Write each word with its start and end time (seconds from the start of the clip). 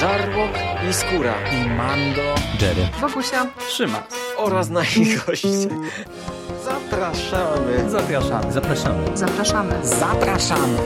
Żarłok 0.00 0.50
i 0.90 0.92
Skóra 0.92 1.34
i 1.52 1.68
Mando, 1.68 2.34
Jerry, 2.60 2.88
Wokusia, 3.00 3.46
Szymas. 3.68 4.02
oraz 4.36 4.70
nasi 4.70 5.16
goście. 5.26 5.48
Zapraszamy. 6.64 7.90
Zapraszamy. 7.90 8.52
zapraszamy. 8.52 9.16
zapraszamy. 9.16 9.86
Zapraszamy. 9.86 10.78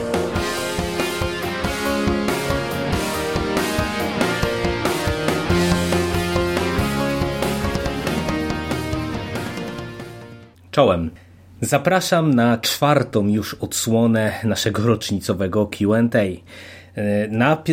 Czołem. 10.71 11.11
Zapraszam 11.61 12.33
na 12.33 12.57
czwartą 12.57 13.27
już 13.27 13.53
odsłonę 13.53 14.33
naszego 14.43 14.83
rocznicowego 14.83 15.67
QA. 15.67 16.19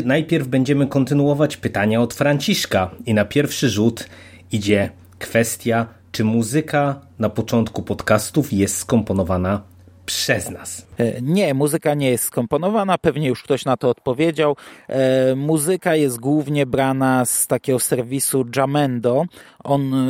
Najpierw 0.04 0.48
będziemy 0.48 0.86
kontynuować 0.86 1.56
pytania 1.56 2.00
od 2.00 2.14
Franciszka 2.14 2.90
i 3.06 3.14
na 3.14 3.24
pierwszy 3.24 3.68
rzut 3.68 4.08
idzie 4.52 4.90
kwestia, 5.18 5.86
czy 6.12 6.24
muzyka 6.24 7.00
na 7.18 7.28
początku 7.28 7.82
podcastów 7.82 8.52
jest 8.52 8.76
skomponowana 8.76 9.62
przez 10.06 10.50
nas. 10.50 10.86
E, 11.02 11.22
nie, 11.22 11.54
muzyka 11.54 11.94
nie 11.94 12.10
jest 12.10 12.24
skomponowana, 12.24 12.98
pewnie 12.98 13.28
już 13.28 13.42
ktoś 13.42 13.64
na 13.64 13.76
to 13.76 13.88
odpowiedział. 13.88 14.56
E, 14.88 15.34
muzyka 15.34 15.96
jest 15.96 16.20
głównie 16.20 16.66
brana 16.66 17.24
z 17.24 17.46
takiego 17.46 17.78
serwisu 17.78 18.44
Jamendo. 18.56 19.24
On, 19.64 19.94
e, 19.94 20.08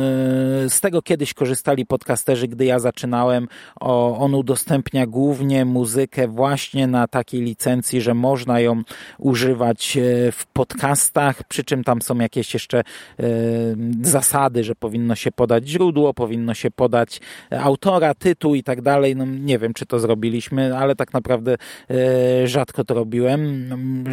z 0.69 0.81
tego 0.81 1.01
kiedyś 1.01 1.33
korzystali 1.33 1.85
podcasterzy, 1.85 2.47
gdy 2.47 2.65
ja 2.65 2.79
zaczynałem. 2.79 3.47
On 3.79 4.35
udostępnia 4.35 5.07
głównie 5.07 5.65
muzykę 5.65 6.27
właśnie 6.27 6.87
na 6.87 7.07
takiej 7.07 7.41
licencji, 7.41 8.01
że 8.01 8.13
można 8.13 8.59
ją 8.59 8.81
używać 9.17 9.97
w 10.31 10.45
podcastach, 10.53 11.43
przy 11.43 11.63
czym 11.63 11.83
tam 11.83 12.01
są 12.01 12.17
jakieś 12.17 12.53
jeszcze 12.53 12.83
zasady, 14.01 14.63
że 14.63 14.75
powinno 14.75 15.15
się 15.15 15.31
podać 15.31 15.67
źródło, 15.67 16.13
powinno 16.13 16.53
się 16.53 16.71
podać 16.71 17.21
autora, 17.51 18.13
tytuł 18.13 18.55
i 18.55 18.63
tak 18.63 18.81
dalej. 18.81 19.15
No, 19.15 19.25
nie 19.25 19.59
wiem, 19.59 19.73
czy 19.73 19.85
to 19.85 19.99
zrobiliśmy, 19.99 20.75
ale 20.83 20.95
tak 20.95 21.13
naprawdę 21.13 21.55
e, 21.89 22.47
rzadko 22.47 22.83
to 22.83 22.93
robiłem. 22.93 23.69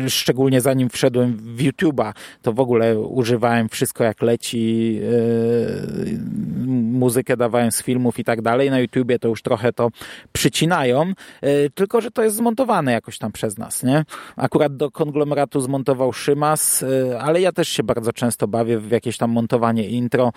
Szczególnie 0.09 0.61
zanim 0.61 0.91
wszedłem 0.91 1.37
w 1.37 1.63
YouTube'a, 1.63 2.13
to 2.43 2.53
w 2.53 2.61
ogóle 2.61 2.99
używałem 2.99 3.69
wszystko 3.69 4.05
jak 4.05 4.23
leci, 4.23 5.01
e, 5.03 6.71
muzykę 6.77 7.37
dawałem 7.37 7.73
z 7.73 7.83
filmów 7.83 8.19
i 8.19 8.25
tak 8.25 8.43
dalej. 8.43 8.71
Na 8.71 8.79
YouTubie 8.79 9.19
to 9.19 9.29
już 9.29 9.43
trochę 9.43 9.73
to 9.73 9.91
przycinają, 10.33 11.13
e, 11.41 11.71
tylko 11.71 12.01
że 12.01 12.11
to 12.11 12.23
jest 12.23 12.37
zmontowane 12.37 12.93
jakoś 12.93 13.19
tam 13.19 13.33
przez 13.33 13.59
nas, 13.59 13.83
nie? 13.83 14.05
Akurat 14.37 14.77
do 14.77 14.91
konglomeratu 14.91 15.61
zmontował 15.61 16.13
Szymas, 16.13 16.85
ale 17.21 17.41
ja 17.41 17.53
też 17.53 17.69
się 17.69 17.83
bardzo 17.83 18.13
często 18.13 18.49
bawię 18.49 18.79
w 18.79 18.91
jakieś 18.91 19.17
tam 19.17 19.31
montowanie 19.31 19.89
intro. 19.89 20.33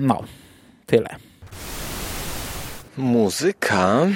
No, 0.00 0.22
tyle. 0.86 1.16
Muzyka 2.96 4.06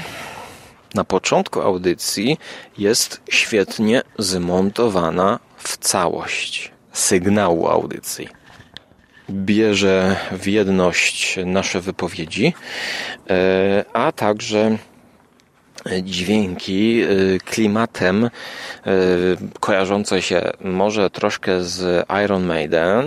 na 0.94 1.04
początku 1.04 1.60
audycji 1.60 2.38
jest 2.78 3.20
świetnie 3.30 4.02
zmontowana 4.18 5.38
w 5.56 5.76
całość 5.76 6.72
sygnału 6.92 7.68
audycji. 7.68 8.28
Bierze 9.30 10.16
w 10.32 10.46
jedność 10.46 11.38
nasze 11.46 11.80
wypowiedzi, 11.80 12.54
e, 13.30 13.84
a 13.92 14.12
także 14.12 14.78
dźwięki 16.02 17.02
e, 17.02 17.06
klimatem 17.38 18.24
e, 18.24 18.30
kojarzące 19.60 20.22
się 20.22 20.52
może 20.60 21.10
troszkę 21.10 21.64
z 21.64 22.06
Iron 22.24 22.44
Maiden, 22.44 23.06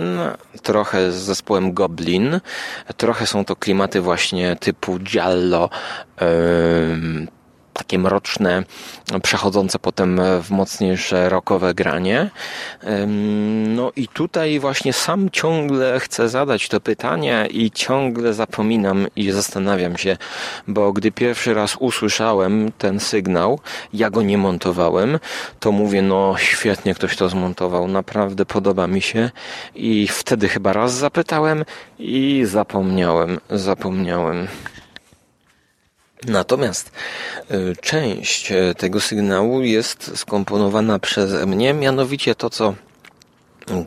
trochę 0.62 1.12
z 1.12 1.14
zespołem 1.14 1.72
Goblin, 1.72 2.40
trochę 2.96 3.26
są 3.26 3.44
to 3.44 3.56
klimaty 3.56 4.00
właśnie 4.00 4.56
typu 4.56 4.98
Giallo, 4.98 5.70
takie 7.78 7.98
mroczne, 7.98 8.62
przechodzące 9.22 9.78
potem 9.78 10.20
w 10.42 10.50
mocniejsze 10.50 11.28
rockowe 11.28 11.74
granie. 11.74 12.30
No 13.68 13.92
i 13.96 14.08
tutaj 14.08 14.60
właśnie 14.60 14.92
sam 14.92 15.30
ciągle 15.30 16.00
chcę 16.00 16.28
zadać 16.28 16.68
to 16.68 16.80
pytanie 16.80 17.48
i 17.50 17.70
ciągle 17.70 18.34
zapominam 18.34 19.06
i 19.16 19.30
zastanawiam 19.30 19.96
się, 19.96 20.16
bo 20.68 20.92
gdy 20.92 21.12
pierwszy 21.12 21.54
raz 21.54 21.76
usłyszałem 21.76 22.72
ten 22.78 23.00
sygnał, 23.00 23.60
ja 23.92 24.10
go 24.10 24.22
nie 24.22 24.38
montowałem, 24.38 25.18
to 25.60 25.72
mówię, 25.72 26.02
no 26.02 26.34
świetnie 26.38 26.94
ktoś 26.94 27.16
to 27.16 27.28
zmontował, 27.28 27.88
naprawdę 27.88 28.46
podoba 28.46 28.86
mi 28.86 29.02
się 29.02 29.30
i 29.74 30.08
wtedy 30.08 30.48
chyba 30.48 30.72
raz 30.72 30.92
zapytałem 30.92 31.64
i 31.98 32.42
zapomniałem, 32.46 33.38
zapomniałem. 33.50 34.48
Natomiast 36.26 36.90
y, 37.50 37.76
część 37.80 38.52
y, 38.52 38.74
tego 38.78 39.00
sygnału 39.00 39.62
jest 39.62 40.18
skomponowana 40.18 40.98
przeze 40.98 41.46
mnie, 41.46 41.74
mianowicie 41.74 42.34
to, 42.34 42.50
co 42.50 42.74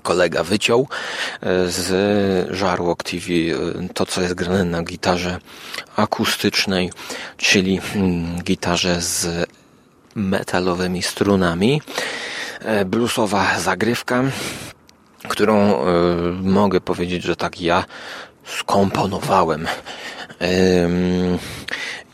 kolega 0.04 0.44
wyciął 0.44 0.82
y, 0.82 1.48
z 1.72 2.56
Żarłok 2.56 3.04
TV, 3.04 3.26
to 3.94 4.06
co 4.06 4.22
jest 4.22 4.34
grane 4.34 4.64
na 4.64 4.84
gitarze 4.84 5.40
akustycznej, 5.96 6.92
czyli 7.38 7.82
mm, 7.96 8.44
gitarze 8.44 9.02
z 9.02 9.50
metalowymi 10.16 11.04
strunami, 11.04 11.82
bluesowa 12.86 13.60
zagrywka, 13.60 14.24
którą 15.30 15.86
mogę 16.44 16.82
powiedzieć, 16.82 17.24
że 17.24 17.36
tak 17.36 17.62
ja 17.62 17.86
skomponowałem. 18.46 19.68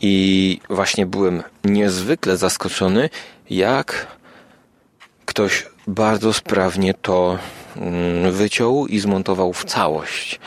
I 0.00 0.60
właśnie 0.70 1.06
byłem 1.06 1.42
niezwykle 1.64 2.36
zaskoczony, 2.36 3.10
jak 3.50 4.06
ktoś 5.24 5.66
bardzo 5.86 6.32
sprawnie 6.32 6.94
to 6.94 7.38
mm, 7.76 8.32
wyciął 8.32 8.86
i 8.86 8.98
zmontował 8.98 9.52
w 9.52 9.64
całość. 9.64 10.40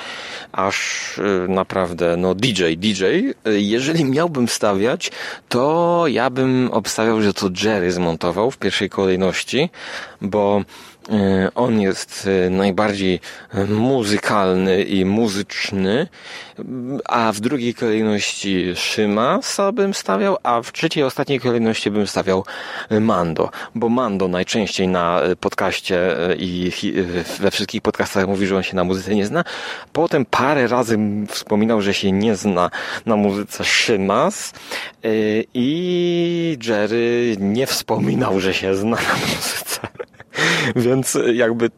Aż 0.52 1.18
y, 1.18 1.48
naprawdę, 1.50 2.18
no 2.18 2.36
DJ, 2.36 2.64
DJ, 2.78 3.04
jeżeli 3.46 4.06
miałbym 4.06 4.48
stawiać, 4.48 5.12
to 5.50 6.04
ja 6.08 6.30
bym 6.30 6.70
obstawiał, 6.72 7.22
że 7.22 7.34
to 7.34 7.50
Jerry 7.64 7.92
zmontował 7.92 8.52
w 8.52 8.58
pierwszej 8.58 8.90
kolejności, 8.90 9.70
bo 10.22 10.62
on 11.56 11.82
jest 11.82 12.28
e, 12.46 12.50
najbardziej 12.50 13.20
muzykalny 13.70 14.84
i 14.84 15.06
muzyczny, 15.06 16.08
a 17.06 17.32
w 17.32 17.40
drugiej 17.40 17.74
kolejności 17.74 18.76
Szymasa 18.76 19.72
bym 19.72 19.94
stawiał, 19.94 20.38
a 20.44 20.62
w 20.62 20.72
trzeciej, 20.72 21.04
ostatniej 21.04 21.40
kolejności 21.40 21.92
bym 21.92 22.08
stawiał 22.08 22.46
Mando, 23.00 23.50
bo 23.76 23.90
Mando 23.90 24.28
najczęściej 24.28 24.88
na 24.88 25.22
podcaście 25.40 26.16
i 26.38 26.72
we 27.40 27.52
wszystkich 27.52 27.82
podcastach 27.82 28.28
mówi, 28.28 28.48
że 28.48 28.58
on 28.58 28.64
się 28.64 28.76
na 28.76 28.84
muzyce 28.84 29.16
nie 29.16 29.26
zna. 29.26 29.44
Potem 29.94 30.26
parę 30.26 30.68
razy 30.68 30.98
wspominał, 31.28 31.82
że 31.82 31.94
się 31.94 32.12
nie 32.12 32.36
zna 32.36 32.70
na 33.06 33.16
muzyce 33.16 33.64
Szymas 33.64 34.54
e, 35.04 35.10
i 35.54 36.58
Jerry 36.68 37.36
nie 37.40 37.68
wspominał, 37.68 38.40
że 38.40 38.54
się 38.54 38.76
zna 38.76 38.96
na 38.96 39.14
muzyce. 39.14 39.88
Więc 40.76 41.18
jakby 41.34 41.70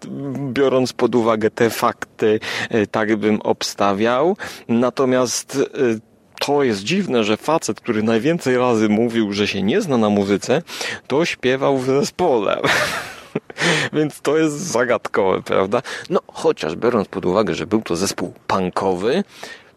biorąc 0.53 0.93
pod 0.93 1.15
uwagę 1.15 1.49
te 1.49 1.69
fakty, 1.69 2.39
e, 2.69 2.87
tak 2.87 3.15
bym 3.15 3.41
obstawiał. 3.41 4.37
Natomiast 4.67 5.57
e, 5.57 6.13
to 6.39 6.63
jest 6.63 6.83
dziwne, 6.83 7.23
że 7.23 7.37
facet, 7.37 7.81
który 7.81 8.03
najwięcej 8.03 8.57
razy 8.57 8.89
mówił, 8.89 9.33
że 9.33 9.47
się 9.47 9.63
nie 9.63 9.81
zna 9.81 9.97
na 9.97 10.09
muzyce, 10.09 10.61
to 11.07 11.25
śpiewał 11.25 11.77
w 11.77 11.85
zespole. 11.85 12.61
Więc 13.93 14.21
to 14.21 14.37
jest 14.37 14.55
zagadkowe, 14.55 15.41
prawda? 15.41 15.81
No, 16.09 16.19
chociaż 16.27 16.75
biorąc 16.75 17.07
pod 17.07 17.25
uwagę, 17.25 17.55
że 17.55 17.67
był 17.67 17.81
to 17.81 17.95
zespół 17.95 18.33
punkowy, 18.47 19.23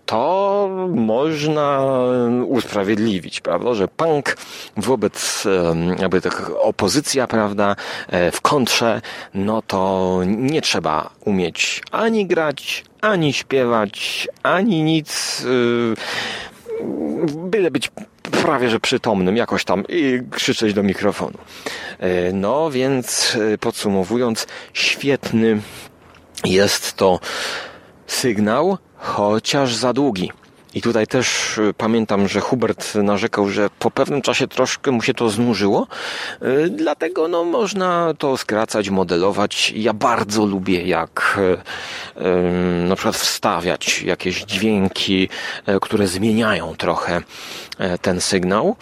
to 0.06 0.68
można 0.94 1.82
usprawiedliwić, 2.46 3.40
prawda, 3.40 3.74
że 3.74 3.88
punk 3.88 4.36
wobec 4.76 5.44
jakby 5.98 6.20
tak 6.20 6.50
opozycja, 6.60 7.26
prawda, 7.26 7.76
e, 8.08 8.30
w 8.30 8.40
kontrze, 8.40 9.00
no 9.34 9.62
to 9.62 10.20
nie 10.26 10.62
trzeba 10.62 11.10
umieć 11.24 11.82
ani 11.90 12.26
grać, 12.26 12.84
ani 13.00 13.32
śpiewać, 13.32 14.28
ani 14.42 14.82
nic, 14.82 15.42
e, 15.44 16.86
byle 17.36 17.70
być 17.70 17.90
prawie 18.42 18.70
że 18.70 18.80
przytomnym 18.80 19.36
jakoś 19.36 19.64
tam 19.64 19.84
i 19.88 20.20
krzyczeć 20.30 20.74
do 20.74 20.82
mikrofonu. 20.82 21.38
E, 21.98 22.32
no 22.32 22.70
więc 22.70 23.38
podsumowując, 23.60 24.46
świetny 24.72 25.60
jest 26.44 26.92
to 26.92 27.20
sygnał, 28.06 28.78
chociaż 28.96 29.74
za 29.74 29.92
długi. 29.92 30.32
I 30.76 30.82
tutaj 30.82 31.06
też 31.06 31.58
y, 31.58 31.74
pamiętam, 31.76 32.28
że 32.28 32.40
Hubert 32.40 32.94
narzekał, 32.94 33.48
że 33.48 33.70
po 33.78 33.90
pewnym 33.90 34.22
czasie 34.22 34.48
troszkę 34.48 34.90
mu 34.90 35.02
się 35.02 35.14
to 35.14 35.30
znużyło, 35.30 35.86
y, 36.42 36.70
dlatego 36.70 37.28
no, 37.28 37.44
można 37.44 38.14
to 38.18 38.36
skracać, 38.36 38.90
modelować. 38.90 39.72
Ja 39.76 39.92
bardzo 39.92 40.46
lubię, 40.46 40.82
jak 40.82 41.40
na 42.88 42.96
przykład 42.96 43.16
wstawiać 43.16 44.02
jakieś 44.02 44.44
dźwięki, 44.44 45.28
które 45.80 46.06
zmieniają 46.06 46.74
trochę 46.76 47.20
ten 48.02 48.20
sygnał. 48.20 48.76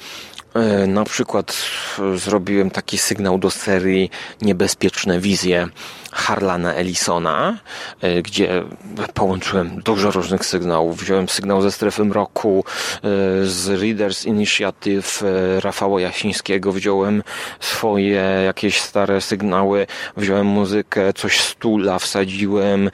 Na 0.86 1.04
przykład 1.04 1.56
zrobiłem 2.14 2.70
taki 2.70 2.98
sygnał 2.98 3.38
do 3.38 3.50
serii 3.50 4.10
Niebezpieczne 4.42 5.20
Wizje 5.20 5.68
Harlana 6.14 6.74
Ellisona, 6.74 7.58
e, 8.00 8.22
gdzie 8.22 8.62
połączyłem 9.14 9.80
dużo 9.84 10.10
różnych 10.10 10.46
sygnałów. 10.46 11.00
Wziąłem 11.00 11.28
sygnał 11.28 11.62
ze 11.62 11.72
strefy 11.72 12.04
mroku, 12.04 12.64
z 13.42 13.82
Readers 13.82 14.24
Initiative 14.24 15.22
Rafała 15.60 16.00
Jasińskiego, 16.00 16.72
wziąłem 16.72 17.22
swoje 17.60 18.22
jakieś 18.44 18.80
stare 18.80 19.20
sygnały, 19.20 19.86
wziąłem 20.16 20.46
muzykę, 20.46 21.12
coś 21.12 21.40
z 21.40 21.54
tula 21.54 21.98
wsadziłem, 21.98 22.90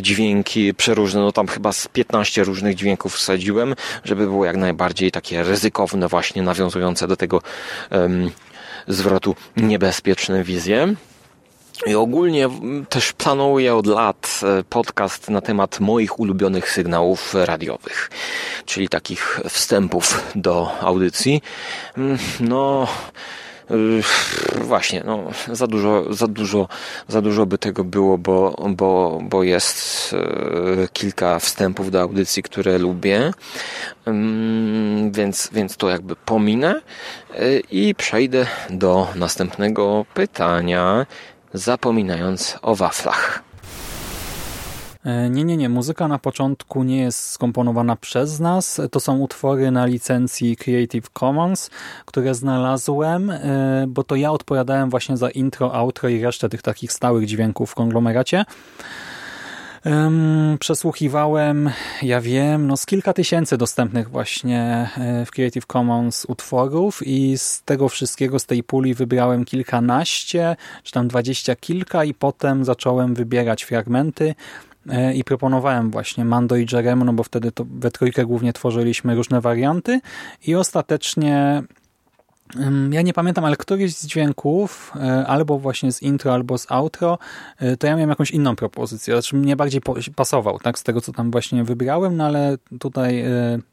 dźwięki 0.00 0.74
przeróżne, 0.74 1.20
no 1.20 1.32
tam 1.32 1.46
chyba 1.46 1.72
z 1.72 1.88
15 1.88 2.44
różnych 2.44 2.74
dźwięków 2.74 3.14
wsadziłem, 3.14 3.74
żeby 4.04 4.26
było 4.26 4.44
jak 4.44 4.56
najbardziej 4.56 5.10
takie 5.10 5.42
ryzykowne 5.42 6.08
właśnie 6.08 6.42
nawiązujące 6.42 7.08
do 7.08 7.16
tego 7.16 7.42
um, 7.90 8.30
zwrotu 8.88 9.36
niebezpieczne 9.56 10.44
wizje. 10.44 10.94
I 11.86 11.94
ogólnie 11.94 12.48
też 12.88 13.12
planuję 13.12 13.74
od 13.74 13.86
lat 13.86 14.40
e, 14.42 14.64
podcast 14.64 15.30
na 15.30 15.40
temat 15.40 15.80
moich 15.80 16.20
ulubionych 16.20 16.70
sygnałów 16.70 17.34
radiowych, 17.34 18.10
czyli 18.66 18.88
takich 18.88 19.40
wstępów 19.48 20.32
do 20.34 20.80
audycji. 20.80 21.42
Mm, 21.96 22.18
no, 22.40 22.88
Właśnie, 24.60 25.02
no, 25.06 25.30
za 25.52 25.66
dużo, 25.66 26.14
za 26.14 26.26
dużo, 26.26 26.68
za 27.08 27.22
dużo 27.22 27.46
by 27.46 27.58
tego 27.58 27.84
było, 27.84 28.18
bo, 28.18 28.54
bo, 28.68 29.20
bo 29.22 29.42
jest 29.42 30.12
e, 30.12 30.88
kilka 30.92 31.38
wstępów 31.38 31.90
do 31.90 32.00
audycji, 32.00 32.42
które 32.42 32.78
lubię, 32.78 33.32
więc, 35.10 35.50
więc 35.52 35.76
to 35.76 35.90
jakby 35.90 36.16
pominę 36.16 36.80
e, 37.34 37.58
i 37.58 37.94
przejdę 37.94 38.46
do 38.70 39.08
następnego 39.14 40.06
pytania, 40.14 41.06
zapominając 41.54 42.58
o 42.62 42.74
waflach. 42.74 43.42
E, 45.04 45.30
nie, 45.30 45.44
nie, 45.44 45.56
nie. 45.56 45.68
Muzyka 45.68 46.08
na 46.08 46.18
początku 46.18 46.82
nie 46.82 47.00
jest 47.00 47.30
skomponowana 47.30 47.96
przez 47.96 48.40
nas. 48.40 48.80
To 48.90 49.00
są 49.00 49.18
utwory 49.18 49.70
na 49.70 49.86
licencji 49.86 50.56
Creative 50.56 51.10
Commons, 51.10 51.70
które 52.04 52.34
znalazłem, 52.34 53.30
e, 53.30 53.84
bo 53.88 54.04
to 54.04 54.16
ja 54.16 54.32
odpowiadałem 54.32 54.90
właśnie 54.90 55.16
za 55.16 55.30
intro, 55.30 55.74
outro 55.74 56.08
i 56.08 56.22
resztę 56.22 56.48
tych 56.48 56.62
takich 56.62 56.92
stałych 56.92 57.26
dźwięków 57.26 57.70
w 57.70 57.74
konglomeracie. 57.74 58.44
Przesłuchiwałem, 60.60 61.70
ja 62.02 62.20
wiem, 62.20 62.66
no 62.66 62.76
z 62.76 62.86
kilka 62.86 63.12
tysięcy 63.12 63.56
dostępnych 63.56 64.10
właśnie 64.10 64.88
e, 64.98 65.26
w 65.26 65.30
Creative 65.30 65.66
Commons 65.66 66.24
utworów 66.28 67.06
i 67.06 67.38
z 67.38 67.62
tego 67.62 67.88
wszystkiego, 67.88 68.38
z 68.38 68.46
tej 68.46 68.62
puli 68.62 68.94
wybrałem 68.94 69.44
kilkanaście, 69.44 70.56
czy 70.82 70.92
tam 70.92 71.08
dwadzieścia 71.08 71.56
kilka 71.56 72.04
i 72.04 72.14
potem 72.14 72.64
zacząłem 72.64 73.14
wybierać 73.14 73.64
fragmenty 73.64 74.34
E, 74.88 75.14
i 75.14 75.24
proponowałem 75.24 75.90
właśnie 75.90 76.24
Mando 76.24 76.56
i 76.56 76.66
Jeremu, 76.72 77.04
no 77.04 77.12
bo 77.12 77.22
wtedy 77.22 77.52
to 77.52 77.64
we 77.70 77.90
trójkę 77.90 78.26
głównie 78.26 78.52
tworzyliśmy 78.52 79.14
różne 79.14 79.40
warianty 79.40 80.00
i 80.46 80.54
ostatecznie 80.54 81.62
ja 82.90 83.02
nie 83.02 83.12
pamiętam, 83.12 83.44
ale 83.44 83.56
któryś 83.56 83.96
z 83.96 84.06
dźwięków, 84.06 84.92
e, 84.96 85.26
albo 85.26 85.58
właśnie 85.58 85.92
z 85.92 86.02
intro, 86.02 86.34
albo 86.34 86.58
z 86.58 86.66
outro, 86.72 87.18
e, 87.58 87.76
to 87.76 87.86
ja 87.86 87.94
miałem 87.94 88.10
jakąś 88.10 88.30
inną 88.30 88.56
propozycję. 88.56 89.14
Znaczy 89.14 89.36
mnie 89.36 89.56
bardziej 89.56 89.80
pasował, 90.16 90.58
tak, 90.58 90.78
z 90.78 90.82
tego 90.82 91.00
co 91.00 91.12
tam 91.12 91.30
właśnie 91.30 91.64
wybrałem, 91.64 92.16
no 92.16 92.24
ale 92.24 92.56
tutaj 92.80 93.24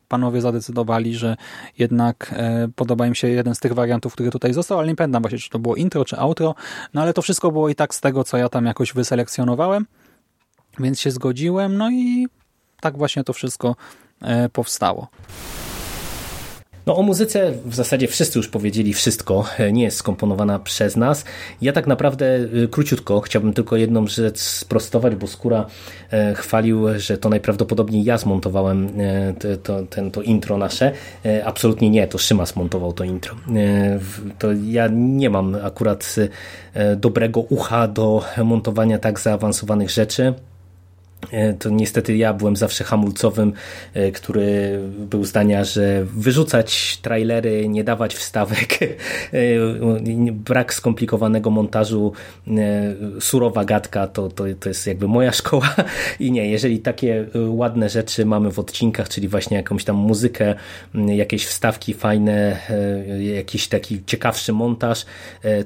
panowie 0.07 0.41
zadecydowali, 0.41 1.15
że 1.15 1.35
jednak 1.77 2.35
podoba 2.75 3.07
im 3.07 3.15
się 3.15 3.27
jeden 3.27 3.55
z 3.55 3.59
tych 3.59 3.73
wariantów, 3.73 4.13
który 4.13 4.31
tutaj 4.31 4.53
został, 4.53 4.79
ale 4.79 4.87
nie 4.87 4.95
pamiętam 4.95 5.21
właśnie, 5.21 5.39
czy 5.39 5.49
to 5.49 5.59
było 5.59 5.75
intro, 5.75 6.05
czy 6.05 6.17
outro, 6.17 6.55
no 6.93 7.01
ale 7.01 7.13
to 7.13 7.21
wszystko 7.21 7.51
było 7.51 7.69
i 7.69 7.75
tak 7.75 7.95
z 7.95 8.01
tego, 8.01 8.23
co 8.23 8.37
ja 8.37 8.49
tam 8.49 8.65
jakoś 8.65 8.93
wyselekcjonowałem. 8.93 9.85
Więc 10.79 10.99
się 10.99 11.11
zgodziłem, 11.11 11.77
no 11.77 11.91
i 11.91 12.27
tak 12.81 12.97
właśnie 12.97 13.23
to 13.23 13.33
wszystko 13.33 13.75
e, 14.21 14.49
powstało. 14.49 15.07
No 16.87 16.97
o 16.97 17.01
muzyce 17.01 17.53
w 17.65 17.75
zasadzie 17.75 18.07
wszyscy 18.07 18.39
już 18.39 18.47
powiedzieli 18.47 18.93
wszystko, 18.93 19.45
e, 19.57 19.71
nie 19.71 19.83
jest 19.83 19.97
skomponowana 19.97 20.59
przez 20.59 20.95
nas. 20.95 21.25
Ja 21.61 21.73
tak 21.73 21.87
naprawdę 21.87 22.25
e, 22.35 22.67
króciutko 22.67 23.21
chciałbym 23.21 23.53
tylko 23.53 23.75
jedną 23.75 24.07
rzecz 24.07 24.39
sprostować, 24.39 25.15
bo 25.15 25.27
Skóra 25.27 25.65
chwalił, 26.35 26.99
że 26.99 27.17
to 27.17 27.29
najprawdopodobniej 27.29 28.03
ja 28.03 28.17
zmontowałem 28.17 28.89
to, 29.39 29.57
to, 29.63 29.83
ten, 29.83 30.11
to 30.11 30.21
intro 30.21 30.57
nasze. 30.57 30.91
Absolutnie 31.45 31.89
nie, 31.89 32.07
to 32.07 32.17
Szyma 32.17 32.45
zmontował 32.45 32.93
to 32.93 33.03
intro. 33.03 33.35
To 34.39 34.47
ja 34.65 34.87
nie 34.91 35.29
mam 35.29 35.55
akurat 35.63 36.15
dobrego 36.97 37.39
ucha 37.39 37.87
do 37.87 38.23
montowania 38.43 38.99
tak 38.99 39.19
zaawansowanych 39.19 39.89
rzeczy. 39.89 40.33
E, 41.31 41.53
to 41.53 41.69
niestety 41.69 42.17
ja 42.17 42.33
byłem 42.33 42.55
zawsze 42.55 42.83
hamulcowym, 42.83 43.53
e, 43.93 44.11
który 44.11 44.79
był 44.99 45.25
zdania, 45.25 45.63
że 45.63 46.05
wyrzucać 46.05 46.97
trailery, 47.01 47.67
nie 47.69 47.83
dawać 47.83 48.15
wstawek, 48.15 48.79
e, 48.81 48.87
brak 50.31 50.73
skomplikowanego 50.73 51.49
montażu, 51.49 52.13
surowa 53.19 53.65
gadka, 53.65 54.07
to, 54.07 54.29
to, 54.29 54.43
to 54.59 54.69
jest 54.69 54.87
jakby 54.87 55.07
moja 55.07 55.31
szkoła. 55.41 55.75
I 56.19 56.31
nie, 56.31 56.49
jeżeli 56.49 56.79
takie 56.79 57.25
ładne 57.47 57.89
rzeczy 57.89 58.25
mamy 58.25 58.51
w 58.51 58.59
odcinkach, 58.59 59.09
czyli 59.09 59.27
właśnie 59.27 59.57
jakąś 59.57 59.83
tam 59.83 59.95
muzykę, 59.95 60.55
jakieś 60.93 61.45
wstawki 61.45 61.93
fajne, 61.93 62.57
jakiś 63.19 63.67
taki 63.67 64.03
ciekawszy 64.05 64.53
montaż, 64.53 65.05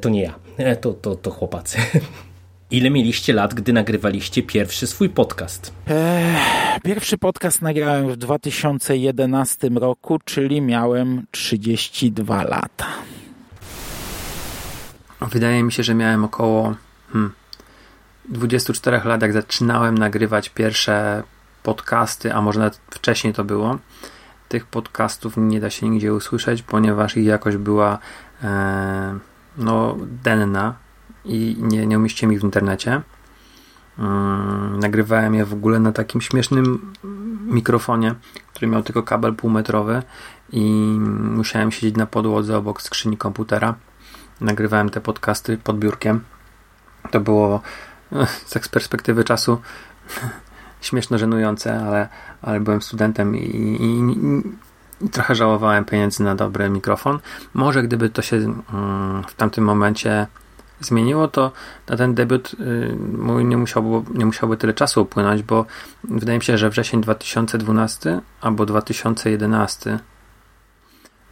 to 0.01 0.09
nie 0.09 0.21
ja, 0.21 0.75
to, 0.75 0.93
to, 0.93 1.15
to 1.15 1.31
chłopacy. 1.31 1.77
Ile 2.71 2.89
mieliście 2.89 3.33
lat, 3.33 3.53
gdy 3.53 3.73
nagrywaliście 3.73 4.43
pierwszy 4.43 4.87
swój 4.87 5.09
podcast? 5.09 5.73
Pierwszy 6.83 7.17
podcast 7.17 7.61
nagrałem 7.61 8.09
w 8.09 8.17
2011 8.17 9.69
roku, 9.69 10.19
czyli 10.25 10.61
miałem 10.61 11.25
32 11.31 12.43
lata. 12.43 12.87
Wydaje 15.21 15.63
mi 15.63 15.71
się, 15.71 15.83
że 15.83 15.95
miałem 15.95 16.23
około 16.23 16.75
hmm, 17.13 17.33
24 18.29 19.01
lat, 19.05 19.21
jak 19.21 19.33
zaczynałem 19.33 19.97
nagrywać 19.97 20.49
pierwsze 20.49 21.23
podcasty, 21.63 22.33
a 22.33 22.41
może 22.41 22.59
nawet 22.59 22.81
wcześniej 22.91 23.33
to 23.33 23.43
było. 23.43 23.77
Tych 24.49 24.65
podcastów 24.65 25.33
nie 25.37 25.59
da 25.59 25.69
się 25.69 25.89
nigdzie 25.89 26.13
usłyszeć, 26.13 26.61
ponieważ 26.61 27.17
ich 27.17 27.25
jakość 27.25 27.57
była 27.57 27.99
e, 28.43 29.19
no, 29.57 29.97
denna 30.23 30.75
i 31.25 31.55
nie, 31.59 31.87
nie 31.87 31.97
umieściłem 31.97 32.33
ich 32.33 32.39
w 32.39 32.43
internecie. 32.43 33.01
Hmm, 33.97 34.79
nagrywałem 34.79 35.35
je 35.35 35.45
w 35.45 35.53
ogóle 35.53 35.79
na 35.79 35.91
takim 35.91 36.21
śmiesznym 36.21 36.93
mikrofonie, 37.45 38.15
który 38.53 38.67
miał 38.67 38.83
tylko 38.83 39.03
kabel 39.03 39.35
półmetrowy 39.35 40.03
i 40.51 40.61
musiałem 41.21 41.71
siedzieć 41.71 41.95
na 41.95 42.05
podłodze 42.05 42.57
obok 42.57 42.81
skrzyni 42.81 43.17
komputera. 43.17 43.75
Nagrywałem 44.41 44.89
te 44.89 45.01
podcasty 45.01 45.57
pod 45.57 45.79
biurkiem. 45.79 46.23
To 47.11 47.19
było 47.19 47.61
tak 48.53 48.65
z 48.65 48.69
perspektywy 48.69 49.23
czasu 49.23 49.61
śmieszno 50.81 51.17
żenujące, 51.17 51.79
ale, 51.85 52.09
ale 52.41 52.59
byłem 52.59 52.81
studentem 52.81 53.35
i, 53.35 53.39
i, 53.39 53.99
i, 55.05 55.09
trochę 55.09 55.35
żałowałem 55.35 55.85
pieniędzy 55.85 56.23
na 56.23 56.35
dobry 56.35 56.69
mikrofon. 56.69 57.19
Może 57.53 57.83
gdyby 57.83 58.09
to 58.09 58.21
się 58.21 58.37
mm, 58.37 59.23
w 59.27 59.33
tamtym 59.35 59.63
momencie 59.63 60.27
zmieniło, 60.81 61.27
to 61.27 61.51
na 61.89 61.97
ten 61.97 62.15
debiut 62.15 62.53
y, 62.53 62.95
mój 63.17 63.45
nie 63.45 63.57
musiałby, 63.57 64.17
nie 64.17 64.25
musiałby 64.25 64.57
tyle 64.57 64.73
czasu 64.73 65.01
upłynąć, 65.01 65.43
bo 65.43 65.65
wydaje 66.03 66.37
mi 66.37 66.43
się, 66.43 66.57
że 66.57 66.69
wrzesień 66.69 67.01
2012 67.01 68.21
albo 68.41 68.65
2011 68.65 69.99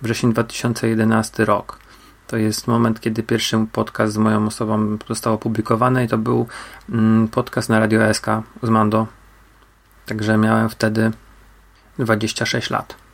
wrzesień 0.01 0.33
2011 0.33 1.45
rok 1.45 1.79
to 2.29 2.37
jest 2.37 2.67
moment, 2.67 2.99
kiedy 2.99 3.23
pierwszy 3.23 3.65
podcast 3.71 4.13
z 4.13 4.17
moją 4.17 4.47
osobą 4.47 4.97
został 5.07 5.33
opublikowany 5.33 6.03
i 6.03 6.07
to 6.07 6.17
był 6.17 6.47
mm, 6.89 7.27
podcast 7.27 7.69
na 7.69 7.79
Radio 7.79 8.13
SK 8.13 8.25
z 8.63 8.69
Mando. 8.69 9.07
Także 10.05 10.37
miałem 10.37 10.69
wtedy 10.69 11.11
26 11.99 12.69
lat. 12.69 13.08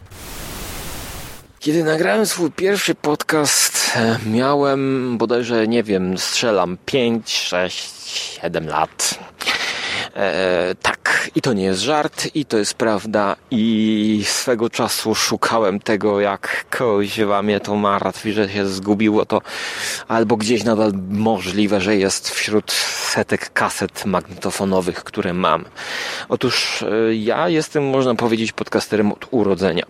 Kiedy 1.66 1.84
nagrałem 1.84 2.26
swój 2.26 2.52
pierwszy 2.52 2.96
podcast, 2.96 3.92
e, 3.96 4.20
miałem 4.26 5.18
bodajże, 5.18 5.68
nie 5.68 5.84
wiem, 5.84 6.18
strzelam 6.18 6.78
5, 6.86 7.38
6, 7.38 8.40
7 8.42 8.68
lat. 8.68 9.20
E, 10.16 10.76
tak, 10.82 11.06
Tak, 11.06 11.30
i 11.36 11.42
to 11.42 11.54
nie 11.54 11.64
jest 11.64 11.82
żart, 11.82 12.28
i 12.36 12.46
to 12.46 12.58
jest 12.58 12.74
prawda. 12.74 13.36
I 13.52 14.24
swego 14.26 14.70
czasu 14.70 15.16
szukałem 15.16 15.80
tego, 15.80 16.20
jak 16.20 16.66
kogoś 16.70 17.20
mnie 17.44 17.60
to 17.60 17.76
martwi, 17.76 18.34
że 18.34 18.50
się 18.50 18.68
zgubiło 18.68 19.26
to, 19.26 19.42
albo 20.08 20.38
gdzieś 20.38 20.64
nadal 20.64 20.92
możliwe, 21.10 21.82
że 21.82 21.96
jest 21.96 22.30
wśród 22.30 22.72
setek 22.72 23.54
kaset 23.54 24.06
magnetofonowych, 24.06 25.04
które 25.04 25.34
mam. 25.34 25.66
Otóż 26.30 26.84
e, 26.84 27.16
ja 27.16 27.50
jestem, 27.50 27.84
można 27.90 28.16
powiedzieć, 28.16 28.52
podcasterem 28.52 29.12
od 29.12 29.28
urodzenia. 29.32 29.86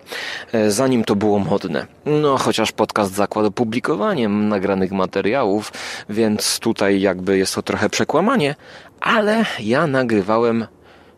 E, 0.51 0.71
zanim 0.71 1.03
to 1.03 1.15
było 1.15 1.39
modne. 1.39 1.87
No, 2.05 2.37
chociaż 2.37 2.71
podcast 2.71 3.13
zakłada 3.13 3.51
publikowaniem 3.51 4.49
nagranych 4.49 4.91
materiałów, 4.91 5.71
więc 6.09 6.59
tutaj 6.59 7.01
jakby 7.01 7.37
jest 7.37 7.55
to 7.55 7.61
trochę 7.61 7.89
przekłamanie, 7.89 8.55
ale 8.99 9.45
ja 9.59 9.87
nagrywałem 9.87 10.67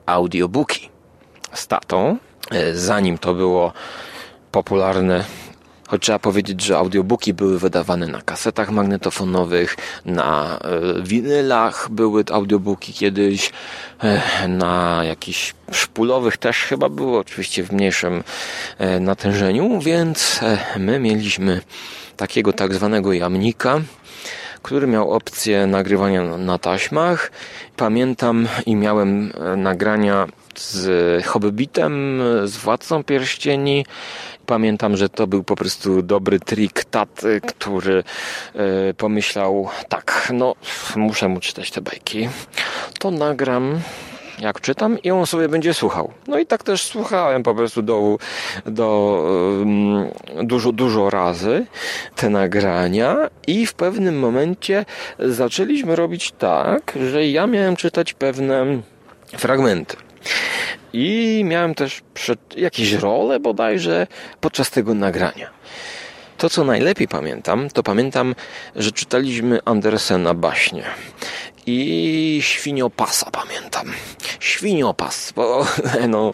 audiobooki. 0.06 0.90
Z 1.54 1.68
tatą, 1.68 2.18
e, 2.52 2.74
zanim 2.76 3.18
to 3.18 3.34
było 3.34 3.74
popularne 4.52 5.26
Choć 5.88 6.02
trzeba 6.02 6.20
powiedzieć, 6.20 6.62
że 6.62 6.78
audiobooki 6.78 7.34
były 7.34 7.60
wydawane 7.60 8.08
na 8.08 8.22
kasetach 8.22 8.72
magnetofonowych, 8.72 9.78
na 10.06 10.60
e, 10.60 11.04
winylach 11.04 11.88
były 11.92 12.24
audiobooki 12.32 12.94
kiedyś, 12.94 13.52
e, 14.04 14.48
na 14.48 15.02
jakichś 15.04 15.54
szpulowych 15.72 16.38
też 16.38 16.58
chyba 16.58 16.90
było, 16.90 17.20
oczywiście 17.20 17.64
w 17.64 17.72
mniejszym 17.72 18.24
natężeniu, 19.00 19.80
więc 19.80 20.40
my 20.78 21.00
mieliśmy 21.00 21.62
takiego 22.18 22.54
tak 22.54 22.74
zwanego 22.74 23.14
jamnika, 23.14 23.82
który 24.68 24.88
miał 24.88 25.12
opcję 25.12 25.68
nagrywania 25.68 26.24
na 26.24 26.58
taśmach. 26.58 27.32
Pamiętam 27.76 28.48
i 28.66 28.76
miałem 28.76 29.32
e, 29.36 29.56
nagrania 29.56 30.28
z 30.56 31.26
Hobbitem, 31.26 32.22
z 32.46 32.58
Władcą 32.58 33.04
Pierścieni. 33.04 33.86
Pamiętam, 34.46 34.98
że 34.98 35.10
to 35.10 35.28
był 35.28 35.44
po 35.44 35.56
prostu 35.56 36.02
dobry 36.02 36.40
trik 36.40 36.84
taty, 36.84 37.42
który 37.42 38.04
e, 38.56 38.94
pomyślał, 38.94 39.70
tak, 39.90 40.32
no 40.34 40.56
muszę 40.96 41.28
mu 41.28 41.40
czytać 41.40 41.72
te 41.72 41.82
bajki, 41.82 42.30
to 43.00 43.12
nagram 43.12 43.80
jak 44.40 44.62
czytam 44.62 45.02
i 45.02 45.12
on 45.12 45.26
sobie 45.26 45.50
będzie 45.50 45.74
słuchał. 45.74 46.12
No 46.28 46.40
i 46.40 46.46
tak 46.46 46.64
też 46.64 46.84
słuchałem 46.84 47.44
po 47.44 47.56
prostu 47.56 47.82
do, 47.82 48.18
do 48.66 49.20
um, 49.60 50.08
dużo, 50.48 50.72
dużo 50.72 51.10
razy 51.10 51.66
te 52.16 52.30
nagrania 52.30 53.30
i 53.48 53.66
w 53.66 53.74
pewnym 53.74 54.20
momencie 54.20 54.86
zaczęliśmy 55.20 55.96
robić 55.96 56.32
tak, 56.32 56.98
że 57.12 57.28
ja 57.28 57.48
miałem 57.48 57.76
czytać 57.76 58.14
pewne 58.14 58.66
fragmenty. 59.38 59.98
I 60.94 61.42
miałem 61.46 61.76
też 61.76 62.02
jakieś 62.56 62.94
role 62.94 63.40
bodajże 63.40 64.08
podczas 64.42 64.72
tego 64.72 64.94
nagrania. 64.94 65.50
To, 66.38 66.50
co 66.50 66.64
najlepiej 66.64 67.08
pamiętam, 67.08 67.70
to 67.70 67.84
pamiętam, 67.84 68.36
że 68.76 68.92
czytaliśmy 68.92 69.60
Andersena 69.66 70.34
baśnie 70.34 70.84
i 71.68 72.40
Świniopasa 72.42 73.32
pamiętam. 73.32 73.88
Świniopas, 74.40 75.34
bo 75.36 75.66
no 76.08 76.34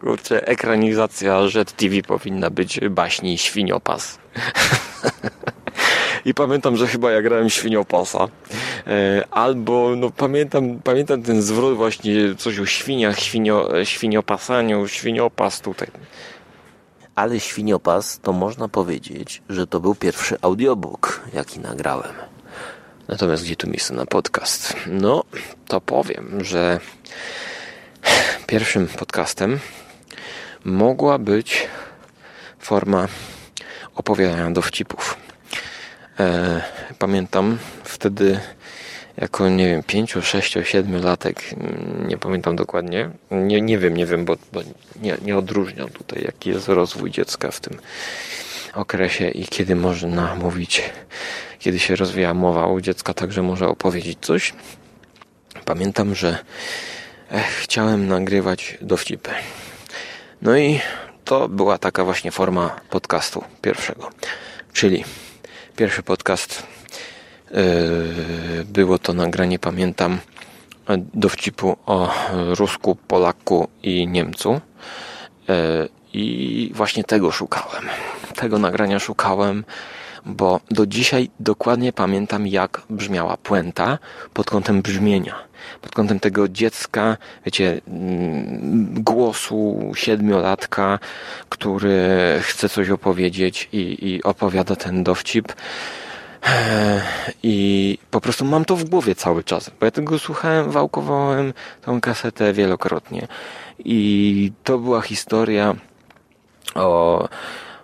kurczę, 0.00 0.46
ekranizacja 0.46 1.40
Jet 1.54 1.72
TV 1.72 2.02
powinna 2.02 2.50
być 2.50 2.80
baśni 2.80 3.38
Świniopas. 3.38 4.18
I 6.24 6.34
pamiętam, 6.34 6.76
że 6.76 6.86
chyba 6.86 7.12
ja 7.12 7.22
grałem 7.22 7.50
świniopasa. 7.50 8.28
E, 8.86 9.24
albo, 9.30 9.96
no 9.96 10.10
pamiętam, 10.10 10.80
pamiętam 10.84 11.22
ten 11.22 11.42
zwrot 11.42 11.76
właśnie, 11.76 12.34
coś 12.38 12.58
o 12.58 12.66
świniach, 12.66 13.20
świnio, 13.20 13.68
świniopasaniu, 13.84 14.88
świniopas 14.88 15.60
tutaj. 15.60 15.88
Ale 17.14 17.40
świniopas 17.40 18.20
to 18.22 18.32
można 18.32 18.68
powiedzieć, 18.68 19.42
że 19.48 19.66
to 19.66 19.80
był 19.80 19.94
pierwszy 19.94 20.36
audiobook, 20.42 21.20
jaki 21.34 21.60
nagrałem. 21.60 22.33
Natomiast 23.08 23.44
gdzie 23.44 23.56
tu 23.56 23.68
miejsce 23.68 23.94
na 23.94 24.06
podcast? 24.06 24.76
No, 24.86 25.24
to 25.68 25.80
powiem, 25.80 26.44
że 26.44 26.80
pierwszym 28.46 28.86
podcastem 28.88 29.60
mogła 30.64 31.18
być 31.18 31.66
forma 32.58 33.08
opowiadania 33.94 34.50
dowcipów. 34.50 35.16
E, 36.20 36.62
pamiętam 36.98 37.58
wtedy 37.84 38.40
jako, 39.16 39.48
nie 39.48 39.66
wiem, 39.66 39.82
5, 39.82 40.14
6, 40.22 40.58
7 40.62 41.02
latek, 41.02 41.42
nie 42.06 42.18
pamiętam 42.18 42.56
dokładnie, 42.56 43.10
nie, 43.30 43.60
nie 43.60 43.78
wiem, 43.78 43.96
nie 43.96 44.06
wiem, 44.06 44.24
bo, 44.24 44.36
bo 44.52 44.60
nie, 45.02 45.16
nie 45.22 45.36
odróżniam 45.36 45.88
tutaj, 45.88 46.22
jaki 46.24 46.50
jest 46.50 46.68
rozwój 46.68 47.10
dziecka 47.10 47.50
w 47.50 47.60
tym 47.60 47.78
okresie 48.74 49.28
i 49.28 49.46
kiedy 49.46 49.76
można 49.76 50.34
mówić, 50.34 50.82
kiedy 51.58 51.78
się 51.78 51.96
rozwija 51.96 52.34
mowa 52.34 52.66
u 52.66 52.80
dziecka, 52.80 53.14
także 53.14 53.42
może 53.42 53.68
opowiedzieć 53.68 54.18
coś. 54.20 54.52
Pamiętam, 55.64 56.14
że 56.14 56.38
chciałem 57.60 58.08
nagrywać 58.08 58.78
dowcipy. 58.80 59.30
No 60.42 60.56
i 60.56 60.80
to 61.24 61.48
była 61.48 61.78
taka 61.78 62.04
właśnie 62.04 62.30
forma 62.30 62.80
podcastu 62.90 63.44
pierwszego. 63.62 64.10
Czyli 64.72 65.04
pierwszy 65.76 66.02
podcast 66.02 66.66
yy, 67.50 68.64
było 68.64 68.98
to 68.98 69.12
nagranie, 69.12 69.58
pamiętam, 69.58 70.18
dowcipu 71.14 71.76
o 71.86 72.14
Rusku, 72.32 72.96
Polaku 73.08 73.68
i 73.82 74.08
Niemcu. 74.08 74.60
Yy, 75.48 75.88
I 76.14 76.70
właśnie 76.74 77.04
tego 77.04 77.30
szukałem. 77.30 77.84
Tego 78.34 78.58
nagrania 78.58 78.98
szukałem 78.98 79.64
bo 80.26 80.60
do 80.70 80.86
dzisiaj 80.86 81.30
dokładnie 81.40 81.92
pamiętam, 81.92 82.46
jak 82.46 82.82
brzmiała 82.90 83.36
puenta 83.36 83.98
pod 84.32 84.50
kątem 84.50 84.82
brzmienia, 84.82 85.34
pod 85.80 85.92
kątem 85.92 86.20
tego 86.20 86.48
dziecka, 86.48 87.16
wiecie, 87.44 87.80
mm, 87.88 89.02
głosu 89.02 89.92
siedmiolatka, 89.94 90.98
który 91.48 91.98
chce 92.42 92.68
coś 92.68 92.90
opowiedzieć 92.90 93.68
i, 93.72 94.08
i 94.08 94.22
opowiada 94.22 94.76
ten 94.76 95.04
dowcip. 95.04 95.52
I 97.42 97.98
po 98.10 98.20
prostu 98.20 98.44
mam 98.44 98.64
to 98.64 98.76
w 98.76 98.84
głowie 98.84 99.14
cały 99.14 99.44
czas, 99.44 99.70
bo 99.80 99.86
ja 99.86 99.90
tego 99.90 100.18
słuchałem, 100.18 100.70
wałkowałem 100.70 101.52
tą 101.82 102.00
kasetę 102.00 102.52
wielokrotnie. 102.52 103.28
I 103.78 104.52
to 104.64 104.78
była 104.78 105.00
historia 105.00 105.76
o 106.74 107.28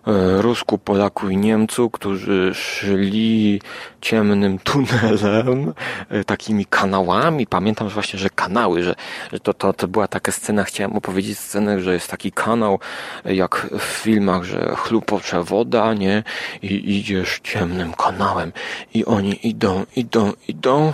E, 0.07 0.43
Rusku, 0.43 0.79
Polaku 0.79 1.29
i 1.29 1.37
Niemcu, 1.37 1.91
którzy 1.91 2.51
szli 2.55 3.61
ciemnym 4.01 4.59
tunelem, 4.59 5.75
e, 6.09 6.25
takimi 6.25 6.67
kanałami. 6.67 7.47
Pamiętam 7.47 7.89
że 7.89 7.95
właśnie, 7.95 8.19
że 8.19 8.31
kanały, 8.31 8.83
że, 8.83 8.95
że 9.33 9.41
to, 9.41 9.55
to, 9.55 9.73
to 9.73 9.89
była 9.89 10.09
taka 10.09 10.33
scena, 10.33 10.65
chciałem 10.65 10.97
opowiedzieć 10.97 11.39
scenę, 11.39 11.81
że 11.81 11.95
jest 11.95 12.11
taki 12.11 12.33
kanał, 12.33 12.79
e, 13.25 13.35
jak 13.35 13.67
w 13.79 13.83
filmach, 13.83 14.45
że 14.45 14.75
chlupocze 14.77 15.43
woda, 15.45 15.95
nie? 15.95 16.23
I 16.63 16.99
idziesz 16.99 17.41
ciemnym 17.43 17.93
kanałem 17.93 18.53
i 18.95 19.05
oni 19.05 19.49
idą, 19.49 19.85
idą, 19.97 20.33
idą. 20.49 20.93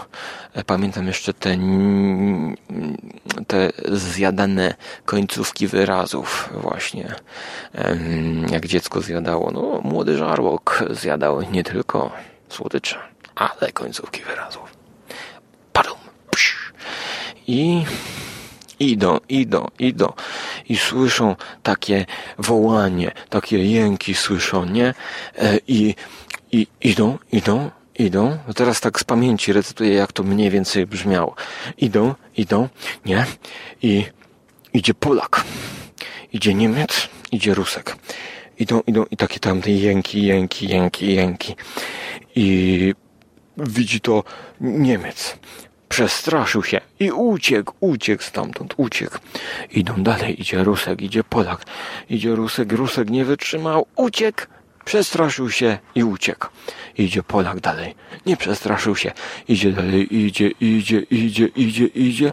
Pamiętam 0.67 1.07
jeszcze 1.07 1.35
te, 1.35 1.59
te 3.47 3.73
zjadane 3.93 4.75
końcówki 5.05 5.67
wyrazów 5.67 6.51
właśnie, 6.53 7.15
jak 8.51 8.67
dziecko 8.67 9.01
zjadało. 9.01 9.51
No, 9.51 9.81
młody 9.85 10.17
żarłok 10.17 10.85
zjadał 10.91 11.43
nie 11.43 11.65
tylko 11.65 12.11
słodycze, 12.49 12.99
ale 13.35 13.73
końcówki 13.73 14.23
wyrazów. 14.23 14.73
Padum. 15.73 15.97
I 17.47 17.85
idą, 18.79 19.19
idą, 19.29 19.67
idą 19.79 20.13
i 20.69 20.77
słyszą 20.77 21.37
takie 21.63 22.07
wołanie, 22.39 23.13
takie 23.31 23.65
jęki 23.65 24.15
słyszą, 24.15 24.65
nie? 24.65 24.95
E, 25.39 25.59
I, 25.69 25.95
i 26.53 26.67
idą, 26.81 27.19
idą, 27.33 27.71
idą. 27.99 28.39
No 28.49 28.55
teraz 28.55 28.81
tak 28.81 29.01
z 29.01 29.05
pamięci 29.05 29.53
recytuję, 29.53 29.95
jak 29.95 30.13
to 30.13 30.23
mniej 30.23 30.51
więcej 30.51 30.87
brzmiało. 30.87 31.35
Idą, 31.79 32.15
idą, 32.37 32.69
nie? 33.05 33.27
I 33.83 34.05
idzie 34.73 34.95
Polak, 34.95 35.45
idzie 36.33 36.55
Niemiec, 36.55 37.09
idzie 37.33 37.55
Rusek 37.55 37.97
idą, 38.59 38.81
idą 38.87 39.05
i 39.11 39.17
takie 39.17 39.41
tam 39.41 39.63
te 39.63 39.71
jęki, 39.71 40.23
jęki, 40.23 40.69
jęki, 40.69 41.15
jęki. 41.15 41.57
I 42.35 42.95
widzi 43.57 44.01
to 44.01 44.25
Niemiec. 44.61 45.37
Przestraszył 45.89 46.63
się 46.63 46.81
i 47.01 47.11
uciekł, 47.11 47.73
uciekł 47.81 48.23
stamtąd, 48.23 48.75
uciekł. 48.77 49.19
Idą 49.71 50.03
dalej, 50.03 50.41
idzie 50.41 50.65
Rusek, 50.65 51.03
idzie 51.03 51.25
Polak, 51.25 51.65
idzie 52.11 52.35
Rusek, 52.35 52.73
Rusek 52.73 53.11
nie 53.11 53.25
wytrzymał, 53.25 53.87
uciekł, 53.97 54.43
przestraszył 54.85 55.51
się 55.51 55.79
i 55.95 56.05
uciekł. 56.05 56.49
Idzie 56.99 57.23
Polak 57.23 57.61
dalej, 57.61 57.95
nie 58.27 58.37
przestraszył 58.37 58.97
się, 58.97 59.13
idzie 59.49 59.73
dalej, 59.73 60.17
idzie, 60.17 60.49
idzie, 60.49 61.01
idzie, 61.01 61.47
idzie, 61.47 61.87
idzie, 61.87 62.33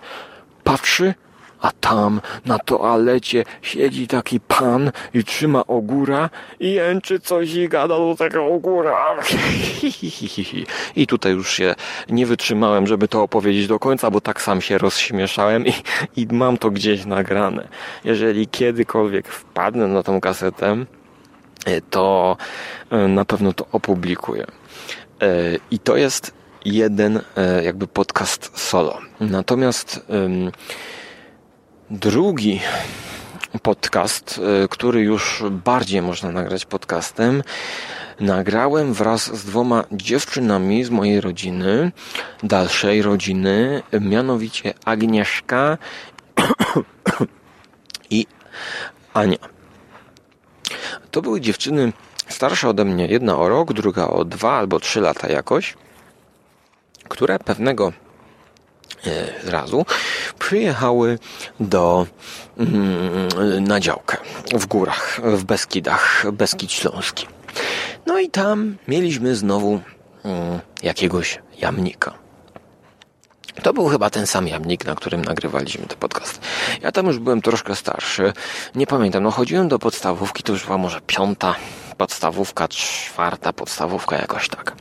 patrzy, 0.64 1.14
a 1.64 1.72
tam 1.72 2.22
na 2.46 2.60
toalecie 2.60 3.46
siedzi 3.62 4.08
taki 4.08 4.40
pan 4.40 4.92
i 5.14 5.24
trzyma 5.24 5.66
ogóra 5.68 6.30
i 6.60 6.72
jęczy 6.72 7.20
coś 7.20 7.54
i 7.54 7.70
gada 7.70 7.98
do 7.98 8.16
tego 8.18 8.46
ogóra. 8.46 8.98
I 10.96 11.08
tutaj 11.08 11.32
już 11.32 11.54
się 11.54 11.76
nie 12.10 12.26
wytrzymałem, 12.26 12.88
żeby 12.88 13.08
to 13.08 13.24
opowiedzieć 13.24 13.68
do 13.68 13.80
końca, 13.80 14.12
bo 14.12 14.22
tak 14.22 14.42
sam 14.42 14.62
się 14.62 14.78
rozśmieszałem 14.78 15.66
i, 15.66 15.74
i 16.18 16.28
mam 16.32 16.58
to 16.58 16.72
gdzieś 16.72 17.06
nagrane. 17.06 17.68
Jeżeli 18.04 18.48
kiedykolwiek 18.48 19.28
wpadnę 19.28 19.88
na 19.88 20.04
tą 20.04 20.22
kasetę, 20.22 20.86
to 21.90 22.38
e, 22.90 23.08
na 23.08 23.26
pewno 23.26 23.54
to 23.54 23.66
opublikuję. 23.72 24.46
E, 25.22 25.28
I 25.72 25.80
to 25.80 25.98
jest 25.98 26.34
jeden 26.66 27.22
jakby 27.64 27.88
podcast 27.88 28.60
solo. 28.60 28.98
Natomiast 29.20 30.06
drugi 31.90 32.62
podcast, 33.62 34.42
który 34.70 35.02
już 35.02 35.44
bardziej 35.52 36.02
można 36.02 36.32
nagrać 36.32 36.66
podcastem, 36.66 37.44
nagrałem 38.20 38.94
wraz 38.94 39.36
z 39.38 39.46
dwoma 39.46 39.84
dziewczynami 39.92 40.84
z 40.84 40.90
mojej 40.90 41.22
rodziny, 41.22 41.92
dalszej 42.44 43.02
rodziny, 43.02 43.84
mianowicie 44.02 44.74
Agnieszka 44.86 45.78
i 48.10 48.28
Ania. 49.14 49.54
To 51.14 51.22
były 51.22 51.42
dziewczyny 51.42 51.94
starsze 52.28 52.70
ode 52.70 52.86
mnie, 52.86 53.08
jedna 53.08 53.38
o 53.38 53.50
rok, 53.50 53.74
druga 53.74 54.08
o 54.08 54.26
dwa 54.26 54.58
albo 54.58 54.80
trzy 54.80 55.02
lata 55.02 55.28
jakoś, 55.28 55.76
które 57.10 57.40
pewnego 57.40 57.94
e, 59.08 59.52
razu 59.52 59.86
przyjechały 60.40 61.20
do 61.60 62.08
mm, 62.58 63.64
na 63.64 63.80
działkę 63.80 64.18
w 64.54 64.66
górach, 64.66 65.22
w 65.24 65.44
Beskidach, 65.44 66.26
Beskid 66.32 66.72
Śląski. 66.72 67.28
No 68.06 68.20
i 68.20 68.30
tam 68.30 68.78
mieliśmy 68.88 69.36
znowu 69.36 69.80
mm, 70.24 70.60
jakiegoś 70.84 71.40
jamnika. 71.58 72.23
To 73.62 73.74
był 73.74 73.88
chyba 73.88 74.10
ten 74.10 74.28
sam 74.28 74.48
jamnik, 74.48 74.86
na 74.86 74.96
którym 74.96 75.26
nagrywaliśmy 75.26 75.86
ten 75.86 75.98
podcast. 75.98 76.42
Ja 76.82 76.92
tam 76.92 77.08
już 77.08 77.20
byłem 77.20 77.42
troszkę 77.42 77.76
starszy. 77.76 78.34
Nie 78.76 78.88
pamiętam, 78.88 79.24
no 79.24 79.32
chodziłem 79.32 79.68
do 79.68 79.80
podstawówki, 79.80 80.44
to 80.44 80.54
już 80.54 80.66
była 80.66 80.78
może 80.78 81.02
piąta 81.08 81.56
podstawówka, 81.98 82.68
czwarta 82.68 83.54
podstawówka, 83.54 84.16
jakoś 84.16 84.50
tak. 84.50 84.76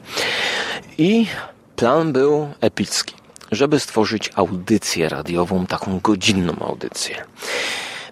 I 0.98 1.26
plan 1.76 2.12
był 2.12 2.48
epicki, 2.60 3.14
żeby 3.52 3.80
stworzyć 3.80 4.30
audycję 4.34 5.08
radiową, 5.08 5.66
taką 5.66 6.00
godzinną 6.00 6.56
audycję. 6.60 7.24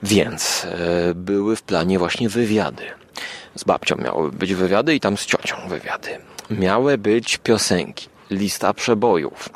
Więc 0.03 0.65
e, 0.65 1.15
były 1.15 1.57
w 1.57 1.63
planie 1.63 1.99
właśnie 1.99 2.29
wywiady. 2.29 2.85
Z 3.55 3.65
babcią 3.65 3.97
miały 3.97 4.33
być 4.33 4.55
wywiady 4.55 4.95
i 4.95 5.01
tam 5.01 5.17
z 5.17 5.27
ciocią 5.27 5.57
wywiady. 5.69 6.19
Miały 6.51 6.99
być 6.99 7.39
piosenki 7.39 8.10
lista 8.31 8.75
przebojów. 8.75 9.49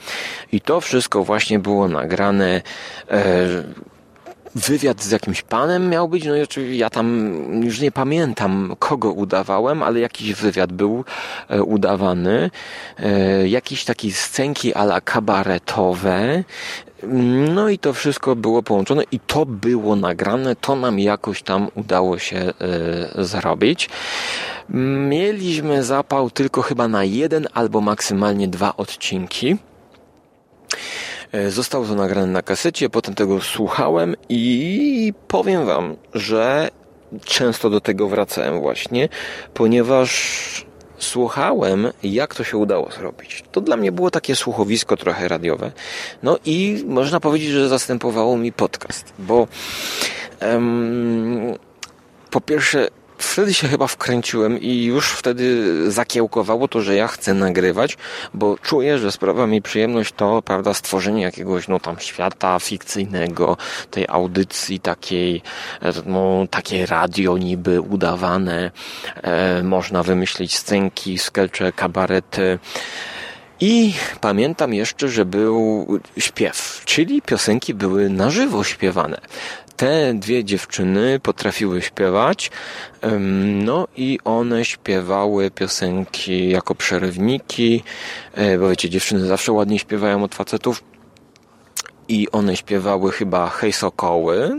I 0.52 0.60
to 0.60 0.80
wszystko 0.80 1.24
właśnie 1.24 1.58
było 1.58 1.88
nagrane. 1.88 2.62
E, 3.10 3.46
wywiad 4.54 5.02
z 5.02 5.10
jakimś 5.10 5.42
panem 5.42 5.88
miał 5.88 6.08
być, 6.08 6.24
no 6.24 6.36
i 6.36 6.42
oczywiście 6.42 6.76
ja 6.76 6.90
tam 6.90 7.36
już 7.62 7.80
nie 7.80 7.92
pamiętam 7.92 8.76
kogo 8.78 9.12
udawałem, 9.12 9.82
ale 9.82 10.00
jakiś 10.00 10.34
wywiad 10.34 10.72
był 10.72 11.04
e, 11.48 11.62
udawany, 11.62 12.50
e, 12.98 13.48
jakieś 13.48 13.84
takie 13.84 14.12
scenki 14.12 14.74
ala 14.74 15.00
kabaretowe, 15.00 16.44
no 17.54 17.68
i 17.68 17.78
to 17.78 17.92
wszystko 17.92 18.36
było 18.36 18.62
połączone 18.62 19.02
i 19.12 19.20
to 19.20 19.46
było 19.46 19.96
nagrane, 19.96 20.56
to 20.56 20.76
nam 20.76 20.98
jakoś 20.98 21.42
tam 21.42 21.68
udało 21.74 22.18
się 22.18 22.36
e, 22.36 22.52
zrobić. 23.24 23.88
Mieliśmy 25.08 25.84
zapał 25.84 26.30
tylko 26.30 26.62
chyba 26.62 26.88
na 26.88 27.04
jeden 27.04 27.48
albo 27.54 27.80
maksymalnie 27.80 28.48
dwa 28.48 28.76
odcinki. 28.76 29.56
E, 31.34 31.50
zostało 31.50 31.86
to 31.86 31.94
nagrane 31.94 32.26
na 32.26 32.42
kasecie, 32.42 32.90
potem 32.90 33.14
tego 33.14 33.40
słuchałem 33.40 34.14
i 34.28 35.12
powiem 35.28 35.66
Wam, 35.66 35.96
że 36.14 36.70
często 37.24 37.70
do 37.70 37.80
tego 37.80 38.08
wracałem 38.08 38.60
właśnie, 38.60 39.08
ponieważ 39.54 40.66
słuchałem, 40.98 41.88
jak 42.02 42.34
to 42.34 42.44
się 42.44 42.56
udało 42.56 42.90
zrobić. 42.90 43.44
To 43.52 43.60
dla 43.60 43.76
mnie 43.76 43.92
było 43.92 44.10
takie 44.10 44.36
słuchowisko 44.36 44.96
trochę 44.96 45.28
radiowe. 45.28 45.72
No 46.22 46.38
i 46.44 46.84
można 46.86 47.20
powiedzieć, 47.20 47.48
że 47.48 47.68
zastępowało 47.68 48.36
mi 48.36 48.52
podcast, 48.52 49.12
bo 49.18 49.48
um, 50.42 51.54
po 52.30 52.40
pierwsze 52.40 52.88
wtedy 53.18 53.54
się 53.54 53.68
chyba 53.68 53.86
wkręciłem 53.86 54.60
i 54.60 54.84
już 54.84 55.10
wtedy 55.10 55.74
zakiełkowało 55.90 56.68
to, 56.68 56.80
że 56.80 56.94
ja 56.94 57.08
chcę 57.08 57.34
nagrywać, 57.34 57.96
bo 58.34 58.58
czuję, 58.58 58.98
że 58.98 59.12
sprawia 59.12 59.46
mi 59.46 59.62
przyjemność 59.62 60.14
to, 60.16 60.42
prawda, 60.42 60.74
stworzenie 60.74 61.22
jakiegoś, 61.22 61.68
no 61.68 61.80
tam 61.80 62.00
świata 62.00 62.58
fikcyjnego, 62.58 63.56
tej 63.90 64.06
audycji 64.08 64.80
takiej, 64.80 65.42
e, 65.82 65.92
no 66.06 66.46
takie 66.50 66.86
radio 66.86 67.38
niby 67.38 67.80
udawane, 67.80 68.70
e, 69.22 69.62
można 69.62 70.02
wymyślić 70.02 70.56
scenki, 70.56 71.18
skelcze, 71.18 71.72
kabarety, 71.72 72.58
i 73.60 73.94
pamiętam 74.20 74.74
jeszcze, 74.74 75.08
że 75.08 75.24
był 75.24 75.86
śpiew, 76.18 76.82
czyli 76.84 77.22
piosenki 77.22 77.74
były 77.74 78.10
na 78.10 78.30
żywo 78.30 78.64
śpiewane 78.64 79.20
te 79.76 80.14
dwie 80.14 80.44
dziewczyny 80.44 81.20
potrafiły 81.20 81.82
śpiewać, 81.82 82.50
no 83.54 83.88
i 83.96 84.18
one 84.24 84.64
śpiewały 84.64 85.50
piosenki 85.50 86.48
jako 86.48 86.74
przerywniki, 86.74 87.82
e, 88.34 88.58
bo 88.58 88.68
wiecie, 88.68 88.90
dziewczyny 88.90 89.26
zawsze 89.26 89.52
ładnie 89.52 89.78
śpiewają 89.78 90.24
od 90.24 90.34
facetów. 90.34 90.84
I 92.08 92.30
one 92.30 92.56
śpiewały 92.56 93.12
chyba 93.12 93.48
Hej 93.48 93.72
Sokoły. 93.72 94.56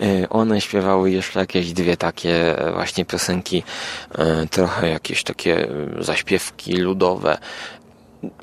E, 0.00 0.28
one 0.28 0.60
śpiewały 0.60 1.10
jeszcze 1.10 1.40
jakieś 1.40 1.72
dwie 1.72 1.96
takie 1.96 2.56
właśnie 2.74 3.04
piosenki, 3.04 3.62
e, 4.18 4.46
trochę 4.46 4.88
jakieś 4.88 5.22
takie 5.22 5.68
zaśpiewki 6.00 6.76
ludowe. 6.76 7.38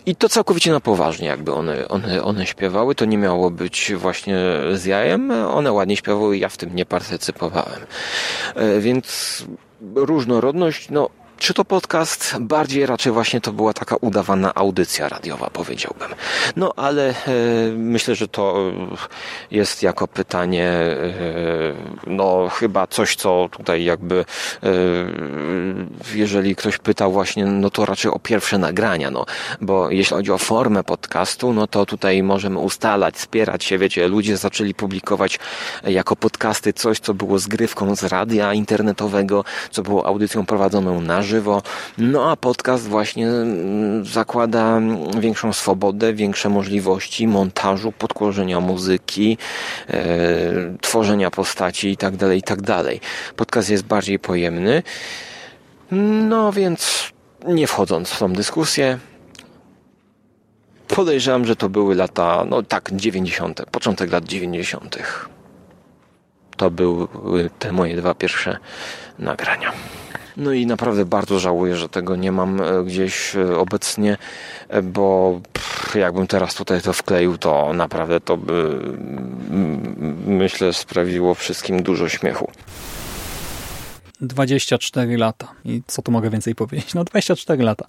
I 0.05 0.15
to 0.15 0.29
całkowicie 0.29 0.71
na 0.71 0.79
poważnie, 0.79 1.27
jakby 1.27 1.53
one, 1.53 1.87
one, 1.87 2.23
one 2.23 2.45
śpiewały. 2.45 2.95
To 2.95 3.05
nie 3.05 3.17
miało 3.17 3.51
być 3.51 3.93
właśnie 3.95 4.37
z 4.73 4.85
jajem. 4.85 5.31
One 5.31 5.71
ładnie 5.71 5.97
śpiewały, 5.97 6.37
ja 6.37 6.49
w 6.49 6.57
tym 6.57 6.75
nie 6.75 6.85
partycypowałem. 6.85 7.79
E, 8.55 8.79
więc 8.79 9.45
różnorodność, 9.95 10.89
no 10.89 11.09
czy 11.43 11.53
to 11.53 11.65
podcast? 11.65 12.35
Bardziej 12.39 12.85
raczej 12.85 13.11
właśnie 13.11 13.41
to 13.41 13.51
była 13.51 13.73
taka 13.73 13.95
udawana 13.95 14.53
audycja 14.55 15.09
radiowa, 15.09 15.49
powiedziałbym. 15.53 16.07
No 16.55 16.73
ale 16.75 17.09
e, 17.09 17.13
myślę, 17.75 18.15
że 18.15 18.27
to 18.27 18.71
jest 19.51 19.83
jako 19.83 20.07
pytanie, 20.07 20.67
e, 20.67 20.95
no 22.07 22.49
chyba 22.49 22.87
coś, 22.87 23.15
co 23.15 23.49
tutaj 23.51 23.83
jakby, 23.83 24.25
e, 24.63 24.69
jeżeli 26.15 26.55
ktoś 26.55 26.77
pytał 26.77 27.11
właśnie, 27.11 27.45
no 27.45 27.69
to 27.69 27.85
raczej 27.85 28.11
o 28.11 28.19
pierwsze 28.19 28.57
nagrania, 28.57 29.11
no, 29.11 29.25
bo 29.61 29.89
jeśli 29.89 30.15
chodzi 30.15 30.31
o 30.31 30.37
formę 30.37 30.83
podcastu, 30.83 31.53
no 31.53 31.67
to 31.67 31.85
tutaj 31.85 32.23
możemy 32.23 32.59
ustalać, 32.59 33.15
wspierać 33.15 33.63
się, 33.63 33.77
wiecie, 33.77 34.07
ludzie 34.07 34.37
zaczęli 34.37 34.73
publikować 34.73 35.39
jako 35.83 36.15
podcasty 36.15 36.73
coś, 36.73 36.99
co 36.99 37.13
było 37.13 37.39
zgrywką 37.39 37.95
z 37.95 38.03
radia 38.03 38.53
internetowego, 38.53 39.43
co 39.71 39.81
było 39.81 40.05
audycją 40.05 40.45
prowadzoną 40.45 41.01
na 41.01 41.21
żywo, 41.21 41.32
żywo. 41.33 41.61
No 41.97 42.31
a 42.31 42.35
podcast 42.35 42.87
właśnie 42.87 43.27
mm, 43.27 44.05
zakłada 44.05 44.81
większą 45.19 45.53
swobodę, 45.53 46.13
większe 46.13 46.49
możliwości 46.49 47.27
montażu, 47.27 47.91
podkłożenia 47.91 48.59
muzyki, 48.59 49.37
e, 49.89 50.77
tworzenia 50.81 51.31
postaci 51.31 51.89
itd., 51.89 52.17
tak 52.17 52.35
itd. 52.35 52.65
Tak 52.65 52.85
podcast 53.35 53.69
jest 53.69 53.83
bardziej 53.83 54.19
pojemny. 54.19 54.83
No 56.29 56.51
więc 56.51 57.11
nie 57.47 57.67
wchodząc 57.67 58.09
w 58.09 58.19
tą 58.19 58.33
dyskusję, 58.33 58.99
podejrzewam, 60.87 61.45
że 61.45 61.55
to 61.55 61.69
były 61.69 61.95
lata, 61.95 62.45
no 62.49 62.63
tak, 62.63 62.89
90., 62.93 63.65
początek 63.71 64.11
lat 64.11 64.25
90. 64.25 64.97
To 66.57 66.71
były 66.71 67.49
te 67.59 67.71
moje 67.71 67.95
dwa 67.95 68.13
pierwsze 68.13 68.57
nagrania. 69.19 69.71
No 70.37 70.53
i 70.53 70.65
naprawdę 70.65 71.05
bardzo 71.05 71.39
żałuję, 71.39 71.75
że 71.75 71.89
tego 71.89 72.15
nie 72.15 72.31
mam 72.31 72.61
e, 72.61 72.83
gdzieś 72.83 73.35
e, 73.35 73.57
obecnie, 73.57 74.17
e, 74.69 74.81
bo 74.81 75.41
jakbym 75.95 76.27
teraz 76.27 76.55
tutaj 76.55 76.81
to 76.81 76.93
wkleił, 76.93 77.37
to 77.37 77.73
naprawdę 77.73 78.19
to 78.19 78.37
by 78.37 78.79
myślę 80.27 80.73
sprawiło 80.73 81.33
wszystkim 81.33 81.83
dużo 81.83 82.09
śmiechu. 82.09 82.51
24 84.21 85.17
lata. 85.17 85.47
I 85.65 85.81
co 85.87 86.01
tu 86.01 86.11
mogę 86.11 86.29
więcej 86.29 86.55
powiedzieć? 86.55 86.93
No 86.93 87.03
24 87.03 87.63
lata. 87.63 87.85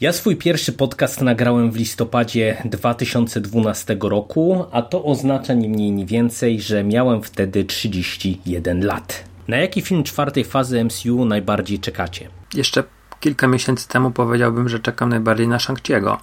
Ja 0.00 0.12
swój 0.12 0.36
pierwszy 0.36 0.72
podcast 0.72 1.20
nagrałem 1.20 1.70
w 1.70 1.76
listopadzie 1.76 2.62
2012 2.64 3.96
roku, 4.00 4.64
a 4.72 4.82
to 4.82 5.04
oznacza 5.04 5.54
ni 5.54 5.68
mniej 5.68 5.92
ni 5.92 6.06
więcej, 6.06 6.60
że 6.60 6.84
miałem 6.84 7.22
wtedy 7.22 7.64
31 7.64 8.86
lat. 8.86 9.29
Na 9.48 9.56
jaki 9.56 9.82
film 9.82 10.04
czwartej 10.04 10.44
fazy 10.44 10.84
MCU 10.84 11.24
najbardziej 11.24 11.78
czekacie? 11.78 12.28
Jeszcze 12.54 12.84
kilka 13.20 13.46
miesięcy 13.46 13.88
temu 13.88 14.10
powiedziałbym, 14.10 14.68
że 14.68 14.80
czekam 14.80 15.08
najbardziej 15.08 15.48
na 15.48 15.56
Shang-Chi'ego, 15.56 16.16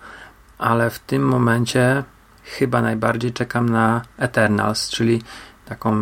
ale 0.58 0.90
w 0.90 1.00
tym 1.00 1.28
momencie 1.28 2.04
chyba 2.44 2.82
najbardziej 2.82 3.34
czekam 3.34 3.70
na 3.70 4.02
Eternals, 4.18 4.90
czyli 4.90 5.22
taką 5.66 5.96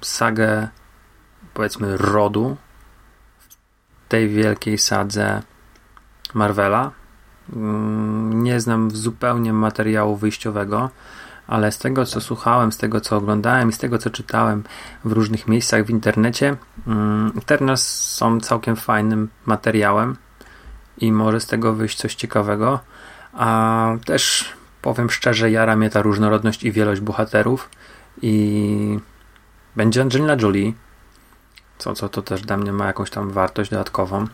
sagę 0.00 0.68
powiedzmy 1.54 1.96
rodu 1.96 2.56
w 3.38 4.08
tej 4.08 4.28
wielkiej 4.28 4.78
sadze 4.78 5.42
Marvela. 6.34 6.90
Mm, 7.52 8.42
nie 8.42 8.60
znam 8.60 8.90
zupełnie 8.90 9.52
materiału 9.52 10.16
wyjściowego, 10.16 10.90
ale 11.46 11.72
z 11.72 11.78
tego 11.78 12.06
co 12.06 12.20
słuchałem, 12.20 12.72
z 12.72 12.76
tego 12.76 13.00
co 13.00 13.16
oglądałem 13.16 13.68
i 13.68 13.72
z 13.72 13.78
tego 13.78 13.98
co 13.98 14.10
czytałem 14.10 14.64
w 15.04 15.12
różnych 15.12 15.48
miejscach 15.48 15.84
w 15.84 15.90
internecie, 15.90 16.56
mm, 16.86 17.32
Eternals 17.38 17.82
są 17.88 18.40
całkiem 18.40 18.76
fajnym 18.76 19.28
materiałem 19.46 20.16
i 20.98 21.12
może 21.12 21.40
z 21.40 21.46
tego 21.46 21.72
wyjść 21.72 21.98
coś 21.98 22.14
ciekawego. 22.14 22.80
A 23.32 23.88
też 24.04 24.52
powiem 24.82 25.10
szczerze, 25.10 25.50
jara 25.50 25.76
mnie 25.76 25.90
ta 25.90 26.02
różnorodność 26.02 26.64
i 26.64 26.72
wielość 26.72 27.00
bohaterów 27.00 27.68
i 28.22 28.98
będzie 29.76 30.02
Angelina 30.02 30.36
Jolie, 30.40 30.72
co, 31.78 31.94
co 31.94 32.08
to 32.08 32.22
też 32.22 32.42
dla 32.42 32.56
mnie 32.56 32.72
ma 32.72 32.86
jakąś 32.86 33.10
tam 33.10 33.30
wartość 33.30 33.70
dodatkową. 33.70 34.26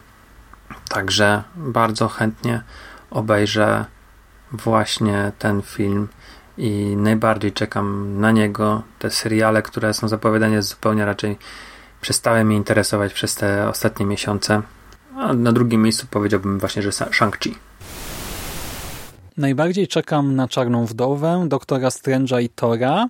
Także 0.89 1.43
bardzo 1.57 2.09
chętnie 2.09 2.63
obejrzę 3.11 3.85
właśnie 4.53 5.33
ten 5.39 5.63
film 5.63 6.09
i 6.59 6.97
najbardziej 6.97 7.53
czekam 7.53 8.17
na 8.21 8.31
niego. 8.33 8.83
Te 8.99 9.11
seriale, 9.11 9.63
które 9.63 9.95
są 9.95 10.09
zapowiadane 10.09 10.63
zupełnie 10.63 11.05
raczej 11.05 11.37
przestały 12.01 12.45
mnie 12.45 12.57
interesować 12.57 13.13
przez 13.13 13.35
te 13.35 13.69
ostatnie 13.69 14.07
miesiące. 14.07 14.63
A 15.17 15.33
na 15.33 15.53
drugim 15.53 15.83
miejscu 15.83 16.07
powiedziałbym 16.11 16.59
właśnie, 16.59 16.83
że 16.83 16.91
Shang-Chi. 16.91 17.55
Najbardziej 19.37 19.89
czekam 19.89 20.37
na 20.37 20.49
Czarną 20.49 20.87
Wdowę, 20.87 21.45
Doktora 21.49 21.89
Strange'a 21.89 22.43
i 22.43 22.49
Tora 22.49 23.09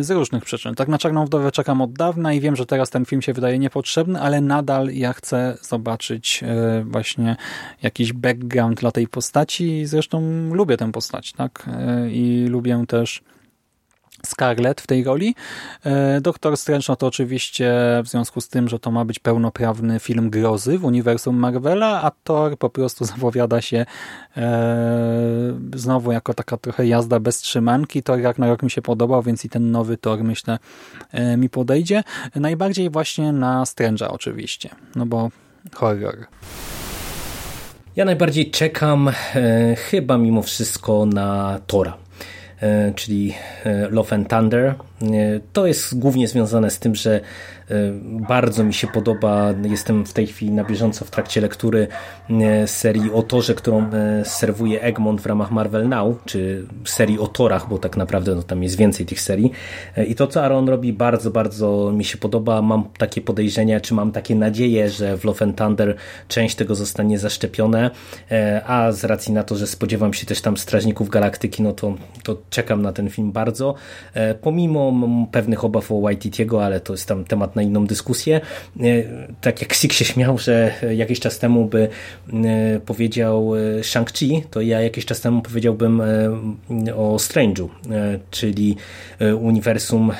z 0.00 0.10
różnych 0.10 0.44
przyczyn. 0.44 0.74
Tak 0.74 0.88
na 0.88 0.98
Czarną 0.98 1.24
Wdowę 1.24 1.52
czekam 1.52 1.80
od 1.80 1.92
dawna 1.92 2.32
i 2.32 2.40
wiem, 2.40 2.56
że 2.56 2.66
teraz 2.66 2.90
ten 2.90 3.04
film 3.04 3.22
się 3.22 3.32
wydaje 3.32 3.58
niepotrzebny, 3.58 4.20
ale 4.20 4.40
nadal 4.40 4.88
ja 4.88 5.12
chcę 5.12 5.58
zobaczyć 5.62 6.42
yy, 6.42 6.84
właśnie 6.84 7.36
jakiś 7.82 8.12
background 8.12 8.80
dla 8.80 8.92
tej 8.92 9.08
postaci. 9.08 9.86
Zresztą 9.86 10.22
lubię 10.54 10.76
tę 10.76 10.92
postać, 10.92 11.32
tak? 11.32 11.68
Yy, 12.02 12.12
I 12.12 12.46
lubię 12.46 12.84
też 12.88 13.22
Scarlett 14.26 14.80
w 14.80 14.86
tej 14.86 15.04
roli. 15.04 15.34
E, 15.84 16.20
Doktor 16.20 16.56
Strange 16.56 16.86
no 16.88 16.96
to 16.96 17.06
oczywiście 17.06 17.72
w 18.04 18.08
związku 18.08 18.40
z 18.40 18.48
tym, 18.48 18.68
że 18.68 18.78
to 18.78 18.90
ma 18.90 19.04
być 19.04 19.18
pełnoprawny 19.18 20.00
film 20.00 20.30
grozy 20.30 20.78
w 20.78 20.84
uniwersum 20.84 21.36
Marvela, 21.36 22.02
a 22.02 22.10
Thor 22.24 22.58
po 22.58 22.70
prostu 22.70 23.04
zapowiada 23.14 23.60
się 23.60 23.86
e, 24.36 25.58
znowu 25.74 26.12
jako 26.12 26.34
taka 26.34 26.56
trochę 26.56 26.86
jazda 26.86 27.20
bez 27.20 27.38
trzymanki. 27.38 28.02
Thor 28.02 28.18
rok 28.38 28.62
mi 28.62 28.70
się 28.70 28.82
podobał, 28.82 29.22
więc 29.22 29.44
i 29.44 29.48
ten 29.48 29.70
nowy 29.70 29.96
Thor 29.96 30.24
myślę 30.24 30.58
e, 31.12 31.36
mi 31.36 31.48
podejdzie. 31.48 32.02
Najbardziej 32.34 32.90
właśnie 32.90 33.32
na 33.32 33.64
Strange'a 33.64 34.08
oczywiście, 34.08 34.70
no 34.96 35.06
bo 35.06 35.30
horror. 35.74 36.26
Ja 37.96 38.04
najbardziej 38.04 38.50
czekam 38.50 39.08
e, 39.08 39.12
chyba 39.76 40.18
mimo 40.18 40.42
wszystko 40.42 41.06
na 41.06 41.60
Tora 41.66 42.05
czyli 42.94 43.34
e, 43.64 43.88
Love 43.88 44.16
and 44.16 44.28
Thunder. 44.28 44.74
To 45.52 45.66
jest 45.66 45.98
głównie 45.98 46.28
związane 46.28 46.70
z 46.70 46.78
tym, 46.78 46.94
że 46.94 47.20
E, 47.20 47.20
bardzo 48.28 48.64
mi 48.64 48.74
się 48.74 48.86
podoba. 48.86 49.54
Jestem 49.62 50.06
w 50.06 50.12
tej 50.12 50.26
chwili 50.26 50.52
na 50.52 50.64
bieżąco 50.64 51.04
w 51.04 51.10
trakcie 51.10 51.40
lektury 51.40 51.88
e, 52.30 52.66
serii 52.66 53.12
o 53.12 53.22
Torze, 53.22 53.54
którą 53.54 53.90
e, 53.90 54.24
serwuje 54.24 54.82
Egmont 54.82 55.20
w 55.20 55.26
ramach 55.26 55.50
Marvel 55.50 55.88
Now, 55.88 56.24
czy 56.24 56.66
serii 56.84 57.18
o 57.18 57.26
Torach, 57.26 57.68
bo 57.68 57.78
tak 57.78 57.96
naprawdę 57.96 58.34
no, 58.34 58.42
tam 58.42 58.62
jest 58.62 58.76
więcej 58.76 59.06
tych 59.06 59.20
serii. 59.20 59.52
I 60.08 60.14
to, 60.14 60.26
co 60.26 60.44
Aaron 60.44 60.68
robi, 60.68 60.92
bardzo, 60.92 61.30
bardzo 61.30 61.92
mi 61.92 62.04
się 62.04 62.18
podoba. 62.18 62.62
Mam 62.62 62.84
takie 62.98 63.20
podejrzenia, 63.20 63.80
czy 63.80 63.94
mam 63.94 64.12
takie 64.12 64.34
nadzieje, 64.34 64.90
że 64.90 65.16
w 65.16 65.24
Love 65.24 65.44
and 65.44 65.58
Thunder 65.58 65.96
część 66.28 66.54
tego 66.54 66.74
zostanie 66.74 67.18
zaszczepione, 67.18 67.90
a 68.66 68.92
z 68.92 69.04
racji 69.04 69.32
na 69.32 69.42
to, 69.42 69.56
że 69.56 69.66
spodziewam 69.66 70.14
się 70.14 70.26
też 70.26 70.40
tam 70.40 70.56
Strażników 70.56 71.08
Galaktyki, 71.08 71.62
no 71.62 71.72
to, 71.72 71.94
to 72.22 72.36
czekam 72.50 72.82
na 72.82 72.92
ten 72.92 73.10
film 73.10 73.32
bardzo. 73.32 73.74
Pomimo 74.40 74.92
pewnych 75.32 75.64
obaw 75.64 75.92
o 75.92 76.00
Waititiego, 76.00 76.64
ale 76.64 76.80
to 76.80 76.92
jest 76.92 77.08
tam 77.08 77.24
temat 77.24 77.55
na 77.56 77.62
inną 77.62 77.86
dyskusję. 77.86 78.40
E, 78.80 78.82
tak 79.40 79.60
jak 79.62 79.74
Sik 79.74 79.92
się 79.92 80.04
śmiał, 80.04 80.38
że 80.38 80.74
jakiś 80.96 81.20
czas 81.20 81.38
temu 81.38 81.64
by 81.64 81.88
e, 82.32 82.80
powiedział 82.86 83.56
e, 83.56 83.80
Shang-Chi, 83.80 84.42
to 84.50 84.60
ja 84.60 84.80
jakiś 84.80 85.04
czas 85.04 85.20
temu 85.20 85.42
powiedziałbym 85.42 86.02
o 86.96 87.16
Strange'u, 87.16 87.68
czyli 88.30 88.76
uniwersum 89.40 90.12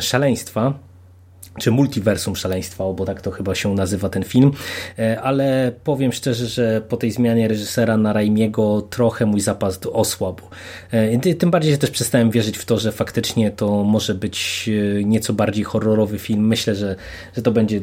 szaleństwa 0.00 0.89
czy 1.60 1.70
multiversum 1.70 2.36
szaleństwa, 2.36 2.84
bo 2.92 3.04
tak 3.04 3.20
to 3.20 3.30
chyba 3.30 3.54
się 3.54 3.74
nazywa 3.74 4.08
ten 4.08 4.24
film, 4.24 4.52
e, 4.98 5.20
ale 5.20 5.72
powiem 5.84 6.12
szczerze, 6.12 6.46
że 6.46 6.82
po 6.88 6.96
tej 6.96 7.10
zmianie 7.10 7.48
reżysera 7.48 7.96
na 7.96 8.12
Raimiego 8.12 8.82
trochę 8.82 9.26
mój 9.26 9.40
zapas 9.40 9.80
osłabł. 9.92 10.42
E, 10.90 11.34
tym 11.34 11.50
bardziej, 11.50 11.72
że 11.72 11.78
też 11.78 11.90
przestałem 11.90 12.30
wierzyć 12.30 12.58
w 12.58 12.64
to, 12.64 12.78
że 12.78 12.92
faktycznie 12.92 13.50
to 13.50 13.84
może 13.84 14.14
być 14.14 14.70
e, 15.00 15.04
nieco 15.04 15.32
bardziej 15.32 15.64
horrorowy 15.64 16.18
film. 16.18 16.46
Myślę, 16.46 16.74
że, 16.74 16.96
że 17.36 17.42
to 17.42 17.52
będzie 17.52 17.80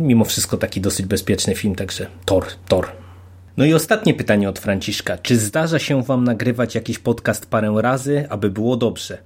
mimo 0.00 0.24
wszystko 0.24 0.56
taki 0.56 0.80
dosyć 0.80 1.06
bezpieczny 1.06 1.54
film, 1.54 1.74
także 1.74 2.06
Thor, 2.24 2.44
Thor. 2.68 2.86
No 3.56 3.64
i 3.64 3.74
ostatnie 3.74 4.14
pytanie 4.14 4.48
od 4.48 4.58
Franciszka. 4.58 5.18
Czy 5.18 5.36
zdarza 5.36 5.78
się 5.78 6.02
Wam 6.02 6.24
nagrywać 6.24 6.74
jakiś 6.74 6.98
podcast 6.98 7.46
parę 7.46 7.74
razy, 7.78 8.26
aby 8.28 8.50
było 8.50 8.76
dobrze? 8.76 9.18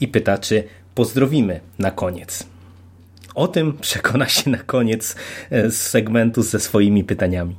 I 0.00 0.08
pyta, 0.08 0.38
czy 0.38 0.64
pozdrowimy 0.94 1.60
na 1.78 1.90
koniec. 1.90 2.53
O 3.34 3.48
tym 3.48 3.72
przekona 3.80 4.28
się 4.28 4.50
na 4.50 4.58
koniec 4.58 5.16
e, 5.50 5.70
segmentu 5.70 6.42
ze 6.42 6.60
swoimi 6.60 7.04
pytaniami. 7.04 7.56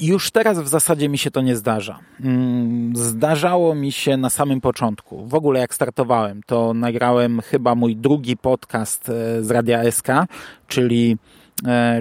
Już 0.00 0.30
teraz 0.30 0.58
w 0.58 0.68
zasadzie 0.68 1.08
mi 1.08 1.18
się 1.18 1.30
to 1.30 1.40
nie 1.40 1.56
zdarza. 1.56 1.98
Mm, 2.20 2.96
zdarzało 2.96 3.74
mi 3.74 3.92
się 3.92 4.16
na 4.16 4.30
samym 4.30 4.60
początku. 4.60 5.26
W 5.26 5.34
ogóle 5.34 5.60
jak 5.60 5.74
startowałem, 5.74 6.40
to 6.46 6.74
nagrałem 6.74 7.40
chyba 7.40 7.74
mój 7.74 7.96
drugi 7.96 8.36
podcast 8.36 9.08
e, 9.08 9.42
z 9.44 9.50
Radia 9.50 9.90
SK, 9.90 10.08
czyli 10.68 11.16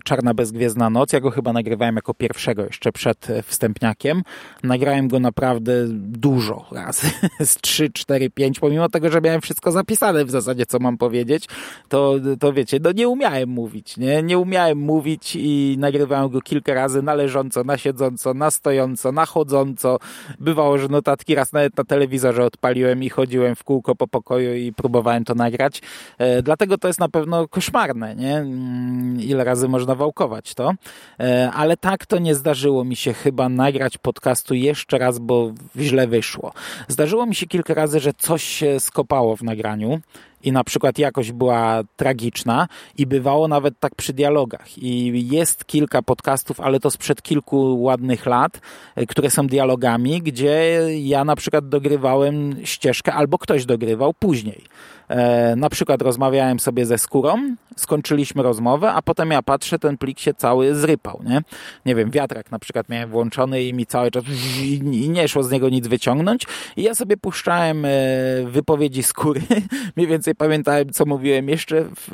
Czarna 0.03 0.33
Bezgwiezdna 0.33 0.89
Noc. 0.89 1.13
Ja 1.13 1.19
go 1.19 1.31
chyba 1.31 1.53
nagrywałem 1.53 1.95
jako 1.95 2.13
pierwszego 2.13 2.65
jeszcze 2.65 2.91
przed 2.91 3.29
e, 3.29 3.43
wstępniakiem. 3.43 4.21
Nagrałem 4.63 5.07
go 5.07 5.19
naprawdę 5.19 5.71
dużo 5.89 6.65
razy, 6.71 7.07
z 7.39 7.55
3, 7.55 7.89
4, 7.93 8.29
5, 8.29 8.59
pomimo 8.59 8.89
tego, 8.89 9.09
że 9.09 9.21
miałem 9.21 9.41
wszystko 9.41 9.71
zapisane 9.71 10.25
w 10.25 10.31
zasadzie, 10.31 10.65
co 10.65 10.79
mam 10.79 10.97
powiedzieć, 10.97 11.45
to, 11.89 12.15
to 12.39 12.53
wiecie, 12.53 12.79
no 12.83 12.91
nie 12.91 13.07
umiałem 13.07 13.49
mówić, 13.49 13.97
nie? 13.97 14.23
Nie 14.23 14.37
umiałem 14.37 14.77
mówić 14.77 15.35
i 15.35 15.75
nagrywałem 15.79 16.29
go 16.29 16.41
kilka 16.41 16.73
razy 16.73 17.01
na 17.01 17.13
leżąco, 17.13 17.63
na 17.63 17.77
siedząco, 17.77 18.33
na 18.33 18.51
stojąco, 18.51 19.11
na 19.11 19.25
chodząco. 19.25 19.99
Bywało, 20.39 20.77
że 20.77 20.87
notatki 20.87 21.35
raz 21.35 21.53
nawet 21.53 21.77
na 21.77 21.83
telewizorze 21.83 22.45
odpaliłem 22.45 23.03
i 23.03 23.09
chodziłem 23.09 23.55
w 23.55 23.63
kółko 23.63 23.95
po 23.95 24.07
pokoju 24.07 24.55
i 24.55 24.73
próbowałem 24.73 25.25
to 25.25 25.35
nagrać. 25.35 25.81
E, 26.17 26.41
dlatego 26.43 26.77
to 26.77 26.87
jest 26.87 26.99
na 26.99 27.09
pewno 27.09 27.47
koszmarne, 27.47 28.15
nie? 28.15 28.37
Mm, 28.37 29.21
ile 29.21 29.48
razy 29.49 29.67
można 29.67 29.95
wałkować 29.95 30.53
to, 30.53 30.73
e, 31.19 31.51
ale 31.53 31.77
tak 31.77 32.05
to 32.05 32.19
nie 32.19 32.35
zdarzyło 32.35 32.83
mi 32.83 32.95
się 32.95 33.13
chyba 33.13 33.49
nagrać 33.49 33.97
podcastu 33.97 34.53
jeszcze 34.53 34.97
raz, 34.97 35.19
bo 35.19 35.51
źle 35.77 36.07
wyszło. 36.07 36.53
Zdarzyło 36.87 37.25
mi 37.25 37.35
się 37.35 37.47
kilka 37.47 37.73
razy, 37.73 37.99
że 37.99 38.13
coś 38.13 38.43
się 38.43 38.79
skopało 38.79 39.35
w 39.35 39.43
nagraniu 39.43 40.01
i 40.43 40.51
na 40.51 40.63
przykład 40.63 40.99
jakość 40.99 41.31
była 41.31 41.81
tragiczna 41.95 42.67
i 42.97 43.05
bywało 43.05 43.47
nawet 43.47 43.79
tak 43.79 43.95
przy 43.95 44.13
dialogach. 44.13 44.77
I 44.77 45.27
jest 45.27 45.65
kilka 45.65 46.01
podcastów, 46.01 46.59
ale 46.59 46.79
to 46.79 46.91
sprzed 46.91 47.21
kilku 47.21 47.81
ładnych 47.81 48.25
lat, 48.25 48.61
e, 48.95 49.05
które 49.05 49.29
są 49.29 49.47
dialogami, 49.47 50.21
gdzie 50.21 50.79
ja 51.01 51.23
na 51.23 51.35
przykład 51.35 51.69
dogrywałem 51.69 52.55
ścieżkę 52.63 53.13
albo 53.13 53.37
ktoś 53.37 53.65
dogrywał 53.65 54.13
później. 54.13 54.63
E, 55.09 55.55
na 55.55 55.69
przykład 55.69 56.01
rozmawiałem 56.01 56.59
sobie 56.59 56.85
ze 56.85 56.97
skórą, 56.97 57.55
skończyliśmy 57.75 58.43
rozmowę, 58.43 58.91
a 58.91 59.01
potem 59.01 59.31
ja 59.31 59.41
patrzę, 59.41 59.79
ten 59.79 59.97
plik 59.97 60.19
się 60.19 60.33
cały 60.33 60.75
zrypał, 60.75 61.21
nie? 61.25 61.41
Nie 61.85 61.95
wiem, 61.95 62.11
wiatrak 62.11 62.51
na 62.51 62.59
przykład 62.59 62.89
miałem 62.89 63.09
włączony 63.09 63.63
i 63.63 63.73
mi 63.73 63.85
cały 63.85 64.11
czas 64.11 64.23
i 64.61 65.09
nie 65.09 65.27
szło 65.27 65.43
z 65.43 65.51
niego 65.51 65.69
nic 65.69 65.87
wyciągnąć 65.87 66.43
i 66.77 66.83
ja 66.83 66.95
sobie 66.95 67.17
puszczałem 67.17 67.85
e, 67.85 67.89
wypowiedzi 68.45 69.03
skóry, 69.03 69.41
mniej 69.95 70.07
więcej 70.07 70.28
więcej 70.29 70.35
pamiętałem, 70.35 70.89
co 70.89 71.05
mówiłem 71.05 71.49
jeszcze 71.49 71.83
w, 71.83 72.09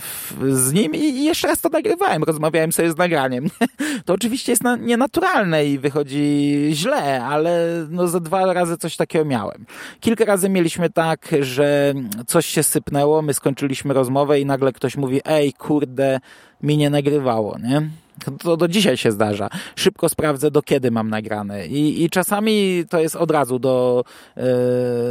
w, 0.00 0.56
z 0.56 0.72
nim 0.72 0.94
i 0.94 1.24
jeszcze 1.24 1.48
raz 1.48 1.60
to 1.60 1.68
nagrywałem, 1.68 2.22
rozmawiałem 2.22 2.72
sobie 2.72 2.90
z 2.90 2.96
nagraniem. 2.96 3.46
To 4.04 4.14
oczywiście 4.14 4.52
jest 4.52 4.62
na, 4.62 4.76
nienaturalne 4.76 5.66
i 5.66 5.78
wychodzi 5.78 6.70
źle, 6.72 7.24
ale 7.24 7.86
no 7.90 8.08
ze 8.08 8.20
dwa 8.20 8.52
razy 8.52 8.76
coś 8.76 8.96
takiego 8.96 9.24
miałem. 9.24 9.66
Kilka 10.00 10.24
razy 10.24 10.48
mieliśmy 10.48 10.90
tak, 10.90 11.28
że 11.40 11.94
coś 12.26 12.46
się 12.46 12.62
sypnęło, 12.62 13.22
my 13.22 13.34
skończyliśmy 13.34 13.94
rozmowę 13.94 14.40
i 14.40 14.46
nagle 14.46 14.72
ktoś 14.72 14.96
mówi, 14.96 15.20
ej, 15.24 15.52
kurde, 15.52 16.20
mi 16.62 16.76
nie 16.76 16.90
nagrywało, 16.90 17.58
nie? 17.58 17.90
To 18.42 18.56
do 18.56 18.68
dzisiaj 18.68 18.96
się 18.96 19.12
zdarza. 19.12 19.48
Szybko 19.76 20.08
sprawdzę, 20.08 20.50
do 20.50 20.62
kiedy 20.62 20.90
mam 20.90 21.10
nagrane. 21.10 21.66
I, 21.66 22.04
i 22.04 22.10
czasami 22.10 22.84
to 22.88 23.00
jest 23.00 23.16
od 23.16 23.30
razu 23.30 23.58
do 23.58 24.04
e, 24.36 24.42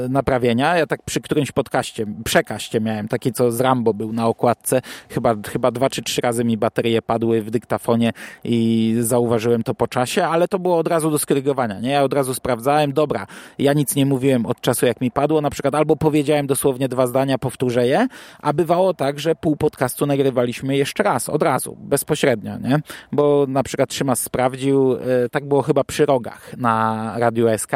naprawienia. 0.10 0.78
Ja 0.78 0.88
tak 0.88 1.04
przy 1.04 1.22
którymś 1.22 1.52
podcaście, 1.52 2.06
przekaście 2.26 2.82
miałem, 2.82 3.08
taki 3.08 3.32
co 3.34 3.52
z 3.52 3.60
Rambo 3.60 3.94
był 3.94 4.14
na 4.14 4.28
okładce. 4.28 4.82
Chyba, 5.10 5.36
chyba 5.48 5.72
dwa 5.72 5.90
czy 5.90 6.02
trzy 6.02 6.22
razy 6.22 6.44
mi 6.44 6.58
baterie 6.58 7.02
padły 7.02 7.42
w 7.42 7.52
dyktafonie 7.52 8.12
i 8.44 8.96
zauważyłem 9.00 9.64
to 9.64 9.74
po 9.74 9.88
czasie, 9.88 10.26
ale 10.26 10.48
to 10.48 10.60
było 10.60 10.78
od 10.78 10.88
razu 10.88 11.12
do 11.12 11.20
skorygowania. 11.20 11.80
Nie? 11.80 11.90
Ja 11.90 12.04
od 12.04 12.14
razu 12.14 12.34
sprawdzałem, 12.34 12.94
dobra, 12.94 13.28
ja 13.60 13.74
nic 13.74 13.96
nie 13.96 14.06
mówiłem 14.06 14.46
od 14.46 14.62
czasu 14.62 14.86
jak 14.86 15.02
mi 15.02 15.12
padło, 15.12 15.42
na 15.42 15.50
przykład 15.50 15.76
albo 15.76 15.96
powiedziałem 15.96 16.48
dosłownie 16.48 16.90
dwa 16.90 17.08
zdania, 17.08 17.38
powtórzę 17.38 17.88
je, 17.88 18.08
a 18.42 18.54
bywało 18.54 18.94
tak, 18.94 19.20
że 19.20 19.36
pół 19.36 19.56
podcastu 19.56 20.06
nagrywaliśmy 20.06 20.78
jeszcze 20.78 21.04
raz, 21.04 21.30
od 21.30 21.44
razu, 21.44 21.78
bezpośrednio, 21.80 22.58
nie? 22.58 22.80
Bo 23.12 23.46
na 23.48 23.64
przykład 23.64 23.94
Szymas 23.94 24.20
sprawdził, 24.20 24.94
e, 24.94 25.30
tak 25.32 25.46
było 25.46 25.62
chyba 25.62 25.84
przy 25.84 26.06
rogach 26.06 26.58
na 26.58 27.14
Radiu 27.18 27.48
SK, 27.58 27.72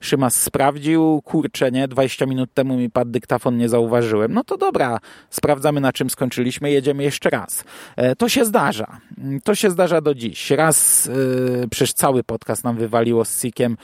Szymas 0.00 0.42
sprawdził, 0.42 1.22
kurczę, 1.24 1.70
nie, 1.70 1.88
20 1.88 2.26
minut 2.26 2.54
temu 2.54 2.76
mi 2.76 2.90
padł 2.90 3.10
dyktafon, 3.10 3.56
nie 3.56 3.68
zauważyłem. 3.68 4.34
No 4.34 4.44
to 4.44 4.56
dobra, 4.56 4.98
sprawdzamy 5.30 5.80
na 5.80 5.92
czym 5.92 6.10
skończyliśmy, 6.10 6.70
jedziemy 6.70 7.02
jeszcze 7.02 7.30
raz. 7.30 7.64
E, 7.96 8.16
to 8.16 8.28
się 8.28 8.44
zdarza. 8.44 9.00
To 9.44 9.54
się 9.54 9.70
zdarza 9.70 10.00
do 10.00 10.14
dziś. 10.14 10.50
Raz 10.50 11.06
yy, 11.06 11.68
przecież 11.70 11.92
cały 11.92 12.24
podcast 12.24 12.64
nam 12.64 12.76
wywaliło 12.76 13.24
z 13.24 13.42
Sikiem, 13.42 13.76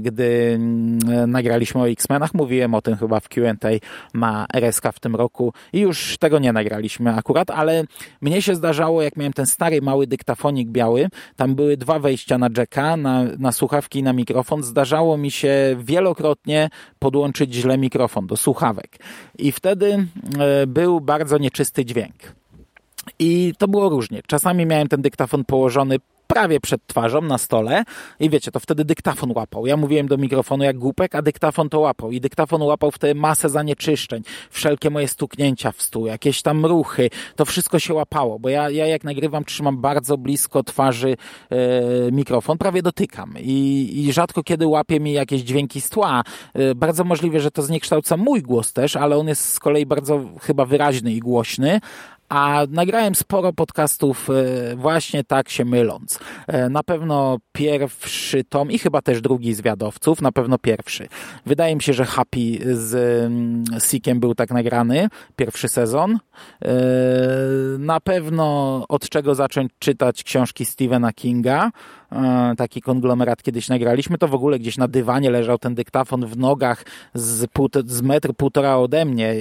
gdy 0.00 0.58
nagraliśmy 1.26 1.80
o 1.80 1.88
X-Menach. 1.88 2.34
Mówiłem 2.34 2.74
o 2.74 2.82
tym 2.82 2.96
chyba 2.96 3.20
w 3.20 3.28
Q&A 3.28 3.68
na 4.14 4.46
RSK 4.54 4.84
w 4.92 5.00
tym 5.00 5.16
roku 5.16 5.52
i 5.72 5.80
już 5.80 6.18
tego 6.18 6.38
nie 6.38 6.52
nagraliśmy 6.52 7.14
akurat, 7.14 7.50
ale 7.50 7.84
mnie 8.20 8.42
się 8.42 8.54
zdarzało, 8.54 9.02
jak 9.02 9.16
miałem 9.16 9.32
ten 9.32 9.46
stary, 9.46 9.82
mały 9.82 10.01
dyktafonik 10.06 10.68
biały. 10.68 11.08
Tam 11.36 11.54
były 11.54 11.76
dwa 11.76 11.98
wejścia 11.98 12.38
na 12.38 12.48
jacka, 12.56 12.96
na, 12.96 13.24
na 13.38 13.52
słuchawki 13.52 13.98
i 13.98 14.02
na 14.02 14.12
mikrofon. 14.12 14.62
Zdarzało 14.62 15.16
mi 15.16 15.30
się 15.30 15.76
wielokrotnie 15.78 16.70
podłączyć 16.98 17.54
źle 17.54 17.78
mikrofon 17.78 18.26
do 18.26 18.36
słuchawek. 18.36 18.98
I 19.38 19.52
wtedy 19.52 20.06
e, 20.38 20.66
był 20.66 21.00
bardzo 21.00 21.38
nieczysty 21.38 21.84
dźwięk. 21.84 22.41
I 23.18 23.52
to 23.58 23.68
było 23.68 23.88
różnie. 23.88 24.22
Czasami 24.26 24.66
miałem 24.66 24.88
ten 24.88 25.02
dyktafon 25.02 25.44
położony 25.44 25.98
prawie 26.32 26.60
przed 26.60 26.86
twarzą 26.86 27.20
na 27.20 27.38
stole 27.38 27.84
i 28.20 28.30
wiecie, 28.30 28.50
to 28.50 28.60
wtedy 28.60 28.84
dyktafon 28.84 29.32
łapał. 29.36 29.66
Ja 29.66 29.76
mówiłem 29.76 30.08
do 30.08 30.16
mikrofonu 30.16 30.64
jak 30.64 30.78
głupek, 30.78 31.14
a 31.14 31.22
dyktafon 31.22 31.68
to 31.68 31.80
łapał 31.80 32.10
i 32.10 32.20
dyktafon 32.20 32.62
łapał 32.62 32.90
wtedy 32.90 33.14
masę 33.14 33.48
zanieczyszczeń, 33.48 34.22
wszelkie 34.50 34.90
moje 34.90 35.08
stuknięcia 35.08 35.72
w 35.72 35.82
stół, 35.82 36.06
jakieś 36.06 36.42
tam 36.42 36.66
ruchy, 36.66 37.10
to 37.36 37.44
wszystko 37.44 37.78
się 37.78 37.94
łapało, 37.94 38.38
bo 38.38 38.48
ja, 38.48 38.70
ja 38.70 38.86
jak 38.86 39.04
nagrywam 39.04 39.44
trzymam 39.44 39.78
bardzo 39.78 40.18
blisko 40.18 40.62
twarzy 40.62 41.16
e, 41.50 42.12
mikrofon, 42.12 42.58
prawie 42.58 42.82
dotykam 42.82 43.34
I, 43.38 43.90
i 43.94 44.12
rzadko 44.12 44.42
kiedy 44.42 44.66
łapie 44.66 45.00
mi 45.00 45.12
jakieś 45.12 45.40
dźwięki 45.40 45.80
z 45.80 45.90
tła. 45.90 46.22
E, 46.54 46.74
bardzo 46.74 47.04
możliwe, 47.04 47.40
że 47.40 47.50
to 47.50 47.62
zniekształca 47.62 48.16
mój 48.16 48.42
głos 48.42 48.72
też, 48.72 48.96
ale 48.96 49.16
on 49.16 49.28
jest 49.28 49.52
z 49.52 49.60
kolei 49.60 49.86
bardzo 49.86 50.20
chyba 50.40 50.64
wyraźny 50.64 51.12
i 51.12 51.20
głośny, 51.20 51.80
a 52.32 52.66
nagrałem 52.70 53.14
sporo 53.14 53.52
podcastów 53.52 54.28
e, 54.30 54.76
właśnie 54.76 55.24
tak 55.24 55.48
się 55.48 55.64
myląc. 55.64 56.18
E, 56.46 56.68
na 56.68 56.82
pewno 56.82 57.38
pierwszy 57.52 58.44
tom 58.44 58.70
i 58.70 58.78
chyba 58.78 59.02
też 59.02 59.20
drugi 59.20 59.54
zwiadowców, 59.54 60.22
na 60.22 60.32
pewno 60.32 60.58
pierwszy. 60.58 61.08
Wydaje 61.46 61.76
mi 61.76 61.82
się, 61.82 61.92
że 61.92 62.04
Happy 62.04 62.58
z 62.76 62.94
mm, 62.94 63.64
Seekiem 63.80 64.20
był 64.20 64.34
tak 64.34 64.50
nagrany, 64.50 65.08
pierwszy 65.36 65.68
sezon. 65.68 66.18
E, 66.64 66.72
na 67.78 68.00
pewno 68.00 68.84
od 68.88 69.08
czego 69.08 69.34
zacząć 69.34 69.72
czytać 69.78 70.24
książki 70.24 70.64
Stephena 70.64 71.12
Kinga, 71.12 71.70
taki 72.56 72.80
konglomerat 72.80 73.42
kiedyś 73.42 73.68
nagraliśmy, 73.68 74.18
to 74.18 74.28
w 74.28 74.34
ogóle 74.34 74.58
gdzieś 74.58 74.78
na 74.78 74.88
dywanie 74.88 75.30
leżał 75.30 75.58
ten 75.58 75.74
dyktafon 75.74 76.26
w 76.26 76.38
nogach 76.38 76.84
z, 77.14 77.46
pół, 77.46 77.68
z 77.86 78.02
metr, 78.02 78.34
półtora 78.36 78.76
ode 78.76 79.04
mnie, 79.04 79.34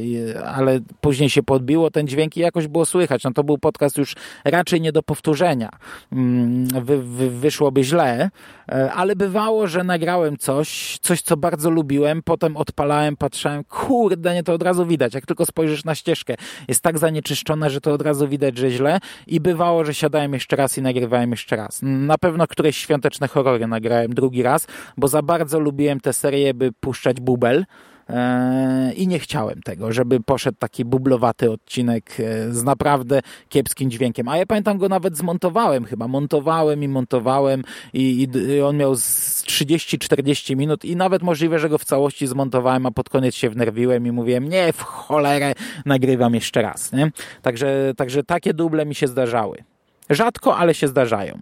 ale 0.45 0.79
później 1.01 1.29
się 1.29 1.43
podbiło 1.43 1.91
ten 1.91 2.07
dźwięk 2.07 2.37
i 2.37 2.39
jakoś 2.39 2.67
było 2.67 2.85
słychać. 2.85 3.23
No 3.23 3.31
to 3.31 3.43
był 3.43 3.57
podcast 3.57 3.97
już 3.97 4.15
raczej 4.45 4.81
nie 4.81 4.91
do 4.91 5.03
powtórzenia. 5.03 5.69
Mm, 6.11 6.67
wy, 6.67 7.03
wy, 7.03 7.29
wyszłoby 7.29 7.83
źle, 7.83 8.29
e, 8.69 8.91
ale 8.93 9.15
bywało, 9.15 9.67
że 9.67 9.83
nagrałem 9.83 10.37
coś, 10.37 10.97
coś 11.01 11.21
co 11.21 11.37
bardzo 11.37 11.69
lubiłem, 11.69 12.23
potem 12.23 12.57
odpalałem, 12.57 13.17
patrzałem, 13.17 13.63
kurde, 13.63 14.33
nie 14.33 14.43
to 14.43 14.53
od 14.53 14.63
razu 14.63 14.85
widać. 14.85 15.13
Jak 15.13 15.25
tylko 15.25 15.45
spojrzysz 15.45 15.85
na 15.85 15.95
ścieżkę, 15.95 16.35
jest 16.67 16.81
tak 16.81 16.97
zanieczyszczona, 16.97 17.69
że 17.69 17.81
to 17.81 17.93
od 17.93 18.01
razu 18.01 18.27
widać, 18.27 18.57
że 18.57 18.71
źle 18.71 18.99
i 19.27 19.39
bywało, 19.39 19.85
że 19.85 19.93
siadałem 19.93 20.33
jeszcze 20.33 20.55
raz 20.55 20.77
i 20.77 20.81
nagrywałem 20.81 21.31
jeszcze 21.31 21.55
raz. 21.55 21.79
Na 21.81 22.17
pewno 22.17 22.47
któreś 22.61 22.77
świąteczne 22.77 23.27
horrory 23.27 23.67
nagrałem 23.67 24.13
drugi 24.13 24.43
raz, 24.43 24.67
bo 24.97 25.07
za 25.07 25.21
bardzo 25.21 25.59
lubiłem 25.59 25.99
tę 25.99 26.13
serię, 26.13 26.53
by 26.53 26.71
puszczać 26.71 27.21
bubel 27.21 27.65
e, 28.09 28.93
i 28.93 29.07
nie 29.07 29.19
chciałem 29.19 29.61
tego, 29.61 29.91
żeby 29.91 30.19
poszedł 30.19 30.57
taki 30.59 30.85
bublowaty 30.85 31.51
odcinek 31.51 32.19
e, 32.19 32.51
z 32.51 32.63
naprawdę 32.63 33.19
kiepskim 33.49 33.91
dźwiękiem. 33.91 34.27
A 34.27 34.37
ja 34.37 34.45
pamiętam 34.45 34.77
go 34.77 34.89
nawet 34.89 35.17
zmontowałem 35.17 35.85
chyba. 35.85 36.07
Montowałem 36.07 36.83
i 36.83 36.87
montowałem 36.87 37.63
i, 37.93 38.27
i 38.57 38.61
on 38.61 38.77
miał 38.77 38.95
z 38.95 39.43
30-40 39.43 40.55
minut 40.55 40.85
i 40.85 40.95
nawet 40.95 41.21
możliwe, 41.21 41.59
że 41.59 41.69
go 41.69 41.77
w 41.77 41.85
całości 41.85 42.27
zmontowałem, 42.27 42.85
a 42.85 42.91
pod 42.91 43.09
koniec 43.09 43.35
się 43.35 43.49
wnerwiłem 43.49 44.07
i 44.07 44.11
mówiłem, 44.11 44.49
nie, 44.49 44.73
w 44.73 44.81
cholerę, 44.81 45.53
nagrywam 45.85 46.35
jeszcze 46.35 46.61
raz. 46.61 46.91
Nie? 46.91 47.11
Także, 47.41 47.93
także 47.97 48.23
takie 48.23 48.53
duble 48.53 48.85
mi 48.85 48.95
się 48.95 49.07
zdarzały. 49.07 49.63
Rzadko, 50.09 50.57
ale 50.57 50.73
się 50.73 50.87
zdarzają. 50.87 51.39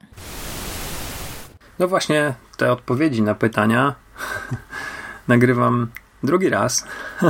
No 1.80 1.88
właśnie 1.88 2.34
te 2.58 2.72
odpowiedzi 2.72 3.22
na 3.22 3.36
pytania 3.36 3.96
nagrywam 5.28 5.88
drugi 6.24 6.50
raz, 6.50 6.86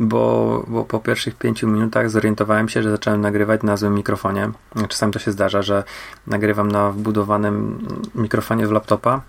bo, 0.00 0.64
bo 0.68 0.84
po 0.84 1.00
pierwszych 1.00 1.34
pięciu 1.34 1.68
minutach 1.68 2.10
zorientowałem 2.10 2.68
się, 2.68 2.82
że 2.82 2.90
zacząłem 2.90 3.20
nagrywać 3.20 3.62
na 3.62 3.76
złym 3.76 3.94
mikrofonie. 3.94 4.50
Czasami 4.88 5.12
to 5.12 5.18
się 5.18 5.32
zdarza, 5.32 5.62
że 5.62 5.84
nagrywam 6.26 6.72
na 6.72 6.90
wbudowanym 6.90 7.86
mikrofonie 8.14 8.66
z 8.66 8.70
laptopa. 8.70 9.22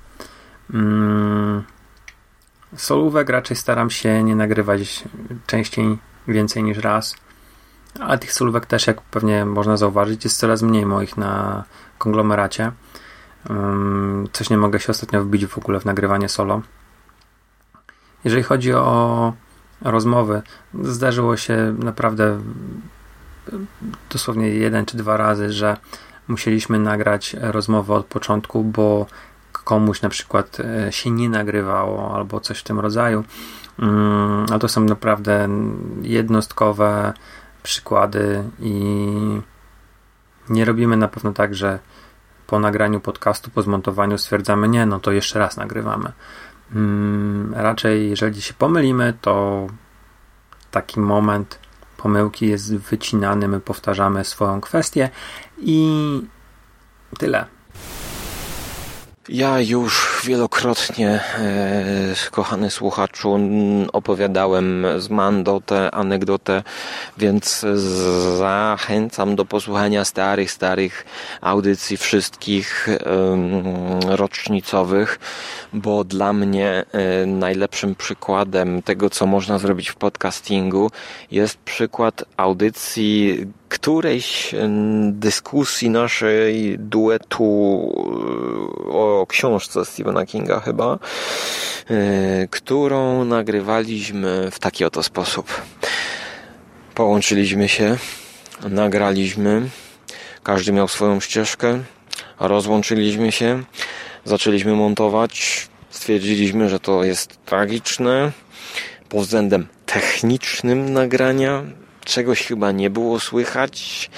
Mm, 0.74 1.63
solówek 2.76 3.30
raczej 3.30 3.58
staram 3.58 3.89
się 3.89 4.24
nie 4.24 4.36
nagrywać 4.36 5.04
częściej, 5.48 5.98
więcej 6.28 6.63
niż 6.63 6.78
raz. 6.78 7.15
Ale 8.00 8.17
tych 8.17 8.34
solówek 8.34 8.65
też, 8.65 8.88
jak 8.88 9.02
pewnie 9.02 9.46
można 9.46 9.78
zauważyć, 9.78 10.24
jest 10.24 10.38
coraz 10.38 10.62
mniej 10.62 10.86
moich 10.86 11.17
na 11.17 11.63
konglomeracie. 11.98 12.72
Coś 14.32 14.49
nie 14.49 14.58
mogę 14.58 14.79
się 14.79 14.91
ostatnio 14.91 15.23
wbić 15.23 15.45
w 15.45 15.58
ogóle 15.58 15.79
w 15.79 15.86
nagrywanie 15.86 16.29
solo. 16.29 16.62
Jeżeli 18.23 18.43
chodzi 18.43 18.73
o 18.73 19.34
rozmowy, 19.82 20.41
zdarzyło 20.82 21.38
się 21.38 21.75
naprawdę 21.79 22.39
dosłownie 24.10 24.49
jeden 24.49 24.86
czy 24.86 24.97
dwa 24.97 25.17
razy, 25.17 25.51
że 25.51 25.77
musieliśmy 26.27 26.79
nagrać 26.79 27.36
rozmowę 27.41 27.93
od 27.93 28.06
początku, 28.06 28.63
bo 28.63 29.06
komuś 29.51 30.01
na 30.01 30.10
przykład 30.10 30.58
e, 30.60 30.91
się 30.91 31.12
nie 31.12 31.29
nagrywało 31.29 32.15
albo 32.15 32.39
coś 32.39 32.60
w 32.60 32.63
tym 32.63 32.79
rodzaju. 32.79 33.23
Ale 34.49 34.60
to 34.60 34.67
są 34.67 34.82
naprawdę 34.82 35.49
jednostkowe 36.01 37.13
przykłady 37.63 38.43
i 38.60 39.03
nie 40.49 40.65
robimy 40.65 40.97
na 40.97 41.08
pewno 41.08 41.34
tak, 41.34 41.56
że 41.56 41.79
po 42.47 42.60
nagraniu 42.60 42.99
podcastu, 42.99 43.51
po 43.51 43.62
zmontowaniu 43.62 44.17
stwierdzamy, 44.17 44.69
nie, 44.69 44.86
no 44.86 44.99
to 44.99 45.12
jeszcze 45.12 45.39
raz 45.39 45.58
nagrywamy. 45.58 46.12
Hmm, 46.73 47.53
raczej, 47.53 48.10
jeżeli 48.10 48.41
się 48.41 48.53
pomylimy, 48.53 49.13
to 49.21 49.67
taki 50.71 50.99
moment 50.99 51.60
pomyłki 51.97 52.47
jest 52.47 52.75
wycinany, 52.75 53.47
my 53.47 53.60
powtarzamy 53.60 54.25
swoją 54.25 54.62
kwestię 54.62 55.10
i 55.58 56.21
tyle. 57.17 57.45
Ja 59.29 59.62
już 59.62 60.21
wielokrotnie, 60.25 61.09
e, 61.09 62.29
kochany 62.31 62.71
słuchaczu, 62.71 63.39
opowiadałem 63.93 64.86
z 64.97 65.09
Mando 65.09 65.62
tę 65.62 65.91
anegdotę, 65.91 66.63
więc 67.17 67.65
zachęcam 68.38 69.36
do 69.36 69.45
posłuchania 69.45 70.05
starych, 70.05 70.51
starych 70.51 71.05
audycji 71.41 71.97
wszystkich 71.97 72.88
rocznicowych, 74.07 75.19
bo 75.73 76.03
dla 76.03 76.33
mnie 76.33 76.86
e, 76.91 77.25
najlepszym 77.25 77.95
przykładem 77.95 78.81
tego, 78.81 79.09
co 79.09 79.25
można 79.25 79.59
zrobić 79.59 79.89
w 79.89 79.95
podcastingu 79.95 80.91
jest 81.31 81.57
przykład 81.57 82.25
audycji 82.38 83.45
którejś 83.73 84.55
dyskusji 85.12 85.89
naszej 85.89 86.79
duetu 86.79 87.43
e, 88.88 88.93
o 88.93 89.25
książce 89.29 89.86
Stephena 89.86 90.25
Kinga 90.25 90.59
chyba, 90.59 90.99
e, 91.89 92.47
którą 92.47 93.25
nagrywaliśmy 93.25 94.51
w 94.51 94.59
taki 94.59 94.86
oto 94.86 95.03
sposób. 95.03 95.62
Połączyliśmy 96.95 97.69
się, 97.69 97.97
nagraliśmy, 98.69 99.69
każdy 100.43 100.71
miał 100.71 100.88
swoją 100.88 101.19
ścieżkę, 101.19 101.79
rozłączyliśmy 102.39 103.31
się, 103.31 103.63
zaczęliśmy 104.25 104.73
montować, 104.75 105.67
stwierdziliśmy, 105.89 106.69
że 106.69 106.79
to 106.79 107.03
jest 107.03 107.45
tragiczne 107.45 108.31
pod 109.09 109.21
względem 109.21 109.67
technicznym 109.86 110.93
nagrania, 110.93 111.63
czegoś 112.06 112.48
chyba 112.48 112.72
nie 112.72 112.89
było 112.89 113.20
słychać, 113.20 114.10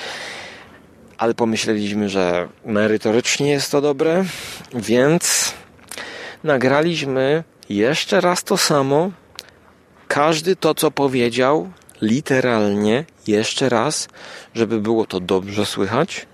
ale 1.17 1.33
pomyśleliśmy, 1.33 2.09
że 2.09 2.47
merytorycznie 2.65 3.51
jest 3.51 3.71
to 3.71 3.81
dobre, 3.81 4.25
więc 4.73 5.53
nagraliśmy 6.43 7.43
jeszcze 7.69 8.21
raz 8.21 8.43
to 8.43 8.57
samo. 8.57 9.11
Każdy 10.07 10.55
to, 10.55 10.75
co 10.75 10.91
powiedział, 10.91 11.69
literalnie 12.01 13.05
jeszcze 13.27 13.69
raz, 13.69 14.07
żeby 14.55 14.81
było 14.81 15.05
to 15.05 15.19
dobrze 15.19 15.65
słychać. 15.65 16.27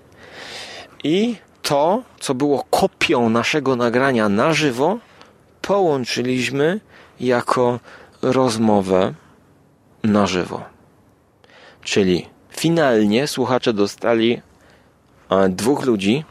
I 1.04 1.36
to, 1.62 2.02
co 2.20 2.34
było 2.34 2.64
kopią 2.70 3.28
naszego 3.28 3.76
nagrania 3.76 4.28
na 4.28 4.52
żywo, 4.52 4.98
połączyliśmy 5.62 6.80
jako 7.20 7.80
rozmowę 8.22 9.14
na 10.04 10.26
żywo. 10.26 10.71
Czyli 11.82 12.26
finalnie 12.50 13.26
słuchacze 13.26 13.72
dostali 13.72 14.42
e, 15.30 15.48
dwóch 15.48 15.84
ludzi 15.84 16.24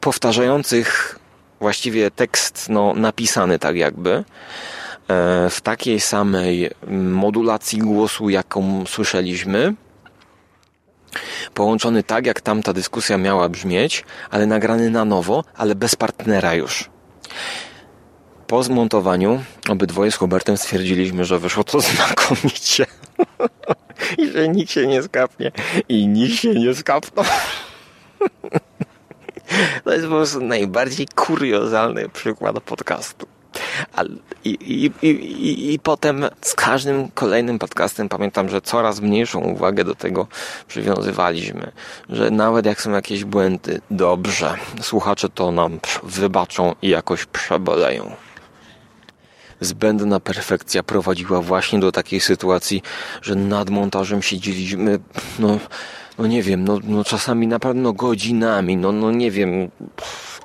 powtarzających 0.00 1.18
właściwie 1.60 2.10
tekst 2.10 2.66
no, 2.68 2.94
napisany 2.94 3.58
tak 3.58 3.76
jakby 3.76 4.10
e, 4.14 4.24
w 5.50 5.60
takiej 5.62 6.00
samej 6.00 6.70
modulacji 6.90 7.78
głosu, 7.78 8.28
jaką 8.28 8.86
słyszeliśmy. 8.86 9.74
Połączony 11.54 12.02
tak, 12.02 12.26
jak 12.26 12.40
tamta 12.40 12.72
dyskusja 12.72 13.18
miała 13.18 13.48
brzmieć, 13.48 14.04
ale 14.30 14.46
nagrany 14.46 14.90
na 14.90 15.04
nowo, 15.04 15.44
ale 15.56 15.74
bez 15.74 15.96
partnera 15.96 16.54
już. 16.54 16.90
Po 18.50 18.62
zmontowaniu 18.62 19.42
obydwoje 19.68 20.10
z 20.10 20.16
Hubertem 20.16 20.56
stwierdziliśmy, 20.56 21.24
że 21.24 21.38
wyszło 21.38 21.64
to 21.64 21.80
znakomicie. 21.96 22.86
I 24.18 24.30
że 24.30 24.48
nikt 24.48 24.72
się 24.72 24.86
nie 24.86 25.02
skapnie. 25.02 25.52
I 25.88 26.08
nikt 26.08 26.34
się 26.34 26.54
nie 26.54 26.74
skapnął. 26.74 27.24
To 29.84 29.92
jest 29.92 30.04
po 30.04 30.10
prostu 30.10 30.40
najbardziej 30.40 31.06
kuriozalny 31.14 32.08
przykład 32.08 32.60
podcastu. 32.60 33.26
I, 34.44 34.50
i, 34.50 35.06
i, 35.06 35.74
I 35.74 35.78
potem 35.78 36.24
z 36.40 36.54
każdym 36.54 37.08
kolejnym 37.08 37.58
podcastem 37.58 38.08
pamiętam, 38.08 38.48
że 38.48 38.60
coraz 38.60 39.00
mniejszą 39.00 39.40
uwagę 39.40 39.84
do 39.84 39.94
tego 39.94 40.26
przywiązywaliśmy. 40.68 41.72
Że 42.08 42.30
nawet 42.30 42.66
jak 42.66 42.82
są 42.82 42.90
jakieś 42.90 43.24
błędy, 43.24 43.80
dobrze, 43.90 44.54
słuchacze 44.80 45.28
to 45.28 45.52
nam 45.52 45.80
wybaczą 46.02 46.74
i 46.82 46.88
jakoś 46.88 47.24
przeboleją 47.24 48.16
zbędna 49.60 50.20
perfekcja 50.20 50.82
prowadziła 50.82 51.42
właśnie 51.42 51.78
do 51.78 51.92
takiej 51.92 52.20
sytuacji, 52.20 52.82
że 53.22 53.34
nad 53.34 53.70
montażem 53.70 54.22
siedzieliśmy, 54.22 54.98
no, 55.38 55.58
no 56.18 56.26
nie 56.26 56.42
wiem, 56.42 56.64
no, 56.64 56.78
no 56.84 57.04
czasami 57.04 57.46
naprawdę 57.46 57.80
no 57.80 57.92
godzinami, 57.92 58.76
no, 58.76 58.92
no 58.92 59.10
nie 59.10 59.30
wiem, 59.30 59.70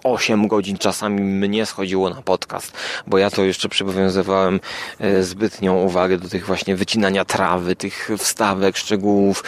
8 0.06 0.48
godzin 0.48 0.78
czasami 0.78 1.22
mnie 1.22 1.66
schodziło 1.66 2.10
na 2.10 2.22
podcast, 2.22 2.74
bo 3.08 3.18
ja 3.18 3.30
to 3.30 3.44
jeszcze 3.44 3.70
przywiązywałem 3.70 4.60
e, 5.00 5.24
zbytnią 5.24 5.82
uwagę 5.82 6.18
do 6.18 6.30
tych 6.30 6.46
właśnie 6.46 6.76
wycinania 6.76 7.26
trawy, 7.26 7.76
tych 7.76 8.10
wstawek, 8.18 8.78
szczegółów. 8.78 9.44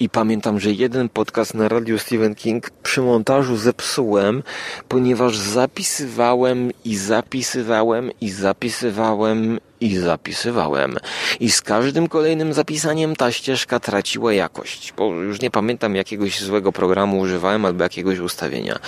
I 0.00 0.08
pamiętam, 0.08 0.60
że 0.60 0.72
jeden 0.72 1.08
podcast 1.08 1.54
na 1.54 1.68
radiu 1.68 1.98
Stephen 1.98 2.34
King 2.34 2.70
przy 2.70 3.00
montażu 3.00 3.56
zepsułem, 3.56 4.42
ponieważ 4.88 5.36
zapisywałem 5.36 6.70
i 6.84 6.96
zapisywałem 6.96 8.10
i 8.20 8.30
zapisywałem 8.30 9.58
i 9.82 9.96
zapisywałem. 9.96 10.96
I 11.40 11.50
z 11.50 11.62
każdym 11.62 12.08
kolejnym 12.08 12.52
zapisaniem 12.52 13.16
ta 13.16 13.32
ścieżka 13.32 13.80
traciła 13.80 14.32
jakość, 14.32 14.92
bo 14.96 15.14
już 15.14 15.40
nie 15.40 15.50
pamiętam 15.50 15.96
jakiegoś 15.96 16.40
złego 16.40 16.72
programu 16.72 17.20
używałem 17.20 17.64
albo 17.64 17.82
jakiegoś 17.82 18.18
ustawienia. 18.18 18.78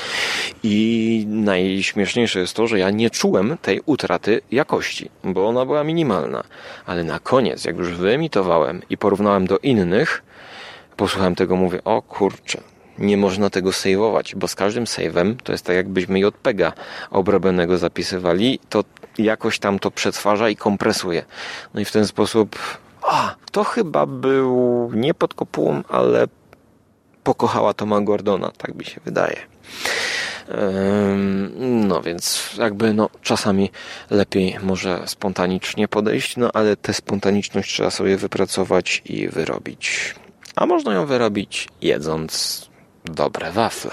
I 0.62 1.26
najśmieszniejsze 1.28 2.40
jest 2.40 2.54
to, 2.54 2.66
że 2.66 2.78
ja 2.78 2.90
nie 2.90 3.10
czułem 3.10 3.56
tej 3.62 3.80
utraty 3.86 4.40
jakości, 4.50 5.10
bo 5.24 5.48
ona 5.48 5.66
była 5.66 5.84
minimalna. 5.84 6.44
Ale 6.86 7.04
na 7.04 7.18
koniec, 7.18 7.64
jak 7.64 7.78
już 7.78 7.88
wyemitowałem 7.88 8.82
i 8.90 8.96
porównałem 8.96 9.46
do 9.46 9.58
innych, 9.58 10.22
posłuchałem 10.96 11.34
tego, 11.34 11.56
mówię, 11.56 11.84
o 11.84 12.02
kurczę, 12.02 12.60
nie 12.98 13.16
można 13.16 13.50
tego 13.50 13.72
saveować, 13.72 14.34
bo 14.34 14.48
z 14.48 14.54
każdym 14.54 14.84
save'em 14.84 15.34
to 15.42 15.52
jest 15.52 15.64
tak 15.64 15.76
jakbyśmy 15.76 16.20
JPEGa 16.20 16.72
obrobionego 17.10 17.78
zapisywali, 17.78 18.58
to 18.68 18.84
jakoś 19.18 19.58
tam 19.58 19.78
to 19.78 19.90
przetwarza 19.90 20.48
i 20.48 20.56
kompresuje. 20.56 21.24
No 21.74 21.80
i 21.80 21.84
w 21.84 21.92
ten 21.92 22.06
sposób 22.06 22.58
a, 23.02 23.34
to 23.52 23.64
chyba 23.64 24.06
był 24.06 24.90
nie 24.94 25.14
pod 25.14 25.34
kopułą, 25.34 25.82
ale 25.88 26.26
pokochała 27.24 27.74
Toma 27.74 28.00
Gordona, 28.00 28.50
tak 28.58 28.74
mi 28.74 28.84
się 28.84 29.00
wydaje. 29.04 29.36
No 31.60 32.02
więc 32.02 32.50
jakby 32.58 32.94
no 32.94 33.10
czasami 33.22 33.70
lepiej 34.10 34.56
może 34.62 35.02
spontanicznie 35.06 35.88
podejść, 35.88 36.36
no 36.36 36.50
ale 36.54 36.76
tę 36.76 36.94
spontaniczność 36.94 37.72
trzeba 37.72 37.90
sobie 37.90 38.16
wypracować 38.16 39.02
i 39.04 39.28
wyrobić. 39.28 40.14
A 40.56 40.66
można 40.66 40.94
ją 40.94 41.06
wyrobić 41.06 41.68
jedząc 41.82 42.68
dobre 43.04 43.52
wafle. 43.52 43.90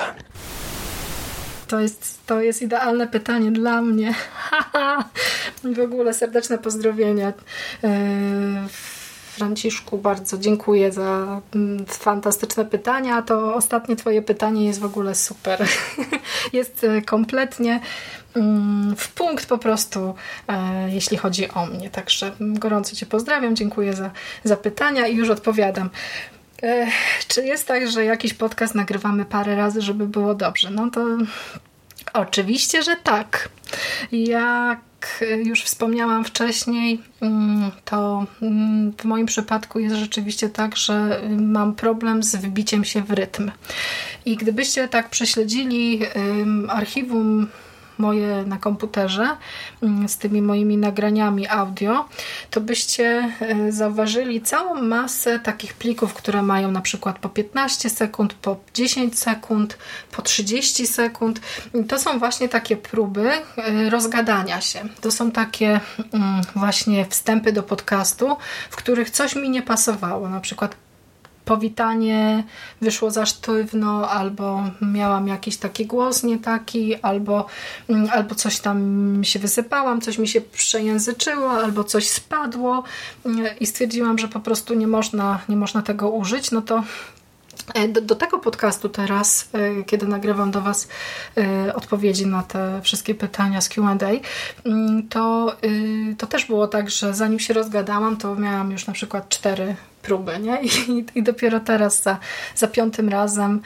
To 1.68 1.80
jest, 1.80 2.26
to 2.26 2.42
jest 2.42 2.62
idealne 2.62 3.08
pytanie 3.08 3.52
dla 3.52 3.82
mnie. 3.82 4.14
w 5.76 5.80
ogóle 5.80 6.14
serdeczne 6.14 6.58
pozdrowienia. 6.58 7.34
E, 7.84 8.68
Franciszku, 9.32 9.98
bardzo 9.98 10.38
dziękuję 10.38 10.92
za 10.92 11.42
mm, 11.56 11.86
fantastyczne 11.86 12.66
pytania. 12.66 13.22
To 13.22 13.56
ostatnie 13.56 13.96
Twoje 13.96 14.22
pytanie 14.22 14.66
jest 14.66 14.80
w 14.80 14.86
ogóle 14.86 15.16
super. 15.16 15.68
jest 16.54 16.84
e, 16.84 17.02
kompletnie 17.02 17.80
mm, 18.36 18.96
w 18.96 19.12
punkt 19.12 19.46
po 19.46 19.58
prostu, 19.58 20.16
e, 20.48 20.90
jeśli 20.90 21.18
chodzi 21.18 21.50
o 21.50 21.66
mnie. 21.66 21.90
Także 21.90 22.32
gorąco 22.40 22.96
Cię 22.96 23.06
pozdrawiam, 23.06 23.56
dziękuję 23.56 23.94
za, 23.94 24.12
za 24.44 24.58
pytania 24.58 25.08
i 25.08 25.16
już 25.16 25.30
odpowiadam. 25.30 25.90
Czy 27.28 27.46
jest 27.46 27.68
tak, 27.68 27.88
że 27.92 28.06
jakiś 28.06 28.34
podcast 28.34 28.76
nagrywamy 28.76 29.26
parę 29.26 29.56
razy, 29.56 29.82
żeby 29.82 30.08
było 30.08 30.36
dobrze? 30.36 30.70
No 30.70 30.90
to 30.90 31.06
oczywiście, 32.14 32.84
że 32.84 32.96
tak. 32.96 33.50
Jak 34.12 34.80
już 35.46 35.64
wspomniałam 35.64 36.26
wcześniej, 36.26 37.02
mm, 37.22 37.72
to 37.86 38.26
mm, 38.42 38.94
w 38.98 39.04
moim 39.04 39.26
przypadku 39.26 39.80
jest 39.80 39.96
rzeczywiście 39.96 40.50
tak, 40.50 40.78
że 40.78 41.22
mam 41.38 41.76
problem 41.76 42.24
z 42.24 42.36
wbiciem 42.36 42.86
się 42.86 43.02
w 43.02 43.12
rytm. 43.12 43.52
I 44.26 44.38
gdybyście 44.38 44.88
tak 44.88 45.10
prześledzili 45.10 46.02
archiwum 46.68 47.48
moje 48.02 48.44
na 48.46 48.58
komputerze 48.58 49.38
mm, 49.84 50.10
z 50.10 50.18
tymi 50.18 50.42
moimi 50.42 50.78
nagraniami 50.78 51.48
audio, 51.48 52.06
to 52.50 52.62
byście 52.62 53.32
e, 53.40 53.72
zauważyli 53.72 54.42
całą 54.42 54.82
masę 54.82 55.40
takich 55.40 55.74
plików, 55.74 56.14
które 56.14 56.42
mają 56.42 56.72
na 56.72 56.82
przykład 56.82 57.20
po 57.20 57.30
15 57.30 57.90
sekund, 57.90 58.34
po 58.34 58.58
10 58.74 59.20
sekund, 59.20 59.78
po 60.12 60.22
30 60.22 60.88
sekund. 60.88 61.42
To 61.88 62.00
są 62.00 62.20
właśnie 62.20 62.50
takie 62.50 62.78
próby 62.78 63.32
e, 63.32 63.90
rozgadania 63.90 64.62
się. 64.62 64.80
To 65.02 65.12
są 65.12 65.32
takie 65.32 65.80
mm, 66.14 66.42
właśnie 66.56 67.06
wstępy 67.06 67.52
do 67.52 67.64
podcastu, 67.64 68.38
w 68.70 68.76
których 68.76 69.10
coś 69.10 69.36
mi 69.36 69.50
nie 69.50 69.62
pasowało. 69.62 70.30
Na 70.30 70.40
przykład 70.40 70.76
powitanie 71.52 72.44
wyszło 72.82 73.12
za 73.12 73.26
sztywno, 73.26 74.10
albo 74.10 74.64
miałam 74.82 75.28
jakiś 75.28 75.58
taki 75.58 75.86
głos 75.86 76.24
nie 76.24 76.38
taki, 76.38 76.96
albo, 76.96 77.46
mm, 77.90 78.10
albo 78.12 78.36
coś 78.36 78.60
tam 78.60 78.78
się 79.24 79.40
wysypałam, 79.40 80.02
coś 80.02 80.18
mi 80.18 80.28
się 80.28 80.42
przejęzyczyło, 80.42 81.52
albo 81.52 81.84
coś 81.84 82.10
spadło 82.10 82.84
mm, 83.26 83.46
i 83.60 83.66
stwierdziłam, 83.66 84.18
że 84.18 84.28
po 84.28 84.40
prostu 84.40 84.74
nie 84.74 84.88
można, 84.88 85.40
nie 85.50 85.56
można 85.56 85.82
tego 85.82 86.10
użyć, 86.10 86.52
no 86.52 86.62
to 86.62 86.84
do, 87.90 88.02
do, 88.02 88.16
tego 88.16 88.40
podcastu 88.40 88.90
teraz, 88.90 89.50
e, 89.54 89.84
kiedy 89.84 90.08
nagrywam 90.08 90.52
do 90.52 90.62
Was 90.62 90.88
e, 91.38 91.76
odpowiedzi 91.76 92.28
na 92.28 92.44
te 92.44 92.82
wszystkie 92.82 93.16
pytania 93.16 93.62
z 93.62 93.70
QA, 93.70 93.98
mm, 94.66 95.08
to, 95.10 95.56
to 96.18 96.28
też 96.28 96.46
było 96.46 96.68
tak, 96.68 96.90
że 96.90 97.14
zanim 97.14 97.40
się 97.40 97.54
rozgadałam, 97.54 98.18
to 98.18 98.36
miałam 98.36 98.72
już 98.72 98.88
na 98.88 98.94
przykład 98.94 99.30
cztery 99.30 99.76
próby, 100.02 100.40
nie? 100.40 100.62
I, 100.64 101.06
i 101.16 101.24
dopiero 101.24 101.60
teraz 101.60 102.04
za, 102.04 102.18
za 102.56 102.68
piątym 102.68 103.10
razem 103.10 103.62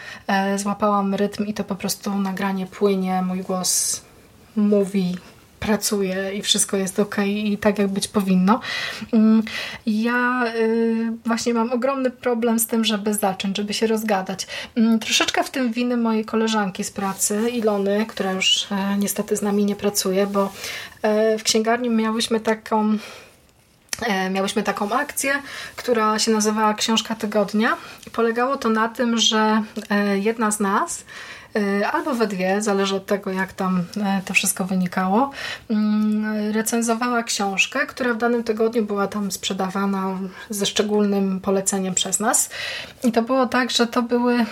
złapałam 0.56 1.16
rytm 1.16 1.46
i 1.46 1.54
to 1.54 1.64
po 1.64 1.76
prostu 1.76 2.16
nagranie 2.16 2.66
płynie, 2.66 3.22
mój 3.22 3.40
głos 3.40 4.02
mówi 4.56 5.16
pracuje 5.60 6.34
i 6.34 6.42
wszystko 6.42 6.78
jest 6.78 7.00
ok 7.00 7.16
i 7.26 7.58
tak 7.58 7.80
jak 7.80 7.88
być 7.88 8.08
powinno. 8.08 8.60
Mm, 9.14 9.44
ja 9.86 10.44
y, 10.56 11.12
właśnie 11.26 11.54
mam 11.54 11.72
ogromny 11.72 12.12
problem 12.12 12.60
z 12.60 12.68
tym, 12.68 12.86
żeby 12.86 13.14
zacząć, 13.14 13.58
żeby 13.58 13.74
się 13.74 13.88
rozgadać. 13.88 14.48
Mm, 14.76 15.00
troszeczkę 15.00 15.44
w 15.44 15.50
tym 15.50 15.72
winy 15.72 15.98
mojej 15.98 16.26
koleżanki 16.26 16.84
z 16.84 16.92
pracy, 16.92 17.50
Ilony, 17.50 18.06
która 18.06 18.32
już 18.32 18.68
e, 18.72 18.98
niestety 18.98 19.36
z 19.36 19.42
nami 19.42 19.66
nie 19.66 19.76
pracuje, 19.76 20.28
bo 20.28 20.52
e, 21.02 21.38
w 21.38 21.44
księgarni 21.44 21.90
miałyśmy 21.90 22.40
taką 22.40 22.98
e, 24.02 24.30
Miałyśmy 24.30 24.64
taką 24.64 24.92
akcję, 24.92 25.34
która 25.76 26.20
się 26.20 26.32
nazywała 26.32 26.74
Książka 26.74 27.16
Tygodnia 27.16 27.78
i 28.08 28.10
polegało 28.10 28.58
to 28.58 28.70
na 28.70 28.90
tym, 28.90 29.18
że 29.18 29.64
jedna 30.16 30.52
z 30.52 30.60
nas 30.60 31.04
albo 31.92 32.16
we 32.16 32.28
dwie, 32.28 32.62
zależy 32.62 32.96
od 32.96 33.06
tego, 33.06 33.32
jak 33.32 33.54
tam 33.54 33.84
e, 33.98 34.22
to 34.26 34.34
wszystko 34.34 34.66
wynikało. 34.66 35.32
Mm, 35.70 36.52
recenzowała 36.52 37.24
książkę, 37.24 37.86
która 37.86 38.14
w 38.14 38.18
danym 38.18 38.44
tygodniu 38.44 38.86
była 38.86 39.08
tam 39.08 39.32
sprzedawana 39.32 40.18
ze 40.50 40.66
szczególnym 40.66 41.40
poleceniem 41.40 41.96
przez 41.96 42.20
nas. 42.20 42.50
I 43.04 43.12
to 43.12 43.22
było 43.22 43.46
tak, 43.46 43.72
że 43.72 43.88
to 43.88 44.02
były 44.02 44.34
e, 44.36 44.46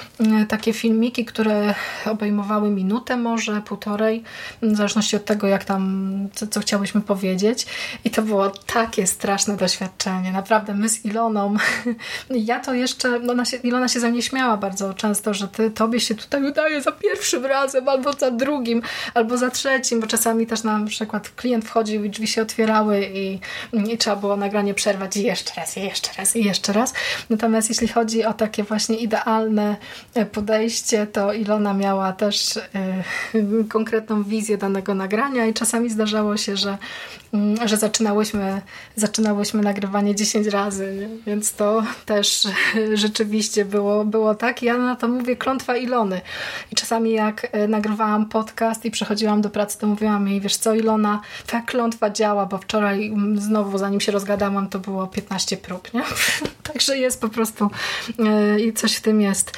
takie 0.47 0.73
filmiki, 0.73 1.25
które 1.25 1.75
obejmowały 2.05 2.69
minutę 2.69 3.17
może, 3.17 3.61
półtorej, 3.61 4.23
w 4.61 4.75
zależności 4.75 5.15
od 5.15 5.25
tego, 5.25 5.47
jak 5.47 5.65
tam, 5.65 6.13
co, 6.33 6.47
co 6.47 6.59
chciałyśmy 6.59 7.01
powiedzieć. 7.01 7.65
I 8.05 8.09
to 8.09 8.21
było 8.21 8.49
takie 8.49 9.07
straszne 9.07 9.57
doświadczenie. 9.57 10.31
Naprawdę, 10.31 10.73
my 10.73 10.89
z 10.89 11.05
Iloną, 11.05 11.55
ja 12.29 12.59
to 12.59 12.73
jeszcze, 12.73 13.19
no, 13.19 13.33
Ilona 13.63 13.87
się 13.87 13.99
ze 13.99 14.11
mnie 14.11 14.21
śmiała 14.21 14.57
bardzo 14.57 14.93
często, 14.93 15.33
że 15.33 15.47
ty, 15.47 15.71
tobie 15.71 15.99
się 15.99 16.15
tutaj 16.15 16.43
udaje 16.43 16.81
za 16.81 16.92
pierwszym 16.93 17.45
razem, 17.45 17.89
albo 17.89 18.13
za 18.13 18.31
drugim, 18.31 18.81
albo 19.13 19.37
za 19.37 19.49
trzecim, 19.49 19.99
bo 19.99 20.07
czasami 20.07 20.47
też 20.47 20.63
na 20.63 20.85
przykład 20.85 21.29
klient 21.29 21.65
wchodził 21.65 22.03
i 22.03 22.09
drzwi 22.09 22.27
się 22.27 22.41
otwierały 22.41 23.09
i, 23.13 23.39
i 23.73 23.97
trzeba 23.97 24.15
było 24.15 24.37
nagranie 24.37 24.73
przerwać 24.73 25.17
i 25.17 25.23
jeszcze 25.23 25.53
raz, 25.57 25.77
i 25.77 25.83
jeszcze 25.83 26.09
raz, 26.17 26.35
i 26.35 26.43
jeszcze 26.43 26.73
raz. 26.73 26.93
Natomiast 27.29 27.69
jeśli 27.69 27.87
chodzi 27.87 28.25
o 28.25 28.33
takie 28.33 28.63
właśnie 28.63 28.95
idealne 28.95 29.75
e, 30.13 30.25
podejście, 30.25 31.07
to 31.07 31.33
Ilona 31.33 31.73
miała 31.73 32.13
też 32.13 32.57
y, 32.57 32.61
konkretną 33.69 34.23
wizję 34.23 34.57
danego 34.57 34.93
nagrania 34.93 35.45
i 35.45 35.53
czasami 35.53 35.89
zdarzało 35.89 36.37
się, 36.37 36.57
że 36.57 36.77
Mm, 37.33 37.67
że 37.67 37.77
zaczynałyśmy, 37.77 38.61
zaczynałyśmy 38.95 39.61
nagrywanie 39.61 40.15
10 40.15 40.47
razy, 40.47 40.95
nie? 40.99 41.09
więc 41.25 41.53
to 41.53 41.83
też 42.05 42.47
rzeczywiście 42.93 43.65
było, 43.65 44.05
było 44.05 44.35
tak. 44.35 44.63
Ja 44.63 44.77
na 44.77 44.95
to 44.95 45.07
mówię 45.07 45.35
klątwa 45.35 45.77
Ilony. 45.77 46.21
I 46.71 46.75
czasami 46.83 47.11
jak 47.11 47.47
e, 47.51 47.67
nagrywałam 47.67 48.25
podcast 48.25 48.85
i 48.85 48.91
przechodziłam 48.91 49.41
do 49.41 49.49
pracy, 49.49 49.79
to 49.79 49.87
mówiłam 49.87 50.27
jej, 50.27 50.41
wiesz 50.41 50.57
co 50.57 50.75
Ilona, 50.75 51.21
ta 51.47 51.61
klątwa 51.61 52.09
działa, 52.09 52.45
bo 52.45 52.57
wczoraj 52.57 53.07
mm, 53.07 53.39
znowu 53.39 53.77
zanim 53.77 54.01
się 54.01 54.11
rozgadałam, 54.11 54.69
to 54.69 54.79
było 54.79 55.07
15 55.07 55.57
prób, 55.57 55.93
nie? 55.93 56.03
Także 56.73 56.97
jest 56.97 57.21
po 57.21 57.29
prostu 57.29 57.69
e, 58.19 58.59
i 58.59 58.73
coś 58.73 58.95
w 58.95 59.01
tym 59.01 59.21
jest. 59.21 59.51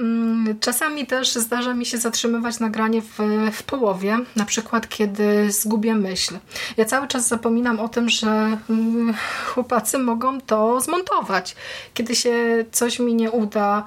Mm, 0.00 0.58
czasami 0.60 1.06
też 1.06 1.34
zdarza 1.34 1.74
mi 1.74 1.86
się 1.86 1.98
zatrzymywać 1.98 2.60
nagranie 2.60 3.02
w, 3.02 3.18
w 3.52 3.62
połowie, 3.62 4.18
na 4.36 4.44
przykład 4.44 4.88
kiedy 4.88 5.52
zgubię 5.52 5.94
myśl. 5.94 6.38
Ja 6.76 6.84
cały 6.84 7.08
czas 7.08 7.28
zapominam 7.28 7.80
o 7.80 7.88
tym, 7.88 8.08
że 8.08 8.58
mm, 8.70 9.14
chłopacy 9.46 9.98
mogą 9.98 10.40
to 10.40 10.80
zmontować. 10.80 11.56
Kiedy 11.94 12.14
się 12.14 12.64
coś 12.72 12.98
mi 12.98 13.14
nie 13.14 13.30
uda, 13.30 13.84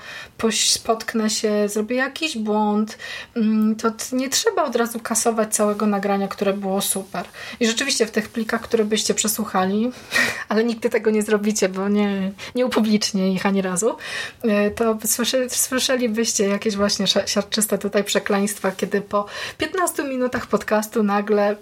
spotknę 0.51 1.29
się, 1.29 1.69
zrobię 1.69 1.95
jakiś 1.95 2.37
błąd, 2.37 2.62
mm, 3.35 3.75
to 3.75 3.91
nie 4.11 4.29
trzeba 4.29 4.63
od 4.63 4.75
razu 4.75 4.99
kasować 4.99 5.55
całego 5.55 5.85
nagrania, 5.85 6.27
które 6.27 6.53
było 6.53 6.81
super. 6.81 7.25
I 7.59 7.67
rzeczywiście 7.67 8.05
w 8.05 8.11
tych 8.11 8.29
plikach, 8.29 8.61
które 8.61 8.85
byście 8.85 9.13
przesłuchali, 9.13 9.91
ale 10.49 10.63
nigdy 10.63 10.89
tego 10.89 11.11
nie 11.11 11.21
zrobicie, 11.21 11.69
bo 11.69 11.89
nie, 11.89 12.31
nie 12.55 12.65
upublicznie 12.65 13.33
ich 13.33 13.45
ani 13.45 13.61
razu, 13.61 13.97
e, 14.43 14.71
to 14.71 14.97
słyszelibyście 15.49 16.47
jakieś 16.47 16.75
właśnie 16.75 17.05
siarczyste 17.07 17.77
tutaj 17.77 18.03
przekleństwa, 18.03 18.71
kiedy 18.71 19.01
po 19.01 19.25
15 19.57 20.03
minutach 20.03 20.47
podcastu 20.47 21.03
nagle 21.03 21.55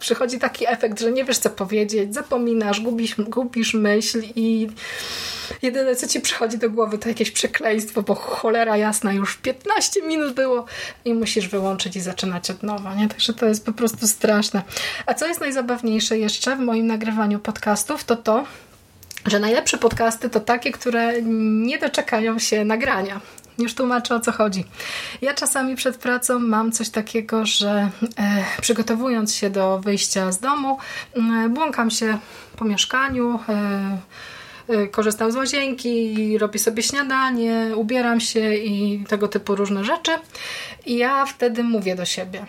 przychodzi 0.00 0.38
taki 0.38 0.68
efekt, 0.68 1.00
że 1.00 1.12
nie 1.12 1.24
wiesz 1.24 1.38
co 1.38 1.50
powiedzieć, 1.50 2.14
zapominasz, 2.14 2.80
gubisz, 2.80 3.14
gubisz 3.18 3.74
myśl 3.74 4.22
i 4.36 4.68
jedyne 5.62 5.96
co 5.96 6.06
ci 6.06 6.20
przychodzi 6.20 6.58
do 6.58 6.70
głowy 6.70 6.98
to 6.98 7.08
jakieś 7.08 7.30
przekleństwo, 7.30 8.02
bo 8.02 8.14
cholera 8.14 8.76
jasna 8.76 9.12
już 9.12 9.36
15 9.36 10.02
minut 10.02 10.34
było 10.34 10.64
i 11.04 11.14
musisz 11.14 11.48
wyłączyć 11.48 11.96
i 11.96 12.00
zaczynać 12.00 12.50
od 12.50 12.62
nowa, 12.62 12.94
nie? 12.94 13.08
Także 13.08 13.34
to 13.34 13.46
jest 13.46 13.66
po 13.66 13.72
prostu 13.72 14.08
straszne. 14.08 14.62
A 15.06 15.14
co 15.14 15.26
jest 15.26 15.40
najzabawniejsze 15.40 16.18
jeszcze 16.18 16.56
w 16.56 16.60
moim 16.60 16.86
nagrywaniu 16.86 17.38
podcastów, 17.38 18.04
to 18.04 18.16
to, 18.16 18.44
że 19.26 19.38
najlepsze 19.38 19.78
podcasty 19.78 20.30
to 20.30 20.40
takie, 20.40 20.72
które 20.72 21.22
nie 21.22 21.78
doczekają 21.78 22.38
się 22.38 22.64
nagrania. 22.64 23.20
Już 23.60 23.74
tłumaczę 23.74 24.14
o 24.14 24.20
co 24.20 24.32
chodzi. 24.32 24.64
Ja 25.22 25.34
czasami 25.34 25.76
przed 25.76 25.96
pracą 25.96 26.38
mam 26.38 26.72
coś 26.72 26.90
takiego, 26.90 27.46
że 27.46 27.90
e, 28.18 28.44
przygotowując 28.60 29.34
się 29.34 29.50
do 29.50 29.78
wyjścia 29.78 30.32
z 30.32 30.40
domu, 30.40 30.78
e, 31.14 31.48
błąkam 31.48 31.90
się 31.90 32.18
po 32.56 32.64
mieszkaniu, 32.64 33.38
e, 33.48 33.98
e, 34.68 34.86
korzystam 34.86 35.32
z 35.32 35.36
łazienki, 35.36 36.38
robię 36.38 36.58
sobie 36.58 36.82
śniadanie, 36.82 37.70
ubieram 37.74 38.20
się 38.20 38.54
i 38.54 39.04
tego 39.08 39.28
typu 39.28 39.56
różne 39.56 39.84
rzeczy. 39.84 40.12
I 40.86 40.96
ja 40.96 41.26
wtedy 41.26 41.64
mówię 41.64 41.96
do 41.96 42.04
siebie. 42.04 42.46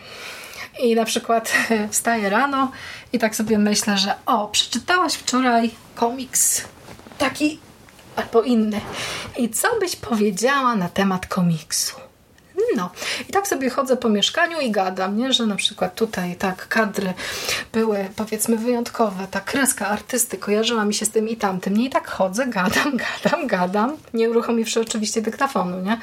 I 0.84 0.96
na 0.96 1.06
przykład 1.06 1.54
wstaję 1.92 2.30
rano 2.30 2.72
i 3.14 3.20
tak 3.20 3.36
sobie 3.36 3.58
myślę, 3.58 3.98
że 3.98 4.14
o, 4.26 4.48
przeczytałaś 4.48 5.14
wczoraj 5.14 5.72
komiks 5.96 6.64
taki 7.18 7.60
albo 8.16 8.42
inny. 8.42 8.82
I 9.38 9.50
co 9.50 9.80
byś 9.80 9.96
powiedziała 9.96 10.76
na 10.76 10.90
temat 10.90 11.28
komiksu? 11.28 12.11
No. 12.76 12.90
I 13.30 13.34
tak 13.34 13.48
sobie 13.48 13.70
chodzę 13.70 13.98
po 13.98 14.10
mieszkaniu 14.10 14.60
i 14.60 14.72
gadam, 14.72 15.18
nie? 15.18 15.34
że 15.34 15.46
na 15.46 15.56
przykład 15.56 15.96
tutaj 15.96 16.36
tak 16.36 16.68
kadry 16.68 17.14
były 17.74 18.08
powiedzmy 18.16 18.58
wyjątkowe, 18.58 19.28
ta 19.32 19.40
kreska 19.40 19.88
artysty 19.88 20.38
kojarzyła 20.38 20.86
mi 20.86 20.94
się 20.94 21.06
z 21.06 21.10
tym 21.10 21.30
i 21.30 21.38
tamtym. 21.38 21.78
Nie? 21.78 21.86
I 21.86 21.90
tak 21.90 22.08
chodzę, 22.08 22.48
gadam, 22.48 22.98
gadam, 23.24 23.48
gadam, 23.48 23.98
nie 24.14 24.30
uruchomiwszy 24.30 24.82
oczywiście 24.82 25.22
dyktafonu, 25.22 25.80
nie? 25.80 25.98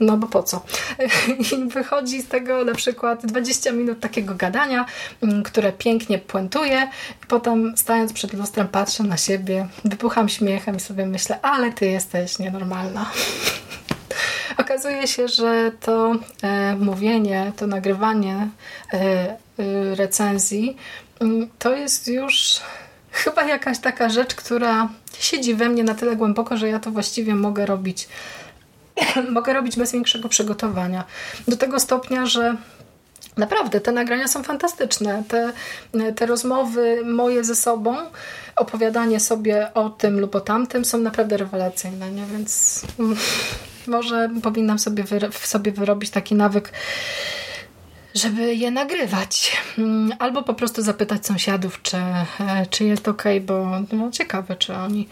No 0.00 0.16
bo 0.16 0.26
po 0.26 0.42
co? 0.42 0.62
I 1.52 1.68
wychodzi 1.68 2.22
z 2.22 2.28
tego 2.28 2.64
na 2.64 2.74
przykład 2.74 3.26
20 3.26 3.72
minut 3.72 4.00
takiego 4.00 4.34
gadania, 4.34 4.86
mm, 5.22 5.42
które 5.42 5.72
pięknie 5.72 6.18
puentuje 6.18 6.88
potem 7.28 7.76
stając 7.76 8.12
przed 8.12 8.32
lustrem 8.32 8.68
patrzę 8.68 9.02
na 9.02 9.16
siebie, 9.16 9.68
wypucham 9.84 10.28
śmiechem 10.28 10.76
i 10.76 10.80
sobie 10.80 11.06
myślę, 11.06 11.38
ale 11.42 11.72
ty 11.72 11.86
jesteś 11.86 12.38
nienormalna. 12.38 13.10
Okazuje 14.56 15.06
się, 15.06 15.28
że 15.28 15.72
to 15.80 16.12
e, 16.42 16.76
mówienie, 16.76 17.52
to 17.56 17.66
nagrywanie 17.66 18.48
e, 18.92 18.98
e, 18.98 19.36
recenzji 19.94 20.76
mm, 21.20 21.48
to 21.58 21.76
jest 21.76 22.08
już 22.08 22.60
chyba 23.10 23.44
jakaś 23.44 23.78
taka 23.78 24.08
rzecz, 24.08 24.34
która 24.34 24.88
siedzi 25.18 25.54
we 25.54 25.68
mnie 25.68 25.84
na 25.84 25.94
tyle 25.94 26.16
głęboko, 26.16 26.56
że 26.56 26.68
ja 26.68 26.78
to 26.78 26.90
właściwie 26.90 27.34
mogę 27.34 27.66
robić 27.66 28.08
mogę 29.30 29.52
robić 29.52 29.76
bez 29.76 29.92
większego 29.92 30.28
przygotowania. 30.28 31.04
Do 31.48 31.56
tego 31.56 31.80
stopnia, 31.80 32.26
że 32.26 32.56
Naprawdę, 33.36 33.80
te 33.80 33.92
nagrania 33.92 34.28
są 34.28 34.42
fantastyczne. 34.42 35.22
Te, 35.28 35.52
te 36.16 36.26
rozmowy 36.26 37.04
moje 37.04 37.44
ze 37.44 37.54
sobą, 37.54 37.96
opowiadanie 38.56 39.20
sobie 39.20 39.74
o 39.74 39.90
tym 39.90 40.20
lub 40.20 40.34
o 40.34 40.40
tamtym 40.40 40.84
są 40.84 40.98
naprawdę 40.98 41.36
rewelacyjne, 41.36 42.10
nie? 42.10 42.26
więc 42.26 42.82
mm, 42.98 43.16
może 43.86 44.30
powinnam 44.42 44.78
sobie, 44.78 45.04
w 45.30 45.46
sobie 45.46 45.72
wyrobić 45.72 46.10
taki 46.10 46.34
nawyk, 46.34 46.72
żeby 48.14 48.54
je 48.54 48.70
nagrywać. 48.70 49.56
Mm, 49.78 50.12
albo 50.18 50.42
po 50.42 50.54
prostu 50.54 50.82
zapytać 50.82 51.26
sąsiadów, 51.26 51.82
czy, 51.82 51.96
e, 51.96 52.66
czy 52.70 52.84
jest 52.84 53.08
ok, 53.08 53.22
bo 53.42 53.70
no, 53.92 54.10
ciekawe, 54.10 54.56
czy 54.56 54.74
oni 54.74 55.08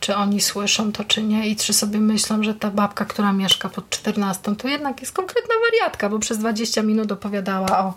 czy 0.00 0.16
oni 0.16 0.40
słyszą 0.40 0.92
to, 0.92 1.04
czy 1.04 1.22
nie 1.22 1.48
i 1.48 1.56
czy 1.56 1.72
sobie 1.72 2.00
myślą, 2.00 2.42
że 2.42 2.54
ta 2.54 2.70
babka, 2.70 3.04
która 3.04 3.32
mieszka 3.32 3.68
pod 3.68 3.90
14, 3.90 4.56
to 4.56 4.68
jednak 4.68 5.00
jest 5.00 5.12
konkretna 5.12 5.54
wariatka, 5.70 6.08
bo 6.08 6.18
przez 6.18 6.38
20 6.38 6.82
minut 6.82 7.12
opowiadała 7.12 7.78
o, 7.78 7.94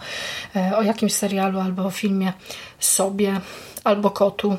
e, 0.56 0.78
o 0.78 0.82
jakimś 0.82 1.14
serialu 1.14 1.60
albo 1.60 1.86
o 1.86 1.92
filmie 1.92 2.34
sobie, 2.80 3.42
albo 3.84 4.12
kotu. 4.12 4.58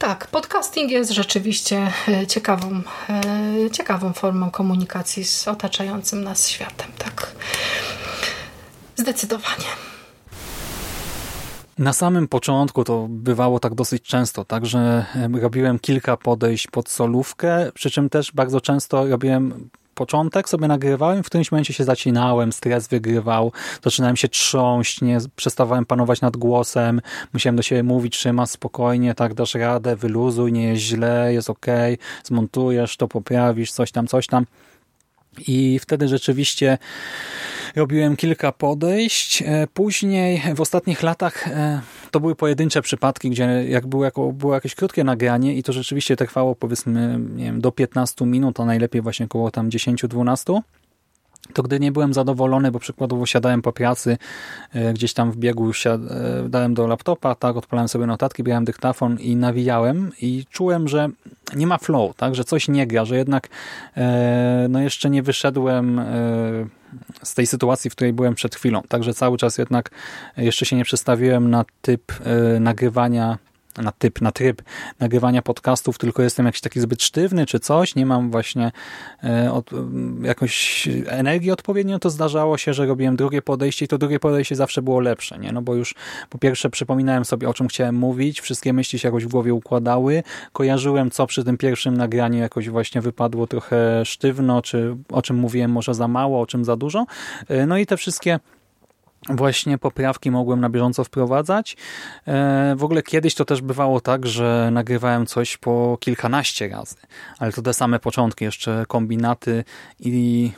Tak, 0.00 0.26
podcasting 0.26 0.90
jest 0.90 1.10
rzeczywiście 1.10 1.92
e, 2.08 2.26
ciekawą, 2.26 2.82
e, 3.08 3.70
ciekawą 3.70 4.12
formą 4.12 4.50
komunikacji 4.50 5.24
z 5.24 5.48
otaczającym 5.48 6.24
nas 6.24 6.48
światem. 6.48 6.90
Tak, 6.98 7.32
zdecydowanie. 8.96 9.64
Na 11.78 11.92
samym 11.92 12.28
początku 12.28 12.84
to 12.84 13.06
bywało 13.10 13.60
tak 13.60 13.74
dosyć 13.74 14.02
często, 14.02 14.44
tak, 14.44 14.66
że 14.66 15.06
robiłem 15.40 15.78
kilka 15.78 16.16
podejść 16.16 16.66
pod 16.66 16.88
solówkę, 16.88 17.72
przy 17.74 17.90
czym 17.90 18.10
też 18.10 18.32
bardzo 18.32 18.60
często 18.60 19.06
robiłem 19.06 19.70
początek, 20.00 20.48
sobie 20.48 20.68
nagrywałem, 20.68 21.22
w 21.22 21.26
którymś 21.26 21.52
momencie 21.52 21.72
się 21.72 21.84
zacinałem, 21.84 22.52
stres 22.52 22.88
wygrywał, 22.88 23.52
zaczynałem 23.84 24.16
się 24.16 24.28
trząść, 24.28 25.00
nie 25.00 25.18
przestawałem 25.36 25.86
panować 25.86 26.20
nad 26.20 26.36
głosem, 26.36 27.00
musiałem 27.32 27.56
do 27.56 27.62
siebie 27.62 27.82
mówić, 27.82 28.18
trzyma 28.18 28.46
spokojnie, 28.46 29.14
tak, 29.14 29.34
dasz 29.34 29.54
radę, 29.54 29.96
wyluzuj, 29.96 30.52
nie 30.52 30.68
jest 30.68 30.82
źle, 30.82 31.32
jest 31.32 31.50
ok, 31.50 31.66
zmontujesz 32.24 32.96
to, 32.96 33.08
poprawisz, 33.08 33.72
coś 33.72 33.92
tam, 33.92 34.06
coś 34.06 34.26
tam. 34.26 34.46
I 35.46 35.78
wtedy 35.78 36.08
rzeczywiście 36.08 36.78
robiłem 37.76 38.16
kilka 38.16 38.52
podejść. 38.52 39.42
E, 39.42 39.66
później 39.74 40.42
w 40.54 40.60
ostatnich 40.60 41.02
latach 41.02 41.48
e, 41.48 41.80
to 42.10 42.20
były 42.20 42.34
pojedyncze 42.34 42.82
przypadki, 42.82 43.30
gdzie 43.30 43.64
jak 43.68 43.86
było, 43.86 44.04
jako, 44.04 44.32
było 44.32 44.54
jakieś 44.54 44.74
krótkie 44.74 45.04
nagranie 45.04 45.54
i 45.54 45.62
to 45.62 45.72
rzeczywiście 45.72 46.16
trwało 46.16 46.54
powiedzmy 46.54 47.18
nie 47.34 47.44
wiem, 47.44 47.60
do 47.60 47.72
15 47.72 48.26
minut, 48.26 48.60
a 48.60 48.64
najlepiej 48.64 49.02
właśnie 49.02 49.26
około 49.26 49.50
tam 49.50 49.70
10-12 49.70 50.60
to 51.52 51.62
gdy 51.62 51.80
nie 51.80 51.92
byłem 51.92 52.14
zadowolony, 52.14 52.70
bo 52.70 52.78
przykładowo 52.78 53.26
siadałem 53.26 53.62
po 53.62 53.72
pracy, 53.72 54.18
e, 54.72 54.92
gdzieś 54.92 55.14
tam 55.14 55.32
w 55.32 55.36
biegu 55.36 55.72
siad, 55.72 56.00
e, 56.00 56.48
dałem 56.48 56.74
do 56.74 56.86
laptopa, 56.86 57.34
tak, 57.34 57.56
odpalałem 57.56 57.88
sobie 57.88 58.06
notatki, 58.06 58.42
brałem 58.42 58.64
dyktafon 58.64 59.18
i 59.18 59.36
nawijałem 59.36 60.10
i 60.22 60.44
czułem, 60.50 60.88
że 60.88 61.08
nie 61.56 61.66
ma 61.66 61.78
flow, 61.78 62.16
tak, 62.16 62.34
że 62.34 62.44
coś 62.44 62.68
nie 62.68 62.86
gra, 62.86 63.04
że 63.04 63.16
jednak 63.16 63.48
no 64.68 64.80
jeszcze 64.80 65.10
nie 65.10 65.22
wyszedłem 65.22 66.00
z 67.22 67.34
tej 67.34 67.46
sytuacji, 67.46 67.90
w 67.90 67.94
której 67.94 68.12
byłem 68.12 68.34
przed 68.34 68.54
chwilą, 68.54 68.82
także 68.88 69.14
cały 69.14 69.38
czas 69.38 69.58
jednak 69.58 69.90
jeszcze 70.36 70.66
się 70.66 70.76
nie 70.76 70.84
przestawiłem 70.84 71.50
na 71.50 71.64
typ 71.82 72.12
nagrywania 72.60 73.38
na 73.78 73.92
typ, 73.92 74.20
na 74.20 74.32
tryb 74.32 74.62
nagrywania 75.00 75.42
podcastów, 75.42 75.98
tylko 75.98 76.22
jestem 76.22 76.46
jakiś 76.46 76.60
taki 76.60 76.80
zbyt 76.80 77.02
sztywny 77.02 77.46
czy 77.46 77.60
coś, 77.60 77.94
nie 77.94 78.06
mam 78.06 78.30
właśnie 78.30 78.72
e, 79.24 79.52
od, 79.52 79.70
jakąś 80.22 80.88
energii 81.06 81.50
odpowiednio, 81.50 81.98
to 81.98 82.10
zdarzało 82.10 82.58
się, 82.58 82.74
że 82.74 82.86
robiłem 82.86 83.16
drugie 83.16 83.42
podejście 83.42 83.84
i 83.84 83.88
to 83.88 83.98
drugie 83.98 84.20
podejście 84.20 84.56
zawsze 84.56 84.82
było 84.82 85.00
lepsze, 85.00 85.38
nie? 85.38 85.52
No 85.52 85.62
bo 85.62 85.74
już 85.74 85.94
po 86.30 86.38
pierwsze 86.38 86.70
przypominałem 86.70 87.24
sobie, 87.24 87.48
o 87.48 87.54
czym 87.54 87.68
chciałem 87.68 87.94
mówić, 87.94 88.40
wszystkie 88.40 88.72
myśli 88.72 88.98
się 88.98 89.08
jakoś 89.08 89.24
w 89.24 89.28
głowie 89.28 89.54
układały, 89.54 90.22
kojarzyłem, 90.52 91.10
co 91.10 91.26
przy 91.26 91.44
tym 91.44 91.56
pierwszym 91.56 91.96
nagraniu 91.96 92.38
jakoś 92.38 92.68
właśnie 92.68 93.00
wypadło 93.00 93.46
trochę 93.46 94.04
sztywno, 94.04 94.62
czy 94.62 94.96
o 95.12 95.22
czym 95.22 95.36
mówiłem 95.36 95.70
może 95.70 95.94
za 95.94 96.08
mało, 96.08 96.40
o 96.40 96.46
czym 96.46 96.64
za 96.64 96.76
dużo. 96.76 97.06
E, 97.48 97.66
no 97.66 97.78
i 97.78 97.86
te 97.86 97.96
wszystkie 97.96 98.40
właśnie 99.28 99.78
poprawki 99.78 100.30
mogłem 100.30 100.60
na 100.60 100.68
bieżąco 100.70 101.04
wprowadzać. 101.04 101.76
E, 102.26 102.74
w 102.76 102.84
ogóle 102.84 103.02
kiedyś 103.02 103.34
to 103.34 103.44
też 103.44 103.62
bywało 103.62 104.00
tak, 104.00 104.26
że 104.26 104.68
nagrywałem 104.72 105.26
coś 105.26 105.56
po 105.56 105.98
kilkanaście 106.00 106.68
razy, 106.68 106.96
ale 107.38 107.52
to 107.52 107.62
te 107.62 107.74
same 107.74 107.98
początki, 107.98 108.44
jeszcze 108.44 108.84
kombinaty 108.88 109.64
i 110.00 110.52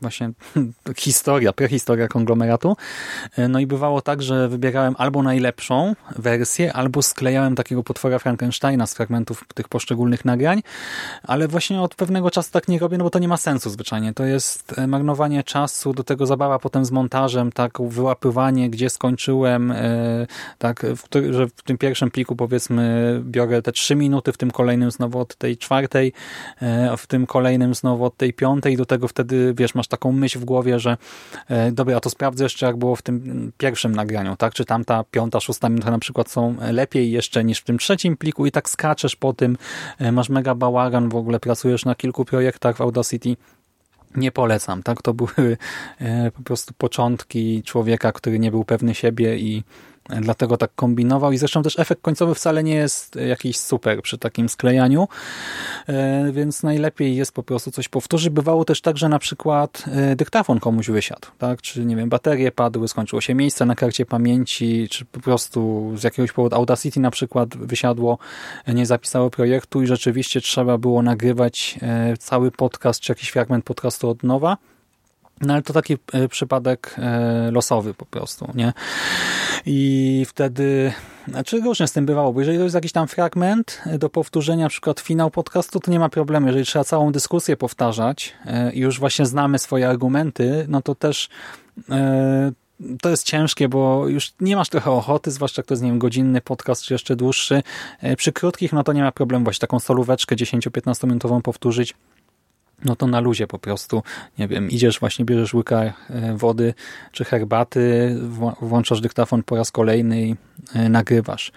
właśnie 0.00 0.30
historia, 0.96 1.52
prehistoria 1.52 2.08
konglomeratu. 2.08 2.76
E, 3.36 3.48
no 3.48 3.58
i 3.58 3.66
bywało 3.66 4.02
tak, 4.02 4.22
że 4.22 4.48
wybierałem 4.48 4.94
albo 4.98 5.22
najlepszą 5.22 5.94
wersję, 6.18 6.72
albo 6.72 7.02
sklejałem 7.02 7.54
takiego 7.54 7.82
potwora 7.82 8.18
Frankensteina 8.18 8.86
z 8.86 8.94
fragmentów 8.94 9.44
tych 9.54 9.68
poszczególnych 9.68 10.24
nagrań, 10.24 10.62
ale 11.22 11.48
właśnie 11.48 11.80
od 11.80 11.94
pewnego 11.94 12.30
czasu 12.30 12.50
tak 12.52 12.68
nie 12.68 12.78
robię, 12.78 12.98
no 12.98 13.04
bo 13.04 13.10
to 13.10 13.18
nie 13.18 13.28
ma 13.28 13.36
sensu 13.36 13.70
zwyczajnie. 13.70 14.14
To 14.14 14.24
jest 14.24 14.74
marnowanie 14.86 15.44
czasu, 15.44 15.92
do 15.92 16.04
tego 16.04 16.26
zabawa 16.26 16.58
potem 16.58 16.84
z 16.84 16.90
montażem, 16.90 17.52
tak 17.52 17.78
wyłapywanie, 17.82 18.70
gdzie 18.70 18.90
skończyłem, 18.90 19.70
e, 19.70 20.26
tak, 20.58 20.86
w, 20.96 21.32
że 21.32 21.46
w 21.46 21.62
tym 21.62 21.78
pierwszym 21.78 22.10
pliku 22.10 22.36
powiedzmy 22.36 23.20
biorę 23.24 23.62
te 23.62 23.72
trzy 23.72 23.96
minuty, 23.96 24.32
w 24.32 24.36
tym 24.36 24.50
kolejnym 24.50 24.90
znowu 24.90 25.18
od 25.18 25.36
tej 25.36 25.56
czwartej, 25.56 26.12
e, 26.62 26.96
w 26.96 27.06
tym 27.06 27.26
kolejnym 27.26 27.74
znowu 27.74 28.04
od 28.04 28.16
tej 28.16 28.32
piątej, 28.32 28.76
do 28.76 28.86
tego 28.86 29.08
wtedy, 29.16 29.54
wiesz, 29.56 29.74
masz 29.74 29.88
taką 29.88 30.12
myśl 30.12 30.38
w 30.38 30.44
głowie, 30.44 30.78
że 30.78 30.96
e, 31.48 31.72
dobra, 31.72 32.00
to 32.00 32.10
sprawdzę 32.10 32.44
jeszcze, 32.44 32.66
jak 32.66 32.76
było 32.76 32.96
w 32.96 33.02
tym 33.02 33.52
pierwszym 33.58 33.94
nagraniu, 33.96 34.36
tak, 34.36 34.54
czy 34.54 34.64
tamta 34.64 35.04
piąta, 35.10 35.40
szósta 35.40 35.68
minuta 35.68 35.90
na 35.90 35.98
przykład 35.98 36.30
są 36.30 36.56
lepiej 36.72 37.10
jeszcze 37.10 37.44
niż 37.44 37.58
w 37.58 37.64
tym 37.64 37.78
trzecim 37.78 38.16
pliku 38.16 38.46
i 38.46 38.50
tak 38.50 38.70
skaczesz 38.70 39.16
po 39.16 39.32
tym, 39.32 39.56
masz 40.12 40.28
mega 40.28 40.54
bałagan, 40.54 41.08
w 41.08 41.16
ogóle 41.16 41.40
pracujesz 41.40 41.84
na 41.84 41.94
kilku 41.94 42.24
projektach 42.24 42.76
w 42.76 42.80
Audacity, 42.80 43.36
nie 44.16 44.32
polecam. 44.32 44.82
Tak, 44.82 45.02
to 45.02 45.14
były 45.14 45.56
e, 46.00 46.30
po 46.30 46.42
prostu 46.42 46.74
początki 46.78 47.62
człowieka, 47.62 48.12
który 48.12 48.38
nie 48.38 48.50
był 48.50 48.64
pewny 48.64 48.94
siebie 48.94 49.38
i 49.38 49.64
dlatego 50.20 50.56
tak 50.56 50.70
kombinował 50.74 51.32
i 51.32 51.38
zresztą 51.38 51.62
też 51.62 51.78
efekt 51.78 52.02
końcowy 52.02 52.34
wcale 52.34 52.64
nie 52.64 52.74
jest 52.74 53.16
jakiś 53.16 53.58
super 53.58 54.02
przy 54.02 54.18
takim 54.18 54.48
sklejaniu, 54.48 55.08
e, 55.86 56.32
więc 56.32 56.62
najlepiej 56.62 57.16
jest 57.16 57.32
po 57.32 57.42
prostu 57.42 57.70
coś 57.70 57.88
powtórzyć. 57.88 58.30
Bywało 58.30 58.64
też 58.64 58.80
tak, 58.80 58.96
że 58.96 59.08
na 59.08 59.18
przykład 59.18 59.84
e, 59.86 60.16
dyktafon 60.16 60.60
komuś 60.60 60.90
wysiadł, 60.90 61.28
tak? 61.38 61.62
czy 61.62 61.84
nie 61.84 61.96
wiem, 61.96 62.08
baterie 62.08 62.52
padły, 62.52 62.88
skończyło 62.88 63.20
się 63.20 63.34
miejsce 63.34 63.66
na 63.66 63.74
karcie 63.74 64.06
pamięci, 64.06 64.88
czy 64.90 65.04
po 65.04 65.20
prostu 65.20 65.92
z 65.96 66.02
jakiegoś 66.02 66.32
powodu 66.32 66.56
Audacity 66.56 67.00
na 67.00 67.10
przykład 67.10 67.56
wysiadło, 67.56 68.18
nie 68.66 68.86
zapisało 68.86 69.30
projektu 69.30 69.82
i 69.82 69.86
rzeczywiście 69.86 70.40
trzeba 70.40 70.78
było 70.78 71.02
nagrywać 71.02 71.78
e, 71.82 72.16
cały 72.16 72.50
podcast, 72.50 73.00
czy 73.00 73.12
jakiś 73.12 73.28
fragment 73.28 73.64
podcastu 73.64 74.08
od 74.08 74.22
nowa, 74.22 74.56
no 75.40 75.52
ale 75.52 75.62
to 75.62 75.72
taki 75.72 75.96
e, 76.12 76.28
przypadek 76.28 76.96
e, 76.98 77.50
losowy 77.50 77.94
po 77.94 78.06
prostu, 78.06 78.52
nie? 78.54 78.72
I 79.66 80.24
wtedy, 80.28 80.92
znaczy 81.28 81.60
różnie 81.60 81.86
z 81.86 81.92
tym 81.92 82.06
bywało, 82.06 82.32
bo 82.32 82.40
jeżeli 82.40 82.58
to 82.58 82.64
jest 82.64 82.74
jakiś 82.74 82.92
tam 82.92 83.08
fragment 83.08 83.82
do 83.98 84.08
powtórzenia, 84.10 84.64
na 84.64 84.68
przykład 84.68 85.00
finał 85.00 85.30
podcastu, 85.30 85.80
to 85.80 85.90
nie 85.90 85.98
ma 85.98 86.08
problemu. 86.08 86.46
Jeżeli 86.46 86.64
trzeba 86.64 86.84
całą 86.84 87.12
dyskusję 87.12 87.56
powtarzać 87.56 88.34
e, 88.46 88.72
i 88.72 88.80
już 88.80 89.00
właśnie 89.00 89.26
znamy 89.26 89.58
swoje 89.58 89.88
argumenty, 89.88 90.66
no 90.68 90.82
to 90.82 90.94
też 90.94 91.28
to 93.02 93.10
jest 93.10 93.24
ciężkie, 93.24 93.68
bo 93.68 94.08
już 94.08 94.32
nie 94.40 94.56
masz 94.56 94.68
trochę 94.68 94.90
ochoty, 94.90 95.30
zwłaszcza 95.30 95.60
jak 95.60 95.66
to 95.66 95.74
jest, 95.74 95.82
nie 95.82 95.90
wiem, 95.90 95.98
godzinny 95.98 96.40
podcast, 96.40 96.82
czy 96.82 96.94
jeszcze 96.94 97.16
dłuższy. 97.16 97.62
Przy 98.16 98.32
krótkich, 98.32 98.72
no 98.72 98.84
to 98.84 98.92
nie 98.92 99.02
ma 99.02 99.12
problemu 99.12 99.44
właśnie 99.44 99.60
taką 99.60 99.80
solóweczkę 99.80 100.36
10-15 100.36 101.06
minutową 101.06 101.42
powtórzyć 101.42 101.94
no 102.84 102.96
to 102.96 103.06
na 103.06 103.20
luzie 103.20 103.46
po 103.46 103.58
prostu, 103.58 104.02
nie 104.38 104.48
wiem, 104.48 104.70
idziesz 104.70 105.00
właśnie, 105.00 105.24
bierzesz 105.24 105.54
łyka 105.54 105.82
e, 105.82 105.92
wody 106.36 106.74
czy 107.12 107.24
herbaty, 107.24 108.16
włączasz 108.60 109.00
dyktafon 109.00 109.42
po 109.42 109.56
raz 109.56 109.70
kolejny 109.70 110.22
i 110.22 110.36
e, 110.74 110.88
nagrywasz. 110.88 111.52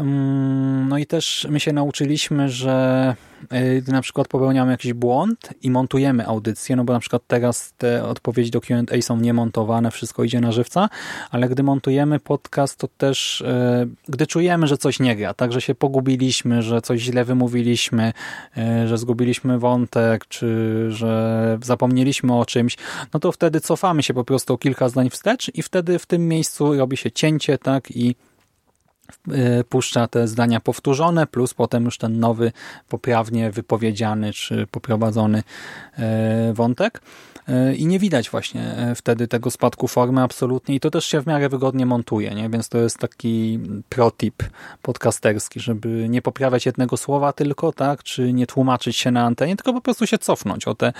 Mm, 0.00 0.88
no 0.88 0.98
i 0.98 1.06
też 1.06 1.46
my 1.50 1.60
się 1.60 1.72
nauczyliśmy, 1.72 2.48
że 2.48 3.16
e, 3.50 3.80
gdy 3.80 3.92
na 3.92 4.02
przykład 4.02 4.28
popełniamy 4.28 4.70
jakiś 4.70 4.92
błąd 4.92 5.48
i 5.62 5.70
montujemy 5.70 6.26
audycję, 6.26 6.76
no 6.76 6.84
bo 6.84 6.92
na 6.92 7.00
przykład 7.00 7.22
teraz 7.26 7.72
te 7.78 8.04
odpowiedzi 8.04 8.50
do 8.50 8.60
Q&A 8.60 9.02
są 9.02 9.16
niemontowane, 9.16 9.90
wszystko 9.90 10.24
idzie 10.24 10.40
na 10.40 10.52
żywca, 10.52 10.88
ale 11.30 11.48
gdy 11.48 11.62
montujemy 11.62 12.20
podcast, 12.20 12.78
to 12.78 12.88
też 12.88 13.42
e, 13.42 13.86
gdy 14.08 14.26
czujemy, 14.26 14.66
że 14.66 14.78
coś 14.78 15.00
nie 15.00 15.16
gra, 15.16 15.34
tak, 15.34 15.52
że 15.52 15.60
się 15.60 15.74
pogubiliśmy, 15.74 16.62
że 16.62 16.82
coś 16.82 17.00
źle 17.00 17.24
wymówiliśmy, 17.24 18.12
e, 18.56 18.88
że 18.88 18.98
zgubiliśmy 18.98 19.58
wątek, 19.58 20.28
czy 20.28 20.46
że 20.90 21.58
zapomnieliśmy 21.62 22.38
o 22.38 22.46
czymś, 22.46 22.76
no 23.14 23.20
to 23.20 23.32
wtedy 23.32 23.60
cofamy 23.60 24.02
się 24.02 24.14
po 24.14 24.24
prostu 24.24 24.54
o 24.54 24.58
kilka 24.58 24.88
zdań 24.88 25.10
wstecz 25.10 25.50
i 25.54 25.62
wtedy 25.62 25.98
w 25.98 26.06
tym 26.06 26.28
miejscu 26.28 26.74
robi 26.74 26.96
się 26.96 27.10
cięcie, 27.10 27.58
tak, 27.58 27.90
i 27.90 28.16
puszcza 29.68 30.08
te 30.08 30.28
zdania 30.28 30.60
powtórzone, 30.60 31.26
plus 31.26 31.54
potem 31.54 31.84
już 31.84 31.98
ten 31.98 32.20
nowy, 32.20 32.52
poprawnie 32.88 33.50
wypowiedziany 33.50 34.32
czy 34.32 34.66
poprowadzony 34.70 35.42
e, 35.98 36.52
wątek. 36.52 37.00
E, 37.48 37.74
I 37.74 37.86
nie 37.86 37.98
widać 37.98 38.30
właśnie 38.30 38.94
wtedy 38.96 39.28
tego 39.28 39.50
spadku 39.50 39.88
formy 39.88 40.22
absolutnie 40.22 40.74
i 40.74 40.80
to 40.80 40.90
też 40.90 41.04
się 41.04 41.20
w 41.20 41.26
miarę 41.26 41.48
wygodnie 41.48 41.86
montuje, 41.86 42.34
nie? 42.34 42.48
więc 42.48 42.68
to 42.68 42.78
jest 42.78 42.98
taki 42.98 43.60
protip 43.88 44.42
podcasterski, 44.82 45.60
żeby 45.60 46.06
nie 46.08 46.22
poprawiać 46.22 46.66
jednego 46.66 46.96
słowa 46.96 47.32
tylko, 47.32 47.72
tak, 47.72 48.02
czy 48.02 48.32
nie 48.32 48.46
tłumaczyć 48.46 48.96
się 48.96 49.10
na 49.10 49.24
antenie, 49.24 49.56
tylko 49.56 49.72
po 49.72 49.80
prostu 49.80 50.06
się 50.06 50.18
cofnąć 50.18 50.68
o 50.68 50.74
te 50.74 50.92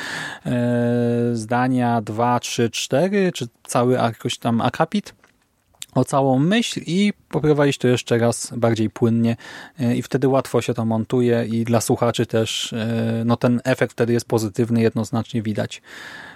zdania 1.32 2.00
dwa, 2.00 2.40
trzy, 2.40 2.70
cztery, 2.70 3.32
czy 3.32 3.46
cały 3.66 3.94
jakoś 3.94 4.38
tam 4.38 4.60
akapit 4.60 5.14
o 5.94 6.04
całą 6.04 6.38
myśl 6.38 6.80
i 6.86 7.12
poprowadzić 7.28 7.78
to 7.78 7.88
jeszcze 7.88 8.18
raz 8.18 8.52
bardziej 8.56 8.90
płynnie 8.90 9.36
i 9.96 10.02
wtedy 10.02 10.28
łatwo 10.28 10.62
się 10.62 10.74
to 10.74 10.84
montuje 10.84 11.46
i 11.46 11.64
dla 11.64 11.80
słuchaczy 11.80 12.26
też 12.26 12.74
no 13.24 13.36
ten 13.36 13.60
efekt 13.64 13.92
wtedy 13.92 14.12
jest 14.12 14.28
pozytywny, 14.28 14.82
jednoznacznie 14.82 15.42
widać. 15.42 15.82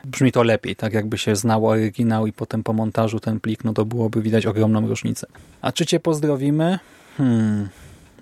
Brzmi 0.04 0.32
to 0.32 0.42
lepiej, 0.42 0.76
tak 0.76 0.92
jakby 0.92 1.18
się 1.18 1.36
znało 1.36 1.70
oryginał 1.70 2.26
i 2.26 2.32
potem 2.32 2.62
po 2.62 2.72
montażu 2.72 3.20
ten 3.20 3.40
plik, 3.40 3.64
no 3.64 3.72
to 3.72 3.84
byłoby 3.84 4.22
widać 4.22 4.46
ogromną 4.46 4.88
różnicę. 4.88 5.26
A 5.60 5.72
czy 5.72 5.86
Cię 5.86 6.00
pozdrowimy? 6.00 6.78
Hmm... 7.16 7.68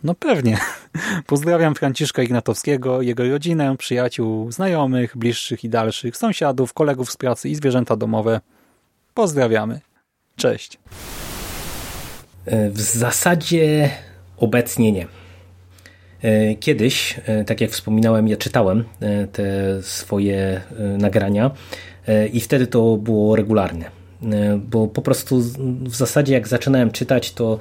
No 0.04 0.14
pewnie. 0.14 0.58
Pozdrawiam 1.26 1.74
Franciszka 1.74 2.22
Ignatowskiego, 2.22 3.02
jego 3.02 3.30
rodzinę, 3.30 3.76
przyjaciół, 3.76 4.52
znajomych, 4.52 5.16
bliższych 5.16 5.64
i 5.64 5.68
dalszych, 5.68 6.16
sąsiadów, 6.16 6.72
kolegów 6.72 7.12
z 7.12 7.16
pracy 7.16 7.48
i 7.48 7.54
zwierzęta 7.54 7.96
domowe. 7.96 8.40
Pozdrawiamy. 9.14 9.80
Cześć. 10.36 10.78
E, 12.46 12.70
w 12.70 12.80
zasadzie 12.80 13.90
obecnie 14.36 14.92
nie. 14.92 15.06
E, 16.22 16.54
kiedyś, 16.54 17.20
e, 17.26 17.44
tak 17.44 17.60
jak 17.60 17.70
wspominałem, 17.70 18.28
ja 18.28 18.36
czytałem 18.36 18.84
te 19.32 19.42
swoje 19.82 20.60
nagrania 20.98 21.50
i 22.32 22.40
wtedy 22.40 22.66
to 22.66 22.96
było 22.96 23.36
regularne. 23.36 23.90
Bo 24.58 24.86
po 24.86 25.02
prostu 25.02 25.40
w 25.80 25.96
zasadzie 25.96 26.34
jak 26.34 26.48
zaczynałem 26.48 26.90
czytać, 26.90 27.32
to 27.32 27.58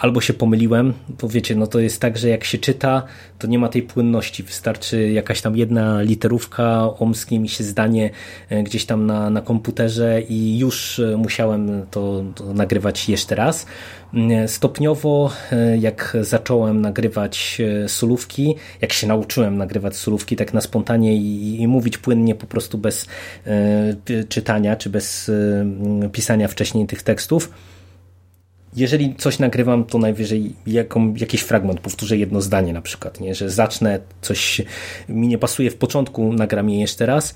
albo 0.00 0.20
się 0.20 0.32
pomyliłem, 0.32 0.92
bo 1.08 1.28
wiecie, 1.28 1.54
no 1.54 1.66
to 1.66 1.80
jest 1.80 2.00
tak, 2.00 2.18
że 2.18 2.28
jak 2.28 2.44
się 2.44 2.58
czyta, 2.58 3.02
to 3.38 3.46
nie 3.46 3.58
ma 3.58 3.68
tej 3.68 3.82
płynności. 3.82 4.42
Wystarczy 4.42 5.10
jakaś 5.10 5.40
tam 5.40 5.56
jedna 5.56 6.02
literówka, 6.02 6.98
omsknie 6.98 7.40
mi 7.40 7.48
się 7.48 7.64
zdanie 7.64 8.10
e, 8.48 8.62
gdzieś 8.62 8.84
tam 8.84 9.06
na, 9.06 9.30
na 9.30 9.40
komputerze 9.40 10.22
i 10.28 10.58
już 10.58 10.98
e, 10.98 11.16
musiałem 11.16 11.86
to, 11.90 12.24
to 12.34 12.54
nagrywać 12.54 13.08
jeszcze 13.08 13.34
raz. 13.34 13.66
Mm, 14.14 14.48
stopniowo, 14.48 15.30
jak 15.78 16.16
zacząłem 16.20 16.80
nagrywać 16.80 17.62
solówki, 17.86 18.54
jak 18.80 18.92
się 18.92 19.06
nauczyłem 19.06 19.58
nagrywać 19.58 19.96
solówki 19.96 20.36
tak 20.36 20.54
na 20.54 20.60
spontanie 20.60 21.16
i, 21.16 21.60
i 21.62 21.68
mówić 21.68 21.98
płynnie 21.98 22.34
po 22.34 22.46
prostu 22.46 22.78
bez 22.78 23.06
czytania 24.28 24.76
czy 24.76 24.90
bez 24.90 25.30
pisania 26.12 26.48
wcześniej 26.48 26.86
tych 26.86 27.02
tekstów, 27.02 27.50
jeżeli 28.76 29.14
coś 29.14 29.38
nagrywam, 29.38 29.84
to 29.84 29.98
najwyżej 29.98 30.52
jaką, 30.66 31.14
jakiś 31.14 31.40
fragment, 31.40 31.80
powtórzę 31.80 32.16
jedno 32.16 32.40
zdanie 32.40 32.72
na 32.72 32.82
przykład, 32.82 33.20
nie? 33.20 33.34
że 33.34 33.50
zacznę, 33.50 34.00
coś 34.22 34.62
mi 35.08 35.28
nie 35.28 35.38
pasuje 35.38 35.70
w 35.70 35.76
początku, 35.76 36.32
nagram 36.32 36.70
je 36.70 36.80
jeszcze 36.80 37.06
raz. 37.06 37.34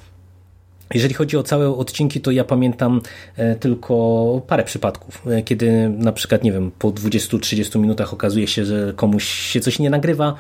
Jeżeli 0.95 1.15
chodzi 1.15 1.37
o 1.37 1.43
całe 1.43 1.69
odcinki, 1.69 2.21
to 2.21 2.31
ja 2.31 2.45
pamiętam 2.45 3.01
e, 3.37 3.57
tylko 3.57 4.43
parę 4.47 4.65
przypadków, 4.65 5.23
e, 5.27 5.43
kiedy 5.43 5.89
na 5.89 6.13
przykład, 6.13 6.45
nie 6.45 6.53
wiem, 6.53 6.71
po 6.79 6.91
20-30 6.91 7.79
minutach 7.79 8.13
okazuje 8.13 8.47
się, 8.47 8.65
że 8.65 8.93
komuś 8.97 9.25
się 9.25 9.61
coś 9.61 9.79
nie 9.79 9.91
nagrywa, 9.91 10.35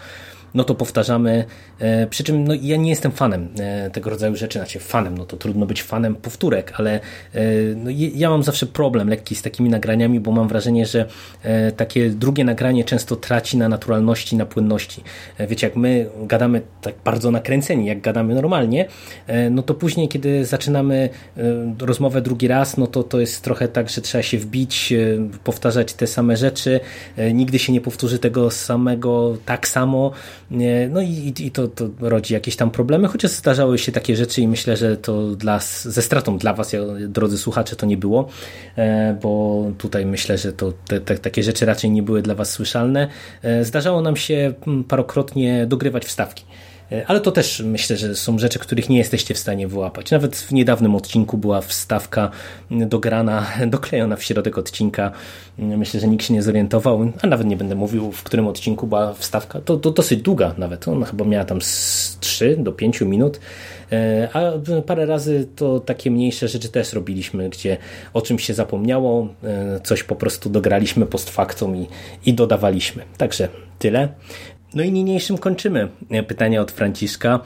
no 0.55 0.65
to 0.65 0.75
powtarzamy. 0.75 1.45
E, 1.79 2.07
przy 2.07 2.25
czym 2.25 2.45
no, 2.45 2.55
ja 2.63 2.77
nie 2.77 2.91
jestem 2.91 3.13
fanem 3.13 3.49
e, 3.59 3.91
tego 3.91 4.11
rodzaju 4.11 4.37
rzeczy, 4.37 4.59
znaczy 4.59 4.79
fanem, 4.79 5.19
no 5.19 5.25
to 5.25 5.37
trudno 5.37 5.67
być 5.67 5.83
fanem 5.83 6.15
powtórek, 6.15 6.73
ale 6.77 6.95
e, 6.95 7.41
no, 7.77 7.91
ja 8.15 8.31
mam 8.31 8.43
zawsze 8.43 8.67
problem 8.67 9.09
lekki 9.09 9.35
z 9.35 9.43
takimi 9.43 9.71
nagraniami, 9.71 10.21
bo 10.21 10.33
mam 10.33 10.49
wrażenie, 10.49 10.87
że 10.87 11.07
takie 11.77 12.11
drugie 12.11 12.45
nagranie 12.45 12.85
często 12.85 13.17
traci 13.17 13.57
na 13.57 13.69
naturalności, 13.69 14.37
na 14.37 14.47
płynności. 14.47 15.03
Wiecie, 15.49 15.67
jak 15.67 15.77
my 15.77 16.07
gadamy 16.23 16.63
tak 16.83 16.95
bardzo 17.05 17.31
nakręceni, 17.31 17.87
jak 17.87 18.01
gadamy 18.01 18.35
normalnie, 18.35 18.89
no 19.51 19.63
to 19.63 19.75
później, 19.75 20.09
kiedy 20.09 20.45
zaczynamy 20.45 21.09
rozmowę 21.79 22.23
drugi 22.23 22.49
raz, 22.49 22.77
no 22.77 22.87
to 22.87 23.03
to 23.03 23.21
jest 23.21 23.43
trochę 23.43 23.69
tak, 23.69 23.89
że 23.89 24.01
trzeba 24.01 24.23
się 24.23 24.39
wbić, 24.39 24.95
powtarzać 25.45 25.93
te 25.93 26.07
same 26.07 26.37
rzeczy, 26.37 26.81
nigdy 27.33 27.59
się 27.59 27.73
nie 27.73 27.81
powtórzy 27.81 28.19
tego 28.19 28.51
samego 28.51 29.37
tak 29.47 29.69
samo, 29.69 30.13
no 30.91 31.01
i, 31.01 31.33
i 31.41 31.51
to, 31.51 31.69
to 31.69 31.89
rodzi 32.01 32.35
jakieś 32.35 32.57
tam 32.57 32.71
problemy, 32.71 33.09
chociaż 33.09 33.31
zdarzały 33.31 33.79
się 33.79 33.93
takie 33.93 34.17
rzeczy 34.17 34.41
i 34.41 34.49
myślę, 34.49 34.77
że 34.77 34.97
to 34.97 35.37
dla, 35.37 35.59
ze 35.83 36.03
stratą 36.03 36.39
dla 36.39 36.55
Was, 36.55 36.77
drodzy 37.09 37.39
słuchacze, 37.39 37.77
to 37.77 37.87
nie 37.87 37.97
było, 37.97 38.29
e, 38.77 39.19
bo 39.23 39.65
tutaj 39.79 40.07
myślę, 40.07 40.39
że 40.39 40.53
to 40.53 40.73
te, 40.87 41.01
te, 41.01 41.19
takie 41.19 41.43
rzeczy 41.43 41.67
raczej 41.67 41.91
nie 41.91 42.03
były 42.03 42.23
dla 42.23 42.35
Was 42.35 42.51
słyszalne. 42.51 43.09
E, 43.43 43.65
zdarzało 43.65 44.01
nam 44.01 44.17
się 44.17 44.55
parokrotnie 44.89 45.67
dogrywać 45.67 46.05
wstawki. 46.05 46.45
E, 46.93 47.07
ale 47.07 47.21
to 47.21 47.33
też 47.33 47.63
myślę, 47.65 47.97
że 47.97 48.17
są 48.17 48.39
rzeczy, 48.39 48.59
których 48.59 48.89
nie 48.89 48.99
jesteście 48.99 49.35
w 49.35 49.39
stanie 49.39 49.69
wyłapać. 49.69 50.11
Nawet 50.11 50.37
w 50.37 50.53
niedawnym 50.53 50.95
odcinku 50.95 51.39
była 51.39 51.61
wstawka 51.61 52.31
dograna, 52.71 53.47
doklejona 53.67 54.17
w 54.17 54.23
środek 54.23 54.59
odcinka. 54.59 55.13
Myślę, 55.59 56.01
że 56.01 56.09
nikt 56.09 56.27
się 56.27 56.35
nie 56.35 56.43
zorientował, 56.43 57.13
a 57.23 57.27
nawet 57.27 57.47
nie 57.47 57.57
będę 57.57 57.75
mówił, 57.75 58.13
w 58.13 58.23
którym 58.23 58.47
odcinku 58.47 58.87
była 58.87 59.15
wstawka. 59.15 59.61
To, 59.61 59.77
to 59.77 59.91
dosyć 59.91 60.23
długa 60.23 60.55
nawet. 60.59 60.89
Ona 60.89 61.07
chyba 61.07 61.25
miała 61.25 61.45
tam 61.45 61.63
z 61.63 62.17
3 62.21 62.57
do 62.59 62.73
5 62.73 63.01
minut. 63.01 63.41
E, 63.93 64.29
a 64.33 64.53
parę 64.87 65.07
razy 65.07 65.47
to 65.57 65.81
takie 65.81 66.11
mniejsze 66.11 66.49
rzeczy 66.49 66.69
też 66.69 66.93
robiliśmy, 66.93 67.51
gdzie 67.51 67.77
o 68.15 68.23
czymś 68.23 68.45
się 68.45 68.55
zapomniało, 68.55 69.29
e, 69.45 69.81
coś 69.81 70.03
po 70.03 70.17
prostu 70.17 70.51
dograliśmy 70.51 71.07
post 71.07 71.31
factum 71.31 71.77
i, 71.77 71.87
i 72.27 72.35
dodawaliśmy. 72.35 73.03
Także 73.19 73.49
tyle. 73.79 74.09
No 74.75 74.83
i 74.83 74.93
niniejszym 74.93 75.39
kończymy 75.39 75.89
pytania 76.29 76.61
od 76.61 76.73
Franciszka. 76.73 77.41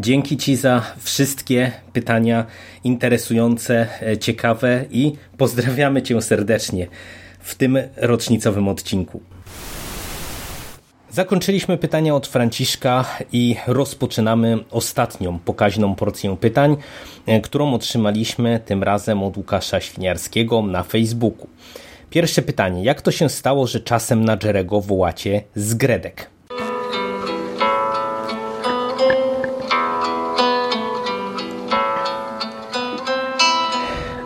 Dzięki 0.00 0.36
Ci 0.36 0.56
za 0.56 0.82
wszystkie 0.98 1.72
pytania 1.92 2.46
interesujące, 2.84 3.86
e, 4.02 4.18
ciekawe 4.18 4.84
i 4.90 5.12
pozdrawiamy 5.36 6.02
Cię 6.02 6.22
serdecznie 6.22 6.86
w 7.40 7.54
tym 7.54 7.78
rocznicowym 7.96 8.68
odcinku. 8.68 9.20
Zakończyliśmy 11.10 11.78
pytania 11.78 12.14
od 12.14 12.26
Franciszka 12.26 13.04
i 13.32 13.56
rozpoczynamy 13.66 14.58
ostatnią 14.70 15.38
pokaźną 15.38 15.94
porcję 15.94 16.36
pytań, 16.36 16.76
e, 17.26 17.40
którą 17.40 17.74
otrzymaliśmy 17.74 18.60
tym 18.64 18.82
razem 18.82 19.22
od 19.22 19.36
Łukasza 19.36 19.80
Świniarskiego 19.80 20.62
na 20.62 20.82
Facebooku. 20.82 21.48
Pierwsze 22.10 22.42
pytanie. 22.42 22.84
Jak 22.84 23.02
to 23.02 23.10
się 23.10 23.28
stało, 23.28 23.66
że 23.66 23.80
czasem 23.80 24.24
na 24.24 24.38
Jerego 24.44 24.80
wołacie 24.80 25.42
z 25.54 25.74
Gredek? 25.74 26.31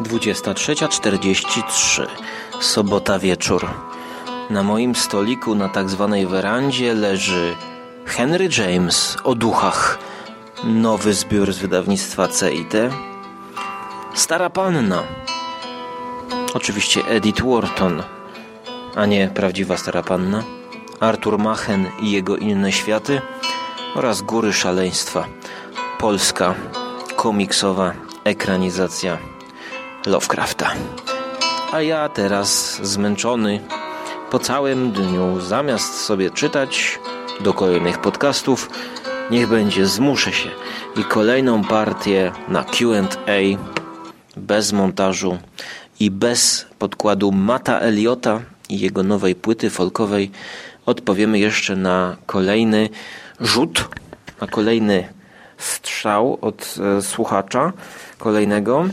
23.43. 0.08 2.06
Sobota 2.60 3.18
wieczór. 3.18 3.70
Na 4.50 4.62
moim 4.62 4.94
stoliku 4.94 5.54
na 5.54 5.68
tak 5.68 5.90
zwanej 5.90 6.26
werandzie 6.26 6.94
leży 6.94 7.54
Henry 8.06 8.48
James 8.58 9.16
o 9.24 9.34
duchach. 9.34 9.98
Nowy 10.64 11.14
zbiór 11.14 11.52
z 11.52 11.58
wydawnictwa 11.58 12.28
CIT. 12.28 12.72
Stara 14.14 14.50
panna. 14.50 15.02
Oczywiście 16.54 17.00
Edith 17.08 17.42
Wharton, 17.42 18.02
a 18.96 19.06
nie 19.06 19.28
prawdziwa 19.28 19.76
stara 19.76 20.02
panna. 20.02 20.42
Artur 21.00 21.38
Machen 21.38 21.86
i 22.00 22.10
jego 22.10 22.36
inne 22.36 22.72
światy 22.72 23.20
oraz 23.94 24.22
Góry 24.22 24.52
Szaleństwa. 24.52 25.26
Polska 25.98 26.54
komiksowa 27.16 27.92
ekranizacja 28.24 29.18
Lovecrafta. 30.06 30.70
A 31.72 31.82
ja 31.82 32.08
teraz 32.08 32.80
zmęczony 32.82 33.60
po 34.30 34.38
całym 34.38 34.92
dniu, 34.92 35.40
zamiast 35.40 36.00
sobie 36.00 36.30
czytać 36.30 36.98
do 37.40 37.54
kolejnych 37.54 38.00
podcastów, 38.00 38.70
niech 39.30 39.48
będzie 39.48 39.86
zmuszę 39.86 40.32
się 40.32 40.50
i 40.96 41.04
kolejną 41.04 41.64
partię 41.64 42.32
na 42.48 42.64
Q&A 42.64 43.58
bez 44.36 44.72
montażu 44.72 45.38
i 46.00 46.10
bez 46.10 46.66
podkładu 46.78 47.32
Mata 47.32 47.78
Eliota 47.78 48.40
i 48.68 48.80
jego 48.80 49.02
nowej 49.02 49.34
płyty 49.34 49.70
folkowej 49.70 50.30
odpowiemy 50.86 51.38
jeszcze 51.38 51.76
na 51.76 52.16
kolejny 52.26 52.88
rzut, 53.40 53.88
na 54.40 54.46
kolejny 54.46 55.08
strzał 55.58 56.38
od 56.40 56.74
e, 56.98 57.02
słuchacza 57.02 57.72
kolejnego. 58.18 58.84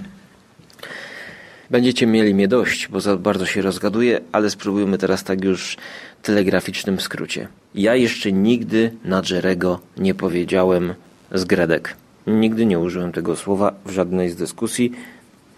Będziecie 1.73 2.07
mieli 2.07 2.33
mnie 2.35 2.47
dość, 2.47 2.87
bo 2.87 3.01
za 3.01 3.17
bardzo 3.17 3.45
się 3.45 3.61
rozgaduję, 3.61 4.21
ale 4.31 4.49
spróbujmy 4.49 4.97
teraz 4.97 5.23
tak 5.23 5.43
już 5.43 5.77
w 6.21 6.25
telegraficznym 6.25 6.99
skrócie. 6.99 7.47
Ja 7.75 7.95
jeszcze 7.95 8.31
nigdy 8.31 8.91
na 9.05 9.21
Jerego 9.29 9.79
nie 9.97 10.13
powiedziałem 10.13 10.93
z 11.31 11.45
Gredek. 11.45 11.95
Nigdy 12.27 12.65
nie 12.65 12.79
użyłem 12.79 13.11
tego 13.11 13.35
słowa 13.35 13.73
w 13.85 13.91
żadnej 13.91 14.29
z 14.29 14.35
dyskusji 14.35 14.91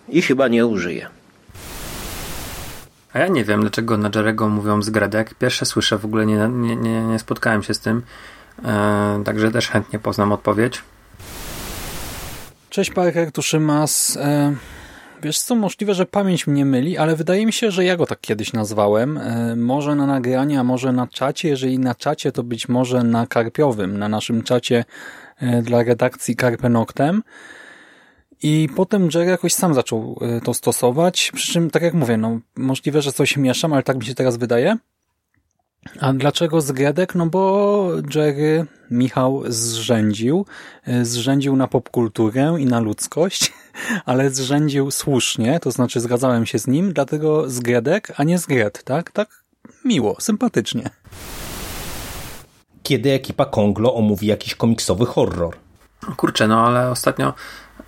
i 0.10 0.22
chyba 0.22 0.48
nie 0.48 0.66
użyję. 0.66 1.08
A 3.14 3.20
ja 3.20 3.28
nie 3.28 3.44
wiem, 3.44 3.62
dlaczego 3.62 3.98
na 3.98 4.10
Jerego 4.16 4.50
mówią 4.50 4.82
z 4.82 4.90
Gredek. 4.90 5.34
Pierwsze 5.34 5.66
słyszę, 5.66 5.98
w 5.98 6.06
ogóle 6.06 6.26
nie, 6.26 6.50
nie, 6.50 6.76
nie, 6.76 7.04
nie 7.04 7.20
spotkałem 7.20 7.64
się 7.64 7.74
z 7.74 7.80
tym. 7.80 8.02
Eee, 8.66 9.24
także 9.24 9.52
też 9.52 9.68
chętnie 9.68 10.00
poznam 10.00 10.32
odpowiedź. 10.32 10.82
Cześć 12.70 12.92
Parker, 12.92 13.32
tu 13.32 13.42
Szymas. 13.42 14.18
Eee 14.22 14.56
Wiesz 15.24 15.40
co, 15.40 15.56
możliwe, 15.56 15.94
że 15.94 16.06
pamięć 16.06 16.48
mnie 16.48 16.66
myli, 16.66 16.98
ale 16.98 17.16
wydaje 17.16 17.46
mi 17.46 17.54
się, 17.54 17.72
że 17.72 17.86
ja 17.86 17.98
go 17.98 18.06
tak 18.06 18.22
kiedyś 18.22 18.54
nazwałem. 18.54 19.18
E, 19.18 19.56
może 19.56 19.96
na 19.96 20.06
nagranie, 20.06 20.60
a 20.60 20.64
może 20.64 20.92
na 20.92 21.08
czacie. 21.08 21.50
Jeżeli 21.50 21.80
na 21.80 21.96
czacie, 21.96 22.32
to 22.32 22.44
być 22.44 22.70
może 22.70 23.04
na 23.04 23.28
Karpiowym, 23.28 23.98
na 23.98 24.10
naszym 24.10 24.44
czacie 24.44 24.86
e, 25.38 25.62
dla 25.62 25.84
redakcji 25.84 26.36
Carpe 26.36 26.70
Noctem. 26.70 27.24
I 28.44 28.70
potem 28.76 29.10
Jerry 29.14 29.32
jakoś 29.32 29.54
sam 29.54 29.74
zaczął 29.74 30.20
e, 30.22 30.42
to 30.42 30.54
stosować, 30.54 31.32
przy 31.36 31.54
czym, 31.54 31.70
tak 31.70 31.84
jak 31.84 31.94
mówię, 31.94 32.18
no 32.18 32.40
możliwe, 32.56 33.02
że 33.02 33.14
coś 33.14 33.38
mieszam, 33.38 33.74
ale 33.74 33.84
tak 33.84 33.98
mi 33.98 34.06
się 34.06 34.16
teraz 34.16 34.38
wydaje. 34.38 34.78
A 36.00 36.14
dlaczego 36.14 36.62
zgredek? 36.62 37.16
No 37.16 37.26
bo 37.26 37.88
Jerry 38.16 38.66
Michał 38.92 39.44
zrzędził. 39.48 40.46
E, 40.88 41.06
zrzędził 41.06 41.56
na 41.56 41.68
popkulturę 41.68 42.56
i 42.60 42.66
na 42.66 42.80
ludzkość, 42.80 43.54
ale 44.06 44.30
zrzędził 44.30 44.92
słusznie, 44.92 45.60
to 45.60 45.72
znaczy 45.72 46.00
zgadzałem 46.00 46.46
się 46.46 46.60
z 46.60 46.68
nim, 46.68 46.94
dlatego 46.94 47.50
zgredek, 47.50 48.14
a 48.18 48.24
nie 48.24 48.38
zgred, 48.38 48.84
tak? 48.84 49.12
Tak 49.12 49.44
miło, 49.86 50.16
sympatycznie. 50.20 50.90
Kiedy 52.84 53.12
ekipa 53.12 53.46
Konglo 53.46 53.96
omówi 53.96 54.28
jakiś 54.28 54.56
komiksowy 54.56 55.06
horror? 55.06 55.56
Kurczę, 56.18 56.48
no 56.48 56.68
ale 56.68 56.92
ostatnio 56.92 57.34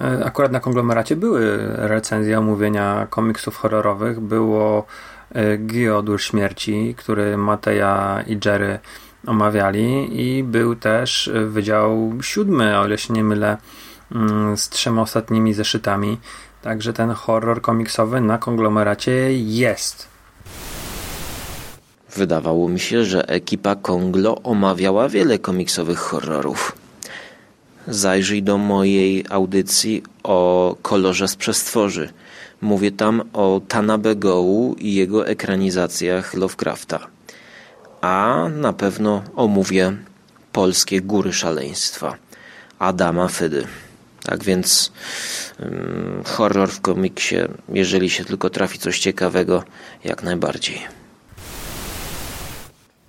e, 0.02 0.26
akurat 0.26 0.52
na 0.52 0.60
konglomeracie 0.60 1.16
były 1.16 1.58
recenzje 1.76 2.40
omówienia 2.40 3.08
komiksów 3.10 3.58
horrorowych. 3.58 4.20
Było 4.20 4.86
e, 5.32 5.58
Gio 5.58 6.18
Śmierci, 6.18 6.96
który 6.98 7.38
Mateja 7.38 8.24
i 8.28 8.38
Jerry 8.46 8.80
omawiali 9.28 10.10
i 10.22 10.44
był 10.44 10.76
też 10.76 11.32
Wydział 11.46 12.14
Siódmy, 12.22 12.80
o 12.80 12.86
ile 12.86 12.98
się 12.98 13.14
nie 13.14 13.24
mylę, 13.24 13.58
mm, 14.12 14.58
z 14.58 14.70
trzema 14.70 15.02
ostatnimi 15.02 15.54
zeszytami. 15.54 16.18
Także 16.62 16.94
ten 16.94 17.12
horror 17.12 17.62
komiksowy 17.62 18.22
na 18.22 18.38
konglomeracie 18.38 19.40
jest. 19.40 20.08
Wydawało 22.16 22.70
mi 22.70 22.80
się, 22.80 23.06
że 23.06 23.30
ekipa 23.30 23.76
Konglo 23.76 24.42
omawiała 24.44 25.10
wiele 25.10 25.40
komiksowych 25.40 26.00
horrorów. 26.00 26.76
Zajrzyj 27.88 28.44
do 28.44 28.58
mojej 28.58 29.26
audycji 29.30 30.04
o 30.24 30.76
kolorze 30.82 31.28
z 31.28 31.36
przestworzy. 31.36 32.10
Mówię 32.62 32.92
tam 32.92 33.24
o 33.34 33.62
Tanabe 33.68 34.16
Gołu 34.16 34.76
i 34.80 34.94
jego 34.94 35.28
ekranizacjach 35.28 36.34
Lovecrafta. 36.34 37.08
A 38.02 38.46
na 38.52 38.74
pewno 38.74 39.24
omówię 39.36 39.98
polskie 40.52 41.02
góry 41.02 41.34
szaleństwa 41.34 42.16
Adama 42.80 43.28
Fydy. 43.28 43.68
Tak 44.24 44.44
więc 44.44 44.92
hmm, 45.58 46.24
horror 46.24 46.70
w 46.70 46.82
komiksie, 46.82 47.36
jeżeli 47.74 48.10
się 48.10 48.26
tylko 48.26 48.50
trafi 48.50 48.80
coś 48.80 49.00
ciekawego, 49.00 49.64
jak 50.04 50.24
najbardziej. 50.24 50.97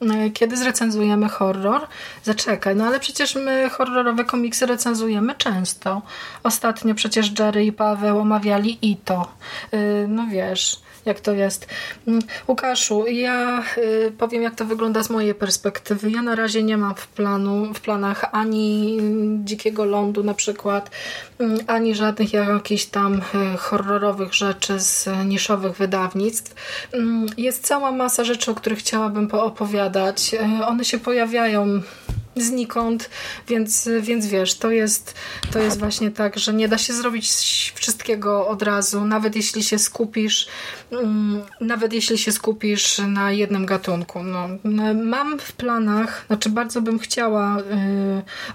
E, 0.02 0.30
kiedy 0.30 0.56
zrecenzujemy 0.56 1.28
horror? 1.28 1.86
Zaczekaj, 2.24 2.76
no 2.76 2.86
ale 2.86 3.00
przecież 3.00 3.34
my 3.34 3.70
horrorowe 3.70 4.24
komiksy 4.24 4.66
recenzujemy 4.66 5.34
często. 5.34 6.02
Ostatnio 6.42 6.94
przecież 6.94 7.38
Jerry 7.38 7.64
i 7.64 7.72
Paweł 7.72 8.18
omawiali 8.18 8.78
i 8.82 8.96
to. 8.96 9.32
E, 9.70 10.06
no 10.06 10.26
wiesz, 10.30 10.80
jak 11.08 11.20
to 11.20 11.32
jest. 11.32 11.66
Mm, 12.08 12.22
Łukaszu, 12.48 13.06
ja 13.06 13.64
y, 13.78 14.12
powiem, 14.18 14.42
jak 14.42 14.54
to 14.54 14.64
wygląda 14.64 15.02
z 15.02 15.10
mojej 15.10 15.34
perspektywy. 15.34 16.10
Ja 16.10 16.22
na 16.22 16.34
razie 16.34 16.62
nie 16.62 16.76
mam 16.76 16.94
w, 16.94 17.08
planu, 17.08 17.74
w 17.74 17.80
planach 17.80 18.24
ani 18.32 18.98
Dzikiego 19.44 19.84
Lądu 19.84 20.24
na 20.24 20.34
przykład, 20.34 20.90
mm, 21.38 21.58
ani 21.66 21.94
żadnych 21.94 22.32
jakichś 22.32 22.84
tam 22.84 23.14
y, 23.14 23.56
horrorowych 23.56 24.34
rzeczy 24.34 24.80
z 24.80 25.08
niszowych 25.26 25.76
wydawnictw. 25.76 26.54
Mm, 26.92 27.26
jest 27.36 27.66
cała 27.66 27.92
masa 27.92 28.24
rzeczy, 28.24 28.50
o 28.50 28.54
których 28.54 28.78
chciałabym 28.78 29.28
poopowiadać. 29.28 30.34
Y, 30.34 30.66
one 30.66 30.84
się 30.84 30.98
pojawiają 30.98 31.82
znikąd, 32.42 33.10
więc, 33.48 33.88
więc 34.00 34.26
wiesz, 34.26 34.54
to 34.54 34.70
jest, 34.70 35.14
to 35.52 35.58
jest 35.58 35.78
właśnie 35.78 36.10
tak, 36.10 36.38
że 36.38 36.54
nie 36.54 36.68
da 36.68 36.78
się 36.78 36.92
zrobić 36.92 37.28
wszystkiego 37.74 38.48
od 38.48 38.62
razu, 38.62 39.04
nawet 39.04 39.36
jeśli 39.36 39.62
się 39.62 39.78
skupisz 39.78 40.48
mm, 40.90 41.42
nawet 41.60 41.92
jeśli 41.92 42.18
się 42.18 42.32
skupisz 42.32 42.98
na 42.98 43.32
jednym 43.32 43.66
gatunku. 43.66 44.22
No, 44.22 44.48
mam 44.94 45.38
w 45.38 45.52
planach, 45.52 46.24
znaczy 46.26 46.50
bardzo 46.50 46.82
bym 46.82 46.98
chciała 46.98 47.58
y, 47.58 47.62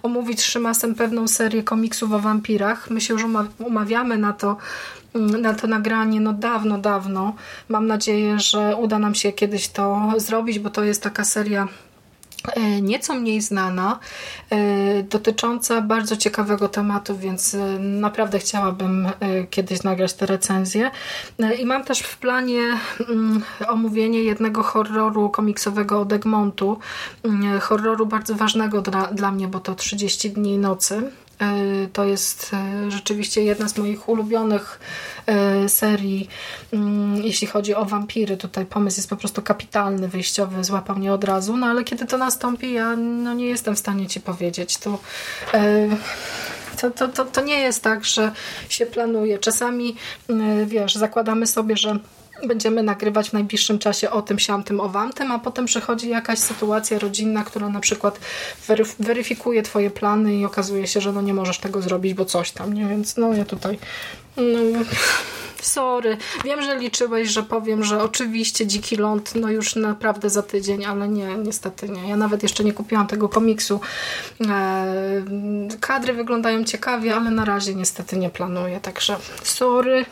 omówić 0.04 0.42
z 0.42 0.44
Szymasem 0.44 0.96
pewną 0.96 1.28
serię 1.28 1.64
komiksów 1.64 2.12
o 2.12 2.20
wampirach. 2.20 2.90
My 2.90 3.02
się 3.02 3.14
już 3.14 3.24
umawiamy 3.60 4.18
na 4.18 4.34
to, 4.34 4.58
mm, 5.16 5.42
na 5.42 5.54
to 5.54 5.68
nagranie 5.68 6.20
no 6.20 6.34
dawno, 6.34 6.78
dawno. 6.78 7.36
Mam 7.70 7.88
nadzieję, 7.88 8.40
że 8.40 8.76
uda 8.76 9.00
nam 9.00 9.16
się 9.16 9.32
kiedyś 9.32 9.68
to 9.68 10.14
zrobić, 10.18 10.60
bo 10.60 10.70
to 10.70 10.84
jest 10.84 11.04
taka 11.04 11.24
seria 11.24 11.68
nieco 12.82 13.14
mniej 13.14 13.42
znana, 13.42 14.00
e, 14.50 15.04
dotycząca 15.04 15.82
bardzo 15.82 16.18
ciekawego 16.18 16.70
tematu, 16.70 17.18
więc 17.18 17.56
e, 17.56 17.80
naprawdę 17.80 18.40
chciałabym 18.40 19.08
kiedyś 19.50 19.84
nagrać 19.84 20.14
tę 20.14 20.26
recenzję. 20.26 20.92
I 21.60 21.66
mam 21.66 21.84
też 21.84 22.00
w 22.00 22.18
planie 22.18 22.62
mm, 23.10 23.44
omówienie 23.68 24.24
jednego 24.24 24.64
horroru 24.64 25.30
komiksowego 25.30 26.02
od 26.02 26.14
Egmontu, 26.14 26.80
mm, 27.24 27.60
horroru 27.60 28.06
bardzo 28.06 28.36
ważnego 28.36 28.82
dla, 28.82 29.08
dla 29.08 29.32
mnie, 29.32 29.48
bo 29.48 29.60
to 29.60 29.76
30 29.76 30.32
dni 30.32 30.58
nocy. 30.58 31.12
E, 31.44 31.88
to 31.94 32.04
jest 32.04 32.52
e, 32.54 32.92
rzeczywiście 32.92 33.44
jedna 33.44 33.68
z 33.70 33.78
moich 33.78 34.10
ulubionych 34.10 34.80
e, 35.26 35.70
serii, 35.70 36.30
mm, 36.74 37.24
jeśli 37.24 37.48
chodzi 37.48 37.76
o 37.76 37.86
wampiry. 37.86 38.38
Tutaj 38.38 38.66
pomysł 38.66 38.98
jest 38.98 39.10
po 39.10 39.16
prostu 39.16 39.42
kapitalny, 39.42 40.08
wyjściowy, 40.08 40.64
złapał 40.64 40.96
mnie 40.96 41.14
od 41.14 41.24
razu, 41.24 41.58
no 41.58 41.68
ale 41.68 41.84
kiedy 41.84 42.06
to 42.06 42.18
nastąpi, 42.18 42.74
ja 42.74 42.96
no, 42.96 43.34
nie 43.34 43.46
jestem 43.46 43.76
w 43.76 43.80
stanie 43.80 44.08
Ci 44.08 44.22
powiedzieć. 44.22 44.78
To, 44.78 45.00
to, 46.92 47.08
to, 47.08 47.26
to 47.26 47.42
nie 47.42 47.60
jest 47.60 47.84
tak, 47.84 48.06
że 48.06 48.32
się 48.70 48.86
planuje. 48.86 49.40
Czasami, 49.40 49.96
wiesz, 50.66 50.96
zakładamy 50.96 51.48
sobie, 51.48 51.78
że 51.78 52.00
będziemy 52.48 52.84
nagrywać 52.84 53.30
w 53.30 53.34
najbliższym 53.34 53.80
czasie 53.80 54.12
o 54.12 54.22
tym, 54.22 54.40
siamtym, 54.40 54.80
owamtym, 54.80 55.32
a 55.32 55.40
potem 55.40 55.66
przychodzi 55.66 56.10
jakaś 56.10 56.40
sytuacja 56.40 57.00
rodzinna, 57.00 57.44
która 57.44 57.70
na 57.70 57.80
przykład 57.80 58.20
weryfikuje 59.00 59.64
twoje 59.64 59.90
plany 59.90 60.36
i 60.36 60.46
okazuje 60.46 60.88
się, 60.88 61.02
że 61.02 61.12
no 61.12 61.22
nie 61.22 61.34
możesz 61.34 61.60
tego 61.60 61.82
zrobić, 61.82 62.14
bo 62.14 62.26
coś 62.26 62.52
tam, 62.52 62.74
nie? 62.74 62.86
Więc 62.86 63.18
no 63.18 63.34
ja 63.34 63.46
tutaj 63.46 63.80
no, 64.38 64.80
sorry. 65.62 66.18
Wiem, 66.44 66.62
że 66.62 66.78
liczyłeś, 66.78 67.30
że 67.30 67.44
powiem, 67.44 67.84
że 67.84 68.04
oczywiście 68.04 68.68
Dziki 68.68 68.96
Ląd 68.96 69.36
no 69.36 69.50
już 69.50 69.76
naprawdę 69.76 70.30
za 70.30 70.44
tydzień, 70.44 70.86
ale 70.86 71.08
nie, 71.08 71.36
niestety 71.38 71.90
nie. 71.90 72.10
Ja 72.10 72.18
nawet 72.18 72.44
jeszcze 72.44 72.64
nie 72.64 72.74
kupiłam 72.74 73.08
tego 73.08 73.30
komiksu. 73.30 73.80
E, 74.50 74.86
kadry 75.80 76.14
wyglądają 76.14 76.64
ciekawie, 76.64 77.16
ale 77.16 77.32
na 77.32 77.46
razie 77.46 77.76
niestety 77.76 78.18
nie 78.18 78.30
planuję, 78.30 78.80
także 78.80 79.16
sorry. 79.44 80.06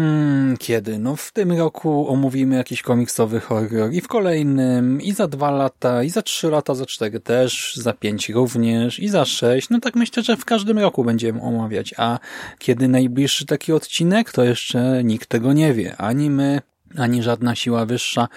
Hmm, 0.00 0.56
kiedy? 0.56 0.98
No 0.98 1.16
w 1.16 1.32
tym 1.32 1.52
roku 1.52 2.08
omówimy 2.08 2.56
jakiś 2.56 2.82
komiksowy 2.82 3.40
horror 3.40 3.92
i 3.92 4.00
w 4.00 4.08
kolejnym, 4.08 5.00
i 5.00 5.12
za 5.12 5.28
dwa 5.28 5.50
lata, 5.50 6.02
i 6.02 6.10
za 6.10 6.22
trzy 6.22 6.50
lata, 6.50 6.74
za 6.74 6.86
cztery 6.86 7.20
też, 7.20 7.76
za 7.76 7.92
pięć 7.92 8.28
również, 8.28 8.98
i 8.98 9.08
za 9.08 9.24
sześć. 9.24 9.70
No 9.70 9.80
tak 9.80 9.94
myślę, 9.94 10.22
że 10.22 10.36
w 10.36 10.44
każdym 10.44 10.78
roku 10.78 11.04
będziemy 11.04 11.42
omawiać. 11.42 11.94
A 11.96 12.18
kiedy 12.58 12.88
najbliższy 12.88 13.46
taki 13.46 13.72
odcinek, 13.72 14.32
to 14.32 14.44
jeszcze 14.44 15.04
nikt 15.04 15.28
tego 15.28 15.52
nie 15.52 15.74
wie. 15.74 15.96
Ani 15.96 16.30
my, 16.30 16.60
ani 16.96 17.22
żadna 17.22 17.54
siła 17.54 17.86
wyższa, 17.86 18.28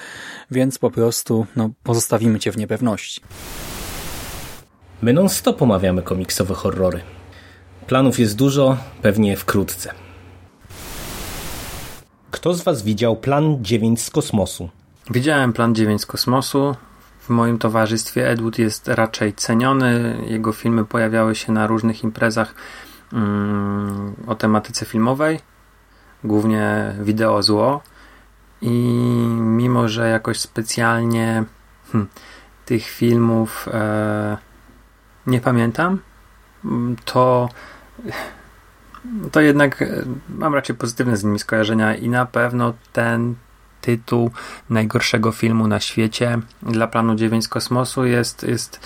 więc 0.51 0.77
po 0.77 0.91
prostu 0.91 1.45
no, 1.55 1.69
pozostawimy 1.83 2.39
cię 2.39 2.51
w 2.51 2.57
niepewności. 2.57 3.21
My 5.01 5.13
non-stop 5.13 5.61
omawiamy 5.61 6.01
komiksowe 6.01 6.53
horrory. 6.53 6.99
Planów 7.87 8.19
jest 8.19 8.35
dużo, 8.35 8.77
pewnie 9.01 9.37
wkrótce. 9.37 10.02
Kto 12.33 12.53
z 12.53 12.63
Was 12.63 12.83
widział 12.83 13.15
Plan 13.15 13.57
9 13.61 14.01
z 14.01 14.09
kosmosu? 14.09 14.69
Widziałem 15.09 15.53
Plan 15.53 15.75
9 15.75 16.01
z 16.01 16.05
kosmosu. 16.05 16.75
W 17.19 17.29
moim 17.29 17.57
towarzystwie 17.57 18.29
Edward 18.29 18.59
jest 18.59 18.87
raczej 18.87 19.33
ceniony. 19.33 20.17
Jego 20.27 20.51
filmy 20.51 20.85
pojawiały 20.85 21.35
się 21.35 21.51
na 21.51 21.67
różnych 21.67 22.03
imprezach 22.03 22.55
mm, 23.13 24.13
o 24.27 24.35
tematyce 24.35 24.85
filmowej, 24.85 25.39
głównie 26.23 26.95
wideo 27.01 27.43
zło. 27.43 27.81
I 28.61 28.69
mimo, 29.39 29.87
że 29.87 30.09
jakoś 30.09 30.39
specjalnie 30.39 31.43
hm, 31.91 32.07
tych 32.65 32.83
filmów 32.85 33.67
e, 33.73 34.37
nie 35.27 35.41
pamiętam, 35.41 35.99
to 37.05 37.49
to 39.31 39.41
jednak 39.41 39.81
e, 39.81 40.03
mam 40.29 40.55
raczej 40.55 40.75
pozytywne 40.75 41.17
z 41.17 41.23
nimi 41.23 41.39
skojarzenia 41.39 41.95
i 41.95 42.09
na 42.09 42.25
pewno 42.25 42.73
ten 42.93 43.35
tytuł 43.81 44.31
najgorszego 44.69 45.31
filmu 45.31 45.67
na 45.67 45.79
świecie 45.79 46.39
dla 46.61 46.87
planu 46.87 47.15
9 47.15 47.45
z 47.45 47.47
kosmosu 47.47 48.05
jest, 48.05 48.43
jest 48.43 48.79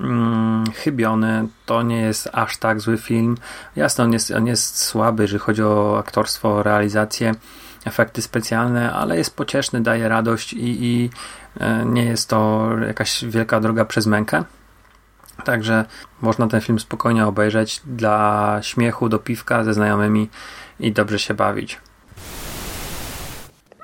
mm, 0.00 0.64
chybiony. 0.74 1.48
To 1.66 1.82
nie 1.82 2.00
jest 2.00 2.28
aż 2.32 2.56
tak 2.56 2.80
zły 2.80 2.98
film. 2.98 3.36
Jasne, 3.76 4.04
on 4.04 4.12
jest, 4.12 4.30
on 4.30 4.46
jest 4.46 4.82
słaby, 4.82 5.22
jeżeli 5.22 5.40
chodzi 5.40 5.62
o 5.62 5.98
aktorstwo, 5.98 6.62
realizację, 6.62 7.34
efekty 7.84 8.22
specjalne, 8.22 8.92
ale 8.92 9.18
jest 9.18 9.36
pocieszny, 9.36 9.80
daje 9.80 10.08
radość 10.08 10.52
i, 10.52 10.84
i 10.84 11.10
e, 11.60 11.84
nie 11.84 12.04
jest 12.04 12.28
to 12.28 12.70
jakaś 12.86 13.24
wielka 13.24 13.60
droga 13.60 13.84
przez 13.84 14.06
mękę. 14.06 14.44
Także 15.44 15.84
można 16.22 16.46
ten 16.46 16.60
film 16.60 16.78
spokojnie 16.78 17.26
obejrzeć 17.26 17.80
dla 17.86 18.58
śmiechu, 18.62 19.08
do 19.08 19.18
piwka 19.18 19.64
ze 19.64 19.74
znajomymi 19.74 20.28
i 20.80 20.92
dobrze 20.92 21.18
się 21.18 21.34
bawić. 21.34 21.78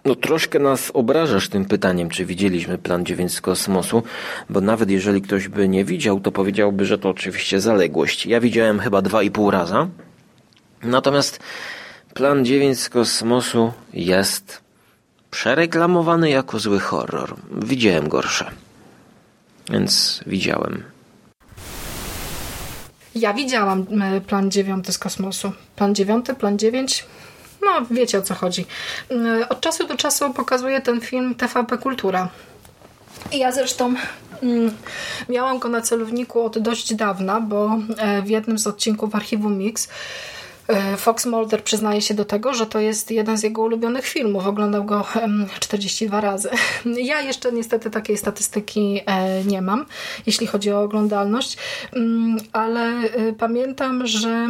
No 0.05 0.15
troszkę 0.15 0.59
nas 0.59 0.91
obrażasz 0.95 1.49
tym 1.49 1.65
pytaniem, 1.65 2.09
czy 2.09 2.25
widzieliśmy 2.25 2.79
Plan 2.79 3.05
9 3.05 3.35
z 3.35 3.41
kosmosu, 3.41 4.03
bo 4.51 4.61
nawet 4.61 4.91
jeżeli 4.91 5.23
ktoś 5.23 5.49
by 5.49 5.69
nie 5.69 5.85
widział, 5.85 6.21
to 6.21 6.33
powiedziałby, 6.33 6.85
że 6.85 6.99
to 6.99 7.09
oczywiście 7.09 7.61
zaległość. 7.61 8.27
Ja 8.27 8.41
widziałem 8.41 8.79
chyba 8.81 9.03
dwa 9.03 9.23
i 9.23 9.31
pół 9.31 9.51
raza. 9.51 9.89
Natomiast 10.83 11.41
Plan 12.15 12.45
9 12.45 12.81
z 12.81 12.89
kosmosu 12.89 13.73
jest 13.93 14.61
przereklamowany 15.31 16.31
jako 16.31 16.59
zły 16.59 16.81
horror. 16.81 17.37
Widziałem 17.51 18.09
gorsze. 18.09 18.51
Więc 19.71 20.21
widziałem. 20.27 20.94
Ja 23.15 23.35
widziałam 23.35 23.87
e, 24.03 24.21
plan 24.21 24.51
9 24.51 24.95
z 24.95 24.99
kosmosu. 24.99 25.53
Plan 25.77 25.95
9, 25.95 26.27
plan 26.39 26.59
9 26.59 27.05
no, 27.65 27.87
wiecie 27.91 28.19
o 28.19 28.23
co 28.23 28.35
chodzi. 28.35 28.67
Mm, 29.11 29.45
od 29.49 29.61
czasu 29.61 29.87
do 29.87 29.97
czasu 29.97 30.33
pokazuje 30.33 30.81
ten 30.81 31.01
film 31.01 31.35
TVP 31.35 31.79
Kultura. 31.79 32.29
I 33.33 33.39
ja 33.39 33.53
zresztą 33.53 33.95
mm, 34.43 34.75
miałam 35.29 35.59
go 35.59 35.69
na 35.69 35.81
celowniku 35.81 36.45
od 36.45 36.59
dość 36.59 36.95
dawna, 36.95 37.41
bo 37.41 37.79
e, 37.99 38.23
w 38.23 38.31
jednym 38.31 38.59
z 38.59 38.67
odcinków 38.67 39.15
archiwum 39.15 39.59
Mix 39.59 39.89
E, 39.89 39.91
Fox 40.97 41.27
Mulder 41.27 41.65
przyznaje 41.65 42.03
się 42.03 42.15
do 42.15 42.25
tego, 42.25 42.55
że 42.55 42.67
to 42.67 42.81
jest 42.81 43.11
jeden 43.11 43.39
z 43.39 43.43
jego 43.43 43.63
ulubionych 43.63 44.07
filmów. 44.07 44.47
Oglądał 44.47 44.85
go 44.85 45.07
42 45.61 46.21
razy. 46.21 46.51
Ja 46.97 47.21
jeszcze 47.21 47.53
niestety 47.53 47.91
takiej 47.91 48.17
statystyki 48.17 49.01
e, 49.07 49.45
nie 49.45 49.63
mam, 49.63 49.87
jeśli 50.27 50.47
chodzi 50.47 50.73
o 50.73 50.83
oglądalność, 50.83 51.57
mm, 51.93 52.37
ale 52.53 52.89
e, 52.89 53.33
pamiętam, 53.33 54.07
że 54.07 54.49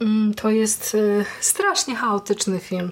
mm, 0.00 0.34
to 0.34 0.50
jest 0.50 0.96
strasznie 1.40 1.96
chaotyczny 1.96 2.58
film. 2.58 2.90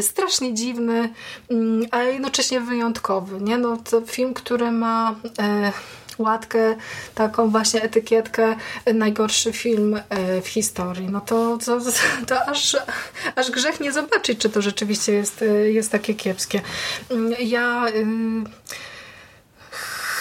Strasznie 0.00 0.54
dziwny, 0.54 1.12
mm, 1.50 1.86
a 1.90 2.02
jednocześnie 2.02 2.60
wyjątkowy. 2.60 3.40
Nie? 3.40 3.58
No, 3.58 3.76
to 3.76 4.00
film, 4.00 4.34
który 4.34 4.72
ma 4.72 5.14
łatkę, 6.20 6.76
taką 7.14 7.50
właśnie 7.50 7.82
etykietkę 7.82 8.56
najgorszy 8.94 9.52
film 9.52 10.00
e, 10.08 10.42
w 10.42 10.48
historii. 10.48 11.08
No 11.10 11.20
to, 11.20 11.58
to, 11.66 11.78
to 12.26 12.48
aż, 12.48 12.76
aż 13.36 13.50
grzech 13.50 13.80
nie 13.80 13.92
zobaczyć, 13.92 14.38
czy 14.38 14.50
to 14.50 14.62
rzeczywiście 14.62 15.12
jest, 15.12 15.42
e, 15.42 15.46
jest 15.70 15.92
takie 15.92 16.14
kiepskie. 16.14 16.60
Mm, 17.10 17.34
ja 17.40 17.86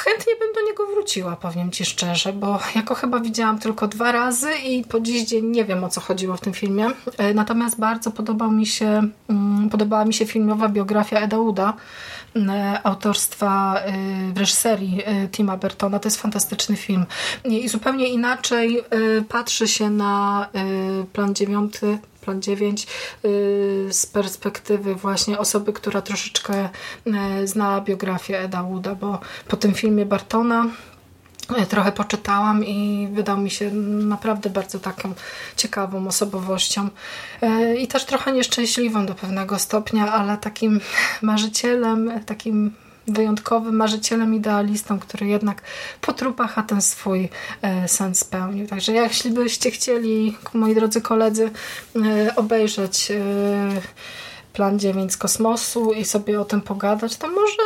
chętnie 0.09 0.33
bym 0.39 0.53
do 0.53 0.61
niego 0.61 0.85
wróciła, 0.85 1.35
powiem 1.35 1.71
Ci 1.71 1.85
szczerze, 1.85 2.33
bo 2.33 2.59
jako 2.75 2.95
chyba 2.95 3.19
widziałam 3.19 3.59
tylko 3.59 3.87
dwa 3.87 4.11
razy 4.11 4.51
i 4.65 4.83
po 4.83 4.99
dziś 4.99 5.23
dzień 5.23 5.45
nie 5.45 5.65
wiem 5.65 5.83
o 5.83 5.89
co 5.89 6.01
chodziło 6.01 6.37
w 6.37 6.41
tym 6.41 6.53
filmie. 6.53 6.87
E, 7.17 7.33
natomiast 7.33 7.79
bardzo 7.79 8.11
podobał 8.11 8.51
mi 8.51 8.65
się, 8.65 9.07
mm, 9.29 9.69
podobała 9.69 10.05
mi 10.05 10.13
się 10.13 10.25
filmowa 10.25 10.69
biografia 10.69 11.19
Eda 11.19 11.37
Uda, 11.39 11.73
E, 11.73 12.18
autorstwa 12.83 13.79
e, 13.79 13.93
w 14.33 14.37
reżyserii 14.37 15.01
e, 15.05 15.27
Tima 15.27 15.57
Bertona. 15.57 15.99
To 15.99 16.07
jest 16.07 16.21
fantastyczny 16.21 16.75
film. 16.75 17.05
I 17.45 17.69
zupełnie 17.69 18.09
inaczej 18.09 18.83
patrzy 19.29 19.67
się 19.67 19.89
na 19.89 20.47
plan 21.13 21.35
dziewiąty 21.35 21.97
plan 22.21 22.41
9 22.41 22.87
z 23.89 24.05
perspektywy 24.05 24.95
właśnie 24.95 25.39
osoby, 25.39 25.73
która 25.73 26.01
troszeczkę 26.01 26.69
zna 27.43 27.81
biografię 27.81 28.39
Eda 28.39 28.63
Wooda, 28.63 28.95
bo 28.95 29.19
po 29.47 29.57
tym 29.57 29.73
filmie 29.73 30.05
Bartona 30.05 30.65
trochę 31.69 31.91
poczytałam 31.91 32.65
i 32.65 33.07
wydał 33.11 33.37
mi 33.37 33.49
się 33.49 33.71
naprawdę 33.71 34.49
bardzo 34.49 34.79
taką 34.79 35.13
ciekawą 35.57 36.07
osobowością 36.07 36.89
e, 37.41 37.75
i 37.75 37.87
też 37.87 38.05
trochę 38.05 38.31
nieszczęśliwą 38.31 39.05
do 39.05 39.15
pewnego 39.15 39.59
stopnia, 39.59 40.11
ale 40.11 40.37
takim 40.37 40.81
marzycielem, 41.21 42.11
takim 42.25 42.73
wyjątkowym 43.07 43.75
marzycielem, 43.75 44.35
idealistą, 44.35 44.99
który 44.99 45.27
jednak 45.27 45.61
po 46.01 46.13
trupach 46.13 46.57
a 46.57 46.63
ten 46.63 46.81
swój 46.81 47.29
e, 47.61 47.87
sen 47.87 48.15
spełnił. 48.15 48.67
Także 48.67 48.91
jeśli 48.91 49.31
byście 49.31 49.71
chcieli, 49.71 50.37
moi 50.53 50.75
drodzy 50.75 51.01
koledzy, 51.01 51.51
e, 51.95 52.35
obejrzeć 52.35 53.11
plan 54.59 54.79
9 54.79 55.13
z 55.13 55.17
kosmosu 55.17 55.93
i 55.93 56.05
sobie 56.05 56.41
o 56.41 56.45
tym 56.45 56.61
pogadać, 56.61 57.17
to 57.17 57.27
może, 57.27 57.63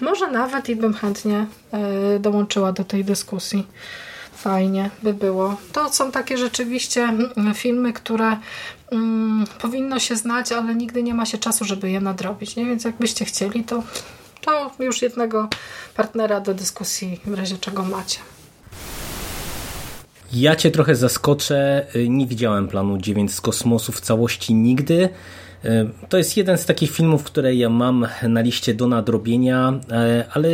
może 0.00 0.30
nawet 0.30 0.68
i 0.68 0.76
bym 0.76 0.94
chętnie 0.94 1.46
e, 1.72 2.18
dołączyła 2.18 2.72
do 2.72 2.84
tej 2.84 3.04
dyskusji. 3.04 3.66
Fajnie 4.34 4.90
by 5.02 5.14
było. 5.14 5.56
To 5.72 5.92
są 5.92 6.12
takie 6.12 6.38
rzeczywiście 6.38 7.02
mm, 7.02 7.54
filmy, 7.54 7.92
które 7.92 8.36
mm, 8.90 9.44
powinno 9.60 9.98
się 9.98 10.16
znać, 10.16 10.52
ale 10.52 10.74
nigdy 10.74 11.02
nie 11.02 11.14
ma 11.14 11.26
się 11.26 11.38
czasu, 11.38 11.64
żeby 11.64 11.90
je 11.90 12.00
nadrobić. 12.00 12.56
Nie? 12.56 12.64
Więc 12.64 12.84
jakbyście 12.84 13.24
chcieli, 13.24 13.64
to, 13.64 13.82
to 14.40 14.70
już 14.78 15.02
jednego 15.02 15.48
partnera 15.96 16.40
do 16.40 16.54
dyskusji 16.54 17.20
w 17.24 17.34
razie 17.34 17.58
czego 17.58 17.82
macie. 17.82 18.18
Ja 20.32 20.56
cię 20.56 20.70
trochę 20.70 20.96
zaskoczę. 20.96 21.86
Nie 22.08 22.26
widziałem 22.26 22.68
planu 22.68 22.98
9 22.98 23.34
z 23.34 23.40
kosmosu 23.40 23.92
w 23.92 24.00
całości 24.00 24.54
nigdy. 24.54 25.08
E, 25.66 25.86
to 26.08 26.18
jest 26.18 26.36
jeden 26.36 26.58
z 26.58 26.66
takich 26.66 26.90
filmów, 26.90 27.24
które 27.24 27.54
ja 27.54 27.68
mam 27.68 28.06
na 28.28 28.40
liście 28.40 28.74
do 28.74 28.88
nadrobienia, 28.88 29.80
e, 29.90 30.24
ale 30.32 30.48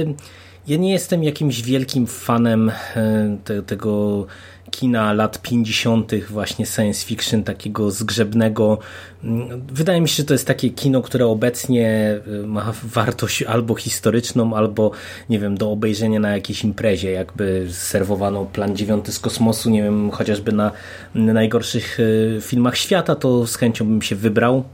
ja 0.68 0.76
nie 0.76 0.92
jestem 0.92 1.24
jakimś 1.24 1.62
wielkim 1.62 2.06
fanem 2.06 2.70
e, 2.96 3.36
te, 3.44 3.62
tego 3.62 4.26
kina 4.70 5.12
lat 5.12 5.42
50., 5.42 6.12
właśnie 6.30 6.66
science 6.66 7.06
fiction, 7.06 7.44
takiego 7.44 7.90
zgrzebnego. 7.90 8.78
Mm, 9.24 9.66
wydaje 9.66 10.00
mi 10.00 10.08
się, 10.08 10.16
że 10.16 10.24
to 10.24 10.34
jest 10.34 10.46
takie 10.46 10.70
kino, 10.70 11.02
które 11.02 11.26
obecnie 11.26 12.20
ma 12.46 12.72
wartość 12.82 13.42
albo 13.42 13.74
historyczną, 13.74 14.56
albo 14.56 14.90
nie 15.28 15.38
wiem, 15.38 15.56
do 15.56 15.70
obejrzenia 15.70 16.20
na 16.20 16.30
jakiejś 16.30 16.64
imprezie, 16.64 17.10
jakby 17.10 17.66
serwowano 17.70 18.44
plan 18.44 18.76
dziewiąty 18.76 19.12
z 19.12 19.18
kosmosu, 19.18 19.70
nie 19.70 19.82
wiem, 19.82 20.10
chociażby 20.10 20.52
na 20.52 20.72
najgorszych 21.14 21.98
filmach 22.40 22.76
świata, 22.76 23.14
to 23.14 23.46
z 23.46 23.56
chęcią 23.56 23.84
bym 23.84 24.02
się 24.02 24.16
wybrał. 24.16 24.64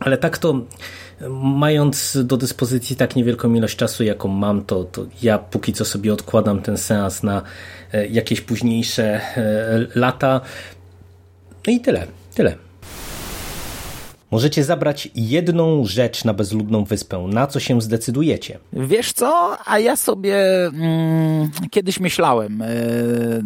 Ale 0.00 0.18
tak 0.18 0.38
to, 0.38 0.60
mając 1.42 2.18
do 2.24 2.36
dyspozycji 2.36 2.96
tak 2.96 3.16
niewielką 3.16 3.54
ilość 3.54 3.76
czasu, 3.76 4.04
jaką 4.04 4.28
mam, 4.28 4.64
to, 4.64 4.84
to 4.84 5.06
ja 5.22 5.38
póki 5.38 5.72
co 5.72 5.84
sobie 5.84 6.12
odkładam 6.12 6.62
ten 6.62 6.76
seans 6.76 7.22
na 7.22 7.42
e, 7.92 8.06
jakieś 8.06 8.40
późniejsze 8.40 9.04
e, 9.04 9.86
lata. 9.94 10.40
No 11.66 11.72
i 11.72 11.80
tyle, 11.80 12.06
tyle. 12.34 12.69
Możecie 14.30 14.64
zabrać 14.64 15.08
jedną 15.14 15.84
rzecz 15.84 16.24
na 16.24 16.34
bezludną 16.34 16.84
wyspę. 16.84 17.18
Na 17.18 17.46
co 17.46 17.60
się 17.60 17.80
zdecydujecie? 17.80 18.58
Wiesz 18.72 19.12
co? 19.12 19.56
A 19.66 19.78
ja 19.78 19.96
sobie 19.96 20.66
mm, 20.66 21.50
kiedyś 21.70 22.00
myślałem, 22.00 22.62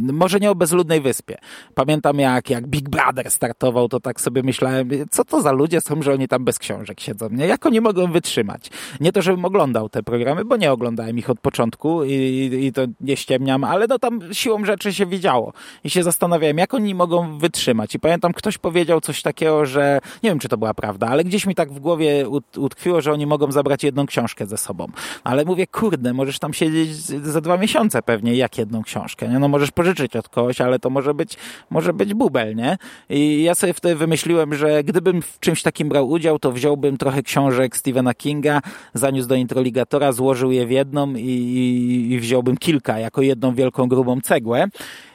yy, 0.07 0.13
może 0.13 0.41
nie 0.41 0.51
o 0.51 0.55
bezludnej 0.55 1.01
wyspie. 1.01 1.39
Pamiętam 1.75 2.19
jak, 2.19 2.51
jak 2.51 2.67
Big 2.67 2.89
Brother 2.89 3.31
startował, 3.31 3.89
to 3.89 4.01
tak 4.01 4.21
sobie 4.21 4.43
myślałem, 4.43 4.89
co 5.11 5.25
to 5.25 5.43
za 5.43 5.53
ludzie 5.53 5.81
są, 5.81 6.03
że 6.03 6.13
oni 6.13 6.29
tam 6.29 6.45
bez 6.45 6.59
książek 6.59 7.01
siedzą. 7.01 7.29
Nie? 7.31 7.47
Jak 7.47 7.67
oni 7.67 7.81
mogą 7.81 8.13
wytrzymać? 8.13 8.71
Nie 9.01 9.13
to, 9.13 9.23
żebym 9.23 9.45
oglądał 9.45 9.89
te 9.89 10.03
programy, 10.03 10.45
bo 10.45 10.57
nie 10.57 10.73
oglądałem 10.73 11.19
ich 11.19 11.31
od 11.31 11.41
początku 11.41 12.05
i, 12.05 12.51
i 12.63 12.73
to 12.73 12.83
nie 13.01 13.17
ściemniam, 13.17 13.65
ale 13.65 13.87
no 13.87 13.99
tam 13.99 14.21
siłą 14.33 14.65
rzeczy 14.65 14.93
się 14.93 15.07
widziało. 15.07 15.53
I 15.85 15.91
się 15.91 16.03
zastanawiałem, 16.03 16.59
jak 16.59 16.75
oni 16.75 16.95
mogą 16.95 17.39
wytrzymać. 17.39 17.95
I 17.95 17.99
pamiętam, 17.99 18.33
ktoś 18.33 18.59
powiedział 18.59 19.01
coś 19.01 19.23
takiego, 19.23 19.67
że 19.67 20.01
nie 20.23 20.31
wiem, 20.31 20.39
czy 20.39 20.49
to 20.49 20.57
była 20.57 20.74
prawda, 20.75 21.07
ale 21.07 21.25
gdzieś 21.25 21.47
mi 21.47 21.55
tak 21.55 21.73
w 21.73 21.79
głowie 21.81 22.29
utkwiło, 22.57 23.01
że 23.01 23.13
oni 23.13 23.27
mogą 23.27 23.53
zabrać 23.53 23.85
jedną 23.85 24.07
książkę 24.07 24.47
ze 24.47 24.57
sobą. 24.57 24.87
Ale 25.25 25.45
mówię, 25.45 25.67
kurde, 25.67 26.13
możesz 26.13 26.39
tam 26.39 26.55
siedzieć 26.55 26.97
za 27.07 27.41
dwa 27.41 27.57
miesiące 27.57 28.03
pewnie, 28.03 28.35
jak 28.35 28.59
jedną 28.59 28.83
książkę, 28.83 29.29
nie? 29.29 29.39
No 29.39 29.49
możesz 29.49 29.71
pożyczyć 29.71 30.17
od 30.17 30.29
kogoś, 30.29 30.61
ale 30.61 30.79
to 30.79 30.91
może 30.91 31.15
być, 31.15 31.37
może 31.71 31.93
być 31.93 32.15
bubel, 32.15 32.57
nie? 32.57 32.79
I 33.09 33.43
ja 33.43 33.55
sobie 33.55 33.73
wtedy 33.73 33.95
wymyśliłem, 33.95 34.55
że 34.55 34.85
gdybym 34.85 35.23
w 35.23 35.41
czymś 35.41 35.63
takim 35.63 35.89
brał 35.89 36.09
udział, 36.09 36.39
to 36.39 36.53
wziąłbym 36.53 36.97
trochę 36.97 37.23
książek 37.23 37.77
Stephena 37.77 38.15
Kinga, 38.15 38.61
zaniósł 38.95 39.29
do 39.29 39.35
introligatora, 39.35 40.13
złożył 40.13 40.53
je 40.53 40.67
w 40.67 40.71
jedną 40.71 41.15
i, 41.15 42.09
i 42.11 42.21
wziąłbym 42.21 42.57
kilka, 42.57 42.99
jako 42.99 43.23
jedną 43.23 43.55
wielką, 43.55 43.89
grubą 43.89 44.21
cegłę 44.21 44.69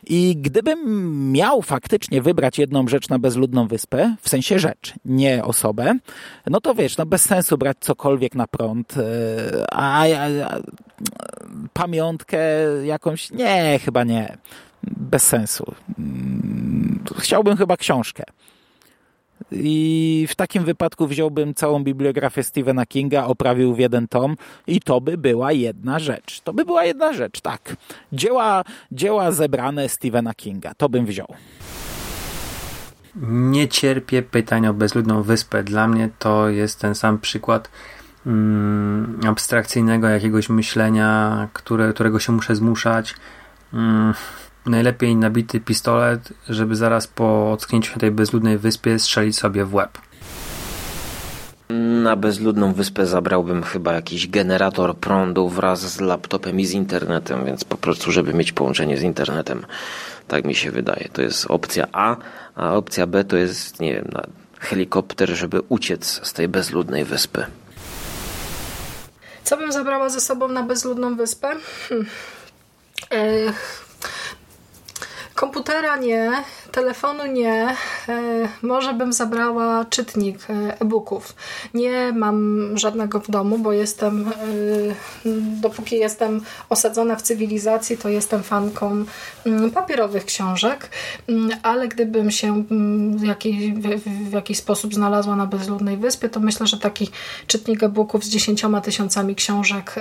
I 0.10 0.36
gdybym 0.38 1.32
miał 1.32 1.62
faktycznie 1.62 2.22
wybrać 2.22 2.60
jedną 2.60 2.88
rzecz 2.88 3.10
na 3.10 3.20
bezludną 3.20 3.68
wyspę, 3.68 4.16
w 4.22 4.30
sensie 4.30 4.60
rzecz, 4.60 4.93
nie 5.05 5.43
osobę, 5.43 5.93
no 6.47 6.62
to 6.62 6.76
wiesz, 6.76 6.97
no 6.97 7.05
bez 7.05 7.22
sensu 7.22 7.57
brać 7.57 7.78
cokolwiek 7.80 8.36
na 8.36 8.47
prąd, 8.47 8.93
a, 9.72 10.03
a, 10.03 10.05
a 10.45 10.60
pamiątkę 11.74 12.39
jakąś, 12.86 13.32
nie, 13.32 13.80
chyba 13.86 14.03
nie. 14.03 14.38
Bez 14.84 15.24
sensu. 15.24 15.74
Mm, 15.99 17.03
chciałbym 17.18 17.57
chyba 17.57 17.78
książkę. 17.78 18.24
I 19.52 20.28
w 20.30 20.36
takim 20.36 20.64
wypadku 20.64 21.08
wziąłbym 21.08 21.54
całą 21.54 21.84
bibliografię 21.84 22.44
Stephena 22.44 22.86
Kinga, 22.86 23.26
oprawił 23.26 23.74
w 23.74 23.80
jeden 23.80 24.08
tom 24.08 24.36
i 24.68 24.82
to 24.82 25.02
by 25.02 25.18
była 25.18 25.52
jedna 25.52 26.00
rzecz. 26.00 26.42
To 26.42 26.54
by 26.54 26.66
była 26.66 26.84
jedna 26.84 27.14
rzecz, 27.14 27.42
tak. 27.42 27.76
Dzieła, 28.14 28.64
dzieła 28.92 29.32
zebrane 29.32 29.90
Stephena 29.90 30.34
Kinga, 30.34 30.74
to 30.74 30.90
bym 30.90 31.06
wziął. 31.06 31.28
Nie 33.28 33.68
cierpię 33.68 34.22
pytania 34.22 34.70
o 34.70 34.74
bezludną 34.74 35.24
wyspę. 35.24 35.64
Dla 35.64 35.88
mnie 35.88 36.10
to 36.20 36.50
jest 36.50 36.80
ten 36.80 36.96
sam 36.96 37.20
przykład 37.20 37.70
mm, 38.26 39.20
abstrakcyjnego 39.28 40.08
jakiegoś 40.10 40.50
myślenia, 40.50 41.48
które, 41.54 41.94
którego 41.94 42.20
się 42.20 42.32
muszę 42.32 42.56
zmuszać. 42.56 43.16
Mm, 43.74 44.14
najlepiej 44.70 45.15
nabity 45.15 45.59
pistolet, 45.59 46.34
żeby 46.49 46.76
zaraz 46.76 47.07
po 47.07 47.51
ocknięciu 47.51 47.93
się 47.93 47.99
tej 47.99 48.11
bezludnej 48.11 48.57
wyspie 48.57 48.99
strzelić 48.99 49.38
sobie 49.38 49.65
w 49.65 49.74
łeb. 49.74 49.97
Na 52.03 52.15
bezludną 52.15 52.74
wyspę 52.74 53.05
zabrałbym 53.05 53.63
chyba 53.63 53.93
jakiś 53.93 54.28
generator 54.28 54.97
prądu 54.97 55.49
wraz 55.49 55.80
z 55.80 56.01
laptopem 56.01 56.59
i 56.59 56.65
z 56.65 56.72
internetem, 56.72 57.45
więc 57.45 57.63
po 57.63 57.78
prostu, 57.78 58.11
żeby 58.11 58.34
mieć 58.34 58.51
połączenie 58.51 58.97
z 58.97 59.03
internetem. 59.03 59.65
Tak 60.28 60.45
mi 60.45 60.55
się 60.55 60.72
wydaje. 60.72 61.09
To 61.13 61.22
jest 61.22 61.45
opcja 61.45 61.88
A, 61.91 62.15
a 62.55 62.74
opcja 62.74 63.07
B 63.07 63.24
to 63.24 63.38
jest, 63.38 63.80
nie 63.80 63.93
wiem, 63.93 64.07
helikopter, 64.59 65.30
żeby 65.30 65.61
uciec 65.70 66.28
z 66.28 66.34
tej 66.34 66.47
bezludnej 66.47 67.05
wyspy. 67.05 67.45
Co 69.43 69.57
bym 69.57 69.72
zabrała 69.72 70.09
ze 70.09 70.20
sobą 70.20 70.47
na 70.47 70.63
bezludną 70.63 71.15
wyspę? 71.15 71.47
Hmm. 71.89 72.07
Komputera 75.40 75.98
nie, 75.98 76.32
telefonu 76.72 77.26
nie. 77.26 77.76
E, 78.10 78.48
może 78.62 78.94
bym 78.94 79.14
zabrała 79.14 79.86
czytnik 79.86 80.40
e, 80.50 80.82
e-booków. 80.82 81.36
Nie 81.74 82.12
mam 82.16 82.78
żadnego 82.78 83.20
w 83.20 83.32
domu, 83.32 83.60
bo 83.60 83.74
jestem, 83.74 84.28
e, 84.28 84.32
dopóki 85.62 85.96
jestem 85.96 86.42
osadzona 86.70 87.16
w 87.16 87.22
cywilizacji, 87.22 87.98
to 87.98 88.10
jestem 88.10 88.44
fanką 88.44 89.06
mm, 89.46 89.72
papierowych 89.72 90.26
książek, 90.26 90.90
mm, 91.28 91.50
ale 91.64 91.88
gdybym 91.88 92.32
się 92.32 92.48
mm, 92.72 93.18
w 93.18 93.24
jakiś, 93.24 93.72
w 94.30 94.32
jakiś 94.32 94.58
sposób 94.58 94.94
znalazła 94.94 95.36
na 95.36 95.46
bezludnej 95.46 95.98
wyspie, 95.98 96.30
to 96.30 96.40
myślę, 96.40 96.68
że 96.68 96.78
taki 96.78 97.10
czytnik 97.48 97.84
e-booków 97.84 98.24
z 98.24 98.30
dziesięcioma 98.30 98.82
tysiącami 98.82 99.36
książek 99.36 99.96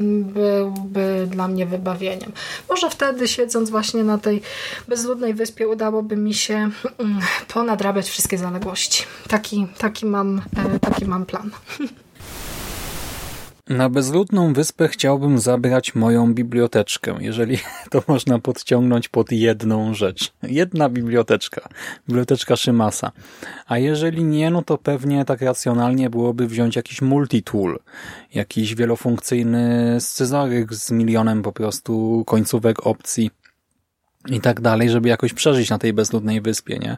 byłby 0.00 1.26
dla 1.30 1.48
mnie 1.48 1.66
wybawieniem. 1.66 2.32
Może 2.68 2.90
wtedy 2.90 3.28
siedząc 3.28 3.70
właśnie 3.70 4.04
na 4.04 4.18
tej 4.18 4.42
bezludnej 4.88 5.34
wyspie 5.34 5.68
udałoby 5.68 6.16
mi 6.16 6.34
się 6.34 6.54
mm, 6.54 7.18
ponadrabiać 7.48 8.08
wszystkie 8.08 8.38
zaległości. 8.38 9.04
Taki, 9.28 9.66
taki, 9.78 10.06
mam, 10.06 10.42
e, 10.56 10.78
taki 10.78 11.04
mam 11.04 11.26
plan. 11.26 11.50
Na 13.68 13.88
bezludną 13.88 14.52
wyspę 14.52 14.88
chciałbym 14.88 15.38
zabrać 15.38 15.94
moją 15.94 16.34
biblioteczkę, 16.34 17.16
jeżeli 17.20 17.58
to 17.90 18.02
można 18.08 18.38
podciągnąć 18.38 19.08
pod 19.08 19.32
jedną 19.32 19.94
rzecz. 19.94 20.32
Jedna 20.42 20.88
biblioteczka. 20.88 21.68
Biblioteczka 22.08 22.56
Szymasa. 22.56 23.12
A 23.66 23.78
jeżeli 23.78 24.24
nie, 24.24 24.50
no 24.50 24.62
to 24.62 24.78
pewnie 24.78 25.24
tak 25.24 25.42
racjonalnie 25.42 26.10
byłoby 26.10 26.46
wziąć 26.46 26.76
jakiś 26.76 27.02
multitool. 27.02 27.78
Jakiś 28.34 28.74
wielofunkcyjny 28.74 29.96
scyzoryk 30.00 30.74
z 30.74 30.90
milionem 30.90 31.42
po 31.42 31.52
prostu 31.52 32.22
końcówek 32.26 32.86
opcji 32.86 33.30
i 34.30 34.40
tak 34.40 34.60
dalej, 34.60 34.90
żeby 34.90 35.08
jakoś 35.08 35.32
przeżyć 35.32 35.70
na 35.70 35.78
tej 35.78 35.92
bezludnej 35.92 36.40
wyspie, 36.40 36.78
nie? 36.78 36.96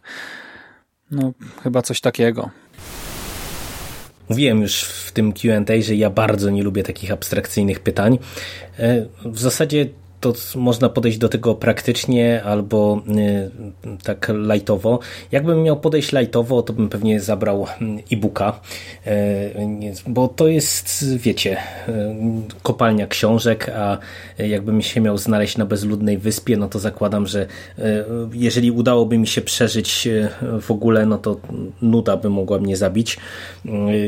No, 1.10 1.32
chyba 1.62 1.82
coś 1.82 2.00
takiego. 2.00 2.50
Mówiłem 4.28 4.62
już 4.62 4.82
w 4.82 5.12
tym 5.12 5.32
Q&A, 5.32 5.82
że 5.82 5.94
ja 5.94 6.10
bardzo 6.10 6.50
nie 6.50 6.62
lubię 6.62 6.82
takich 6.82 7.10
abstrakcyjnych 7.10 7.80
pytań. 7.80 8.18
E, 8.78 9.06
w 9.24 9.38
zasadzie 9.38 9.86
to 10.32 10.58
można 10.58 10.88
podejść 10.88 11.18
do 11.18 11.28
tego 11.28 11.54
praktycznie 11.54 12.42
albo 12.44 13.02
y, 13.86 13.96
tak 14.02 14.32
lightowo. 14.52 14.98
Jakbym 15.32 15.62
miał 15.62 15.80
podejść 15.80 16.12
lightowo, 16.12 16.62
to 16.62 16.72
bym 16.72 16.88
pewnie 16.88 17.20
zabrał 17.20 17.66
mm, 17.80 17.98
e-booka, 18.12 18.60
y, 19.06 19.10
bo 20.06 20.28
to 20.28 20.48
jest, 20.48 21.16
wiecie, 21.16 21.56
y, 21.88 21.92
kopalnia 22.62 23.06
książek, 23.06 23.68
a 23.68 23.98
jakbym 24.38 24.82
się 24.82 25.00
miał 25.00 25.18
znaleźć 25.18 25.56
na 25.56 25.66
bezludnej 25.66 26.18
wyspie, 26.18 26.56
no 26.56 26.68
to 26.68 26.78
zakładam, 26.78 27.26
że 27.26 27.46
jeżeli 28.32 28.70
udałoby 28.70 29.18
mi 29.18 29.26
się 29.26 29.40
przeżyć 29.40 30.08
w 30.60 30.70
ogóle, 30.70 31.06
no 31.06 31.18
to 31.18 31.40
nuda 31.82 32.16
by 32.16 32.30
mogła 32.30 32.58
mnie 32.58 32.76
zabić, 32.76 33.18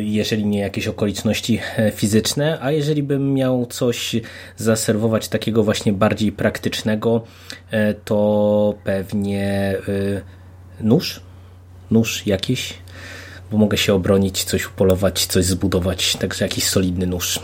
jeżeli 0.02 0.46
nie 0.46 0.58
jakieś 0.58 0.88
okoliczności 0.88 1.60
fizyczne, 1.94 2.58
a 2.60 2.70
jeżeli 2.70 3.02
bym 3.02 3.34
miał 3.34 3.66
coś 3.66 4.16
zaserwować 4.56 5.28
takiego 5.28 5.64
właśnie 5.64 5.92
bardziej 6.08 6.32
praktycznego, 6.32 7.24
e, 7.70 7.94
to 7.94 8.74
pewnie 8.84 9.42
e, 9.42 10.22
nóż, 10.80 11.20
nóż 11.90 12.26
jakiś, 12.26 12.74
bo 13.50 13.58
mogę 13.58 13.76
się 13.76 13.94
obronić, 13.94 14.44
coś 14.44 14.66
upolować, 14.66 15.26
coś 15.26 15.44
zbudować, 15.44 16.16
także 16.16 16.44
jakiś 16.44 16.64
solidny 16.68 17.06
nóż. 17.06 17.40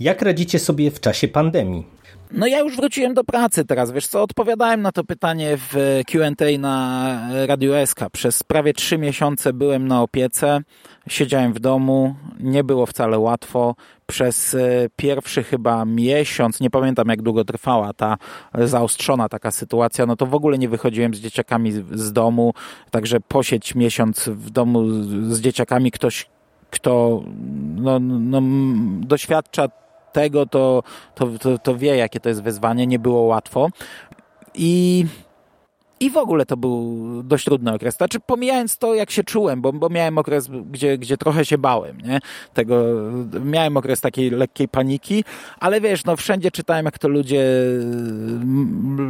Jak 0.00 0.22
radzicie 0.22 0.58
sobie 0.58 0.90
w 0.90 1.00
czasie 1.00 1.28
pandemii? 1.28 1.86
No 2.32 2.46
ja 2.46 2.58
już 2.58 2.76
wróciłem 2.76 3.14
do 3.14 3.24
pracy 3.24 3.64
teraz, 3.64 3.92
wiesz 3.92 4.06
co, 4.06 4.22
odpowiadałem 4.22 4.82
na 4.82 4.92
to 4.92 5.04
pytanie 5.04 5.56
w 5.56 6.00
Q&A 6.06 6.58
na 6.58 7.28
Radio 7.46 7.86
SK. 7.86 8.00
Przez 8.12 8.42
prawie 8.42 8.72
trzy 8.72 8.98
miesiące 8.98 9.52
byłem 9.52 9.88
na 9.88 10.02
opiece, 10.02 10.60
siedziałem 11.08 11.52
w 11.52 11.60
domu, 11.60 12.14
nie 12.40 12.64
było 12.64 12.86
wcale 12.86 13.18
łatwo. 13.18 13.74
Przez 14.06 14.54
e, 14.54 14.58
pierwszy 14.96 15.42
chyba 15.42 15.84
miesiąc, 15.84 16.60
nie 16.60 16.70
pamiętam 16.70 17.08
jak 17.08 17.22
długo 17.22 17.44
trwała 17.44 17.92
ta 17.92 18.16
zaostrzona 18.54 19.28
taka 19.28 19.50
sytuacja, 19.50 20.06
no 20.06 20.16
to 20.16 20.26
w 20.26 20.34
ogóle 20.34 20.58
nie 20.58 20.68
wychodziłem 20.68 21.14
z 21.14 21.20
dzieciakami 21.20 21.72
z 21.92 22.12
domu, 22.12 22.54
także 22.90 23.20
posiedź 23.20 23.74
miesiąc 23.74 24.28
w 24.28 24.50
domu 24.50 24.84
z 25.30 25.40
dzieciakami 25.40 25.90
ktoś, 25.90 26.26
kto 26.70 27.22
no, 27.76 27.98
no, 28.00 28.40
doświadcza 29.06 29.68
tego, 30.12 30.46
to, 30.46 30.82
to, 31.14 31.26
to, 31.38 31.58
to 31.58 31.76
wie, 31.76 31.96
jakie 31.96 32.20
to 32.20 32.28
jest 32.28 32.42
wyzwanie. 32.42 32.86
Nie 32.86 32.98
było 32.98 33.22
łatwo. 33.22 33.68
I 34.54 35.06
i 36.00 36.10
w 36.10 36.16
ogóle 36.16 36.46
to 36.46 36.56
był 36.56 36.96
dość 37.22 37.44
trudny 37.44 37.72
okres. 37.72 37.96
Znaczy, 37.96 38.20
pomijając 38.20 38.78
to, 38.78 38.94
jak 38.94 39.10
się 39.10 39.24
czułem, 39.24 39.60
bo, 39.60 39.72
bo 39.72 39.88
miałem 39.88 40.18
okres, 40.18 40.48
gdzie, 40.70 40.98
gdzie 40.98 41.16
trochę 41.16 41.44
się 41.44 41.58
bałem, 41.58 41.98
nie? 42.00 42.20
Tego, 42.54 42.84
miałem 43.44 43.76
okres 43.76 44.00
takiej 44.00 44.30
lekkiej 44.30 44.68
paniki, 44.68 45.24
ale 45.58 45.80
wiesz, 45.80 46.04
no 46.04 46.16
wszędzie 46.16 46.50
czytałem, 46.50 46.84
jak 46.84 46.98
to 46.98 47.08
ludzie 47.08 47.44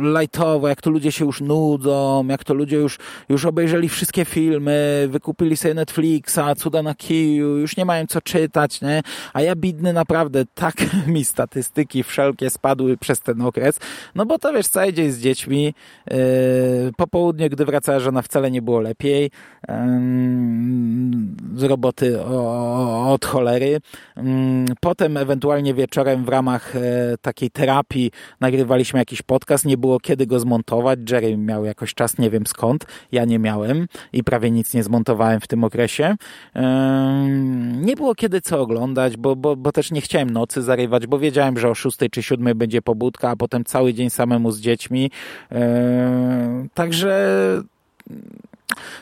lajtowo, 0.03 0.68
jak 0.68 0.82
to 0.82 0.91
ludzie 0.91 1.12
się 1.12 1.24
już 1.24 1.41
nudzą, 1.41 2.26
jak 2.26 2.45
to 2.45 2.55
ludzie 2.55 2.76
już, 2.76 2.99
już 3.28 3.45
obejrzeli 3.45 3.88
wszystkie 3.88 4.24
filmy, 4.24 5.09
wykupili 5.11 5.57
sobie 5.57 5.74
Netflixa, 5.74 6.41
cuda 6.57 6.82
na 6.82 6.95
kiju, 6.95 7.57
już 7.57 7.76
nie 7.76 7.84
mają 7.84 8.07
co 8.07 8.20
czytać, 8.20 8.80
nie? 8.80 9.03
A 9.32 9.43
ja 9.43 9.57
bidny 9.57 9.93
naprawdę, 9.93 10.45
tak 10.55 10.74
mi 11.07 11.24
statystyki 11.24 12.03
wszelkie 12.03 12.51
spadły 12.51 12.97
przez 12.97 13.20
ten 13.20 13.43
okres, 13.43 13.78
no 14.14 14.26
bo 14.26 14.38
to 14.38 14.53
wiesz, 14.53 14.66
cały 14.66 14.93
dzień 14.93 15.11
z 15.11 15.18
dziećmi, 15.18 15.74
yy, 16.11 16.16
po 16.97 17.07
południu, 17.07 17.49
gdy 17.49 17.64
wracała 17.64 18.01
żona, 18.01 18.22
wcale 18.22 18.51
nie 18.51 18.62
było 18.62 18.81
lepiej. 18.81 19.31
Z 21.57 21.62
roboty 21.62 22.24
od 23.07 23.24
cholery. 23.24 23.81
Potem 24.81 25.16
ewentualnie 25.16 25.74
wieczorem 25.74 26.24
w 26.24 26.28
ramach 26.28 26.76
e, 26.76 26.81
takiej 27.22 27.51
terapii 27.51 28.11
nagrywaliśmy 28.41 28.99
jakiś 28.99 29.22
podcast. 29.22 29.64
Nie 29.64 29.76
było 29.76 30.01
kiedy 30.01 30.26
go 30.26 30.41
zmontować. 30.41 30.99
Jerry 31.11 31.37
miał 31.37 31.64
jakoś 31.64 31.95
czas, 31.95 32.18
nie 32.18 32.31
wiem 32.31 32.47
skąd. 32.47 32.87
Ja 33.12 33.24
nie 33.24 33.39
miałem 33.39 33.87
i 34.12 34.24
prawie 34.24 34.51
nic 34.51 34.74
nie 34.74 34.83
zmontowałem 34.83 35.41
w 35.41 35.47
tym 35.47 35.64
okresie. 35.64 36.16
Nie 37.76 37.97
było 37.97 38.14
kiedy 38.14 38.41
co 38.41 38.61
oglądać, 38.61 39.16
bo, 39.16 39.37
bo, 39.37 39.57
bo 39.57 39.72
też 39.72 39.91
nie 39.91 40.01
chciałem 40.01 40.31
nocy 40.31 40.62
zarywać, 40.62 41.07
bo 41.07 41.18
wiedziałem, 41.18 41.59
że 41.59 41.68
o 41.70 41.74
6 41.74 41.99
czy 42.11 42.22
7 42.22 42.59
będzie 42.59 42.83
pobudka, 42.83 43.31
a 43.31 43.37
potem 43.37 43.64
cały 43.64 43.95
dzień 43.95 44.11
samemu 44.11 44.51
z 44.51 44.61
dziećmi 44.61 45.11
Także 46.75 47.62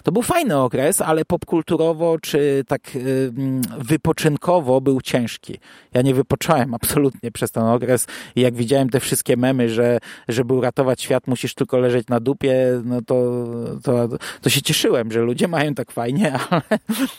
to 0.02 0.12
był 0.12 0.22
fajny 0.22 0.56
okres, 0.56 1.00
ale 1.00 1.24
popkulturowo 1.24 2.18
czy 2.18 2.64
tak 2.68 2.96
y, 2.96 3.32
wypoczynkowo 3.78 4.80
był 4.80 5.00
ciężki. 5.00 5.58
Ja 5.94 6.02
nie 6.02 6.14
wypocząłem 6.14 6.74
absolutnie 6.74 7.30
przez 7.30 7.50
ten 7.50 7.62
okres 7.62 8.06
i 8.36 8.40
jak 8.40 8.54
widziałem 8.54 8.90
te 8.90 9.00
wszystkie 9.00 9.36
memy, 9.36 9.68
że 9.68 9.98
żeby 10.28 10.54
uratować 10.54 11.02
świat 11.02 11.26
musisz 11.26 11.54
tylko 11.54 11.78
leżeć 11.78 12.08
na 12.08 12.20
dupie, 12.20 12.82
no 12.84 13.02
to, 13.02 13.44
to, 13.82 14.08
to 14.40 14.50
się 14.50 14.62
cieszyłem, 14.62 15.12
że 15.12 15.20
ludzie 15.20 15.48
mają 15.48 15.74
tak 15.74 15.90
fajnie, 15.90 16.32
ale, 16.50 16.62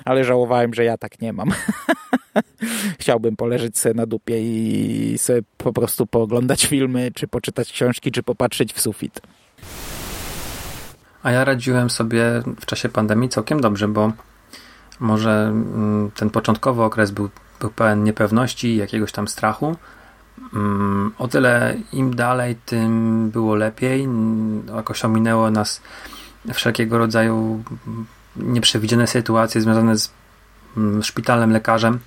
ale 0.05 0.23
żałowałem, 0.23 0.73
że 0.73 0.83
ja 0.83 0.97
tak 0.97 1.21
nie 1.21 1.33
mam. 1.33 1.51
Chciałbym 2.99 3.35
poleżeć 3.35 3.77
sobie 3.77 3.95
na 3.95 4.05
dupie 4.05 4.41
i 4.41 5.17
sobie 5.17 5.41
po 5.57 5.73
prostu 5.73 6.07
pooglądać 6.07 6.65
filmy, 6.65 7.11
czy 7.15 7.27
poczytać 7.27 7.71
książki, 7.71 8.11
czy 8.11 8.23
popatrzeć 8.23 8.73
w 8.73 8.81
sufit. 8.81 9.21
A 11.23 11.31
ja 11.31 11.45
radziłem 11.45 11.89
sobie 11.89 12.23
w 12.61 12.65
czasie 12.65 12.89
pandemii 12.89 13.29
całkiem 13.29 13.61
dobrze, 13.61 13.87
bo 13.87 14.11
może 14.99 15.47
mm, 15.47 16.11
ten 16.11 16.29
początkowy 16.29 16.83
okres 16.83 17.11
był, 17.11 17.29
był 17.59 17.69
pełen 17.69 18.03
niepewności, 18.03 18.75
jakiegoś 18.75 19.11
tam 19.11 19.27
strachu. 19.27 19.75
Mm, 20.53 21.11
o 21.17 21.27
tyle 21.27 21.75
im 21.93 22.15
dalej, 22.15 22.55
tym 22.65 23.29
było 23.29 23.55
lepiej. 23.55 24.07
Jakoś 24.75 25.05
ominęło 25.05 25.51
nas 25.51 25.81
wszelkiego 26.53 26.97
rodzaju 26.97 27.63
nieprzewidziane 28.35 29.07
sytuacje 29.07 29.61
związane 29.61 29.97
z 29.97 30.11
mm, 30.77 31.03
szpitalem, 31.03 31.51
lekarzem. 31.51 31.99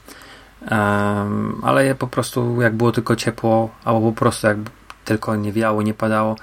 Ale 1.62 1.94
po 1.94 2.06
prostu 2.06 2.60
jak 2.60 2.74
było 2.74 2.92
tylko 2.92 3.16
ciepło, 3.16 3.70
albo 3.84 4.00
po 4.00 4.18
prostu 4.18 4.46
jak 4.46 4.56
tylko 5.04 5.36
nie 5.36 5.52
wiało, 5.52 5.82
nie 5.82 5.94
padało, 5.94 6.36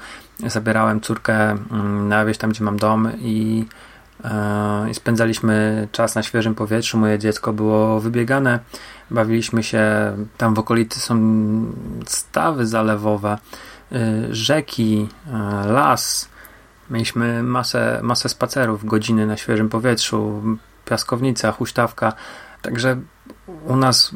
zabierałem 0.48 1.02
córkę 1.02 1.52
mm, 1.52 2.08
na 2.08 2.26
wieś 2.26 2.38
tam, 2.38 2.50
gdzie 2.50 2.64
mam 2.64 2.78
dom 2.78 3.12
i, 3.20 3.66
e, 4.24 4.90
i 4.90 4.94
spędzaliśmy 4.94 5.88
czas 5.92 6.16
na 6.16 6.24
świeżym 6.24 6.56
powietrzu. 6.56 6.98
Moje 6.98 7.20
dziecko 7.20 7.54
było 7.54 8.00
wybiegane, 8.00 8.60
bawiliśmy 9.12 9.64
się, 9.64 9.84
tam 10.38 10.54
w 10.54 10.60
okolicy 10.60 11.00
są 11.00 11.16
stawy 12.06 12.68
zalewowe, 12.68 13.38
y, 13.92 14.36
rzeki, 14.36 15.08
e, 15.28 15.68
las. 15.68 16.30
Mieliśmy 16.90 17.44
masę, 17.44 18.00
masę 18.04 18.30
spacerów, 18.30 18.86
godziny 18.86 19.28
na 19.28 19.38
świeżym 19.38 19.70
powietrzu, 19.70 20.44
piaskownica, 20.86 21.52
huśtawka. 21.52 22.14
Także 22.62 22.98
u 23.66 23.76
nas 23.76 24.16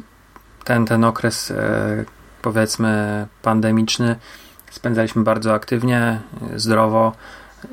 ten, 0.64 0.86
ten 0.86 1.04
okres 1.04 1.50
e, 1.50 2.04
powiedzmy 2.42 3.26
pandemiczny 3.42 4.16
spędzaliśmy 4.74 5.22
bardzo 5.22 5.54
aktywnie, 5.54 6.20
zdrowo 6.56 7.12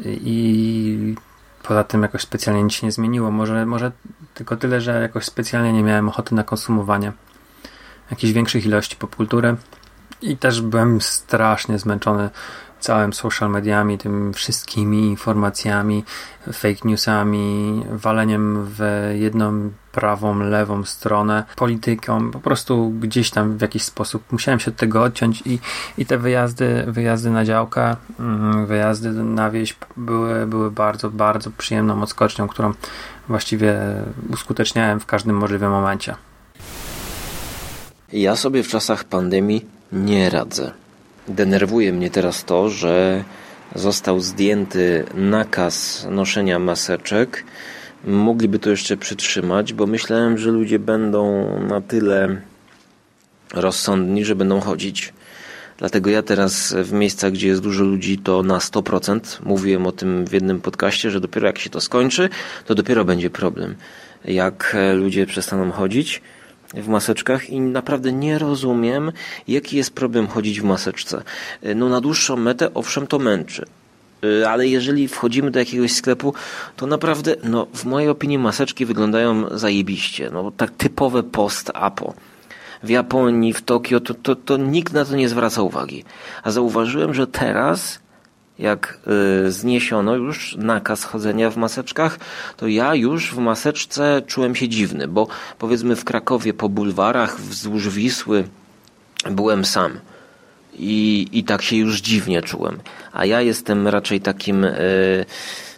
i 0.06 1.16
poza 1.64 1.84
tym 1.84 2.02
jakoś 2.02 2.22
specjalnie 2.22 2.64
nic 2.64 2.74
się 2.74 2.88
nie 2.88 2.92
zmieniło. 2.92 3.32
Może, 3.32 3.66
może 3.66 3.92
tylko 4.34 4.58
tyle, 4.58 4.82
że 4.82 5.02
jakoś 5.02 5.26
specjalnie 5.26 5.74
nie 5.74 5.84
miałem 5.84 6.10
ochoty 6.10 6.36
na 6.36 6.44
konsumowanie 6.44 7.12
jakichś 8.12 8.34
większych 8.34 8.66
ilości 8.66 8.96
popkultury 8.96 9.56
i 10.22 10.38
też 10.38 10.62
byłem 10.62 11.02
strasznie 11.02 11.80
zmęczony 11.80 12.30
całym 12.82 13.14
social 13.14 13.50
mediami, 13.50 13.98
tym 13.98 14.34
wszystkimi 14.34 15.08
informacjami, 15.08 16.04
fake 16.54 16.80
newsami, 16.84 17.84
waleniem 17.92 18.66
w 18.66 19.12
jedną 19.20 19.72
prawą, 19.92 20.40
lewą 20.40 20.84
stronę, 20.84 21.44
polityką, 21.56 22.32
po 22.32 22.40
prostu 22.40 22.90
gdzieś 22.90 23.32
tam 23.32 23.58
w 23.58 23.62
jakiś 23.62 23.84
sposób 23.84 24.32
musiałem 24.32 24.60
się 24.60 24.72
od 24.72 24.78
tego 24.78 25.04
odciąć 25.04 25.44
i, 25.46 25.60
i 25.98 26.06
te 26.06 26.18
wyjazdy, 26.18 26.86
wyjazdy 26.88 27.30
na 27.30 27.46
działkę, 27.46 27.96
mm, 28.20 28.66
wyjazdy 28.66 29.12
na 29.12 29.50
wieś 29.50 29.76
były, 29.98 30.48
były 30.48 30.72
bardzo, 30.72 31.10
bardzo 31.10 31.52
przyjemną 31.58 32.02
odskocznią, 32.02 32.48
którą 32.48 32.74
właściwie 33.28 33.80
uskuteczniałem 34.30 35.00
w 35.00 35.06
każdym 35.06 35.36
możliwym 35.36 35.72
momencie. 35.72 36.16
Ja 38.14 38.36
sobie 38.36 38.64
w 38.64 38.68
czasach 38.68 39.04
pandemii 39.04 39.66
nie 39.92 40.30
radzę. 40.30 40.81
Denerwuje 41.32 41.94
mnie 41.94 42.10
teraz 42.10 42.46
to, 42.46 42.70
że 42.70 43.24
został 43.76 44.20
zdjęty 44.20 45.06
nakaz 45.14 46.08
noszenia 46.10 46.60
maseczek. 46.60 47.44
Mogliby 48.06 48.60
to 48.60 48.70
jeszcze 48.70 48.98
przytrzymać, 48.98 49.74
bo 49.74 49.88
myślałem, 49.88 50.38
że 50.38 50.52
ludzie 50.52 50.80
będą 50.80 51.46
na 51.60 51.82
tyle 51.82 52.42
rozsądni, 53.54 54.26
że 54.26 54.36
będą 54.36 54.60
chodzić. 54.60 55.14
Dlatego 55.78 56.10
ja 56.10 56.24
teraz 56.24 56.74
w 56.74 56.92
miejscach, 56.94 57.32
gdzie 57.32 57.48
jest 57.48 57.62
dużo 57.62 57.84
ludzi, 57.84 58.18
to 58.18 58.44
na 58.44 58.58
100%. 58.58 59.20
Mówiłem 59.44 59.88
o 59.88 59.92
tym 59.92 60.26
w 60.26 60.34
jednym 60.34 60.62
podcaście, 60.62 61.12
że 61.12 61.20
dopiero 61.20 61.48
jak 61.48 61.60
się 61.60 61.70
to 61.70 61.82
skończy, 61.82 62.30
to 62.66 62.76
dopiero 62.76 63.06
będzie 63.06 63.30
problem. 63.30 63.76
Jak 64.26 64.78
ludzie 64.96 65.26
przestaną 65.26 65.72
chodzić, 65.72 66.22
w 66.74 66.88
maseczkach 66.88 67.50
i 67.50 67.60
naprawdę 67.60 68.12
nie 68.12 68.40
rozumiem, 68.40 69.12
jaki 69.48 69.78
jest 69.78 69.94
problem 69.94 70.28
chodzić 70.28 70.62
w 70.62 70.64
maseczce. 70.64 71.24
No 71.76 71.90
na 71.90 72.02
dłuższą 72.02 72.36
metę, 72.36 72.74
owszem, 72.74 73.08
to 73.08 73.20
męczy. 73.20 73.66
Y, 74.24 74.48
ale 74.48 74.68
jeżeli 74.68 75.08
wchodzimy 75.08 75.52
do 75.52 75.60
jakiegoś 75.60 75.92
sklepu, 75.94 76.34
to 76.76 76.88
naprawdę, 76.88 77.36
no 77.44 77.68
w 77.74 77.86
mojej 77.86 78.10
opinii 78.10 78.38
maseczki 78.38 78.86
wyglądają 78.86 79.58
zajebiście. 79.58 80.30
No 80.34 80.52
tak 80.52 80.72
typowe 80.72 81.24
post-apo. 81.24 82.14
W 82.84 82.90
Japonii, 82.90 83.54
w 83.54 83.62
Tokio, 83.62 84.00
to, 84.00 84.14
to, 84.14 84.36
to 84.36 84.58
nikt 84.58 84.94
na 84.94 85.06
to 85.06 85.16
nie 85.16 85.30
zwraca 85.30 85.62
uwagi. 85.62 86.04
A 86.44 86.52
zauważyłem, 86.52 87.14
że 87.14 87.28
teraz 87.28 88.00
jak 88.62 89.00
y, 89.48 89.52
zniesiono 89.52 90.16
już 90.16 90.56
nakaz 90.56 91.04
chodzenia 91.04 91.50
w 91.50 91.58
maseczkach, 91.58 92.20
to 92.58 92.68
ja 92.68 92.96
już 92.96 93.34
w 93.34 93.38
maseczce 93.38 94.22
czułem 94.28 94.56
się 94.56 94.70
dziwny, 94.70 95.08
bo 95.08 95.28
powiedzmy 95.58 95.96
w 95.96 96.06
Krakowie 96.06 96.54
po 96.54 96.70
bulwarach 96.70 97.40
wzdłuż 97.40 97.90
Wisły 97.90 98.44
byłem 99.32 99.66
sam. 99.66 100.00
I, 100.74 101.28
I 101.32 101.44
tak 101.44 101.62
się 101.62 101.76
już 101.76 102.02
dziwnie 102.02 102.42
czułem. 102.42 102.80
A 103.14 103.26
ja 103.26 103.42
jestem 103.42 103.88
raczej 103.88 104.22
takim 104.22 104.64
y, 104.64 105.26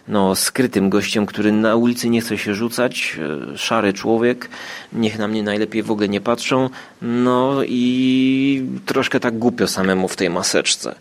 no, 0.08 0.34
skrytym 0.34 0.90
gościem, 0.90 1.26
który 1.26 1.52
na 1.52 1.76
ulicy 1.76 2.10
nie 2.10 2.20
chce 2.20 2.38
się 2.38 2.54
rzucać, 2.54 3.18
y, 3.54 3.58
szary 3.58 3.92
człowiek, 3.92 4.48
niech 4.92 5.18
na 5.18 5.28
mnie 5.28 5.42
najlepiej 5.42 5.82
w 5.82 5.90
ogóle 5.90 6.08
nie 6.08 6.20
patrzą, 6.20 6.70
no 7.02 7.60
i 7.64 8.66
troszkę 8.86 9.20
tak 9.20 9.38
głupio 9.38 9.66
samemu 9.66 10.08
w 10.08 10.16
tej 10.16 10.30
maseczce. 10.30 10.94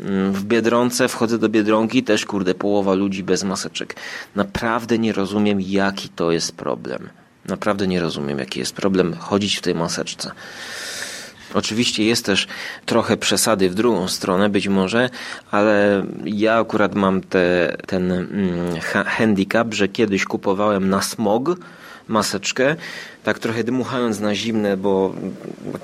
Mm, 0.00 0.32
w 0.32 0.44
Biedronce 0.44 1.08
wchodzę 1.08 1.38
do 1.38 1.48
Biedronki, 1.48 2.02
też 2.02 2.26
kurde, 2.26 2.54
połowa 2.54 2.94
ludzi 2.94 3.22
bez 3.22 3.44
maseczek. 3.44 3.96
Naprawdę 4.36 4.98
nie 4.98 5.12
rozumiem, 5.12 5.60
jaki 5.60 6.08
to 6.08 6.32
jest 6.32 6.56
problem. 6.56 7.08
Naprawdę 7.46 7.86
nie 7.86 8.00
rozumiem, 8.00 8.38
jaki 8.38 8.60
jest 8.60 8.74
problem 8.74 9.14
chodzić 9.14 9.56
w 9.56 9.62
tej 9.62 9.74
maseczce. 9.74 10.30
Oczywiście 11.54 12.04
jest 12.04 12.26
też 12.26 12.46
trochę 12.86 13.16
przesady 13.16 13.70
w 13.70 13.74
drugą 13.74 14.08
stronę, 14.08 14.48
być 14.48 14.68
może, 14.68 15.10
ale 15.50 16.06
ja 16.24 16.58
akurat 16.58 16.94
mam 16.94 17.20
te, 17.20 17.76
ten 17.86 18.12
mm, 18.12 18.80
handicap, 19.06 19.74
że 19.74 19.88
kiedyś 19.88 20.24
kupowałem 20.24 20.88
na 20.90 21.02
smog 21.02 21.50
maseczkę, 22.10 22.76
tak 23.24 23.38
trochę 23.38 23.64
dmuchając 23.64 24.20
na 24.20 24.34
zimne, 24.34 24.76
bo 24.76 25.14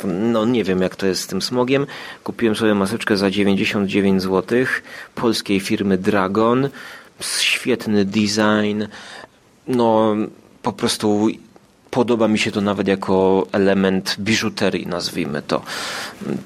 no 0.05 0.45
nie 0.45 0.64
wiem 0.64 0.83
jak 0.83 0.97
to 0.97 1.07
jest 1.07 1.22
z 1.22 1.27
tym 1.27 1.43
smogiem. 1.43 1.87
Kupiłem 2.24 2.57
sobie 2.57 2.74
maseczkę 2.74 3.16
za 3.16 3.31
99 3.31 4.22
zł 4.22 4.59
polskiej 5.14 5.61
firmy 5.61 5.99
Dragon. 5.99 6.68
Świetny 7.41 8.05
design. 8.05 8.85
No 9.68 10.14
po 10.62 10.72
prostu 10.72 11.29
podoba 11.91 12.29
mi 12.29 12.39
się 12.39 12.51
to 12.53 12.61
nawet 12.61 12.89
jako 12.89 13.47
element 13.53 14.16
biżuterii, 14.18 14.87
nazwijmy 14.87 15.43
to. 15.43 15.62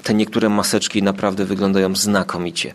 Te 0.03 0.13
niektóre 0.13 0.49
maseczki 0.49 1.03
naprawdę 1.03 1.45
wyglądają 1.45 1.95
znakomicie. 1.95 2.73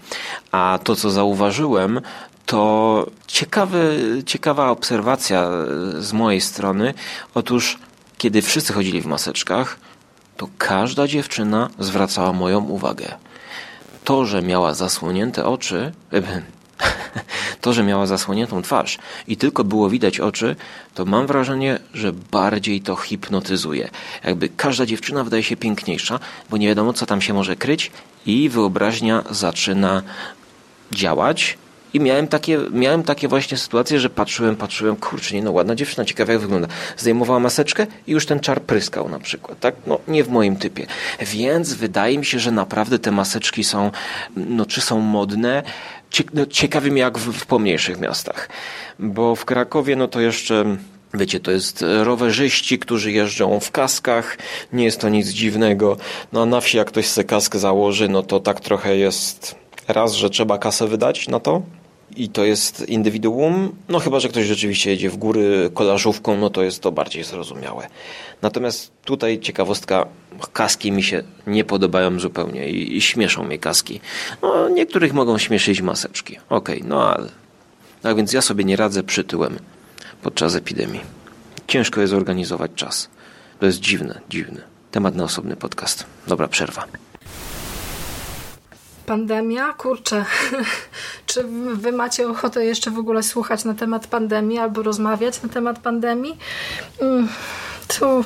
A 0.53 0.79
to, 0.85 0.97
co 0.97 1.11
zauważyłem, 1.11 2.01
to 2.47 3.07
ciekawy, 3.27 3.99
ciekawa 4.27 4.71
obserwacja 4.71 5.51
z 5.99 6.13
mojej 6.13 6.41
strony. 6.41 6.95
Otóż, 7.35 7.79
kiedy 8.19 8.43
wszyscy 8.43 8.73
chodzili 8.73 9.01
w 9.01 9.07
maseczkach, 9.07 9.79
to 10.37 10.49
każda 10.59 11.07
dziewczyna 11.07 11.71
zwracała 11.79 12.33
moją 12.33 12.65
uwagę. 12.65 13.15
To, 14.05 14.27
że 14.27 14.43
miała 14.43 14.75
zasłonięte 14.75 15.45
oczy, 15.45 15.93
to, 17.61 17.73
że 17.73 17.83
miała 17.83 18.07
zasłoniętą 18.07 18.63
twarz 18.63 18.99
i 19.29 19.37
tylko 19.37 19.65
było 19.65 19.91
widać 19.91 20.21
oczy, 20.21 20.57
to 20.95 21.05
mam 21.05 21.27
wrażenie, 21.27 21.79
że 21.95 22.13
bardziej 22.13 22.81
to 22.81 22.97
hipnotyzuje. 22.97 23.91
Jakby 24.25 24.49
każda 24.49 24.87
dziewczyna 24.87 25.25
wydaje 25.25 25.43
się 25.43 25.57
piękniejsza, 25.57 26.19
bo 26.51 26.57
nie 26.57 26.69
wiadomo, 26.69 26.93
co 26.93 27.07
tam 27.07 27.21
się 27.21 27.35
może 27.35 27.57
kryć 27.57 27.91
i 28.27 28.49
wyobraźnia 28.49 29.25
zaczyna 29.31 30.03
działać 30.93 31.59
I 31.95 32.01
miałem 32.01 32.29
takie, 32.29 32.59
miałem 32.71 33.03
takie 33.03 33.29
właśnie 33.29 33.57
sytuacje, 33.57 34.01
że 34.01 34.11
patrzyłem, 34.11 34.57
patrzyłem, 34.57 34.97
kurczę, 34.97 35.35
nie 35.35 35.43
no, 35.43 35.53
ładna 35.53 35.75
dziewczyna, 35.75 36.05
ciekawe 36.05 36.33
jak 36.33 36.43
wygląda. 36.43 36.69
Zdejmowała 36.97 37.41
maseczkę 37.41 37.87
i 38.07 38.13
już 38.13 38.27
ten 38.27 38.41
czar 38.41 38.63
pryskał 38.63 39.09
na 39.09 39.19
przykład, 39.19 39.61
tak? 39.61 39.75
No, 39.87 39.99
nie 40.09 40.25
w 40.25 40.29
moim 40.29 40.57
typie. 40.57 40.87
Więc 41.21 41.75
wydaje 41.75 42.19
mi 42.19 42.25
się, 42.25 42.39
że 42.39 42.51
naprawdę 42.51 42.99
te 42.99 43.11
maseczki 43.11 43.65
są, 43.65 43.91
no, 44.37 44.67
czy 44.67 44.81
są 44.81 45.01
modne, 45.01 45.63
no, 46.35 46.47
ciekawi 46.47 46.91
mnie 46.91 47.03
jak 47.03 47.19
w, 47.19 47.33
w 47.33 47.47
pomniejszych 47.47 48.01
miastach. 48.01 48.49
Bo 48.99 49.37
w 49.37 49.45
Krakowie, 49.45 49.97
no 49.97 50.09
to 50.09 50.21
jeszcze 50.21 50.77
Wiecie, 51.15 51.41
to 51.41 51.51
jest 51.51 51.85
rowerzyści, 52.03 52.79
którzy 52.79 53.13
jeżdżą 53.13 53.61
w 53.61 53.71
kaskach, 53.71 54.39
nie 54.73 54.85
jest 54.85 55.01
to 55.01 55.09
nic 55.09 55.29
dziwnego. 55.29 55.97
No 56.33 56.43
a 56.43 56.47
na 56.47 56.61
wsi 56.61 56.77
jak 56.77 56.87
ktoś 56.87 57.07
sobie 57.07 57.25
kaskę 57.25 57.59
założy, 57.59 58.09
no 58.09 58.23
to 58.23 58.41
tak 58.41 58.61
trochę 58.61 58.97
jest 58.97 59.55
raz, 59.89 60.13
że 60.13 60.31
trzeba 60.31 60.59
kasę 60.59 60.89
wydać 60.89 61.29
na 61.29 61.41
to 61.41 61.63
i 62.17 62.29
to 62.29 62.45
jest 62.45 62.89
indywiduum, 62.89 63.77
no 63.89 63.99
chyba, 63.99 64.21
że 64.21 64.29
ktoś 64.29 64.47
rzeczywiście 64.47 64.91
jedzie 64.91 65.11
w 65.11 65.17
góry 65.17 65.71
kolażówką, 65.75 66.37
no 66.37 66.51
to 66.51 66.63
jest 66.63 66.81
to 66.81 66.93
bardziej 66.93 67.25
zrozumiałe. 67.25 67.87
Natomiast 68.43 68.93
tutaj 69.05 69.41
ciekawostka, 69.41 70.07
kaski 70.53 70.93
mi 70.93 71.03
się 71.03 71.23
nie 71.47 71.65
podobają 71.65 72.21
zupełnie 72.21 72.69
i, 72.69 72.97
i 72.97 73.01
śmieszą 73.01 73.45
mnie 73.45 73.59
kaski. 73.59 74.01
No, 74.43 74.69
niektórych 74.69 75.13
mogą 75.13 75.39
śmieszyć 75.39 75.83
maseczki, 75.83 76.39
okej, 76.49 76.77
okay, 76.77 76.89
no 76.89 77.11
ale... 77.15 77.29
Tak 78.03 78.17
więc 78.17 78.33
ja 78.33 78.41
sobie 78.41 78.65
nie 78.65 78.77
radzę 78.77 79.03
przytyłem 79.03 79.59
podczas 80.23 80.55
epidemii. 80.55 81.01
Ciężko 81.67 82.01
jest 82.01 82.11
zorganizować 82.11 82.71
czas. 82.75 83.09
To 83.61 83.67
jest 83.67 83.81
dziwne, 83.81 84.21
dziwne. 84.29 84.61
Temat 84.91 85.15
na 85.15 85.25
osobny 85.25 85.57
podcast. 85.57 86.07
Dobra 86.27 86.49
przerwa. 86.49 87.06
Pandemia? 89.07 89.73
Kurczę. 89.73 90.25
Czy 91.27 91.45
wy 91.75 91.93
macie 91.93 92.29
ochotę 92.29 92.65
jeszcze 92.65 92.91
w 92.91 92.99
ogóle 92.99 93.23
słuchać 93.23 93.65
na 93.65 93.75
temat 93.75 94.07
pandemii 94.07 94.59
albo 94.59 94.83
rozmawiać 94.83 95.43
na 95.43 95.49
temat 95.49 95.79
pandemii? 95.79 96.39
Mm, 97.01 97.29
tu 97.89 98.25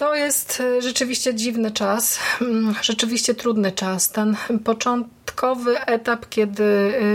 to 0.00 0.14
jest 0.14 0.60
e, 0.60 0.82
rzeczywiście 0.82 1.34
dziwny 1.34 1.70
czas, 1.70 2.18
mm, 2.40 2.74
rzeczywiście 2.82 3.34
trudny 3.34 3.72
czas. 3.72 4.10
Ten 4.10 4.36
początkowy 4.64 5.80
etap, 5.80 6.26
kiedy 6.28 6.64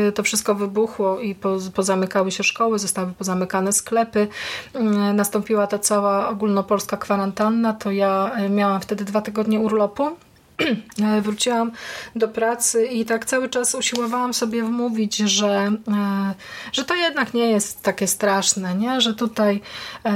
e, 0.07 0.11
to 0.11 0.23
wszystko 0.23 0.55
wybuchło 0.55 1.19
i 1.19 1.35
pozamykały 1.73 2.31
się 2.31 2.43
szkoły, 2.43 2.79
zostały 2.79 3.13
pozamykane 3.13 3.73
sklepy, 3.73 4.27
mm, 4.73 5.15
nastąpiła 5.15 5.67
ta 5.67 5.79
cała 5.79 6.29
ogólnopolska 6.29 6.97
kwarantanna, 6.97 7.73
to 7.73 7.91
ja 7.91 8.31
miałam 8.49 8.81
wtedy 8.81 9.05
dwa 9.05 9.21
tygodnie 9.21 9.59
urlopu 9.59 10.15
E, 11.03 11.21
wróciłam 11.21 11.71
do 12.15 12.27
pracy 12.27 12.85
i 12.85 13.05
tak 13.05 13.25
cały 13.25 13.49
czas 13.49 13.75
usiłowałam 13.75 14.33
sobie 14.33 14.63
wmówić, 14.63 15.17
że, 15.17 15.71
e, 15.87 16.33
że 16.71 16.83
to 16.83 16.95
jednak 16.95 17.33
nie 17.33 17.51
jest 17.51 17.81
takie 17.81 18.07
straszne, 18.07 18.75
nie? 18.75 19.01
że 19.01 19.13
tutaj 19.13 19.61
e, 20.05 20.13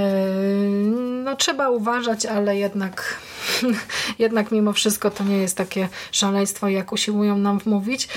no, 1.24 1.36
trzeba 1.36 1.70
uważać, 1.70 2.26
ale 2.26 2.58
jednak, 2.58 3.18
jednak 4.20 4.52
mimo 4.52 4.74
wszystko 4.74 5.12
to 5.12 5.24
nie 5.24 5.38
jest 5.38 5.58
takie 5.58 5.90
szaleństwo, 6.12 6.68
jak 6.68 6.92
usiłują 6.92 7.38
nam 7.38 7.60
wmówić. 7.60 8.08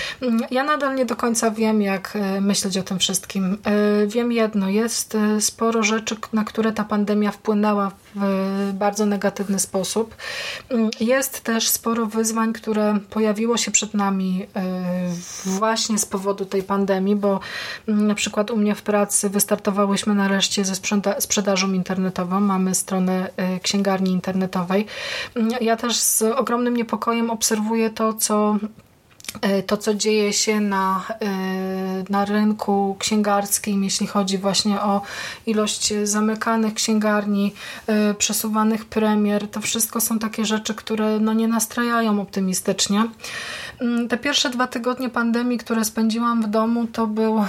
Ja 0.51 0.65
nadal 0.65 0.95
nie 0.95 1.07
do 1.07 1.17
końca 1.17 1.51
wiem, 1.51 1.83
jak 1.83 2.19
myśleć 2.41 2.79
o 2.79 2.83
tym 2.83 2.99
wszystkim. 2.99 3.59
Wiem 4.07 4.33
jedno, 4.33 4.69
jest 4.69 5.17
sporo 5.41 5.83
rzeczy, 5.83 6.17
na 6.33 6.45
które 6.45 6.73
ta 6.73 6.85
pandemia 6.85 7.31
wpłynęła 7.31 7.91
w 8.15 8.73
bardzo 8.75 9.07
negatywny 9.07 9.59
sposób. 9.59 10.17
Jest 11.01 11.41
też 11.41 11.69
sporo 11.69 12.07
wyzwań, 12.07 12.53
które 12.53 12.99
pojawiło 13.11 13.57
się 13.57 13.71
przed 13.71 13.95
nami 13.95 14.47
e, 14.57 14.63
właśnie 15.45 15.99
z 15.99 16.07
powodu 16.07 16.45
tej 16.45 16.63
pandemii, 16.63 17.17
bo 17.17 17.41
mm, 17.89 18.07
na 18.07 18.15
przykład 18.15 18.51
u 18.51 18.57
mnie 18.57 18.75
w 18.75 18.83
pracy 18.83 19.31
wystartowałyśmy 19.31 20.15
nareszcie 20.15 20.65
ze 20.65 20.75
sprzedażą 21.19 21.73
internetową. 21.73 22.41
Mamy 22.41 22.75
stronę 22.75 23.31
e, 23.37 23.61
księgarni 23.61 24.11
internetowej. 24.11 24.87
Ja 25.61 25.77
też 25.77 25.97
z 25.97 26.23
ogromnym 26.23 26.77
niepokojem 26.77 27.31
obserwuję 27.31 27.91
to, 27.91 28.15
co 28.15 28.57
to, 29.67 29.77
co 29.77 29.95
dzieje 29.95 30.33
się 30.33 30.61
na, 30.61 31.05
e, 31.21 32.05
na 32.11 32.25
rynku 32.25 32.97
księgarskim, 32.99 33.85
jeśli 33.85 34.07
chodzi 34.07 34.39
właśnie 34.39 34.81
o 34.81 35.03
ilość 35.47 35.95
zamykanych 36.05 36.75
księgarni, 36.75 37.55
e, 37.87 38.15
przesuwanych 38.15 38.85
premier, 38.85 39.49
to 39.49 39.61
wszystko 39.61 40.01
są 40.01 40.19
takie 40.19 40.45
rzeczy, 40.45 40.75
które 40.75 41.21
no, 41.21 41.33
nie 41.33 41.49
nastrajają 41.49 42.21
optymistycznie. 42.21 43.05
Mm, 43.81 44.09
te 44.09 44.17
pierwsze 44.19 44.51
dwa 44.51 44.67
tygodnie 44.67 45.09
pandemii, 45.09 45.59
które 45.59 45.85
spędziłam 45.85 46.43
w 46.43 46.47
domu, 46.47 46.87
to 46.87 47.07
był, 47.07 47.45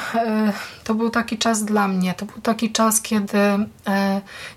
to 0.84 0.94
był 0.94 1.10
taki 1.10 1.38
czas 1.38 1.66
dla 1.66 1.88
mnie. 1.88 2.14
To 2.14 2.26
był 2.26 2.42
taki 2.42 2.72
czas, 2.72 3.02
kiedy 3.02 3.38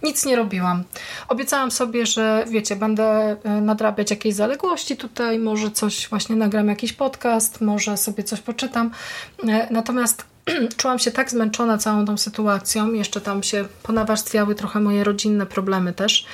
nic 0.02 0.26
nie 0.26 0.36
robiłam. 0.36 0.84
Obiecałam 1.28 1.70
sobie, 1.70 2.06
że 2.06 2.44
wiecie, 2.48 2.76
będę 2.76 3.36
nadrabiać 3.62 4.10
jakieś 4.10 4.34
zaległości 4.34 4.96
tutaj, 4.96 5.38
może 5.38 5.70
coś 5.70 6.08
właśnie 6.08 6.36
nagram 6.36 6.68
jakiś 6.68 6.92
podcast, 6.92 7.60
może 7.60 7.96
sobie 7.96 8.24
coś 8.24 8.40
poczytam. 8.40 8.90
E, 9.48 9.68
natomiast 9.70 10.35
czułam 10.76 10.98
się 10.98 11.10
tak 11.10 11.30
zmęczona 11.30 11.78
całą 11.78 12.04
tą 12.04 12.16
sytuacją, 12.16 12.92
jeszcze 12.92 13.20
tam 13.20 13.42
się 13.42 13.64
ponawarstwiały 13.82 14.54
trochę 14.54 14.80
moje 14.80 15.04
rodzinne 15.04 15.46
problemy 15.46 15.92
też, 15.92 16.26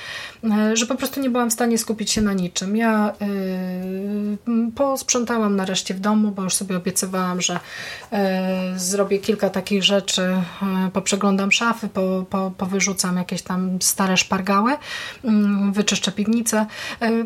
e, 0.43 0.77
że 0.77 0.85
po 0.85 0.95
prostu 0.95 1.21
nie 1.21 1.29
byłam 1.29 1.49
w 1.49 1.53
stanie 1.53 1.77
skupić 1.77 2.11
się 2.11 2.21
na 2.21 2.33
niczym. 2.33 2.77
Ja 2.77 3.13
yy, 4.47 4.71
posprzątałam 4.75 5.55
nareszcie 5.55 5.93
w 5.93 5.99
domu, 5.99 6.31
bo 6.31 6.43
już 6.43 6.53
sobie 6.53 6.77
obiecywałam, 6.77 7.41
że 7.41 7.59
yy, 8.11 8.19
zrobię 8.75 9.19
kilka 9.19 9.49
takich 9.49 9.83
rzeczy, 9.83 10.21
yy, 10.21 10.91
poprzeglądam 10.91 11.51
szafy, 11.51 11.87
po, 11.87 12.25
po, 12.29 12.51
powyrzucam 12.57 13.17
jakieś 13.17 13.41
tam 13.41 13.77
stare 13.81 14.17
szpargały, 14.17 14.71
yy, 15.23 15.31
wyczyszczę 15.71 16.11
piwnicę. 16.11 16.65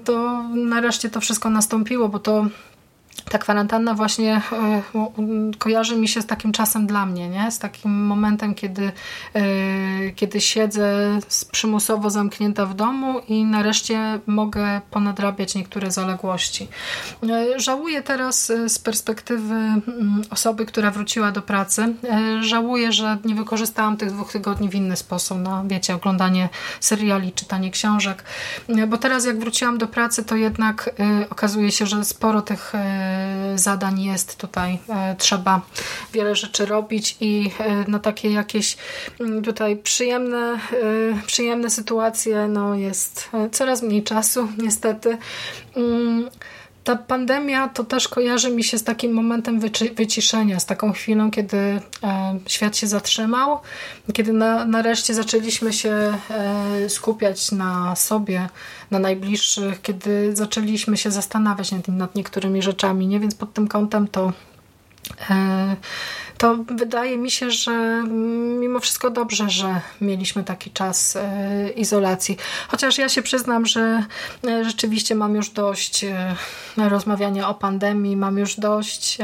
To 0.03 0.43
nareszcie 0.55 1.09
to 1.09 1.21
wszystko 1.21 1.49
nastąpiło, 1.49 2.09
bo 2.09 2.19
to 2.19 2.45
ta 3.29 3.37
kwarantanna 3.37 3.93
właśnie 3.93 4.41
e, 4.51 4.81
kojarzy 5.57 5.95
mi 5.95 6.07
się 6.07 6.21
z 6.21 6.25
takim 6.25 6.51
czasem 6.51 6.87
dla 6.87 7.05
mnie, 7.05 7.29
nie? 7.29 7.51
z 7.51 7.59
takim 7.59 8.05
momentem, 8.05 8.55
kiedy, 8.55 8.91
e, 9.33 9.41
kiedy 10.15 10.41
siedzę 10.41 11.19
przymusowo 11.51 12.09
zamknięta 12.09 12.65
w 12.65 12.73
domu 12.73 13.19
i 13.27 13.45
nareszcie 13.45 14.19
mogę 14.27 14.81
ponadrabiać 14.91 15.55
niektóre 15.55 15.91
zaległości. 15.91 16.67
E, 17.29 17.59
żałuję 17.59 18.01
teraz 18.01 18.51
z 18.67 18.79
perspektywy 18.79 19.53
mm, 19.53 20.21
osoby, 20.29 20.65
która 20.65 20.91
wróciła 20.91 21.31
do 21.31 21.41
pracy, 21.41 21.95
żałuję, 22.41 22.91
że 22.91 23.17
nie 23.25 23.35
wykorzystałam 23.35 23.97
tych 23.97 24.11
dwóch 24.11 24.31
tygodni 24.31 24.69
w 24.69 24.75
inny 24.75 24.97
sposób, 24.97 25.37
no 25.43 25.63
wiecie, 25.67 25.95
oglądanie 25.95 26.49
seriali, 26.79 27.31
czytanie 27.31 27.71
książek, 27.71 28.23
bo 28.87 28.97
teraz 28.97 29.25
jak 29.25 29.39
wróciłam 29.39 29.77
do 29.77 29.87
pracy, 29.87 30.23
to 30.23 30.35
jednak 30.35 30.89
okazuje 31.29 31.71
się, 31.71 31.85
że 31.85 32.05
sporo 32.05 32.41
tych 32.41 32.73
zadań 33.55 34.01
jest 34.01 34.37
tutaj, 34.37 34.79
e, 34.89 35.15
trzeba 35.15 35.61
wiele 36.13 36.35
rzeczy 36.35 36.65
robić 36.65 37.17
i 37.19 37.51
e, 37.59 37.91
na 37.91 37.99
takie 37.99 38.31
jakieś 38.31 38.77
mm, 39.19 39.43
tutaj 39.43 39.77
przyjemne, 39.77 40.37
e, 40.37 40.57
przyjemne 41.25 41.69
sytuacje 41.69 42.47
no 42.47 42.75
jest 42.75 43.29
coraz 43.51 43.81
mniej 43.81 44.03
czasu 44.03 44.47
niestety. 44.57 45.17
Ta 46.87 46.95
pandemia 46.95 47.69
to 47.69 47.83
też 47.83 48.07
kojarzy 48.07 48.51
mi 48.51 48.63
się 48.63 48.77
z 48.77 48.83
takim 48.83 49.13
momentem 49.13 49.59
wyciszenia, 49.95 50.59
z 50.59 50.65
taką 50.65 50.91
chwilą, 50.91 51.31
kiedy 51.31 51.57
e, 51.57 51.81
świat 52.45 52.77
się 52.77 52.87
zatrzymał, 52.87 53.59
kiedy 54.13 54.33
na, 54.33 54.65
nareszcie 54.65 55.13
zaczęliśmy 55.13 55.73
się 55.73 56.17
e, 56.29 56.89
skupiać 56.89 57.51
na 57.51 57.95
sobie, 57.95 58.49
na 58.91 58.99
najbliższych, 58.99 59.81
kiedy 59.81 60.35
zaczęliśmy 60.35 60.97
się 60.97 61.11
zastanawiać 61.11 61.71
nad, 61.71 61.87
nad 61.87 62.15
niektórymi 62.15 62.61
rzeczami, 62.61 63.07
nie? 63.07 63.19
Więc 63.19 63.35
pod 63.35 63.53
tym 63.53 63.67
kątem 63.67 64.07
to 64.07 64.33
e, 65.29 65.75
to 66.37 66.57
wydaje 66.77 67.17
mi 67.17 67.31
się, 67.31 67.51
że 67.51 68.03
mimo 68.59 68.79
wszystko 68.79 69.09
dobrze, 69.09 69.49
że 69.49 69.81
mieliśmy 70.01 70.43
taki 70.43 70.71
czas 70.71 71.15
e, 71.15 71.69
izolacji. 71.69 72.37
Chociaż 72.67 72.97
ja 72.97 73.09
się 73.09 73.21
przyznam, 73.21 73.65
że 73.65 74.03
e, 74.47 74.65
rzeczywiście 74.65 75.15
mam 75.15 75.35
już 75.35 75.49
dość 75.49 76.03
e, 76.03 76.35
rozmawiania 76.77 77.49
o 77.49 77.53
pandemii, 77.53 78.17
mam 78.17 78.37
już 78.37 78.55
dość 78.55 79.17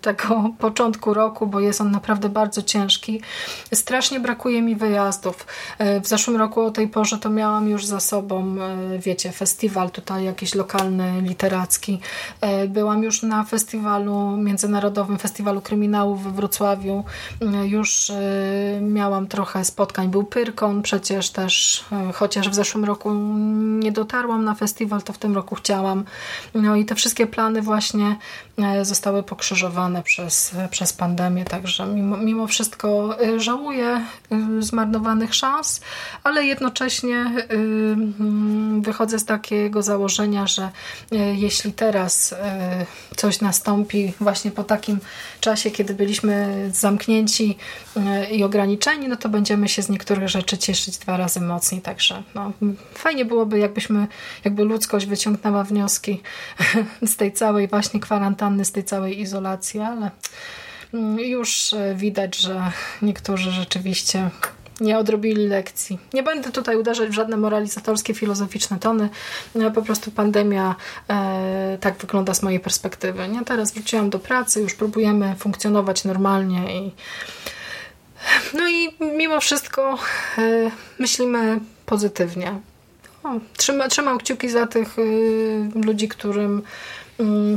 tego 0.00 0.50
początku 0.58 1.14
roku, 1.14 1.46
bo 1.46 1.60
jest 1.60 1.80
on 1.80 1.90
naprawdę 1.90 2.28
bardzo 2.28 2.62
ciężki. 2.62 3.20
Strasznie 3.74 4.20
brakuje 4.20 4.62
mi 4.62 4.76
wyjazdów. 4.76 5.46
W 6.02 6.06
zeszłym 6.06 6.36
roku 6.36 6.60
o 6.60 6.70
tej 6.70 6.88
porze 6.88 7.18
to 7.18 7.30
miałam 7.30 7.68
już 7.68 7.86
za 7.86 8.00
sobą, 8.00 8.56
wiecie, 8.98 9.32
festiwal 9.32 9.90
tutaj 9.90 10.24
jakiś 10.24 10.54
lokalny, 10.54 11.22
literacki. 11.22 12.00
Byłam 12.68 13.02
już 13.02 13.22
na 13.22 13.44
festiwalu, 13.44 14.36
Międzynarodowym 14.36 15.18
Festiwalu 15.18 15.60
Kryminału 15.60 16.16
we 16.16 16.30
Wrocławiu 16.30 16.57
Wrocławiu. 16.58 17.04
Już 17.64 18.12
miałam 18.80 19.26
trochę 19.26 19.64
spotkań. 19.64 20.08
Był 20.08 20.24
Pyrkon 20.24 20.82
przecież 20.82 21.30
też, 21.30 21.84
chociaż 22.14 22.48
w 22.48 22.54
zeszłym 22.54 22.84
roku 22.84 23.14
nie 23.78 23.92
dotarłam 23.92 24.44
na 24.44 24.54
festiwal, 24.54 25.02
to 25.02 25.12
w 25.12 25.18
tym 25.18 25.34
roku 25.34 25.54
chciałam. 25.54 26.04
No 26.54 26.76
i 26.76 26.84
te 26.84 26.94
wszystkie 26.94 27.26
plany 27.26 27.62
właśnie 27.62 28.16
zostały 28.82 29.22
pokrzyżowane 29.22 30.02
przez, 30.02 30.54
przez 30.70 30.92
pandemię, 30.92 31.44
także 31.44 31.86
mimo, 31.86 32.16
mimo 32.16 32.46
wszystko 32.46 33.16
żałuję 33.36 34.04
zmarnowanych 34.60 35.34
szans, 35.34 35.80
ale 36.24 36.44
jednocześnie 36.44 37.32
wychodzę 38.80 39.18
z 39.18 39.24
takiego 39.24 39.82
założenia, 39.82 40.46
że 40.46 40.70
jeśli 41.34 41.72
teraz 41.72 42.34
coś 43.16 43.40
nastąpi 43.40 44.12
właśnie 44.20 44.50
po 44.50 44.64
takim 44.64 44.98
czasie, 45.40 45.70
kiedy 45.70 45.94
byliśmy 45.94 46.70
zamknięci 46.74 47.56
i 48.30 48.44
ograniczeni, 48.44 49.08
no 49.08 49.16
to 49.16 49.28
będziemy 49.28 49.68
się 49.68 49.82
z 49.82 49.88
niektórych 49.88 50.28
rzeczy 50.28 50.58
cieszyć 50.58 50.98
dwa 50.98 51.16
razy 51.16 51.40
mocniej. 51.40 51.80
Także 51.80 52.22
no, 52.34 52.52
fajnie 52.94 53.24
byłoby, 53.24 53.58
jakbyśmy, 53.58 54.06
jakby 54.44 54.64
ludzkość 54.64 55.06
wyciągnęła 55.06 55.64
wnioski 55.64 56.22
z 57.12 57.16
tej 57.16 57.32
całej 57.32 57.68
właśnie 57.68 58.00
kwarantanny, 58.00 58.64
z 58.64 58.72
tej 58.72 58.84
całej 58.84 59.20
izolacji, 59.20 59.80
ale 59.80 60.10
mm, 60.94 61.18
już 61.18 61.74
widać, 61.94 62.36
że 62.36 62.72
niektórzy 63.02 63.50
rzeczywiście 63.50 64.30
nie 64.80 64.98
odrobili 64.98 65.46
lekcji. 65.46 65.98
Nie 66.14 66.22
będę 66.22 66.52
tutaj 66.52 66.76
uderzać 66.76 67.08
w 67.08 67.12
żadne 67.12 67.36
moralizatorskie, 67.36 68.14
filozoficzne 68.14 68.78
tony. 68.78 69.08
No, 69.54 69.70
po 69.70 69.82
prostu 69.82 70.10
pandemia 70.10 70.74
e, 71.10 71.78
tak 71.80 71.96
wygląda 71.96 72.34
z 72.34 72.42
mojej 72.42 72.60
perspektywy. 72.60 73.28
Nie? 73.28 73.44
Teraz 73.44 73.72
wróciłam 73.72 74.10
do 74.10 74.18
pracy, 74.18 74.60
już 74.60 74.74
próbujemy 74.74 75.34
funkcjonować 75.38 76.04
normalnie 76.04 76.78
i 76.78 76.92
no 78.54 78.68
i 78.68 78.88
mimo 79.16 79.40
wszystko 79.40 79.98
e, 80.38 80.70
myślimy 80.98 81.60
pozytywnie. 81.86 82.60
O, 83.22 83.28
trzyma, 83.56 83.88
trzymam 83.88 84.18
kciuki 84.18 84.48
za 84.48 84.66
tych 84.66 84.98
y, 84.98 85.70
ludzi, 85.74 86.08
którym 86.08 86.62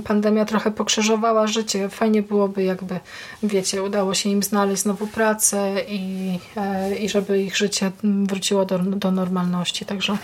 pandemia 0.03 0.45
trochę 0.45 0.71
pokrzyżowała 0.71 1.47
życie. 1.47 1.89
Fajnie 1.89 2.21
byłoby, 2.21 2.63
jakby, 2.63 2.99
wiecie, 3.43 3.83
udało 3.83 4.13
się 4.13 4.29
im 4.29 4.43
znaleźć 4.43 4.81
znowu 4.81 5.07
pracę 5.07 5.75
i, 5.87 6.39
e, 6.57 6.95
i 6.95 7.09
żeby 7.09 7.43
ich 7.43 7.57
życie 7.57 7.91
wróciło 8.03 8.65
do, 8.65 8.77
do 8.79 9.11
normalności. 9.11 9.85
Także 9.85 10.17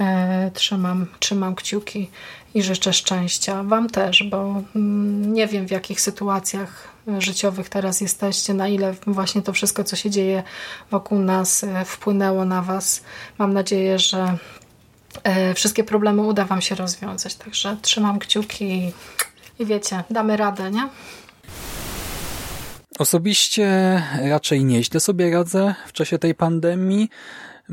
e, 0.00 0.50
trzymam, 0.54 1.06
trzymam 1.18 1.54
kciuki 1.54 2.10
i 2.54 2.62
życzę 2.62 2.92
szczęścia. 2.92 3.62
Wam 3.62 3.90
też, 3.90 4.22
bo 4.22 4.62
mm, 4.76 5.34
nie 5.34 5.46
wiem 5.46 5.68
w 5.68 5.70
jakich 5.70 6.00
sytuacjach 6.00 6.92
życiowych 7.18 7.68
teraz 7.68 8.00
jesteście, 8.00 8.54
na 8.54 8.68
ile 8.68 8.94
właśnie 9.06 9.42
to 9.42 9.52
wszystko, 9.52 9.84
co 9.84 9.96
się 9.96 10.10
dzieje 10.10 10.42
wokół 10.90 11.18
nas 11.18 11.64
e, 11.64 11.84
wpłynęło 11.84 12.44
na 12.44 12.62
Was. 12.62 13.02
Mam 13.38 13.52
nadzieję, 13.52 13.98
że 13.98 14.38
wszystkie 15.54 15.84
problemy 15.84 16.22
uda 16.22 16.44
Wam 16.44 16.62
się 16.62 16.74
rozwiązać. 16.74 17.34
Także 17.34 17.76
trzymam 17.82 18.18
kciuki 18.18 18.92
i 19.58 19.66
wiecie, 19.66 20.04
damy 20.10 20.36
radę, 20.36 20.70
nie? 20.70 20.88
Osobiście 22.98 23.66
raczej 24.30 24.64
nieźle 24.64 25.00
sobie 25.00 25.30
radzę 25.30 25.74
w 25.86 25.92
czasie 25.92 26.18
tej 26.18 26.34
pandemii. 26.34 27.10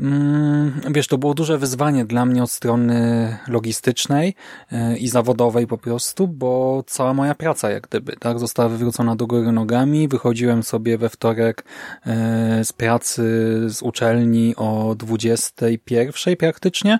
Mm, 0.00 0.80
wiesz, 0.90 1.06
to 1.06 1.18
było 1.18 1.34
duże 1.34 1.58
wyzwanie 1.58 2.04
dla 2.04 2.26
mnie 2.26 2.42
od 2.42 2.50
strony 2.50 3.38
logistycznej 3.48 4.34
e, 4.72 4.96
i 4.96 5.08
zawodowej 5.08 5.66
po 5.66 5.78
prostu, 5.78 6.28
bo 6.28 6.82
cała 6.86 7.14
moja 7.14 7.34
praca 7.34 7.70
jak 7.70 7.86
gdyby 7.88 8.16
tak? 8.16 8.38
Została 8.38 8.68
wywrócona 8.68 9.16
do 9.16 9.26
góry 9.26 9.52
nogami. 9.52 10.08
Wychodziłem 10.08 10.62
sobie 10.62 10.98
we 10.98 11.08
wtorek 11.08 11.64
e, 12.06 12.64
z 12.64 12.72
pracy 12.72 13.22
z 13.68 13.82
uczelni 13.82 14.54
o 14.56 14.94
21 14.98 16.36
praktycznie. 16.36 16.98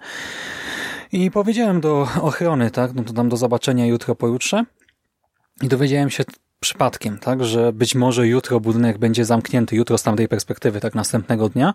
I 1.12 1.30
powiedziałem 1.30 1.80
do 1.80 2.08
ochrony, 2.22 2.70
tak, 2.70 2.94
no 2.94 3.04
to 3.04 3.12
dam 3.12 3.28
do 3.28 3.36
zobaczenia 3.36 3.86
jutro 3.86 4.14
pojutrze. 4.14 4.64
I 5.62 5.68
dowiedziałem 5.68 6.10
się 6.10 6.24
przypadkiem, 6.60 7.18
tak, 7.18 7.44
że 7.44 7.72
być 7.72 7.94
może 7.94 8.26
jutro 8.26 8.60
budynek 8.60 8.98
będzie 8.98 9.24
zamknięty, 9.24 9.76
jutro 9.76 9.98
z 9.98 10.02
tamtej 10.02 10.28
perspektywy, 10.28 10.80
tak 10.80 10.94
następnego 10.94 11.48
dnia. 11.48 11.74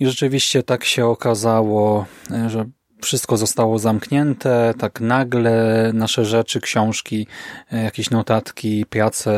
I 0.00 0.06
rzeczywiście 0.06 0.62
tak 0.62 0.84
się 0.84 1.06
okazało, 1.06 2.06
e, 2.30 2.50
że 2.50 2.64
wszystko 3.02 3.36
zostało 3.36 3.78
zamknięte, 3.78 4.74
tak 4.78 5.00
nagle 5.00 5.90
nasze 5.94 6.24
rzeczy, 6.24 6.60
książki, 6.60 7.26
e, 7.72 7.82
jakieś 7.82 8.10
notatki, 8.10 8.86
prace 8.86 9.32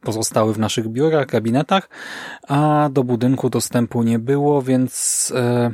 pozostały 0.00 0.54
w 0.54 0.58
naszych 0.58 0.88
biurach, 0.88 1.26
gabinetach, 1.26 1.88
a 2.48 2.88
do 2.92 3.04
budynku 3.04 3.50
dostępu 3.50 4.02
nie 4.02 4.18
było, 4.18 4.62
więc 4.62 5.32
e, 5.36 5.70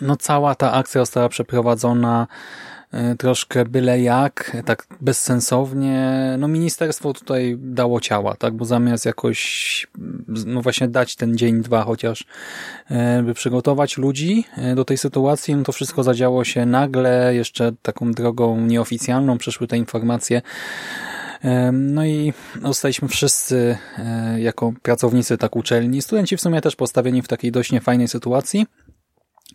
no 0.00 0.16
cała 0.16 0.54
ta 0.54 0.72
akcja 0.72 1.00
została 1.00 1.28
przeprowadzona 1.28 2.26
troszkę 3.18 3.64
byle 3.64 4.00
jak, 4.00 4.56
tak 4.64 4.86
bezsensownie. 5.00 6.34
No 6.38 6.48
ministerstwo 6.48 7.12
tutaj 7.12 7.56
dało 7.60 8.00
ciała, 8.00 8.34
tak, 8.34 8.54
bo 8.54 8.64
zamiast 8.64 9.06
jakoś, 9.06 9.86
no 10.46 10.62
właśnie 10.62 10.88
dać 10.88 11.16
ten 11.16 11.38
dzień, 11.38 11.62
dwa 11.62 11.82
chociaż, 11.82 12.24
e, 12.90 13.22
by 13.22 13.34
przygotować 13.34 13.98
ludzi 13.98 14.44
e, 14.56 14.74
do 14.74 14.84
tej 14.84 14.98
sytuacji, 14.98 15.56
no 15.56 15.62
to 15.62 15.72
wszystko 15.72 16.02
zadziało 16.02 16.44
się 16.44 16.66
nagle, 16.66 17.34
jeszcze 17.34 17.72
taką 17.82 18.12
drogą 18.12 18.60
nieoficjalną 18.60 19.38
przeszły 19.38 19.66
te 19.66 19.76
informacje 19.76 20.42
no 21.72 22.06
i 22.06 22.32
zostaliśmy 22.62 23.08
wszyscy 23.08 23.78
jako 24.36 24.72
pracownicy 24.82 25.38
tak 25.38 25.56
uczelni, 25.56 26.02
studenci 26.02 26.36
w 26.36 26.40
sumie 26.40 26.60
też 26.60 26.76
postawieni 26.76 27.22
w 27.22 27.28
takiej 27.28 27.52
dość 27.52 27.72
niefajnej 27.72 28.08
sytuacji. 28.08 28.66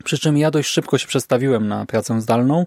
Przy 0.03 0.19
czym 0.19 0.37
ja 0.37 0.51
dość 0.51 0.69
szybko 0.69 0.97
się 0.97 1.07
przestawiłem 1.07 1.67
na 1.67 1.85
pracę 1.85 2.21
zdalną. 2.21 2.65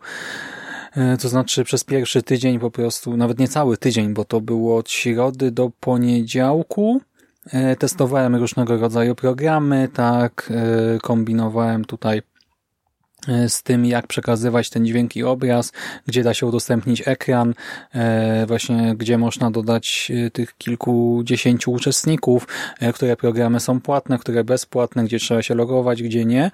E, 0.96 1.16
to 1.16 1.28
znaczy 1.28 1.64
przez 1.64 1.84
pierwszy 1.84 2.22
tydzień 2.22 2.58
po 2.58 2.70
prostu, 2.70 3.16
nawet 3.16 3.38
nie 3.38 3.48
cały 3.48 3.76
tydzień, 3.76 4.14
bo 4.14 4.24
to 4.24 4.40
było 4.40 4.76
od 4.76 4.90
środy 4.90 5.50
do 5.50 5.70
poniedziałku. 5.80 7.00
E, 7.52 7.76
testowałem 7.76 8.36
różnego 8.36 8.78
rodzaju 8.78 9.14
programy, 9.14 9.88
tak, 9.94 10.50
e, 10.50 10.98
kombinowałem 10.98 11.84
tutaj 11.84 12.22
z 13.48 13.62
tym, 13.62 13.84
jak 13.84 14.06
przekazywać 14.06 14.70
ten 14.70 14.86
dźwięk 14.86 15.16
i 15.16 15.22
obraz, 15.22 15.72
gdzie 16.06 16.22
da 16.22 16.34
się 16.34 16.46
udostępnić 16.46 17.02
ekran, 17.08 17.54
e, 17.94 18.46
właśnie 18.46 18.94
gdzie 18.96 19.18
można 19.18 19.50
dodać 19.50 20.12
e, 20.26 20.30
tych 20.30 20.56
kilkudziesięciu 20.58 21.72
uczestników, 21.72 22.46
które 22.94 23.16
programy 23.16 23.60
są 23.60 23.80
płatne, 23.80 24.18
które 24.18 24.44
bezpłatne, 24.44 25.04
gdzie 25.04 25.18
trzeba 25.18 25.42
się 25.42 25.54
logować, 25.54 26.02
gdzie 26.02 26.24
nie. 26.24 26.50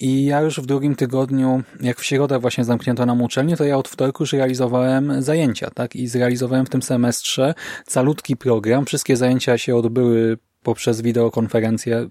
I 0.00 0.24
ja 0.24 0.40
już 0.40 0.60
w 0.60 0.66
drugim 0.66 0.96
tygodniu, 0.96 1.62
jak 1.80 2.00
w 2.00 2.04
środę 2.04 2.38
właśnie 2.38 2.64
zamknięto 2.64 3.06
nam 3.06 3.22
uczelnię, 3.22 3.56
to 3.56 3.64
ja 3.64 3.76
od 3.76 3.88
wtorku 3.88 4.22
już 4.22 4.32
realizowałem 4.32 5.22
zajęcia, 5.22 5.70
tak? 5.70 5.96
I 5.96 6.06
zrealizowałem 6.06 6.66
w 6.66 6.70
tym 6.70 6.82
semestrze 6.82 7.54
calutki 7.86 8.36
program. 8.36 8.86
Wszystkie 8.86 9.16
zajęcia 9.16 9.58
się 9.58 9.76
odbyły 9.76 10.38
poprzez 10.62 11.00
wideokonferencję 11.00 12.08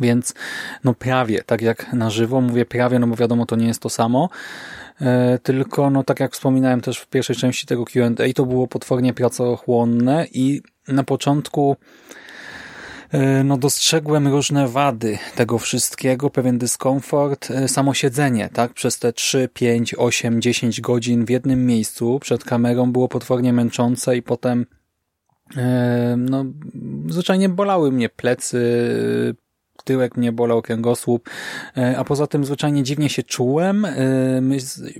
więc 0.00 0.34
no 0.84 0.94
prawie, 0.94 1.42
tak 1.46 1.62
jak 1.62 1.92
na 1.92 2.10
żywo, 2.10 2.40
mówię 2.40 2.64
prawie, 2.64 2.98
no 2.98 3.06
bo 3.06 3.16
wiadomo, 3.16 3.46
to 3.46 3.56
nie 3.56 3.66
jest 3.66 3.80
to 3.80 3.90
samo, 3.90 4.28
e, 5.00 5.38
tylko 5.42 5.90
no 5.90 6.04
tak 6.04 6.20
jak 6.20 6.32
wspominałem 6.32 6.80
też 6.80 6.98
w 6.98 7.06
pierwszej 7.06 7.36
części 7.36 7.66
tego 7.66 7.84
Q&A, 7.84 8.32
to 8.34 8.46
było 8.46 8.68
potwornie 8.68 9.14
pracochłonne 9.14 10.26
i 10.32 10.62
na 10.88 11.04
początku 11.04 11.76
e, 13.12 13.44
no 13.44 13.56
dostrzegłem 13.56 14.28
różne 14.28 14.68
wady 14.68 15.18
tego 15.36 15.58
wszystkiego, 15.58 16.30
pewien 16.30 16.58
dyskomfort, 16.58 17.50
e, 17.50 17.68
samo 17.68 17.94
siedzenie, 17.94 18.48
tak, 18.52 18.72
przez 18.72 18.98
te 18.98 19.12
3, 19.12 19.48
5, 19.54 19.94
8, 19.94 20.42
10 20.42 20.80
godzin 20.80 21.24
w 21.24 21.30
jednym 21.30 21.66
miejscu 21.66 22.18
przed 22.20 22.44
kamerą 22.44 22.92
było 22.92 23.08
potwornie 23.08 23.52
męczące 23.52 24.16
i 24.16 24.22
potem 24.22 24.66
no, 26.16 26.44
zwyczajnie 27.08 27.48
bolały 27.48 27.92
mnie 27.92 28.08
plecy, 28.08 28.60
tyłek 29.86 30.16
mnie 30.16 30.32
bolał, 30.32 30.62
kręgosłup, 30.62 31.30
e, 31.76 31.98
a 31.98 32.04
poza 32.04 32.26
tym 32.26 32.44
zwyczajnie 32.44 32.82
dziwnie 32.82 33.08
się 33.08 33.22
czułem, 33.22 33.84
e, 33.84 33.94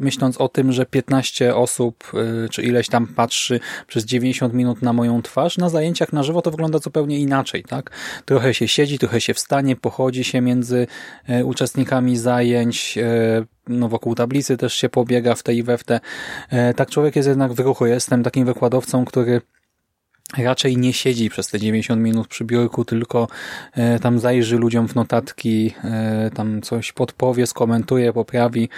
myśląc 0.00 0.36
o 0.40 0.48
tym, 0.48 0.72
że 0.72 0.86
15 0.86 1.54
osób, 1.56 2.12
e, 2.14 2.48
czy 2.48 2.62
ileś 2.62 2.88
tam 2.88 3.06
patrzy 3.06 3.60
przez 3.86 4.04
90 4.04 4.54
minut 4.54 4.82
na 4.82 4.92
moją 4.92 5.22
twarz, 5.22 5.58
na 5.58 5.68
zajęciach 5.68 6.12
na 6.12 6.22
żywo 6.22 6.42
to 6.42 6.50
wygląda 6.50 6.78
zupełnie 6.78 7.18
inaczej, 7.18 7.64
tak? 7.64 7.90
Trochę 8.24 8.54
się 8.54 8.68
siedzi, 8.68 8.98
trochę 8.98 9.20
się 9.20 9.34
wstanie, 9.34 9.76
pochodzi 9.76 10.24
się 10.24 10.40
między 10.40 10.86
uczestnikami 11.44 12.16
zajęć, 12.16 12.98
no 13.68 13.88
wokół 13.88 14.14
tablicy 14.14 14.56
też 14.56 14.74
się 14.74 14.88
pobiega 14.88 15.34
w 15.34 15.42
tej 15.42 15.56
i 15.56 15.62
we 15.62 15.78
w 15.78 15.84
te. 15.84 16.00
Tak 16.76 16.90
człowiek 16.90 17.16
jest 17.16 17.28
jednak 17.28 17.52
w 17.52 17.58
ruchu. 17.58 17.86
Jestem 17.86 18.22
takim 18.22 18.46
wykładowcą, 18.46 19.04
który 19.04 19.40
raczej 20.38 20.76
nie 20.76 20.92
siedzi 20.92 21.30
przez 21.30 21.48
te 21.48 21.58
90 21.58 22.02
minut 22.02 22.28
przy 22.28 22.44
biurku, 22.44 22.84
tylko 22.84 23.28
e, 23.72 23.98
tam 23.98 24.18
zajrzy 24.18 24.56
ludziom 24.56 24.88
w 24.88 24.94
notatki, 24.94 25.72
e, 25.84 26.30
tam 26.34 26.62
coś 26.62 26.92
podpowie, 26.92 27.46
skomentuje, 27.46 28.12
poprawi 28.12 28.68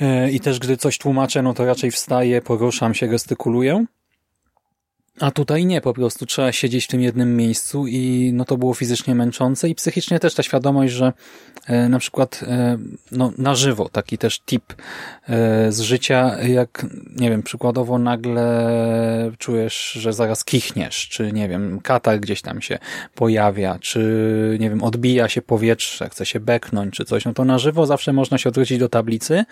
e, 0.00 0.30
i 0.30 0.40
też 0.40 0.58
gdy 0.58 0.76
coś 0.76 0.98
tłumaczę, 0.98 1.42
no 1.42 1.54
to 1.54 1.64
raczej 1.64 1.90
wstaję, 1.90 2.42
poruszam 2.42 2.94
się, 2.94 3.08
gestykuluję. 3.08 3.84
A 5.20 5.30
tutaj 5.30 5.66
nie, 5.66 5.80
po 5.80 5.94
prostu 5.94 6.26
trzeba 6.26 6.52
siedzieć 6.52 6.84
w 6.84 6.88
tym 6.88 7.00
jednym 7.00 7.36
miejscu 7.36 7.86
i 7.86 8.30
no 8.34 8.44
to 8.44 8.56
było 8.56 8.74
fizycznie 8.74 9.14
męczące 9.14 9.68
i 9.68 9.74
psychicznie 9.74 10.20
też 10.20 10.34
ta 10.34 10.42
świadomość, 10.42 10.92
że 10.92 11.12
e, 11.66 11.88
na 11.88 11.98
przykład 11.98 12.40
e, 12.42 12.78
no, 13.12 13.32
na 13.38 13.54
żywo, 13.54 13.88
taki 13.88 14.18
też 14.18 14.40
tip 14.40 14.72
e, 14.72 15.72
z 15.72 15.80
życia, 15.80 16.42
jak 16.42 16.86
nie 17.16 17.30
wiem, 17.30 17.42
przykładowo 17.42 17.98
nagle 17.98 18.42
czujesz, 19.38 19.92
że 19.92 20.12
zaraz 20.12 20.44
kichniesz, 20.44 21.08
czy 21.08 21.32
nie 21.32 21.48
wiem, 21.48 21.80
katar 21.80 22.20
gdzieś 22.20 22.42
tam 22.42 22.62
się 22.62 22.78
pojawia, 23.14 23.78
czy 23.80 24.56
nie 24.60 24.70
wiem, 24.70 24.82
odbija 24.82 25.28
się 25.28 25.42
powietrze, 25.42 26.08
chce 26.08 26.26
się 26.26 26.40
beknąć, 26.40 26.94
czy 26.94 27.04
coś, 27.04 27.24
no 27.24 27.34
to 27.34 27.44
na 27.44 27.58
żywo 27.58 27.86
zawsze 27.86 28.12
można 28.12 28.38
się 28.38 28.48
odwrócić 28.48 28.78
do 28.78 28.88
tablicy 28.88 29.44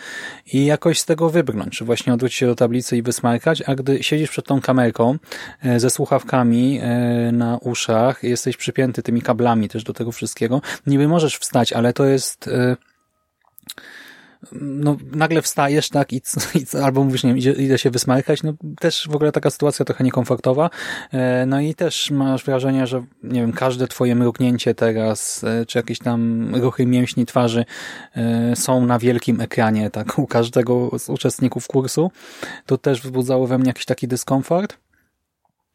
i 0.52 0.66
jakoś 0.66 1.00
z 1.00 1.04
tego 1.04 1.30
wybrnąć, 1.30 1.78
czy 1.78 1.84
właśnie 1.84 2.14
odwrócić 2.14 2.38
się 2.38 2.46
do 2.46 2.54
tablicy 2.54 2.96
i 2.96 3.02
wysmarkać, 3.02 3.62
a 3.66 3.74
gdy 3.74 4.02
siedzisz 4.02 4.30
przed 4.30 4.46
tą 4.46 4.60
kamerką, 4.60 5.18
ze 5.76 5.90
słuchawkami 5.90 6.80
e, 6.82 7.32
na 7.32 7.58
uszach, 7.58 8.22
jesteś 8.22 8.56
przypięty 8.56 9.02
tymi 9.02 9.22
kablami 9.22 9.68
też 9.68 9.84
do 9.84 9.92
tego 9.92 10.12
wszystkiego. 10.12 10.60
Niby 10.86 11.08
możesz 11.08 11.36
wstać, 11.36 11.72
ale 11.72 11.92
to 11.92 12.04
jest 12.04 12.48
e, 12.48 12.76
no, 14.52 14.96
nagle 15.12 15.42
wstajesz, 15.42 15.88
tak, 15.88 16.12
i, 16.12 16.16
i 16.54 16.78
albo 16.82 17.04
mówisz, 17.04 17.24
nie 17.24 17.34
wiem, 17.34 17.54
idę 17.58 17.78
się 17.78 17.90
wysmarkać, 17.90 18.42
no 18.42 18.52
też 18.80 19.08
w 19.10 19.14
ogóle 19.14 19.32
taka 19.32 19.50
sytuacja 19.50 19.84
trochę 19.84 20.04
niekomfortowa, 20.04 20.70
no 21.46 21.60
i 21.60 21.74
też 21.74 22.10
masz 22.10 22.44
wrażenie, 22.44 22.86
że, 22.86 23.04
nie 23.22 23.40
wiem, 23.40 23.52
każde 23.52 23.88
twoje 23.88 24.14
mrugnięcie 24.14 24.74
teraz, 24.74 25.44
czy 25.68 25.78
jakieś 25.78 25.98
tam 25.98 26.50
ruchy 26.54 26.86
mięśni 26.86 27.26
twarzy 27.26 27.64
są 28.54 28.86
na 28.86 28.98
wielkim 28.98 29.40
ekranie, 29.40 29.90
tak, 29.90 30.18
u 30.18 30.26
każdego 30.26 30.98
z 30.98 31.08
uczestników 31.08 31.66
kursu, 31.66 32.10
to 32.66 32.78
też 32.78 33.02
wzbudzało 33.02 33.46
we 33.46 33.58
mnie 33.58 33.68
jakiś 33.68 33.84
taki 33.84 34.08
dyskomfort. 34.08 34.76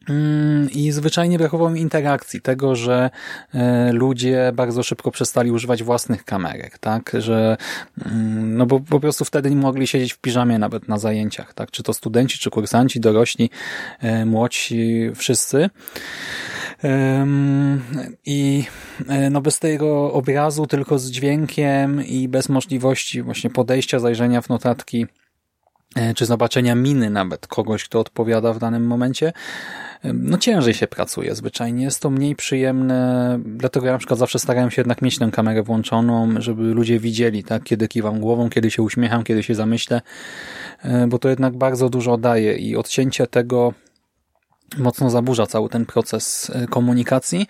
Mm, 0.09 0.69
I 0.71 0.91
zwyczajnie 0.91 1.37
brakowało 1.37 1.69
mi 1.69 1.81
interakcji, 1.81 2.41
tego, 2.41 2.75
że 2.75 3.09
e, 3.53 3.91
ludzie 3.93 4.51
bardzo 4.55 4.83
szybko 4.83 5.11
przestali 5.11 5.51
używać 5.51 5.83
własnych 5.83 6.25
kamerek, 6.25 6.77
tak, 6.77 7.11
że 7.19 7.57
mm, 8.05 8.57
no 8.57 8.65
bo 8.65 8.79
po 8.79 8.99
prostu 8.99 9.25
wtedy 9.25 9.49
nie 9.49 9.55
mogli 9.55 9.87
siedzieć 9.87 10.13
w 10.13 10.17
piżamie 10.17 10.59
nawet 10.59 10.87
na 10.87 10.97
zajęciach, 10.97 11.53
tak, 11.53 11.71
czy 11.71 11.83
to 11.83 11.93
studenci, 11.93 12.39
czy 12.39 12.49
kursanci, 12.49 12.99
dorośli, 12.99 13.49
e, 13.99 14.25
młodsi, 14.25 15.11
wszyscy. 15.15 15.69
I 18.25 18.63
e, 19.07 19.29
no 19.29 19.41
bez 19.41 19.59
tego 19.59 20.13
obrazu, 20.13 20.67
tylko 20.67 20.99
z 20.99 21.11
dźwiękiem 21.11 22.05
i 22.05 22.27
bez 22.27 22.49
możliwości 22.49 23.21
właśnie 23.21 23.49
podejścia, 23.49 23.99
zajrzenia 23.99 24.41
w 24.41 24.49
notatki, 24.49 25.05
czy 26.15 26.25
zobaczenia 26.25 26.75
miny 26.75 27.09
nawet 27.09 27.47
kogoś, 27.47 27.83
kto 27.83 27.99
odpowiada 27.99 28.53
w 28.53 28.59
danym 28.59 28.87
momencie, 28.87 29.33
no 30.13 30.37
ciężej 30.37 30.73
się 30.73 30.87
pracuje 30.87 31.35
zwyczajnie. 31.35 31.83
Jest 31.83 32.01
to 32.01 32.09
mniej 32.09 32.35
przyjemne, 32.35 33.39
dlatego 33.45 33.85
ja 33.85 33.91
na 33.91 33.97
przykład 33.97 34.19
zawsze 34.19 34.39
starałem 34.39 34.71
się 34.71 34.81
jednak 34.81 35.01
mieć 35.01 35.19
tę 35.19 35.29
kamerę 35.31 35.63
włączoną, 35.63 36.41
żeby 36.41 36.63
ludzie 36.63 36.99
widzieli, 36.99 37.43
tak, 37.43 37.63
kiedy 37.63 37.87
kiwam 37.87 38.19
głową, 38.19 38.49
kiedy 38.49 38.71
się 38.71 38.83
uśmiecham, 38.83 39.23
kiedy 39.23 39.43
się 39.43 39.55
zamyślę, 39.55 40.01
e, 40.83 41.07
bo 41.07 41.19
to 41.19 41.29
jednak 41.29 41.57
bardzo 41.57 41.89
dużo 41.89 42.17
daje 42.17 42.57
i 42.57 42.75
odcięcie 42.75 43.27
tego 43.27 43.73
mocno 44.77 45.09
zaburza 45.09 45.47
cały 45.47 45.69
ten 45.69 45.85
proces 45.85 46.51
e, 46.53 46.67
komunikacji. 46.67 47.47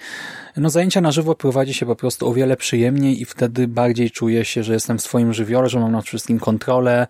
No 0.57 0.69
zajęcia 0.69 1.01
na 1.01 1.11
żywo 1.11 1.35
prowadzi 1.35 1.73
się 1.73 1.85
po 1.85 1.95
prostu 1.95 2.27
o 2.27 2.33
wiele 2.33 2.57
przyjemniej 2.57 3.21
i 3.21 3.25
wtedy 3.25 3.67
bardziej 3.67 4.11
czuję 4.11 4.45
się, 4.45 4.63
że 4.63 4.73
jestem 4.73 4.97
w 4.97 5.01
swoim 5.01 5.33
żywiole, 5.33 5.69
że 5.69 5.79
mam 5.79 5.91
nad 5.91 6.05
wszystkim 6.05 6.39
kontrolę, 6.39 7.07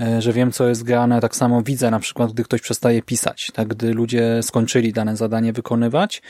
e, 0.00 0.22
że 0.22 0.32
wiem 0.32 0.52
co 0.52 0.68
jest 0.68 0.82
grane. 0.82 1.20
Tak 1.20 1.36
samo 1.36 1.62
widzę 1.62 1.90
na 1.90 2.00
przykład, 2.00 2.32
gdy 2.32 2.44
ktoś 2.44 2.60
przestaje 2.60 3.02
pisać, 3.02 3.50
tak 3.54 3.68
gdy 3.68 3.94
ludzie 3.94 4.40
skończyli 4.42 4.92
dane 4.92 5.16
zadanie 5.16 5.52
wykonywać 5.52 6.22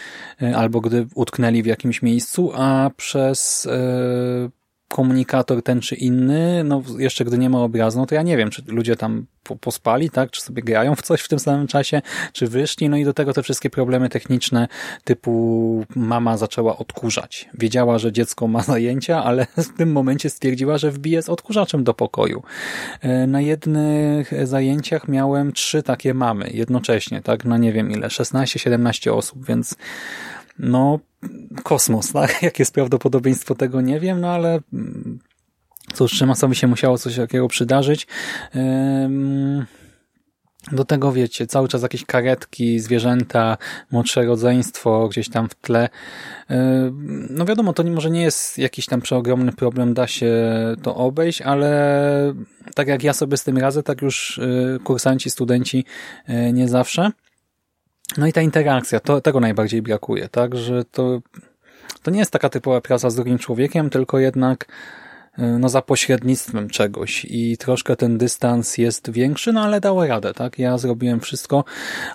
e, 0.42 0.56
albo 0.56 0.80
gdy 0.80 1.06
utknęli 1.14 1.62
w 1.62 1.66
jakimś 1.66 2.02
miejscu, 2.02 2.52
a 2.54 2.90
przez 2.96 3.68
komunikator 4.88 5.62
ten 5.62 5.80
czy 5.80 5.94
inny, 5.94 6.64
no 6.64 6.82
jeszcze 6.98 7.24
gdy 7.24 7.38
nie 7.38 7.50
ma 7.50 7.58
obrazu, 7.58 7.98
no 7.98 8.06
to 8.06 8.14
ja 8.14 8.22
nie 8.22 8.36
wiem, 8.36 8.50
czy 8.50 8.62
ludzie 8.66 8.96
tam 8.96 9.26
pospali, 9.60 10.10
tak, 10.10 10.30
czy 10.30 10.42
sobie 10.42 10.62
grają 10.62 10.94
w 10.94 11.02
coś 11.02 11.20
w 11.20 11.28
tym 11.28 11.38
samym 11.38 11.66
czasie, 11.66 12.02
czy 12.32 12.46
wyszli, 12.46 12.88
no 12.88 12.96
i 12.96 13.04
do 13.04 13.14
tego 13.14 13.32
te 13.32 13.42
wszystkie 13.42 13.70
problemy 13.70 14.08
techniczne 14.08 14.68
typu 15.04 15.84
mama 15.96 16.36
zaczęła 16.36 16.78
odkurzać. 16.78 17.48
Wiedziała, 17.54 17.98
że 17.98 18.12
dziecko 18.12 18.48
ma 18.48 18.62
zajęcia, 18.72 19.24
ale 19.24 19.46
w 19.56 19.76
tym 19.76 19.92
momencie 19.92 20.30
stwierdziła, 20.30 20.78
że 20.78 20.90
wbije 20.90 21.22
z 21.22 21.28
odkurzaczem 21.28 21.84
do 21.84 21.94
pokoju. 21.94 22.42
E, 23.00 23.26
na 23.26 23.40
jednych 23.40 24.46
zajęciach 24.46 25.08
miałem 25.08 25.52
trzy 25.52 25.82
takie 25.82 26.14
mamy 26.14 26.50
jednocześnie, 26.50 27.22
tak, 27.22 27.44
na 27.44 27.58
nie 27.58 27.72
wiem 27.72 27.90
ile, 27.90 28.08
16-17 28.08 29.10
osób, 29.10 29.46
więc 29.46 29.76
no 30.58 30.98
kosmos, 31.62 32.12
tak? 32.12 32.30
Jakie 32.42 32.62
jest 32.62 32.74
prawdopodobieństwo 32.74 33.54
tego, 33.54 33.80
nie 33.80 34.00
wiem, 34.00 34.20
no 34.20 34.28
ale 34.28 34.60
mm, 34.72 35.18
cóż, 35.94 36.12
Szymasowi 36.12 36.54
się 36.56 36.66
musiało 36.66 36.98
coś 36.98 37.16
takiego 37.16 37.48
przydarzyć. 37.48 38.06
Do 40.72 40.84
tego 40.84 41.12
wiecie, 41.12 41.46
cały 41.46 41.68
czas 41.68 41.82
jakieś 41.82 42.04
karetki, 42.04 42.80
zwierzęta, 42.80 43.56
młodsze 43.90 44.24
rodzeństwo 44.24 45.08
gdzieś 45.08 45.28
tam 45.28 45.48
w 45.48 45.54
tle. 45.54 45.88
No 47.30 47.44
wiadomo, 47.44 47.72
to 47.72 47.84
może 47.84 48.10
nie 48.10 48.22
jest 48.22 48.58
jakiś 48.58 48.86
tam 48.86 49.00
przeogromny 49.00 49.52
problem, 49.52 49.94
da 49.94 50.06
się 50.06 50.32
to 50.82 50.96
obejść, 50.96 51.42
ale 51.42 52.34
tak 52.74 52.88
jak 52.88 53.02
ja 53.02 53.12
sobie 53.12 53.36
z 53.36 53.44
tym 53.44 53.58
radzę, 53.58 53.82
tak 53.82 54.02
już 54.02 54.38
y, 54.38 54.78
kursanci, 54.84 55.30
studenci 55.30 55.84
y, 56.28 56.52
nie 56.52 56.68
zawsze. 56.68 57.10
No 58.18 58.26
i 58.26 58.32
ta 58.32 58.42
interakcja, 58.42 59.00
to, 59.00 59.20
tego 59.20 59.40
najbardziej 59.40 59.82
brakuje, 59.82 60.28
tak, 60.28 60.56
że 60.56 60.84
to, 60.84 61.20
to 62.02 62.10
nie 62.10 62.18
jest 62.18 62.30
taka 62.30 62.48
typowa 62.48 62.80
praca 62.80 63.10
z 63.10 63.14
drugim 63.14 63.38
człowiekiem, 63.38 63.90
tylko 63.90 64.18
jednak 64.18 64.66
y, 65.38 65.42
no 65.42 65.68
za 65.68 65.82
pośrednictwem 65.82 66.68
czegoś 66.68 67.26
i 67.30 67.56
troszkę 67.56 67.96
ten 67.96 68.18
dystans 68.18 68.78
jest 68.78 69.10
większy, 69.10 69.52
no 69.52 69.60
ale 69.60 69.80
dało 69.80 70.06
radę, 70.06 70.34
tak? 70.34 70.58
Ja 70.58 70.78
zrobiłem 70.78 71.20
wszystko, 71.20 71.64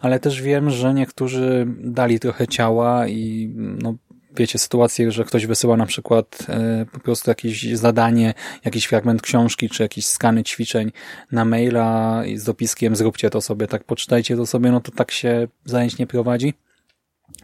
ale 0.01 0.19
też 0.19 0.41
wiem, 0.41 0.69
że 0.69 0.93
niektórzy 0.93 1.67
dali 1.79 2.19
trochę 2.19 2.47
ciała 2.47 3.07
i 3.07 3.53
no 3.55 3.95
wiecie, 4.39 4.59
sytuację, 4.59 5.11
że 5.11 5.23
ktoś 5.23 5.45
wysyła 5.45 5.77
na 5.77 5.85
przykład 5.85 6.37
e, 6.49 6.85
po 6.91 6.99
prostu 6.99 7.31
jakieś 7.31 7.73
zadanie, 7.73 8.33
jakiś 8.65 8.85
fragment 8.85 9.21
książki, 9.21 9.69
czy 9.69 9.83
jakieś 9.83 10.05
skany 10.05 10.43
ćwiczeń 10.43 10.91
na 11.31 11.45
maila 11.45 12.23
z 12.35 12.43
dopiskiem 12.43 12.95
zróbcie 12.95 13.29
to 13.29 13.41
sobie, 13.41 13.67
tak 13.67 13.83
poczytajcie 13.83 14.35
to 14.35 14.45
sobie, 14.45 14.71
no 14.71 14.81
to 14.81 14.91
tak 14.91 15.11
się 15.11 15.47
zajęć 15.65 15.97
nie 15.97 16.07
prowadzi. 16.07 16.53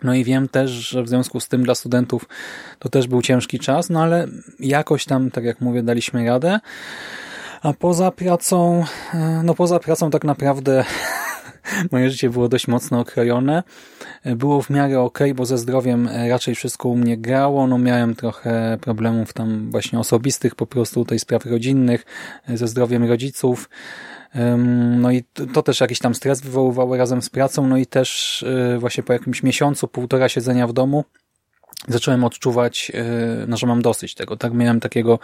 No 0.03 0.13
i 0.13 0.23
wiem 0.23 0.47
też, 0.47 0.71
że 0.71 1.03
w 1.03 1.09
związku 1.09 1.39
z 1.39 1.47
tym 1.47 1.63
dla 1.63 1.75
studentów 1.75 2.25
to 2.79 2.89
też 2.89 3.07
był 3.07 3.21
ciężki 3.21 3.59
czas, 3.59 3.89
no 3.89 4.03
ale 4.03 4.27
jakoś 4.59 5.05
tam, 5.05 5.31
tak 5.31 5.43
jak 5.43 5.61
mówię, 5.61 5.83
daliśmy 5.83 6.25
radę. 6.25 6.59
A 7.61 7.73
poza 7.73 8.11
pracą, 8.11 8.83
e, 9.13 9.41
no 9.43 9.53
poza 9.53 9.79
pracą 9.79 10.11
tak 10.11 10.23
naprawdę 10.23 10.85
moje 11.91 12.09
życie 12.09 12.29
było 12.29 12.49
dość 12.49 12.67
mocno 12.67 12.99
okrojone. 12.99 13.63
Było 14.25 14.61
w 14.61 14.69
miarę 14.69 14.99
ok, 14.99 15.19
bo 15.35 15.45
ze 15.45 15.57
zdrowiem 15.57 16.09
raczej 16.29 16.55
wszystko 16.55 16.89
u 16.89 16.95
mnie 16.95 17.17
grało. 17.17 17.67
No 17.67 17.77
miałem 17.77 18.15
trochę 18.15 18.77
problemów 18.81 19.33
tam 19.33 19.71
właśnie 19.71 19.99
osobistych, 19.99 20.55
po 20.55 20.65
prostu 20.65 20.95
tutaj 21.03 21.19
spraw 21.19 21.45
rodzinnych, 21.45 22.05
ze 22.47 22.67
zdrowiem 22.67 23.03
rodziców. 23.03 23.69
No 24.97 25.11
i 25.11 25.23
to 25.53 25.63
też 25.63 25.79
jakiś 25.79 25.99
tam 25.99 26.15
stres 26.15 26.41
wywoływało 26.41 26.97
razem 26.97 27.21
z 27.21 27.29
pracą, 27.29 27.67
no 27.67 27.77
i 27.77 27.85
też 27.85 28.43
e, 28.43 28.79
właśnie 28.79 29.03
po 29.03 29.13
jakimś 29.13 29.43
miesiącu, 29.43 29.87
półtora 29.87 30.29
siedzenia 30.29 30.67
w 30.67 30.73
domu 30.73 31.03
zacząłem 31.87 32.23
odczuwać, 32.23 32.91
e, 32.93 33.03
no, 33.47 33.57
że 33.57 33.67
mam 33.67 33.81
dosyć 33.81 34.15
tego. 34.15 34.37
Tak 34.37 34.53
miałem 34.53 34.79
takiego 34.79 35.19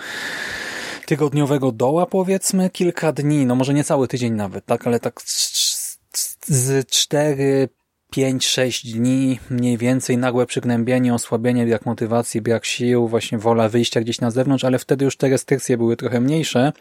tygodniowego 1.05 1.71
doła 1.71 2.05
powiedzmy, 2.05 2.69
kilka 2.69 3.11
dni, 3.11 3.45
no 3.45 3.55
może 3.55 3.73
nie 3.73 3.83
cały 3.83 4.07
tydzień 4.07 4.33
nawet, 4.33 4.65
tak, 4.65 4.87
ale 4.87 4.99
tak 4.99 5.21
z 5.21 6.87
4, 6.89 7.69
5, 8.11 8.47
6 8.47 8.93
dni 8.93 9.39
mniej 9.49 9.77
więcej 9.77 10.17
nagłe 10.17 10.45
przygnębienie, 10.45 11.13
osłabienie, 11.13 11.65
brak 11.65 11.85
motywacji, 11.85 12.41
brak 12.41 12.65
sił, 12.65 13.07
właśnie 13.07 13.37
wola 13.37 13.69
wyjścia 13.69 14.01
gdzieś 14.01 14.21
na 14.21 14.31
zewnątrz, 14.31 14.63
ale 14.63 14.79
wtedy 14.79 15.05
już 15.05 15.17
te 15.17 15.29
restrykcje 15.29 15.77
były 15.77 15.97
trochę 15.97 16.21
mniejsze 16.21 16.73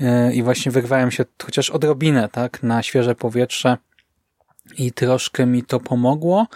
e, 0.00 0.34
i 0.34 0.42
właśnie 0.42 0.72
wyrwałem 0.72 1.10
się 1.10 1.24
chociaż 1.44 1.70
odrobinę 1.70 2.28
tak, 2.32 2.62
na 2.62 2.82
świeże 2.82 3.14
powietrze 3.14 3.76
i 4.78 4.92
troszkę 4.92 5.46
mi 5.46 5.62
to 5.62 5.80
pomogło, 5.80 6.46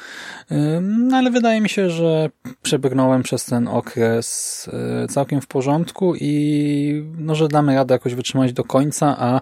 no 0.81 1.17
ale 1.17 1.31
wydaje 1.31 1.61
mi 1.61 1.69
się, 1.69 1.91
że 1.91 2.31
przebrnąłem 2.63 3.23
przez 3.23 3.45
ten 3.45 3.69
okres 3.69 4.69
y, 5.05 5.09
całkiem 5.09 5.41
w 5.41 5.47
porządku 5.47 6.15
i 6.21 7.05
no, 7.19 7.35
że 7.35 7.49
damy 7.49 7.75
radę 7.75 7.95
jakoś 7.95 8.15
wytrzymać 8.15 8.53
do 8.53 8.65
końca, 8.65 9.17
a 9.19 9.41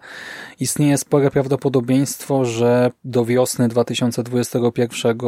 istnieje 0.60 0.98
spore 0.98 1.30
prawdopodobieństwo, 1.30 2.44
że 2.44 2.90
do 3.04 3.24
wiosny 3.24 3.68
2021 3.68 5.18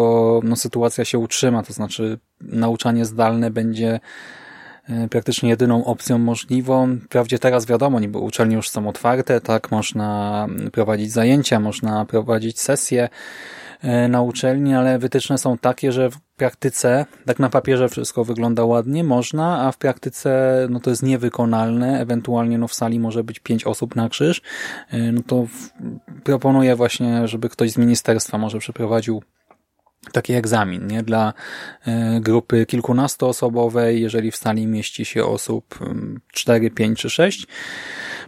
no, 0.43 0.57
sytuacja 0.57 1.05
się 1.05 1.19
utrzyma, 1.19 1.63
to 1.63 1.73
znaczy 1.73 2.19
nauczanie 2.41 3.05
zdalne 3.05 3.51
będzie 3.51 4.01
praktycznie 5.11 5.49
jedyną 5.49 5.85
opcją 5.85 6.19
możliwą. 6.19 6.99
Wprawdzie 7.05 7.39
teraz 7.39 7.67
wiadomo, 7.67 8.01
niby 8.01 8.19
uczelnie 8.19 8.57
już 8.57 8.69
są 8.69 8.89
otwarte, 8.89 9.41
tak, 9.41 9.71
można 9.71 10.47
prowadzić 10.73 11.13
zajęcia, 11.13 11.61
można 11.61 12.05
prowadzić 12.05 12.61
sesje, 12.61 13.09
e, 13.83 14.09
na 14.09 14.23
uczelni, 14.23 14.75
ale 14.75 14.99
wytyczne 14.99 15.39
są 15.39 15.59
takie, 15.59 15.93
że 15.93 16.11
w 16.11 16.21
praktyce, 16.37 17.07
tak 17.27 17.39
na 17.39 17.51
papierze 17.51 17.89
wszystko 17.89 18.25
wygląda 18.25 18.65
ładnie, 18.65 19.05
można, 19.05 19.61
a 19.61 19.73
w 19.73 19.79
praktyce 19.79 20.57
no 20.71 20.81
to 20.81 20.91
jest 20.91 21.03
niewykonalne, 21.03 22.01
ewentualnie 22.01 22.59
no 22.59 22.69
w 22.69 22.75
sali 22.75 23.01
może 23.01 23.25
być 23.25 23.41
pięć 23.41 23.65
osób 23.65 23.97
na 23.97 24.09
krzyż, 24.09 24.43
e, 24.91 25.13
no 25.13 25.21
to 25.27 25.47
proponuję 26.25 26.77
właśnie, 26.77 27.29
żeby 27.29 27.49
ktoś 27.49 27.71
z 27.71 27.77
ministerstwa 27.77 28.39
może 28.39 28.59
przeprowadził 28.59 29.23
taki 30.13 30.33
egzamin 30.33 30.87
nie? 30.87 31.03
dla 31.03 31.33
e, 31.87 32.21
grupy 32.21 32.67
kilkunastoosobowej, 32.67 34.03
jeżeli 34.03 34.31
w 34.31 34.37
sali 34.37 34.67
mieści 34.67 35.05
się 35.05 35.25
osób 35.25 35.79
4, 36.33 36.71
5 36.71 36.99
czy 36.99 37.11
6 37.11 37.47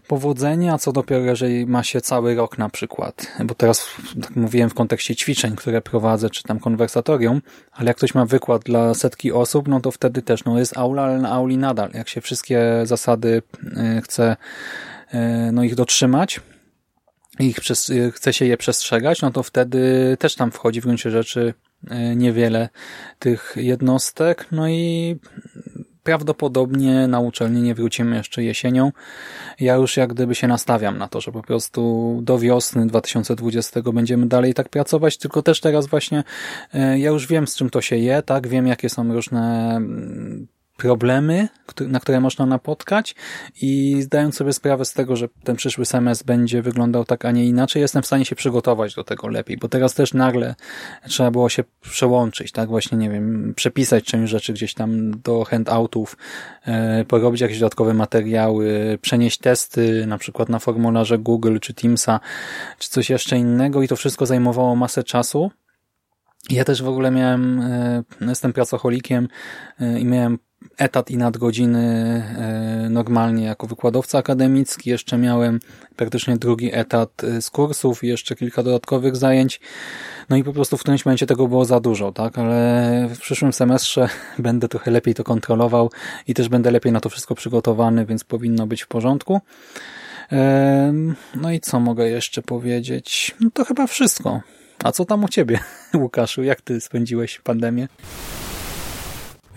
powodzenia, 0.06 0.74
a 0.74 0.78
co 0.78 0.92
dopiero 0.92 1.24
jeżeli 1.24 1.66
ma 1.66 1.82
się 1.82 2.00
cały 2.00 2.34
rok 2.34 2.58
na 2.58 2.68
przykład. 2.68 3.26
Bo 3.44 3.54
teraz, 3.54 3.86
tak 4.22 4.36
mówiłem 4.36 4.70
w 4.70 4.74
kontekście 4.74 5.16
ćwiczeń, 5.16 5.56
które 5.56 5.82
prowadzę, 5.82 6.30
czy 6.30 6.42
tam 6.42 6.60
konwersatorium, 6.60 7.42
ale 7.72 7.88
jak 7.88 7.96
ktoś 7.96 8.14
ma 8.14 8.26
wykład 8.26 8.62
dla 8.62 8.94
setki 8.94 9.32
osób, 9.32 9.68
no 9.68 9.80
to 9.80 9.90
wtedy 9.90 10.22
też 10.22 10.44
no 10.44 10.58
jest 10.58 10.78
aula, 10.78 11.02
ale 11.02 11.18
na 11.18 11.30
auli 11.30 11.58
nadal. 11.58 11.90
Jak 11.94 12.08
się 12.08 12.20
wszystkie 12.20 12.62
zasady 12.84 13.42
e, 13.76 14.00
chce 14.04 14.36
e, 15.10 15.52
no 15.52 15.64
ich 15.64 15.74
dotrzymać, 15.74 16.40
przez, 17.60 17.92
chce 18.12 18.32
się 18.32 18.44
je 18.44 18.56
przestrzegać, 18.56 19.22
no 19.22 19.30
to 19.30 19.42
wtedy 19.42 20.16
też 20.20 20.34
tam 20.34 20.50
wchodzi 20.50 20.80
w 20.80 20.84
gruncie 20.84 21.10
rzeczy 21.10 21.54
niewiele 22.16 22.68
tych 23.18 23.54
jednostek. 23.56 24.46
No 24.52 24.68
i 24.68 25.16
prawdopodobnie 26.06 27.08
na 27.08 27.20
uczelni 27.20 27.62
nie 27.62 27.74
wrócimy 27.74 28.16
jeszcze 28.16 28.42
jesienią. 28.42 28.92
Ja 29.60 29.74
już 29.74 29.96
jak 29.96 30.14
gdyby 30.14 30.34
się 30.34 30.48
nastawiam 30.48 30.98
na 30.98 31.08
to, 31.08 31.20
że 31.20 31.32
po 31.32 31.42
prostu 31.42 32.20
do 32.22 32.38
wiosny 32.38 32.86
2020 32.86 33.82
będziemy 33.92 34.26
dalej 34.26 34.54
tak 34.54 34.68
pracować, 34.68 35.18
tylko 35.18 35.42
też 35.42 35.60
teraz 35.60 35.86
właśnie 35.86 36.24
e, 36.74 36.98
ja 36.98 37.10
już 37.10 37.26
wiem 37.26 37.46
z 37.46 37.56
czym 37.56 37.70
to 37.70 37.80
się 37.80 37.96
je, 37.96 38.22
tak, 38.22 38.48
wiem 38.48 38.66
jakie 38.66 38.88
są 38.88 39.12
różne 39.12 39.76
mm, 39.76 40.46
problemy, 40.76 41.48
na 41.80 42.00
które 42.00 42.20
można 42.20 42.46
napotkać 42.46 43.14
i 43.62 44.02
zdając 44.02 44.36
sobie 44.36 44.52
sprawę 44.52 44.84
z 44.84 44.92
tego, 44.92 45.16
że 45.16 45.28
ten 45.44 45.56
przyszły 45.56 45.86
semestr 45.86 46.24
będzie 46.24 46.62
wyglądał 46.62 47.04
tak, 47.04 47.24
a 47.24 47.30
nie 47.30 47.46
inaczej, 47.46 47.82
jestem 47.82 48.02
w 48.02 48.06
stanie 48.06 48.24
się 48.24 48.36
przygotować 48.36 48.94
do 48.94 49.04
tego 49.04 49.28
lepiej, 49.28 49.56
bo 49.56 49.68
teraz 49.68 49.94
też 49.94 50.14
nagle 50.14 50.54
trzeba 51.08 51.30
było 51.30 51.48
się 51.48 51.64
przełączyć, 51.80 52.52
tak, 52.52 52.68
właśnie, 52.68 52.98
nie 52.98 53.10
wiem, 53.10 53.52
przepisać 53.56 54.04
część 54.04 54.30
rzeczy 54.30 54.52
gdzieś 54.52 54.74
tam 54.74 55.20
do 55.20 55.44
handoutów, 55.44 56.16
e, 56.64 57.04
porobić 57.04 57.40
jakieś 57.40 57.58
dodatkowe 57.58 57.94
materiały, 57.94 58.98
przenieść 59.02 59.38
testy, 59.38 60.06
na 60.06 60.18
przykład 60.18 60.48
na 60.48 60.58
formularze 60.58 61.18
Google 61.18 61.58
czy 61.58 61.74
Teamsa, 61.74 62.20
czy 62.78 62.90
coś 62.90 63.10
jeszcze 63.10 63.36
innego 63.36 63.82
i 63.82 63.88
to 63.88 63.96
wszystko 63.96 64.26
zajmowało 64.26 64.76
masę 64.76 65.04
czasu, 65.04 65.50
ja 66.50 66.64
też 66.64 66.82
w 66.82 66.88
ogóle 66.88 67.10
miałem, 67.10 67.60
e, 67.60 68.02
jestem 68.20 68.52
pracocholikiem 68.52 69.28
e, 69.80 70.00
i 70.00 70.04
miałem 70.04 70.38
etat 70.78 71.10
i 71.10 71.16
nadgodziny 71.16 71.78
e, 72.38 72.88
normalnie 72.90 73.44
jako 73.44 73.66
wykładowca 73.66 74.18
akademicki. 74.18 74.90
Jeszcze 74.90 75.18
miałem 75.18 75.60
praktycznie 75.96 76.36
drugi 76.36 76.70
etat 76.74 77.24
e, 77.24 77.42
z 77.42 77.50
kursów 77.50 78.04
jeszcze 78.04 78.36
kilka 78.36 78.62
dodatkowych 78.62 79.16
zajęć. 79.16 79.60
No 80.30 80.36
i 80.36 80.44
po 80.44 80.52
prostu 80.52 80.76
w 80.76 80.80
którymś 80.80 81.04
momencie 81.04 81.26
tego 81.26 81.48
było 81.48 81.64
za 81.64 81.80
dużo, 81.80 82.12
tak? 82.12 82.38
Ale 82.38 83.08
w 83.14 83.20
przyszłym 83.20 83.52
semestrze 83.52 84.08
będę 84.38 84.68
trochę 84.68 84.90
lepiej 84.90 85.14
to 85.14 85.24
kontrolował 85.24 85.90
i 86.28 86.34
też 86.34 86.48
będę 86.48 86.70
lepiej 86.70 86.92
na 86.92 87.00
to 87.00 87.08
wszystko 87.08 87.34
przygotowany, 87.34 88.06
więc 88.06 88.24
powinno 88.24 88.66
być 88.66 88.82
w 88.82 88.88
porządku. 88.88 89.40
No 91.34 91.52
i 91.52 91.60
co 91.60 91.80
mogę 91.80 92.08
jeszcze 92.08 92.42
powiedzieć? 92.42 93.34
No 93.40 93.50
to 93.50 93.64
chyba 93.64 93.86
wszystko. 93.86 94.40
A 94.84 94.92
co 94.92 95.04
tam 95.04 95.24
u 95.24 95.28
ciebie, 95.28 95.58
Łukaszu? 95.94 96.42
Jak 96.42 96.60
ty 96.60 96.80
spędziłeś 96.80 97.40
pandemię? 97.40 97.88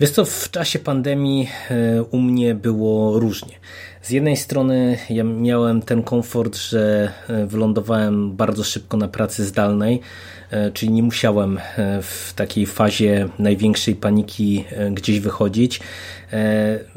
Wiesz 0.00 0.10
co, 0.10 0.24
w 0.24 0.50
czasie 0.50 0.78
pandemii 0.78 1.48
e, 1.70 2.02
u 2.02 2.18
mnie 2.18 2.54
było 2.54 3.18
różnie. 3.18 3.54
Z 4.02 4.10
jednej 4.10 4.36
strony 4.36 4.98
ja 5.10 5.24
miałem 5.24 5.82
ten 5.82 6.02
komfort, 6.02 6.56
że 6.56 7.12
e, 7.28 7.46
wylądowałem 7.46 8.36
bardzo 8.36 8.64
szybko 8.64 8.96
na 8.96 9.08
pracy 9.08 9.44
zdalnej, 9.44 10.00
e, 10.50 10.70
czyli 10.70 10.92
nie 10.92 11.02
musiałem 11.02 11.60
w 12.02 12.32
takiej 12.36 12.66
fazie 12.66 13.28
największej 13.38 13.94
paniki 13.94 14.64
gdzieś 14.92 15.20
wychodzić, 15.20 15.80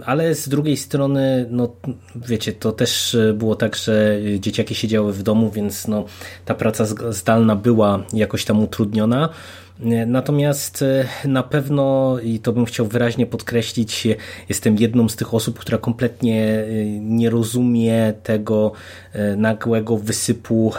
ale 0.06 0.36
z 0.36 0.50
drugiej 0.50 0.78
strony, 0.78 1.46
no 1.50 1.76
wiecie, 2.16 2.54
to 2.54 2.72
też 2.72 3.18
było 3.34 3.56
tak, 3.56 3.76
że 3.76 4.20
dzieciaki 4.40 4.76
siedziały 4.76 5.14
w 5.14 5.24
domu, 5.24 5.52
więc 5.52 5.88
no, 5.88 6.06
ta 6.46 6.56
praca 6.56 6.86
zdalna 7.10 7.56
była 7.56 8.04
jakoś 8.14 8.46
tam 8.46 8.64
utrudniona. 8.64 9.30
Natomiast 10.08 10.82
e, 10.82 11.06
na 11.28 11.44
pewno, 11.44 12.18
i 12.24 12.40
to 12.40 12.54
bym 12.54 12.66
chciał 12.66 12.86
wyraźnie 12.88 13.26
podkreślić, 13.26 14.08
jestem 14.50 14.78
jedną 14.78 15.10
z 15.10 15.16
tych 15.16 15.34
osób, 15.34 15.60
która 15.60 15.78
kompletnie 15.78 16.48
e, 16.50 16.66
nie 17.00 17.30
rozumie 17.30 18.14
tego 18.24 18.72
e, 19.14 19.36
nagłego 19.36 19.98
wysypu. 19.98 20.74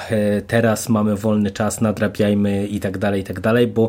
Teraz 0.46 0.88
mamy 0.88 1.16
wolny 1.16 1.50
czas, 1.50 1.80
nadrabiajmy 1.80 2.66
i 2.66 2.80
tak 2.80 2.98
dalej, 2.98 3.20
i 3.20 3.24
tak 3.24 3.40
dalej, 3.40 3.66
bo 3.66 3.88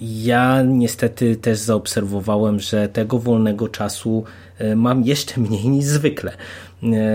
ja 0.00 0.62
niestety 0.62 1.36
też 1.36 1.58
zaobserwowałem, 1.58 2.60
że 2.60 2.88
tego 2.88 3.18
wolnego 3.18 3.68
czasu 3.68 4.24
mam 4.76 5.04
jeszcze 5.04 5.40
mniej 5.40 5.68
niż 5.68 5.84
zwykle. 5.84 6.32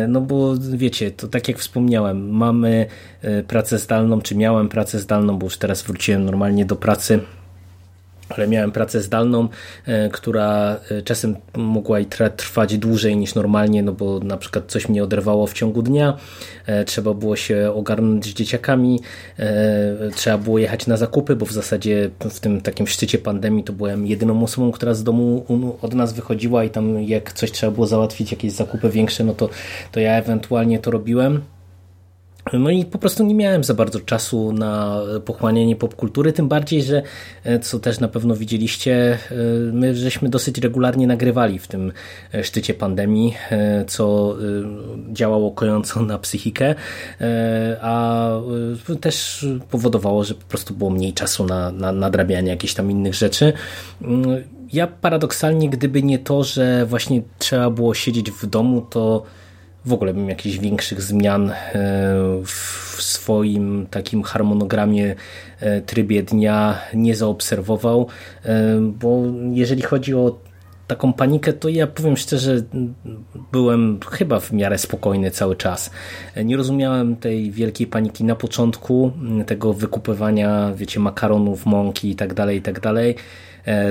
No 0.07 0.21
bo 0.21 0.53
wiecie, 0.57 1.11
to 1.11 1.27
tak 1.27 1.47
jak 1.47 1.59
wspomniałem, 1.59 2.29
mamy 2.29 2.85
e, 3.21 3.43
pracę 3.43 3.79
zdalną, 3.79 4.21
czy 4.21 4.35
miałem 4.35 4.69
pracę 4.69 4.99
zdalną, 4.99 5.37
bo 5.37 5.45
już 5.45 5.57
teraz 5.57 5.83
wróciłem 5.83 6.25
normalnie 6.25 6.65
do 6.65 6.75
pracy 6.75 7.19
ale 8.29 8.47
miałem 8.47 8.71
pracę 8.71 9.01
zdalną, 9.01 9.47
e, 9.85 10.09
która 10.09 10.79
e, 10.91 11.01
czasem 11.01 11.35
mogła 11.57 11.99
i 11.99 12.05
trwać 12.37 12.77
dłużej 12.77 13.17
niż 13.17 13.35
normalnie, 13.35 13.83
no 13.83 13.91
bo 13.91 14.19
na 14.19 14.37
przykład 14.37 14.65
coś 14.67 14.89
mnie 14.89 15.03
oderwało 15.03 15.47
w 15.47 15.53
ciągu 15.53 15.81
dnia, 15.81 16.17
trzeba 16.85 17.13
było 17.13 17.35
się 17.35 17.71
ogarnąć 17.75 18.25
z 18.25 18.33
dzieciakami, 18.33 18.99
trzeba 20.15 20.37
było 20.37 20.59
jechać 20.59 20.87
na 20.87 20.97
zakupy, 20.97 21.35
bo 21.35 21.45
w 21.45 21.51
zasadzie 21.51 22.09
w 22.19 22.39
tym 22.39 22.61
takim 22.61 22.87
szczycie 22.87 23.17
pandemii 23.17 23.63
to 23.63 23.73
byłem 23.73 24.07
jedyną 24.07 24.43
osobą, 24.43 24.71
która 24.71 24.93
z 24.93 25.03
domu 25.03 25.45
od 25.81 25.93
nas 25.93 26.13
wychodziła 26.13 26.63
i 26.63 26.69
tam 26.69 27.03
jak 27.03 27.33
coś 27.33 27.51
trzeba 27.51 27.71
było 27.71 27.87
załatwić, 27.87 28.31
jakieś 28.31 28.51
zakupy 28.51 28.89
większe, 28.89 29.23
no 29.23 29.33
to, 29.33 29.49
to 29.91 29.99
ja 29.99 30.11
ewentualnie 30.11 30.79
to 30.79 30.91
robiłem. 30.91 31.41
No 32.53 32.69
i 32.69 32.85
po 32.85 32.97
prostu 32.97 33.23
nie 33.23 33.35
miałem 33.35 33.63
za 33.63 33.73
bardzo 33.73 33.99
czasu 33.99 34.53
na 34.53 35.01
pochłanianie 35.25 35.75
popkultury, 35.75 36.33
tym 36.33 36.47
bardziej, 36.47 36.83
że 36.83 37.01
e, 37.43 37.59
co 37.59 37.79
też 37.79 37.99
na 37.99 38.07
pewno 38.07 38.35
widzieliście, 38.35 39.17
e, 39.31 39.35
my 39.73 39.95
żeśmy 39.95 40.29
dosyć 40.29 40.57
regularnie 40.57 41.07
nagrywali 41.07 41.59
w 41.59 41.67
tym 41.67 41.91
e, 42.33 42.43
szczycie 42.43 42.73
pandemii, 42.73 43.35
co 43.87 44.35
działało 45.11 45.51
kojąco 45.51 46.01
na 46.01 46.19
psychikę, 46.19 46.75
a 47.81 48.29
też 49.01 49.45
powodowało, 49.71 50.23
że 50.23 50.33
po 50.33 50.45
prostu 50.45 50.73
było 50.73 50.89
mniej 50.89 51.13
czasu 51.13 51.45
na, 51.45 51.71
na 51.71 51.91
nadrabianie 51.91 52.49
jakichś 52.49 52.73
tam 52.73 52.91
innych 52.91 53.13
rzeczy. 53.13 53.53
Mm, 54.01 54.43
ja 54.73 54.87
paradoksalnie, 54.87 55.69
gdyby 55.69 56.03
nie 56.03 56.19
to, 56.19 56.43
że 56.43 56.85
właśnie 56.85 57.21
trzeba 57.39 57.69
było 57.69 57.93
siedzieć 57.93 58.31
w 58.31 58.45
domu, 58.45 58.81
to 58.89 59.23
w 59.85 59.93
ogóle 59.93 60.13
bym 60.13 60.29
jakichś 60.29 60.57
większych 60.57 61.01
zmian 61.01 61.49
e, 61.49 61.55
w 62.45 62.97
swoim 62.99 63.87
takim 63.91 64.23
harmonogramie, 64.23 65.15
e, 65.59 65.81
trybie 65.81 66.23
dnia 66.23 66.81
nie 66.93 67.15
zaobserwował, 67.15 68.07
e, 68.45 68.79
bo 68.81 69.23
jeżeli 69.51 69.81
chodzi 69.81 70.13
o 70.13 70.39
taką 70.87 71.13
panikę, 71.13 71.53
to 71.53 71.69
ja 71.69 71.87
powiem 71.87 72.17
szczerze, 72.17 72.63
byłem 73.51 73.99
chyba 74.11 74.39
w 74.39 74.51
miarę 74.51 74.77
spokojny 74.77 75.31
cały 75.31 75.55
czas. 75.55 75.91
Nie 76.45 76.57
rozumiałem 76.57 77.15
tej 77.15 77.51
wielkiej 77.51 77.87
paniki 77.87 78.23
na 78.23 78.35
początku, 78.35 79.11
tego 79.45 79.73
wykupywania, 79.73 80.71
wiecie, 80.75 80.99
makaronów, 80.99 81.65
mąki 81.65 82.09
i 82.09 82.15
tak 82.15 82.33
dalej, 82.33 82.57
i 82.57 82.61
tak 82.61 82.79
dalej. 82.79 83.15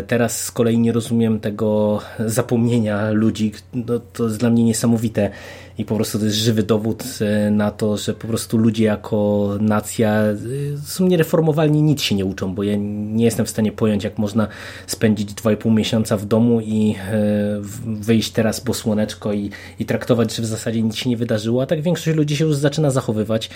Teraz 0.06 0.44
z 0.44 0.50
kolei 0.50 0.78
nie 0.78 0.92
rozumiem 0.92 1.40
tego 1.40 2.00
zapomnienia 2.18 3.10
ludzi. 3.10 3.52
No, 3.74 3.98
to 3.98 4.24
jest 4.24 4.38
dla 4.38 4.50
mnie 4.50 4.64
niesamowite 4.64 5.30
i 5.78 5.84
po 5.84 5.96
prostu 5.96 6.18
to 6.18 6.24
jest 6.24 6.36
żywy 6.36 6.62
dowód 6.62 7.04
e, 7.20 7.50
na 7.50 7.70
to, 7.70 7.96
że 7.96 8.14
po 8.14 8.26
prostu 8.26 8.58
ludzie 8.58 8.84
jako 8.84 9.50
nacja 9.60 10.10
e, 10.10 10.36
są 10.84 11.06
niereformowalni, 11.06 11.82
nic 11.82 12.02
się 12.02 12.14
nie 12.14 12.24
uczą, 12.24 12.54
bo 12.54 12.62
ja 12.62 12.76
nie 12.76 13.24
jestem 13.24 13.46
w 13.46 13.50
stanie 13.50 13.72
pojąć, 13.72 14.04
jak 14.04 14.18
można 14.18 14.48
spędzić 14.86 15.30
2,5 15.30 15.74
miesiąca 15.74 16.16
w 16.16 16.26
domu 16.26 16.60
i 16.60 16.94
e, 17.12 17.60
wyjść 17.86 18.30
teraz 18.32 18.60
po 18.60 18.74
słoneczko 18.74 19.32
i, 19.32 19.50
i 19.78 19.84
traktować, 19.84 20.34
że 20.34 20.42
w 20.42 20.46
zasadzie 20.46 20.82
nic 20.82 20.96
się 20.96 21.10
nie 21.10 21.16
wydarzyło, 21.16 21.62
a 21.62 21.66
tak 21.66 21.82
większość 21.82 22.16
ludzi 22.16 22.36
się 22.36 22.44
już 22.44 22.56
zaczyna 22.56 22.90
zachowywać 22.90 23.50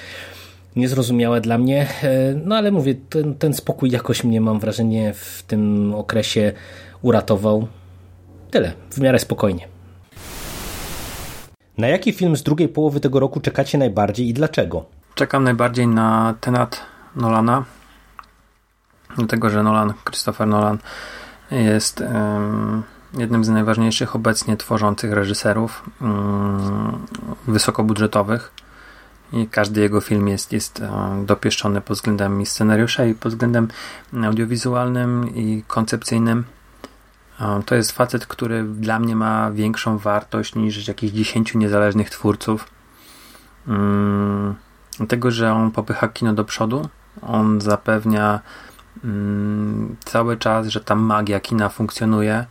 niezrozumiałe 0.76 1.40
dla 1.40 1.58
mnie. 1.58 1.86
No 2.44 2.56
ale 2.56 2.70
mówię, 2.70 2.94
ten, 3.10 3.34
ten 3.34 3.54
spokój 3.54 3.90
jakoś 3.90 4.24
mnie 4.24 4.40
mam 4.40 4.60
wrażenie 4.60 5.12
w 5.14 5.42
tym 5.46 5.94
okresie 5.94 6.52
uratował. 7.02 7.66
Tyle, 8.50 8.72
w 8.90 9.00
miarę 9.00 9.18
spokojnie. 9.18 9.77
Na 11.78 11.88
jaki 11.88 12.12
film 12.12 12.36
z 12.36 12.42
drugiej 12.42 12.68
połowy 12.68 13.00
tego 13.00 13.20
roku 13.20 13.40
czekacie 13.40 13.78
najbardziej 13.78 14.28
i 14.28 14.34
dlaczego? 14.34 14.84
Czekam 15.14 15.44
najbardziej 15.44 15.86
na 15.86 16.34
Tenat 16.40 16.80
Nolana. 17.16 17.64
Dlatego, 19.16 19.50
że 19.50 19.62
Nolan, 19.62 19.92
Christopher 20.05 20.46
Nolan 20.48 20.78
jest 21.50 22.00
um, 22.00 22.82
jednym 23.18 23.44
z 23.44 23.48
najważniejszych 23.48 24.16
obecnie 24.16 24.56
tworzących 24.56 25.12
reżyserów 25.12 25.90
um, 26.00 27.06
wysokobudżetowych 27.48 28.52
i 29.32 29.46
każdy 29.46 29.80
jego 29.80 30.00
film 30.00 30.28
jest, 30.28 30.52
jest 30.52 30.82
dopieszczony 31.24 31.80
pod 31.80 31.96
względem 31.96 32.46
scenariusza 32.46 33.05
i 33.05 33.14
pod 33.14 33.32
względem 33.32 33.68
audiowizualnym 34.24 35.34
i 35.34 35.64
koncepcyjnym. 35.66 36.44
To 37.66 37.74
jest 37.74 37.93
facet, 37.93 38.27
który 38.27 38.65
dla 38.65 38.98
mnie 38.98 39.16
ma 39.16 39.51
większą 39.51 39.98
wartość 39.98 40.55
niż 40.55 40.89
jakichś 40.89 41.12
10 41.12 41.55
niezależnych 41.55 42.10
twórców. 42.10 42.69
Um, 43.69 44.55
dlatego, 44.97 45.31
że 45.31 45.52
on 45.52 45.70
popycha 45.70 46.09
kino 46.09 46.32
do 46.32 46.44
przodu, 46.44 46.89
on 47.23 47.60
zapewnia 47.60 48.40
um, 49.05 49.97
cały 50.05 50.36
czas, 50.36 50.66
że 50.66 50.81
ta 50.81 50.94
magia 50.94 51.40
kina 51.40 51.69
funkcjonuje, 51.69 52.47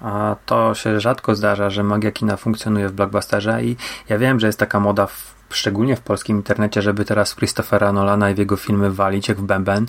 a 0.00 0.36
to 0.46 0.74
się 0.74 1.00
rzadko 1.00 1.34
zdarza, 1.34 1.70
że 1.70 1.82
magia 1.82 2.12
kina 2.12 2.36
funkcjonuje 2.36 2.88
w 2.88 2.92
blockbusterze. 2.92 3.64
I 3.64 3.76
ja 4.08 4.18
wiem, 4.18 4.40
że 4.40 4.46
jest 4.46 4.58
taka 4.58 4.80
moda 4.80 5.06
w, 5.06 5.34
szczególnie 5.50 5.96
w 5.96 6.00
polskim 6.00 6.36
internecie, 6.36 6.82
żeby 6.82 7.04
teraz 7.04 7.34
Christophera 7.34 7.92
Nolana 7.92 8.30
i 8.30 8.34
w 8.34 8.38
jego 8.38 8.56
filmy 8.56 8.90
walić 8.90 9.28
jak 9.28 9.38
w 9.38 9.42
bęben, 9.42 9.86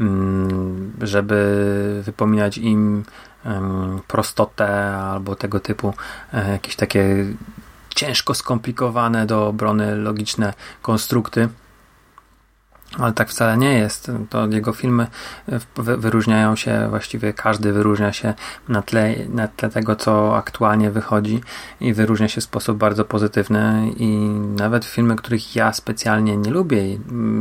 um, 0.00 0.92
żeby 1.02 2.02
wypominać 2.04 2.58
im 2.58 3.04
prostotę 4.08 4.96
albo 4.96 5.36
tego 5.36 5.60
typu 5.60 5.94
e, 6.32 6.52
jakieś 6.52 6.76
takie 6.76 7.26
ciężko 7.94 8.34
skomplikowane 8.34 9.26
do 9.26 9.46
obrony 9.46 9.96
logiczne 9.96 10.54
konstrukty. 10.82 11.48
Ale 12.98 13.12
tak 13.12 13.28
wcale 13.28 13.56
nie 13.56 13.72
jest. 13.72 14.10
To 14.30 14.46
jego 14.46 14.72
filmy 14.72 15.06
wyróżniają 15.76 16.56
się, 16.56 16.86
właściwie 16.90 17.32
każdy 17.32 17.72
wyróżnia 17.72 18.12
się 18.12 18.34
na 18.68 18.82
tle, 18.82 19.14
na 19.28 19.48
tle 19.48 19.70
tego, 19.70 19.96
co 19.96 20.36
aktualnie 20.36 20.90
wychodzi 20.90 21.40
i 21.80 21.94
wyróżnia 21.94 22.28
się 22.28 22.40
w 22.40 22.44
sposób 22.44 22.78
bardzo 22.78 23.04
pozytywny. 23.04 23.90
I 23.96 24.16
nawet 24.56 24.84
filmy, 24.84 25.16
których 25.16 25.56
ja 25.56 25.72
specjalnie 25.72 26.36
nie 26.36 26.50
lubię 26.50 26.82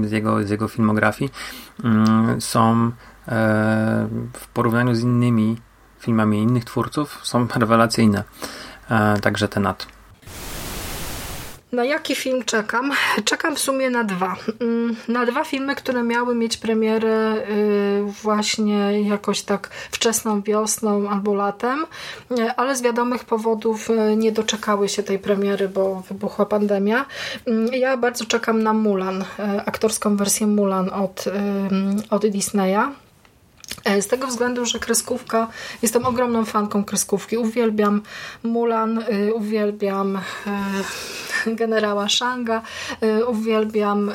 z 0.04 0.12
jego, 0.12 0.44
z 0.44 0.50
jego 0.50 0.68
filmografii, 0.68 1.32
mm, 1.84 2.42
są 2.42 2.86
e, 2.88 2.92
w 4.34 4.48
porównaniu 4.54 4.96
z 4.96 5.02
innymi 5.02 5.58
filmami 6.06 6.38
innych 6.38 6.66
twórców 6.66 7.20
są 7.24 7.48
rewelacyjne. 7.62 8.24
E, 8.90 9.20
także 9.20 9.48
tenat. 9.48 9.88
Na 11.76 11.86
jaki 11.86 12.16
film 12.16 12.44
czekam? 12.44 12.92
Czekam 13.30 13.56
w 13.56 13.60
sumie 13.60 13.90
na 13.90 14.04
dwa. 14.04 14.36
Mm, 14.62 14.96
na 15.08 15.26
dwa 15.26 15.44
filmy, 15.44 15.76
które 15.76 16.04
miały 16.04 16.36
mieć 16.36 16.58
premierę 16.58 17.36
y, 17.50 18.04
właśnie 18.24 19.02
jakoś 19.02 19.42
tak 19.42 19.70
wczesną 19.92 20.42
wiosną 20.42 21.10
albo 21.10 21.34
latem, 21.34 21.86
y, 22.32 22.52
ale 22.58 22.76
z 22.76 22.82
wiadomych 22.82 23.24
powodów 23.24 23.90
y, 23.90 24.16
nie 24.16 24.32
doczekały 24.32 24.90
się 24.90 25.04
tej 25.04 25.20
premiery, 25.20 25.70
bo 25.70 26.04
wybuchła 26.10 26.46
pandemia. 26.46 27.06
Mm, 27.46 27.74
ja 27.74 27.98
bardzo 27.98 28.26
czekam 28.26 28.64
na 28.64 28.74
Mulan, 28.74 29.26
aktorską 29.66 30.18
wersję 30.18 30.48
Mulan 30.48 30.90
od, 30.90 31.26
od 32.10 32.28
Disneya. 32.28 33.05
E, 33.84 34.02
z 34.02 34.08
tego 34.08 34.28
względu, 34.28 34.66
że 34.66 34.80
kreskówka, 34.80 35.48
jestem 35.82 36.06
ogromną 36.06 36.46
fanką 36.46 36.84
kreskówki. 36.84 37.38
Uwielbiam 37.38 38.02
Mulan, 38.44 39.00
y, 39.00 39.34
uwielbiam 39.34 40.16
e, 40.16 40.22
generała 41.48 42.10
Shanga, 42.10 42.62
uwielbiam 43.28 44.12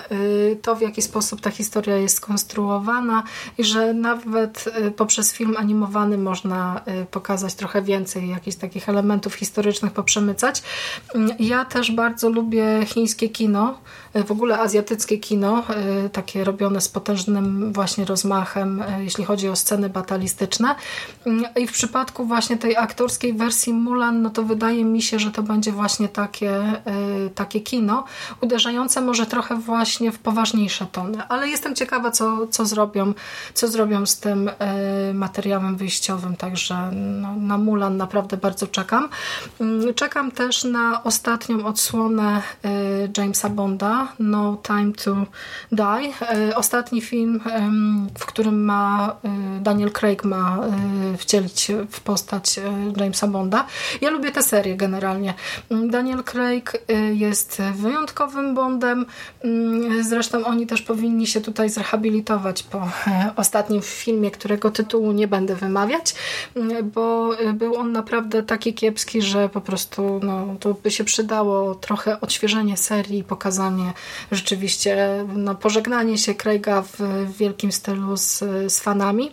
to, 0.62 0.76
w 0.76 0.80
jaki 0.80 1.02
sposób 1.02 1.40
ta 1.40 1.50
historia 1.50 1.96
jest 1.96 2.16
skonstruowana 2.16 3.22
i 3.58 3.64
że 3.64 3.94
nawet 3.94 4.64
poprzez 4.96 5.32
film 5.32 5.56
animowany 5.58 6.18
można 6.18 6.80
pokazać 7.10 7.54
trochę 7.54 7.82
więcej 7.82 8.28
jakichś 8.28 8.56
takich 8.56 8.88
elementów 8.88 9.34
historycznych, 9.34 9.92
poprzemycać. 9.92 10.62
Mm, 11.14 11.36
ja 11.38 11.64
też 11.64 11.92
bardzo 11.92 12.30
lubię 12.30 12.86
chińskie 12.86 13.28
kino, 13.28 13.78
w 14.14 14.30
ogóle 14.30 14.58
azjatyckie 14.58 15.18
kino, 15.18 15.62
takie 16.12 16.44
robione 16.44 16.80
z 16.80 16.88
potężnym 16.88 17.72
właśnie 17.72 18.04
rozmachem, 18.04 18.84
jeśli 18.98 19.24
chodzi 19.24 19.48
o 19.48 19.56
sceny 19.56 19.88
batalistyczne. 19.88 20.74
I 21.56 21.66
w 21.66 21.72
przypadku 21.72 22.24
właśnie 22.24 22.56
tej 22.56 22.76
aktorskiej 22.76 23.34
wersji 23.34 23.72
Mulan, 23.72 24.22
no 24.22 24.30
to 24.30 24.42
wydaje 24.42 24.84
mi 24.84 25.02
się, 25.02 25.18
że 25.18 25.30
to 25.30 25.42
będzie 25.42 25.72
właśnie 25.72 26.08
takie, 26.08 26.52
e, 26.56 26.82
takie 27.34 27.60
kino, 27.60 28.04
uderzające 28.40 29.00
może 29.00 29.26
trochę 29.26 29.56
właśnie 29.56 30.12
w 30.12 30.18
poważniejsze 30.18 30.86
tony. 30.92 31.22
Ale 31.28 31.48
jestem 31.48 31.74
ciekawa, 31.74 32.10
co, 32.10 32.46
co, 32.46 32.66
zrobią, 32.66 33.14
co 33.54 33.68
zrobią 33.68 34.06
z 34.06 34.20
tym 34.20 34.50
e, 34.58 35.14
materiałem 35.14 35.76
wyjściowym, 35.76 36.36
także 36.36 36.90
no, 36.92 37.36
na 37.36 37.58
Mulan 37.58 37.96
naprawdę 37.96 38.36
bardzo 38.36 38.66
czekam. 38.66 39.08
Mm, 39.60 39.94
czekam 39.94 40.30
też 40.30 40.64
na 40.64 41.04
ostatnią 41.04 41.66
odsłonę 41.66 42.42
e, 42.64 42.70
Jamesa 43.18 43.48
Bonda, 43.48 43.99
No 44.18 44.56
Time 44.62 44.92
to 45.04 45.16
Die. 45.72 46.12
Ostatni 46.56 47.00
film, 47.00 47.40
w 48.18 48.26
którym 48.26 48.64
ma 48.64 49.16
Daniel 49.60 49.90
Craig 49.92 50.24
ma 50.24 50.58
y, 51.14 51.16
wcielić 51.16 51.72
w 51.90 52.00
postać 52.00 52.60
Jamesa 52.96 53.26
Bonda. 53.26 53.66
Ja 54.00 54.10
lubię 54.10 54.32
tę 54.32 54.42
serię 54.42 54.76
generalnie. 54.76 55.34
Daniel 55.70 56.24
Craig 56.24 56.72
jest 57.12 57.62
wyjątkowym 57.74 58.54
Bondem. 58.54 59.06
Zresztą 60.00 60.44
oni 60.44 60.66
też 60.66 60.82
powinni 60.82 61.26
się 61.26 61.40
tutaj 61.40 61.70
zrehabilitować 61.70 62.62
po 62.62 62.88
ostatnim 63.36 63.82
filmie, 63.82 64.30
którego 64.30 64.70
tytułu 64.70 65.12
nie 65.12 65.28
będę 65.28 65.54
wymawiać, 65.54 66.14
bo 66.94 67.30
był 67.54 67.76
on 67.76 67.92
naprawdę 67.92 68.42
taki 68.42 68.74
kiepski, 68.74 69.22
że 69.22 69.48
po 69.48 69.60
prostu 69.60 70.20
no, 70.22 70.56
to 70.60 70.74
by 70.74 70.90
się 70.90 71.04
przydało 71.04 71.74
trochę 71.74 72.20
odświeżenie 72.20 72.76
serii 72.76 73.18
i 73.18 73.24
pokazanie 73.24 73.89
rzeczywiście 74.32 75.24
no, 75.34 75.54
pożegnanie 75.54 76.18
się 76.18 76.34
Craiga 76.34 76.82
w 76.82 76.98
wielkim 77.38 77.72
stylu 77.72 78.16
z, 78.16 78.38
z 78.72 78.80
fanami. 78.80 79.32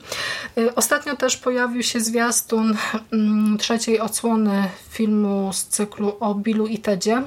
Y, 0.58 0.76
ostatnio 0.76 1.16
też 1.16 1.38
pojawił 1.38 1.84
się 1.84 2.00
zwiastun 2.00 2.78
mm, 3.14 3.58
trzeciej 3.58 4.00
odsłony 4.00 4.70
filmu 4.90 5.54
z 5.54 5.66
cyklu 5.66 6.18
o 6.20 6.36
Billu 6.36 6.68
i 6.68 6.78
Tedzie. 6.80 7.24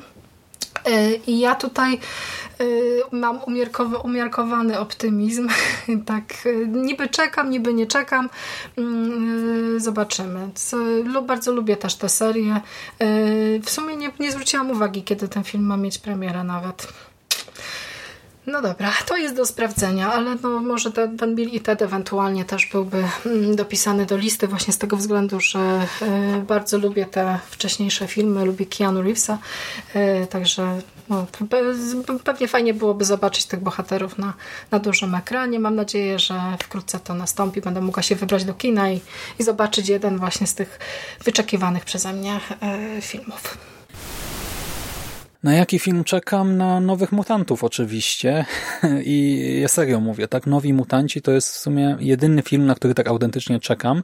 Y, 0.88 1.20
I 1.26 1.38
ja 1.40 1.54
tutaj 1.54 1.98
y, 2.60 3.00
mam 3.12 3.40
umiarkowany 4.04 4.78
optymizm. 4.78 5.48
tak, 6.06 6.24
niby 6.68 7.08
czekam, 7.08 7.50
niby 7.50 7.74
nie 7.74 7.86
czekam. 7.86 8.30
Mm, 8.78 9.80
zobaczymy. 9.80 10.50
Bardzo 11.26 11.52
lubię 11.52 11.76
też 11.76 11.94
tę 11.94 12.08
serię. 12.08 12.60
W 13.62 13.70
sumie 13.70 13.96
nie, 13.96 14.10
nie 14.20 14.32
zwróciłam 14.32 14.70
uwagi, 14.70 15.02
kiedy 15.02 15.28
ten 15.28 15.44
film 15.44 15.64
ma 15.66 15.76
mieć 15.76 15.98
premierę 15.98 16.44
nawet. 16.44 16.92
No 18.46 18.62
dobra, 18.62 18.92
to 19.06 19.16
jest 19.16 19.36
do 19.36 19.46
sprawdzenia, 19.46 20.12
ale 20.12 20.34
no 20.42 20.48
może 20.60 20.92
ten, 20.92 21.16
ten 21.18 21.34
Bill 21.34 21.48
i 21.48 21.60
Ted 21.60 21.82
ewentualnie 21.82 22.44
też 22.44 22.66
byłby 22.72 23.04
mm, 23.26 23.56
dopisany 23.56 24.06
do 24.06 24.16
listy 24.16 24.48
właśnie 24.48 24.72
z 24.72 24.78
tego 24.78 24.96
względu, 24.96 25.40
że 25.40 25.86
y, 26.38 26.42
bardzo 26.42 26.78
lubię 26.78 27.06
te 27.06 27.38
wcześniejsze 27.50 28.08
filmy, 28.08 28.44
lubię 28.44 28.66
Keanu 28.66 29.02
Reevesa, 29.02 29.38
y, 30.22 30.26
także 30.26 30.80
no, 31.08 31.26
pewnie 32.24 32.48
fajnie 32.48 32.74
byłoby 32.74 33.04
zobaczyć 33.04 33.46
tych 33.46 33.60
bohaterów 33.60 34.18
na, 34.18 34.34
na 34.70 34.78
dużym 34.78 35.14
ekranie. 35.14 35.60
Mam 35.60 35.76
nadzieję, 35.76 36.18
że 36.18 36.40
wkrótce 36.62 37.00
to 37.00 37.14
nastąpi. 37.14 37.60
Będę 37.60 37.80
mogła 37.80 38.02
się 38.02 38.16
wybrać 38.16 38.44
do 38.44 38.54
kina 38.54 38.90
i, 38.90 39.00
i 39.38 39.42
zobaczyć 39.42 39.88
jeden 39.88 40.18
właśnie 40.18 40.46
z 40.46 40.54
tych 40.54 40.78
wyczekiwanych 41.24 41.84
przeze 41.84 42.12
mnie 42.12 42.40
y, 42.98 43.00
filmów. 43.02 43.69
Na 45.42 45.54
jaki 45.54 45.78
film 45.78 46.04
czekam? 46.04 46.56
Na 46.56 46.80
Nowych 46.80 47.12
Mutantów 47.12 47.64
oczywiście. 47.64 48.44
I 49.04 49.58
ja 49.62 49.68
serio 49.68 50.00
mówię, 50.00 50.28
tak? 50.28 50.46
Nowi 50.46 50.72
Mutanci 50.72 51.22
to 51.22 51.32
jest 51.32 51.54
w 51.54 51.56
sumie 51.56 51.96
jedyny 52.00 52.42
film, 52.42 52.66
na 52.66 52.74
który 52.74 52.94
tak 52.94 53.08
autentycznie 53.08 53.60
czekam. 53.60 54.02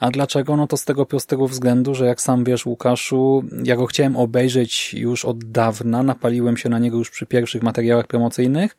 A 0.00 0.10
dlaczego? 0.10 0.56
No 0.56 0.66
to 0.66 0.76
z 0.76 0.84
tego 0.84 1.06
prostego 1.06 1.48
względu, 1.48 1.94
że 1.94 2.06
jak 2.06 2.20
sam 2.20 2.44
wiesz 2.44 2.66
Łukaszu, 2.66 3.44
ja 3.64 3.76
go 3.76 3.86
chciałem 3.86 4.16
obejrzeć 4.16 4.94
już 4.94 5.24
od 5.24 5.44
dawna. 5.44 6.02
Napaliłem 6.02 6.56
się 6.56 6.68
na 6.68 6.78
niego 6.78 6.98
już 6.98 7.10
przy 7.10 7.26
pierwszych 7.26 7.62
materiałach 7.62 8.06
promocyjnych, 8.06 8.76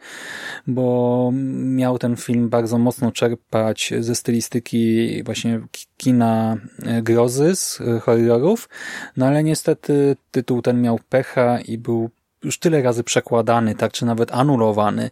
bo 0.68 1.32
miał 1.54 2.00
ten 2.00 2.16
film 2.16 2.50
bardzo 2.50 2.78
mocno 2.78 3.12
czerpać 3.12 3.94
ze 4.00 4.16
stylistyki 4.16 5.24
właśnie 5.24 5.62
kina 5.98 6.58
grozy, 7.02 7.56
z 7.56 7.80
horrorów. 8.02 8.70
No 9.18 9.26
ale 9.26 9.44
niestety 9.44 10.16
tytuł 10.32 10.62
ten 10.62 10.82
miał 10.82 11.00
pecha 11.10 11.60
i 11.60 11.78
był 11.78 12.10
już 12.44 12.60
tyle 12.60 12.82
razy 12.82 13.04
przekładany, 13.04 13.76
tak, 13.76 13.92
czy 13.92 14.06
nawet 14.06 14.32
anulowany, 14.32 15.10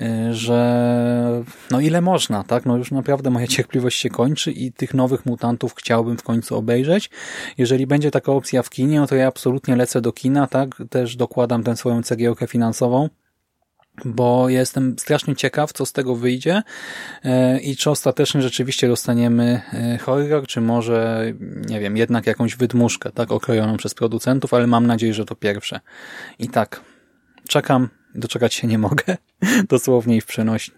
y, 0.00 0.34
że 0.34 1.42
no 1.70 1.80
ile 1.80 2.00
można, 2.00 2.44
tak, 2.44 2.66
no 2.66 2.76
już 2.76 2.90
naprawdę 2.90 3.30
moja 3.30 3.46
cierpliwość 3.56 3.98
się 3.98 4.10
kończy 4.10 4.52
i 4.52 4.72
tych 4.72 4.94
nowych 4.94 5.26
mutantów 5.26 5.74
chciałbym 5.74 6.18
w 6.18 6.22
końcu 6.22 6.56
obejrzeć. 6.56 7.10
Jeżeli 7.58 7.86
będzie 7.86 8.10
taka 8.10 8.32
opcja 8.32 8.62
w 8.62 8.70
kinie, 8.70 9.00
no 9.00 9.06
to 9.06 9.14
ja 9.14 9.26
absolutnie 9.26 9.76
lecę 9.76 10.00
do 10.00 10.12
kina, 10.12 10.46
tak, 10.46 10.82
też 10.90 11.16
dokładam 11.16 11.62
tę 11.62 11.76
swoją 11.76 12.02
cegiełkę 12.02 12.46
finansową 12.46 13.08
bo 14.04 14.48
jestem 14.48 14.98
strasznie 14.98 15.36
ciekaw, 15.36 15.72
co 15.72 15.86
z 15.86 15.92
tego 15.92 16.16
wyjdzie 16.16 16.62
e, 17.24 17.60
i 17.60 17.76
czy 17.76 17.90
ostatecznie 17.90 18.42
rzeczywiście 18.42 18.88
dostaniemy 18.88 19.62
e, 19.72 19.98
horror, 19.98 20.46
czy 20.46 20.60
może, 20.60 21.24
nie 21.68 21.80
wiem, 21.80 21.96
jednak 21.96 22.26
jakąś 22.26 22.56
wydmuszkę, 22.56 23.10
tak, 23.12 23.32
okrojoną 23.32 23.76
przez 23.76 23.94
producentów, 23.94 24.54
ale 24.54 24.66
mam 24.66 24.86
nadzieję, 24.86 25.14
że 25.14 25.24
to 25.24 25.34
pierwsze. 25.34 25.80
I 26.38 26.48
tak, 26.48 26.80
czekam, 27.48 27.88
doczekać 28.14 28.54
się 28.54 28.66
nie 28.66 28.78
mogę, 28.78 29.16
dosłownie 29.68 30.16
i 30.16 30.20
w 30.20 30.26
przenośni. 30.26 30.74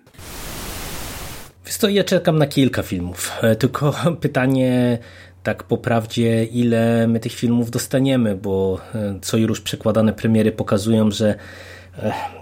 Wiesz 1.67 1.79
ja 1.95 2.05
czekam 2.05 2.39
na 2.39 2.47
kilka 2.47 2.83
filmów, 2.83 3.33
e, 3.43 3.57
tylko 3.57 3.95
pytanie 4.21 4.99
tak 5.43 5.63
po 5.63 5.79
prawdzie, 5.79 6.45
ile 6.45 7.07
my 7.09 7.21
tych 7.21 7.33
filmów 7.33 7.71
dostaniemy, 7.71 8.37
bo 8.37 8.81
co 9.23 9.37
już 9.37 9.61
przekładane 9.61 10.13
premiery 10.13 10.53
pokazują, 10.53 11.11
że 11.11 11.35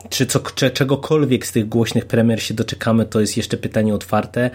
czy, 0.09 0.27
co, 0.27 0.41
czy 0.41 0.71
czegokolwiek 0.71 1.47
z 1.47 1.53
tych 1.53 1.69
głośnych 1.69 2.07
premier 2.07 2.43
się 2.43 2.55
doczekamy, 2.55 3.07
to 3.07 3.21
jest 3.21 3.37
jeszcze 3.37 3.57
pytanie 3.57 3.95
otwarte. 3.95 4.51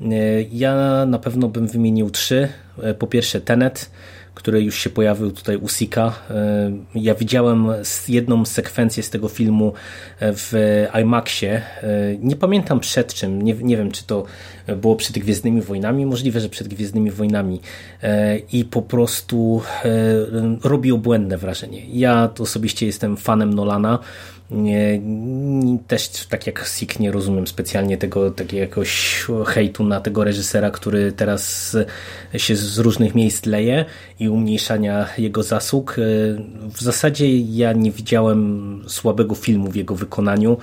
E, 0.00 0.42
ja 0.52 1.06
na 1.06 1.18
pewno 1.18 1.48
bym 1.48 1.66
wymienił 1.66 2.10
trzy. 2.10 2.48
E, 2.82 2.94
po 2.94 3.06
pierwsze 3.06 3.40
Tenet, 3.40 3.90
który 4.34 4.62
już 4.62 4.78
się 4.78 4.90
pojawił 4.90 5.30
tutaj 5.30 5.56
u 5.56 5.68
Sika. 5.68 6.12
E, 6.30 6.72
ja 6.94 7.14
widziałem 7.14 7.68
jedną 8.08 8.44
sekwencję 8.44 9.02
z 9.02 9.10
tego 9.10 9.28
filmu 9.28 9.72
w 10.20 10.52
IMAXie. 11.02 11.62
Nie 12.20 12.36
pamiętam 12.36 12.80
przed 12.80 13.14
czym, 13.14 13.42
nie, 13.42 13.54
nie 13.54 13.76
wiem 13.76 13.92
czy 13.92 14.06
to 14.06 14.24
było 14.76 14.96
przed 14.96 15.18
Gwiezdnymi 15.18 15.62
Wojnami, 15.62 16.06
możliwe, 16.06 16.40
że 16.40 16.48
przed 16.48 16.68
Gwiezdnymi 16.68 17.10
Wojnami 17.10 17.60
i 18.52 18.64
po 18.64 18.82
prostu 18.82 19.62
robi 20.64 20.92
obłędne 20.92 21.38
wrażenie. 21.38 21.86
Ja 21.86 22.30
osobiście 22.38 22.86
jestem 22.86 23.16
fanem 23.16 23.54
Nolana, 23.54 23.98
nie, 24.50 25.00
też 25.86 26.08
tak 26.28 26.46
jak 26.46 26.66
Sik 26.66 27.00
nie 27.00 27.12
rozumiem 27.12 27.46
specjalnie 27.46 27.98
tego 27.98 28.30
takiego 28.30 28.60
jakoś 28.60 29.24
hejtu 29.46 29.84
na 29.84 30.00
tego 30.00 30.24
reżysera, 30.24 30.70
który 30.70 31.12
teraz 31.12 31.76
się 32.36 32.56
z 32.56 32.78
różnych 32.78 33.14
miejsc 33.14 33.46
leje 33.46 33.84
i 34.20 34.28
umniejszania 34.28 35.08
jego 35.18 35.42
zasług. 35.42 35.96
W 36.74 36.80
zasadzie 36.80 37.38
ja 37.38 37.72
nie 37.72 37.90
widziałem 37.90 38.82
słabego 38.88 39.34
filmu 39.34 39.70
w 39.70 39.76
jego 39.76 39.94
wykonaniu. 39.94 40.56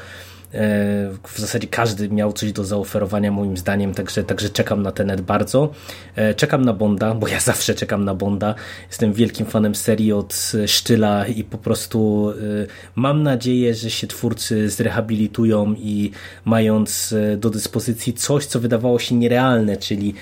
W 1.24 1.40
zasadzie 1.40 1.68
każdy 1.68 2.10
miał 2.10 2.34
coś 2.34 2.52
do 2.52 2.66
zaoferowania 2.66 3.32
moim 3.32 3.58
zdaniem, 3.58 3.94
także, 3.94 4.24
także 4.24 4.50
czekam 4.50 4.84
na 4.84 4.92
Tenet 4.92 5.22
bardzo. 5.22 5.72
E, 6.16 6.34
czekam 6.34 6.66
na 6.66 6.74
Bonda, 6.74 7.16
bo 7.16 7.28
ja 7.28 7.40
zawsze 7.52 7.76
czekam 7.76 8.06
na 8.06 8.16
Bonda. 8.16 8.56
Jestem 8.90 9.14
wielkim 9.14 9.46
fanem 9.46 9.76
serii 9.76 10.14
od 10.14 10.52
Sztyla 10.68 11.28
i 11.28 11.44
po 11.44 11.58
prostu 11.58 12.30
e, 12.30 12.34
mam 12.96 13.24
nadzieję, 13.24 13.76
że 13.76 13.90
się 13.90 14.08
twórcy 14.08 14.70
zrehabilitują 14.70 15.74
i 15.78 16.12
mając 16.46 17.14
e, 17.14 17.38
do 17.38 17.50
dyspozycji 17.50 18.14
coś, 18.14 18.46
co 18.46 18.60
wydawało 18.60 19.00
się 19.00 19.16
nierealne, 19.16 19.78
czyli 19.78 20.14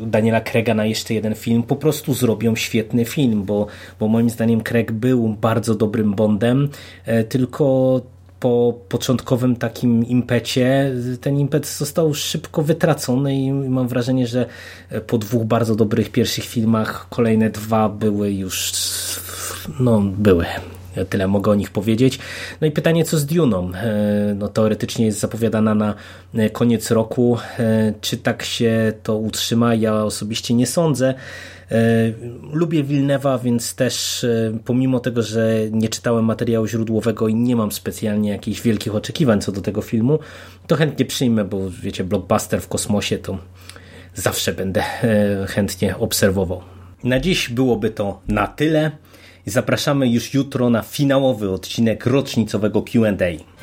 Daniela 0.00 0.40
Krega 0.40 0.74
na 0.74 0.86
jeszcze 0.86 1.14
jeden 1.14 1.34
film, 1.34 1.62
po 1.62 1.76
prostu 1.76 2.14
zrobią 2.14 2.56
świetny 2.56 3.04
film, 3.04 3.44
bo, 3.44 3.66
bo 4.00 4.08
moim 4.08 4.30
zdaniem 4.30 4.60
Craig 4.60 4.92
był 4.92 5.28
bardzo 5.28 5.74
dobrym 5.74 6.14
Bondem, 6.14 6.68
tylko 7.28 8.00
po 8.40 8.74
początkowym 8.88 9.56
takim 9.56 10.06
impecie 10.06 10.92
ten 11.20 11.38
impet 11.38 11.66
został 11.66 12.14
szybko 12.14 12.62
wytracony 12.62 13.34
i 13.34 13.52
mam 13.52 13.88
wrażenie, 13.88 14.26
że 14.26 14.46
po 15.06 15.18
dwóch 15.18 15.44
bardzo 15.44 15.74
dobrych 15.74 16.10
pierwszych 16.10 16.44
filmach 16.44 17.06
kolejne 17.10 17.50
dwa 17.50 17.88
były 17.88 18.32
już 18.32 18.72
no 19.80 20.00
były 20.00 20.46
Tyle 21.04 21.28
mogę 21.28 21.50
o 21.50 21.54
nich 21.54 21.70
powiedzieć. 21.70 22.18
No 22.60 22.66
i 22.66 22.70
pytanie, 22.70 23.04
co 23.04 23.18
z 23.18 23.26
Duną? 23.26 23.70
E, 23.74 24.34
no, 24.34 24.48
teoretycznie 24.48 25.06
jest 25.06 25.20
zapowiadana 25.20 25.74
na 25.74 25.94
koniec 26.52 26.90
roku. 26.90 27.38
E, 27.58 27.92
czy 28.00 28.16
tak 28.16 28.42
się 28.42 28.92
to 29.02 29.16
utrzyma? 29.16 29.74
Ja 29.74 30.04
osobiście 30.04 30.54
nie 30.54 30.66
sądzę. 30.66 31.14
E, 31.70 31.76
lubię 32.52 32.84
Wilnewa, 32.84 33.38
więc 33.38 33.74
też 33.74 34.24
e, 34.24 34.58
pomimo 34.64 35.00
tego, 35.00 35.22
że 35.22 35.56
nie 35.70 35.88
czytałem 35.88 36.24
materiału 36.24 36.66
źródłowego 36.66 37.28
i 37.28 37.34
nie 37.34 37.56
mam 37.56 37.72
specjalnie 37.72 38.30
jakichś 38.30 38.60
wielkich 38.60 38.94
oczekiwań 38.94 39.40
co 39.40 39.52
do 39.52 39.60
tego 39.60 39.82
filmu, 39.82 40.18
to 40.66 40.76
chętnie 40.76 41.04
przyjmę, 41.04 41.44
bo 41.44 41.70
wiecie, 41.82 42.04
blockbuster 42.04 42.60
w 42.60 42.68
kosmosie 42.68 43.18
to 43.18 43.38
zawsze 44.14 44.52
będę 44.52 44.82
e, 44.82 45.46
chętnie 45.46 45.96
obserwował. 45.96 46.62
Na 47.04 47.20
dziś 47.20 47.48
byłoby 47.48 47.90
to 47.90 48.20
na 48.28 48.46
tyle. 48.46 48.90
Zapraszamy 49.46 50.08
już 50.08 50.34
jutro 50.34 50.70
na 50.70 50.82
finałowy 50.82 51.50
odcinek 51.50 52.06
rocznicowego 52.06 52.82
Q&A. 52.82 53.58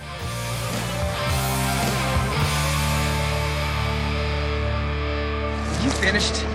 Finished? 6.01 6.54